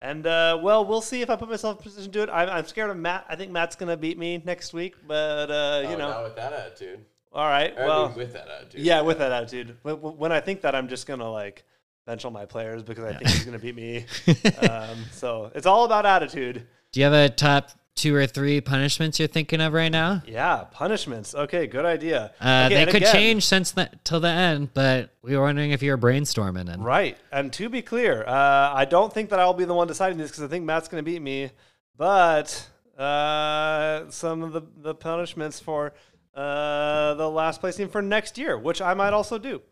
and 0.00 0.26
uh, 0.26 0.58
well, 0.62 0.86
we'll 0.86 1.02
see 1.02 1.20
if 1.20 1.28
I 1.28 1.36
put 1.36 1.50
myself 1.50 1.76
in 1.76 1.82
position 1.82 2.10
to 2.10 2.18
do 2.18 2.22
it. 2.22 2.30
I'm, 2.32 2.48
I'm 2.48 2.66
scared 2.66 2.88
of 2.88 2.96
Matt. 2.96 3.26
I 3.28 3.36
think 3.36 3.52
Matt's 3.52 3.76
gonna 3.76 3.98
beat 3.98 4.16
me 4.16 4.42
next 4.42 4.72
week, 4.72 4.94
but 5.06 5.50
uh, 5.50 5.86
you 5.90 5.98
know, 5.98 6.22
with 6.22 6.36
that 6.36 6.54
attitude. 6.54 7.04
All 7.34 7.46
right. 7.48 7.74
Well, 7.76 8.12
with 8.16 8.32
that 8.34 8.46
attitude. 8.48 8.80
yeah, 8.80 9.00
with 9.02 9.18
that 9.18 9.32
attitude. 9.32 9.76
When- 9.82 9.96
When 9.96 10.32
I 10.32 10.40
think 10.40 10.62
that, 10.62 10.74
I'm 10.74 10.88
just 10.88 11.06
gonna 11.06 11.30
like 11.30 11.64
bench 12.06 12.24
all 12.24 12.30
my 12.30 12.46
players 12.46 12.82
because 12.82 13.04
I 13.04 13.14
think 13.14 13.28
he's 13.30 13.44
gonna 13.44 13.58
beat 13.58 13.74
me. 13.74 14.06
um, 14.68 14.98
so 15.12 15.50
it's 15.54 15.66
all 15.66 15.84
about 15.84 16.06
attitude. 16.06 16.66
Do 16.92 17.00
you 17.00 17.04
have 17.04 17.12
a 17.12 17.28
top 17.28 17.70
two 17.96 18.14
or 18.14 18.26
three 18.26 18.60
punishments 18.60 19.18
you're 19.20 19.28
thinking 19.28 19.60
of 19.60 19.72
right 19.72 19.90
now? 19.90 20.20
Yeah, 20.26 20.64
punishments. 20.72 21.34
Okay, 21.34 21.66
good 21.68 21.84
idea. 21.84 22.32
Uh, 22.40 22.64
Okay, 22.66 22.84
they 22.84 22.86
could 22.86 23.02
again- 23.02 23.12
change 23.14 23.46
since 23.46 23.70
the, 23.72 23.88
till 24.04 24.20
the 24.20 24.28
end, 24.28 24.74
but 24.74 25.10
we 25.22 25.36
were 25.36 25.42
wondering 25.44 25.70
if 25.70 25.82
you 25.82 25.90
were 25.92 25.98
brainstorming. 25.98 26.72
And 26.72 26.84
Right, 26.84 27.16
and 27.32 27.52
to 27.54 27.68
be 27.68 27.82
clear, 27.82 28.24
uh, 28.26 28.72
I 28.74 28.84
don't 28.84 29.12
think 29.12 29.30
that 29.30 29.38
I'll 29.40 29.54
be 29.54 29.64
the 29.64 29.74
one 29.74 29.86
deciding 29.86 30.18
this 30.18 30.30
because 30.30 30.42
I 30.44 30.48
think 30.48 30.64
Matt's 30.64 30.88
gonna 30.88 31.02
beat 31.04 31.22
me. 31.22 31.50
But 31.96 32.68
uh, 32.98 34.10
some 34.10 34.42
of 34.42 34.52
the 34.52 34.62
the 34.82 34.94
punishments 34.94 35.60
for 35.60 35.94
uh, 36.34 37.14
the 37.14 37.28
last 37.28 37.60
place 37.60 37.76
team 37.76 37.88
for 37.88 38.02
next 38.02 38.38
year, 38.38 38.58
which 38.58 38.80
I 38.80 38.94
might 38.94 39.12
also 39.12 39.38
do. 39.38 39.62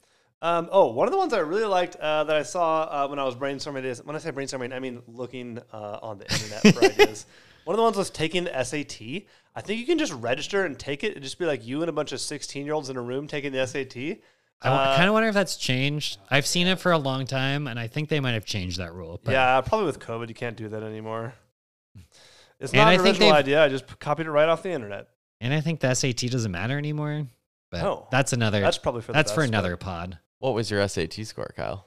Um, 0.40 0.68
oh, 0.72 0.88
one 0.92 1.06
of 1.06 1.12
the 1.12 1.18
ones 1.18 1.32
I 1.32 1.38
really 1.38 1.66
liked 1.66 1.96
uh, 1.96 2.24
that 2.24 2.34
I 2.36 2.42
saw 2.42 2.82
uh, 2.82 3.08
when 3.08 3.18
I 3.18 3.24
was 3.24 3.36
brainstorming 3.36 3.84
is 3.84 4.02
when 4.04 4.16
I 4.16 4.18
say 4.18 4.32
brainstorming, 4.32 4.72
I 4.74 4.80
mean 4.80 5.00
looking 5.06 5.60
uh, 5.72 5.98
on 6.02 6.18
the 6.18 6.24
internet 6.32 6.74
for 6.74 6.84
ideas. 6.84 7.26
One 7.64 7.74
of 7.74 7.76
the 7.76 7.84
ones 7.84 7.96
was 7.96 8.10
taking 8.10 8.42
the 8.42 8.64
SAT. 8.64 9.22
I 9.54 9.60
think 9.60 9.78
you 9.78 9.86
can 9.86 9.96
just 9.96 10.12
register 10.14 10.64
and 10.64 10.76
take 10.76 11.04
it. 11.04 11.12
It'd 11.12 11.22
just 11.22 11.38
be 11.38 11.46
like 11.46 11.64
you 11.64 11.80
and 11.82 11.88
a 11.88 11.92
bunch 11.92 12.10
of 12.10 12.20
16 12.20 12.64
year 12.64 12.74
olds 12.74 12.90
in 12.90 12.96
a 12.96 13.00
room 13.00 13.28
taking 13.28 13.52
the 13.52 13.64
SAT. 13.64 14.18
I 14.64 14.96
kind 14.96 15.06
of 15.08 15.12
wonder 15.12 15.28
if 15.28 15.34
that's 15.34 15.56
changed. 15.56 16.18
I've 16.28 16.46
seen 16.46 16.66
it 16.66 16.80
for 16.80 16.90
a 16.90 16.98
long 16.98 17.24
time, 17.24 17.68
and 17.68 17.78
I 17.78 17.86
think 17.86 18.08
they 18.08 18.18
might 18.18 18.32
have 18.32 18.44
changed 18.44 18.78
that 18.78 18.92
rule. 18.94 19.20
But 19.22 19.32
yeah, 19.32 19.60
probably 19.60 19.86
with 19.86 20.00
COVID, 20.00 20.28
you 20.28 20.34
can't 20.34 20.56
do 20.56 20.68
that 20.70 20.82
anymore. 20.82 21.34
It's 22.58 22.72
And 22.72 22.78
not 22.78 22.88
I 22.88 22.94
an 22.94 23.00
original 23.00 23.32
idea. 23.32 23.62
I 23.62 23.68
just 23.68 23.98
copied 24.00 24.26
it 24.26 24.30
right 24.30 24.48
off 24.48 24.62
the 24.62 24.70
internet. 24.70 25.08
And 25.42 25.52
I 25.52 25.60
think 25.60 25.80
the 25.80 25.92
SAT 25.92 26.30
doesn't 26.30 26.52
matter 26.52 26.78
anymore. 26.78 27.26
But 27.70 27.82
Oh, 27.84 28.06
that's 28.10 28.32
another. 28.32 28.60
That's 28.60 28.78
probably 28.78 29.02
for 29.02 29.12
that's 29.12 29.32
for 29.32 29.40
best, 29.42 29.50
but- 29.50 29.58
another 29.58 29.76
pod. 29.76 30.18
What 30.38 30.54
was 30.54 30.70
your 30.70 30.86
SAT 30.88 31.24
score, 31.26 31.52
Kyle? 31.56 31.84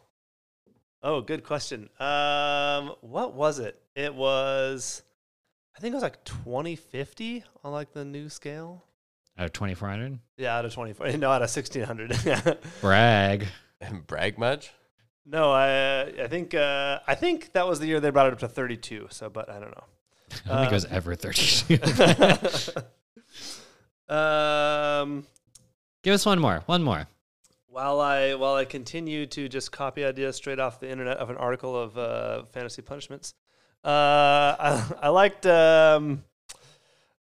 Oh, 1.03 1.21
good 1.21 1.43
question. 1.43 1.89
Um, 1.99 2.93
what 3.01 3.33
was 3.33 3.59
it? 3.59 3.79
It 3.95 4.13
was, 4.15 5.03
I 5.75 5.79
think 5.79 5.91
it 5.91 5.95
was 5.95 6.03
like 6.03 6.23
2050 6.23 7.43
on 7.63 7.71
like 7.71 7.93
the 7.93 8.03
new 8.05 8.29
scale. 8.29 8.83
Out 9.37 9.45
of 9.45 9.53
twenty 9.53 9.73
four 9.73 9.89
hundred. 9.89 10.17
Yeah, 10.37 10.57
out 10.57 10.63
of 10.65 10.73
24. 10.73 11.07
No, 11.17 11.29
out 11.29 11.41
of 11.41 11.49
1600. 11.55 12.57
Brag. 12.81 13.47
Brag 14.07 14.37
much? 14.39 14.71
no, 15.25 15.51
I 15.51 16.03
I 16.23 16.27
think 16.27 16.53
uh, 16.53 16.99
I 17.05 17.15
think 17.15 17.51
that 17.53 17.67
was 17.67 17.79
the 17.79 17.87
year 17.87 17.99
they 17.99 18.09
brought 18.11 18.27
it 18.27 18.33
up 18.33 18.39
to 18.39 18.47
32. 18.47 19.07
So, 19.11 19.29
but 19.29 19.49
I 19.49 19.59
don't 19.59 19.71
know. 19.71 19.83
I 20.45 20.47
don't 20.49 20.57
think 20.61 20.71
it 20.71 20.75
was 20.75 20.85
Um, 20.85 20.91
ever 20.93 21.15
thirty. 21.15 21.77
um, 24.09 25.25
Give 26.03 26.13
us 26.13 26.25
one 26.25 26.39
more. 26.39 26.61
One 26.67 26.83
more. 26.83 27.07
while 27.67 27.99
I 27.99 28.35
while 28.35 28.55
I 28.55 28.65
continue 28.65 29.25
to 29.27 29.49
just 29.49 29.71
copy 29.71 30.05
ideas 30.05 30.35
straight 30.35 30.59
off 30.59 30.79
the 30.79 30.89
internet 30.89 31.17
of 31.17 31.29
an 31.29 31.37
article 31.37 31.75
of 31.75 31.97
uh, 31.97 32.43
fantasy 32.53 32.81
punishments, 32.81 33.33
uh, 33.83 33.87
I, 33.89 34.93
I 35.01 35.09
liked 35.09 35.45
um, 35.45 36.23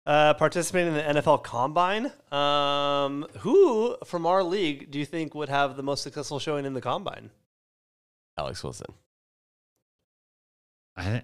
uh, 0.06 0.34
participating 0.34 0.94
in 0.94 1.14
the 1.14 1.20
NFL 1.20 1.42
Combine. 1.42 2.12
Um, 2.30 3.26
who 3.38 3.96
from 4.04 4.26
our 4.26 4.42
league 4.42 4.90
do 4.90 4.98
you 4.98 5.06
think 5.06 5.34
would 5.34 5.48
have 5.48 5.76
the 5.76 5.82
most 5.82 6.02
successful 6.02 6.38
showing 6.38 6.64
in 6.66 6.74
the 6.74 6.80
Combine? 6.80 7.30
Alex 8.36 8.62
Wilson. 8.62 8.92
I, 10.96 11.22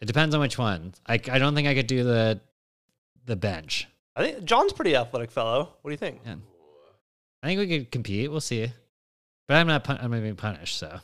it 0.00 0.06
depends 0.06 0.34
on 0.34 0.40
which 0.40 0.58
one. 0.58 0.94
I, 1.06 1.14
I 1.14 1.38
don't 1.38 1.54
think 1.54 1.66
I 1.66 1.74
could 1.74 1.86
do 1.86 2.04
the 2.04 2.40
the 3.26 3.36
bench. 3.36 3.88
I 4.16 4.22
think 4.24 4.44
John's 4.44 4.72
pretty 4.72 4.96
athletic 4.96 5.30
fellow. 5.30 5.74
What 5.82 5.88
do 5.88 5.92
you 5.92 5.96
think? 5.96 6.20
Yeah. 6.24 6.36
I 7.42 7.46
think 7.46 7.60
we 7.60 7.66
could 7.78 7.90
compete. 7.90 8.30
We'll 8.30 8.40
see. 8.40 8.70
But 9.48 9.56
I'm 9.56 9.66
not. 9.66 9.84
Pun- 9.84 9.98
I'm 10.00 10.10
not 10.10 10.20
being 10.22 10.36
punished. 10.36 10.76
So 10.78 11.00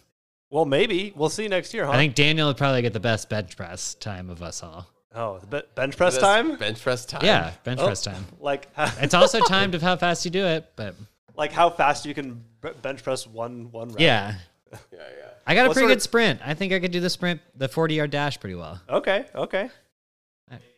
Well, 0.50 0.64
maybe 0.64 1.12
we'll 1.16 1.28
see 1.30 1.48
next 1.48 1.72
year, 1.74 1.86
huh? 1.86 1.92
I 1.92 1.96
think 1.96 2.14
Daniel 2.14 2.48
would 2.48 2.56
probably 2.56 2.82
get 2.82 2.92
the 2.92 3.00
best 3.00 3.28
bench 3.28 3.56
press 3.56 3.94
time 3.94 4.28
of 4.30 4.42
us 4.42 4.62
all. 4.62 4.86
oh, 5.14 5.38
the 5.38 5.46
be- 5.46 5.66
bench 5.74 5.96
press 5.96 6.14
This 6.14 6.22
time. 6.22 6.56
Bench 6.56 6.80
press 6.82 7.04
time. 7.06 7.22
Yeah, 7.24 7.52
bench 7.64 7.80
Oh, 7.80 7.86
press 7.86 8.02
time. 8.02 8.24
Like 8.40 8.68
It's 9.00 9.14
also 9.14 9.40
timed 9.48 9.74
of 9.74 9.82
how 9.82 9.96
fast 9.96 10.24
you 10.24 10.30
do 10.30 10.44
it. 10.44 10.70
But 10.76 10.94
like 11.36 11.52
how 11.52 11.70
fast 11.70 12.04
you 12.06 12.14
can 12.14 12.44
bench 12.82 13.02
press 13.02 13.26
one 13.26 13.70
one 13.72 13.88
rep. 13.88 14.00
yeah, 14.00 14.34
Yeah, 14.72 14.78
yeah. 14.92 14.98
I 15.46 15.54
got 15.54 15.64
a 15.64 15.68
What 15.68 15.74
pretty 15.74 15.88
good 15.88 15.98
of- 15.98 16.02
sprint. 16.02 16.40
I 16.44 16.54
think 16.54 16.72
I 16.72 16.80
could 16.80 16.90
do 16.92 17.00
the 17.00 17.10
sprint, 17.10 17.40
the 17.56 17.68
40 17.68 17.94
yard 17.94 18.10
dash 18.10 18.38
pretty 18.40 18.56
well. 18.56 18.80
Okay. 18.90 19.24
Okay. 19.34 19.70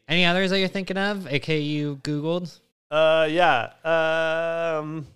Any 0.09 0.25
others 0.25 0.51
that 0.51 0.59
you're 0.59 0.69
thinking 0.69 0.97
of? 0.97 1.27
AK 1.27 1.49
you 1.49 1.97
Googled? 2.03 2.59
Uh, 2.91 3.29
yeah. 3.31 3.73
Um, 3.85 5.07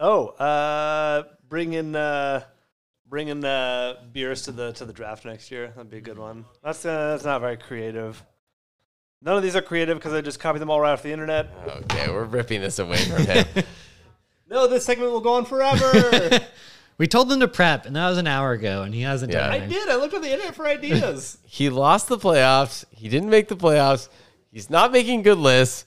oh, 0.00 0.28
uh, 0.28 1.22
bring 1.48 1.74
in 1.74 1.94
uh, 1.94 2.42
bring 3.06 3.28
in 3.28 3.44
uh, 3.44 3.94
beers 4.12 4.42
to 4.42 4.52
the 4.52 4.72
to 4.72 4.84
the 4.84 4.92
draft 4.92 5.24
next 5.24 5.50
year. 5.52 5.72
That'd 5.76 5.90
be 5.90 5.98
a 5.98 6.02
good 6.02 6.18
one. 6.18 6.44
That's 6.64 6.84
uh, 6.84 7.10
that's 7.12 7.24
not 7.24 7.40
very 7.40 7.56
creative. 7.56 8.22
None 9.22 9.36
of 9.36 9.42
these 9.42 9.56
are 9.56 9.62
creative 9.62 9.96
because 9.98 10.12
I 10.12 10.20
just 10.20 10.40
copied 10.40 10.58
them 10.58 10.68
all 10.70 10.80
right 10.80 10.92
off 10.92 11.02
the 11.02 11.12
internet. 11.12 11.48
Okay, 11.66 12.10
we're 12.10 12.24
ripping 12.24 12.60
this 12.60 12.78
away 12.78 12.98
from 12.98 13.24
him. 13.24 13.46
No, 14.46 14.66
this 14.68 14.84
segment 14.84 15.10
will 15.10 15.22
go 15.22 15.34
on 15.34 15.46
forever. 15.46 16.40
We 16.96 17.08
told 17.08 17.28
them 17.28 17.40
to 17.40 17.48
prep, 17.48 17.86
and 17.86 17.96
that 17.96 18.08
was 18.08 18.18
an 18.18 18.28
hour 18.28 18.52
ago, 18.52 18.82
and 18.82 18.94
he 18.94 19.00
hasn't 19.00 19.32
Yeah. 19.32 19.48
done 19.50 19.62
I 19.62 19.66
did. 19.66 19.88
I 19.88 19.96
looked 19.96 20.14
on 20.14 20.22
the 20.22 20.30
internet 20.32 20.54
for 20.54 20.64
ideas. 20.64 21.38
he 21.44 21.68
lost 21.68 22.06
the 22.08 22.16
playoffs. 22.16 22.84
He 22.90 23.08
didn't 23.08 23.30
make 23.30 23.48
the 23.48 23.56
playoffs. 23.56 24.08
He's 24.54 24.70
not 24.70 24.92
making 24.92 25.22
good 25.22 25.38
lists. 25.38 25.84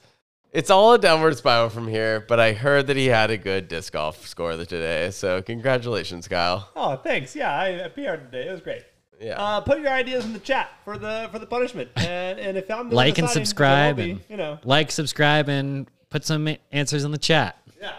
It's 0.52 0.70
all 0.70 0.94
a 0.94 1.00
downward 1.00 1.38
spiral 1.38 1.70
from 1.70 1.88
here, 1.88 2.26
but 2.28 2.38
I 2.38 2.52
heard 2.52 2.88
that 2.88 2.98
he 2.98 3.06
had 3.06 3.32
a 3.32 3.38
good 3.38 3.70
disc 3.70 3.94
golf 3.94 4.28
score 4.28 4.58
today. 4.58 5.10
So 5.12 5.42
congratulations, 5.42 6.28
Kyle. 6.28 6.70
oh, 6.76 6.98
thanks. 6.98 7.34
Yeah, 7.34 7.54
I, 7.56 7.86
I 7.86 7.88
PR'd 7.88 8.30
today. 8.30 8.50
It 8.50 8.52
was 8.52 8.60
great. 8.60 8.84
Yeah. 9.22 9.42
Uh, 9.42 9.62
put 9.62 9.80
your 9.80 9.90
ideas 9.92 10.26
in 10.26 10.34
the 10.34 10.40
chat 10.40 10.70
for 10.84 10.98
the 10.98 11.30
for 11.32 11.40
the 11.40 11.46
punishment, 11.46 11.90
and 11.96 12.40
and 12.40 12.58
if 12.58 12.70
I'm 12.70 12.90
the 12.90 12.96
Like 12.96 13.18
and 13.18 13.30
subscribe 13.30 13.96
be, 13.96 14.12
and- 14.12 14.22
you 14.30 14.36
know, 14.36 14.60
Like, 14.66 14.92
subscribe, 14.92 15.48
and 15.48 15.88
put 16.10 16.26
some 16.26 16.48
answers 16.74 17.06
in 17.06 17.12
the 17.12 17.18
chat. 17.18 17.58
yeah. 17.80 17.94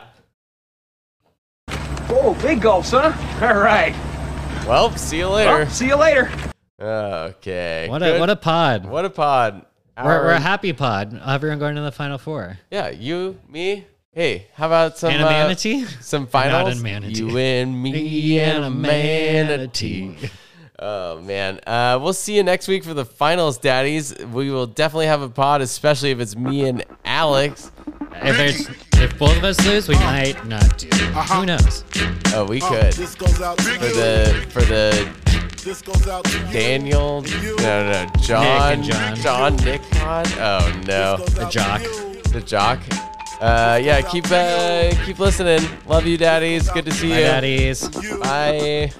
Oh, 2.10 2.38
big 2.42 2.60
gulps, 2.60 2.90
huh? 2.90 3.12
All 3.40 3.58
right. 3.58 3.94
well, 4.66 4.94
see 4.96 5.18
you 5.18 5.28
later. 5.28 5.50
Well, 5.50 5.70
see 5.70 5.86
you 5.86 5.96
later. 5.96 6.30
Okay. 6.80 7.86
What 7.88 8.02
a 8.02 8.18
what 8.18 8.30
a 8.30 8.36
pod. 8.36 8.84
what 8.86 9.04
a 9.06 9.10
pod. 9.10 9.64
We're, 10.04 10.04
we're 10.24 10.30
a 10.30 10.34
Our- 10.34 10.40
happy 10.40 10.72
pod. 10.72 11.20
Everyone 11.26 11.58
going 11.58 11.74
to 11.76 11.80
the 11.82 11.92
final 11.92 12.18
four. 12.18 12.58
Yeah, 12.70 12.90
you, 12.90 13.38
me. 13.48 13.86
Hey, 14.12 14.46
how 14.54 14.66
about 14.66 14.98
some 14.98 15.12
And 15.12 15.22
a 15.22 15.26
uh, 15.26 15.30
manatee? 15.30 15.84
some 16.00 16.22
Not 16.22 16.30
finals? 16.32 16.80
a 16.80 16.82
manatee. 16.82 17.18
You 17.24 17.38
and 17.38 17.82
me 17.82 18.40
and 18.40 18.64
a 18.64 18.70
manatee. 18.70 20.16
Oh 20.80 21.20
man, 21.22 21.58
uh, 21.66 21.98
we'll 22.00 22.12
see 22.12 22.36
you 22.36 22.44
next 22.44 22.68
week 22.68 22.84
for 22.84 22.94
the 22.94 23.04
finals, 23.04 23.58
daddies. 23.58 24.14
We 24.26 24.48
will 24.52 24.68
definitely 24.68 25.06
have 25.06 25.22
a 25.22 25.28
pod, 25.28 25.60
especially 25.60 26.12
if 26.12 26.20
it's 26.20 26.36
me 26.36 26.68
and 26.68 26.84
Alex. 27.04 27.72
If 28.22 28.38
it's 28.38 28.68
if 29.02 29.18
both 29.18 29.36
of 29.38 29.42
us 29.42 29.66
lose, 29.66 29.88
we 29.88 29.96
might 29.96 30.46
not 30.46 30.78
do. 30.78 30.86
Who 30.86 31.46
knows? 31.46 31.82
Oh, 32.32 32.46
we 32.48 32.60
could 32.60 32.92
This 32.92 33.16
goes 33.16 33.40
out 33.40 33.60
for 33.60 33.76
the 33.76 34.46
for 34.50 34.60
the 34.62 35.12
This 35.64 35.82
goes 35.82 36.06
out 36.08 36.24
to 36.24 36.38
you. 36.38 36.52
Daniel, 36.52 37.22
no, 37.22 37.92
no, 37.92 38.06
John, 38.20 38.44
and 38.72 38.84
John. 38.84 39.16
John, 39.16 39.56
Nick 39.56 39.82
pod. 39.90 40.26
Oh 40.38 40.82
no, 40.86 41.16
The 41.26 41.46
jock. 41.50 41.82
the 42.32 42.40
jock. 42.40 42.78
Uh, 43.40 43.78
yeah, 43.82 44.00
keep 44.00 44.24
uh, 44.30 44.90
keep 45.04 45.18
listening. 45.18 45.60
Love 45.86 46.06
you, 46.06 46.16
daddies. 46.16 46.68
Good 46.70 46.86
to 46.86 46.92
see 46.92 47.08
My 47.10 47.18
you. 47.18 47.24
daddies. 47.24 47.88
Bye. 48.20 48.92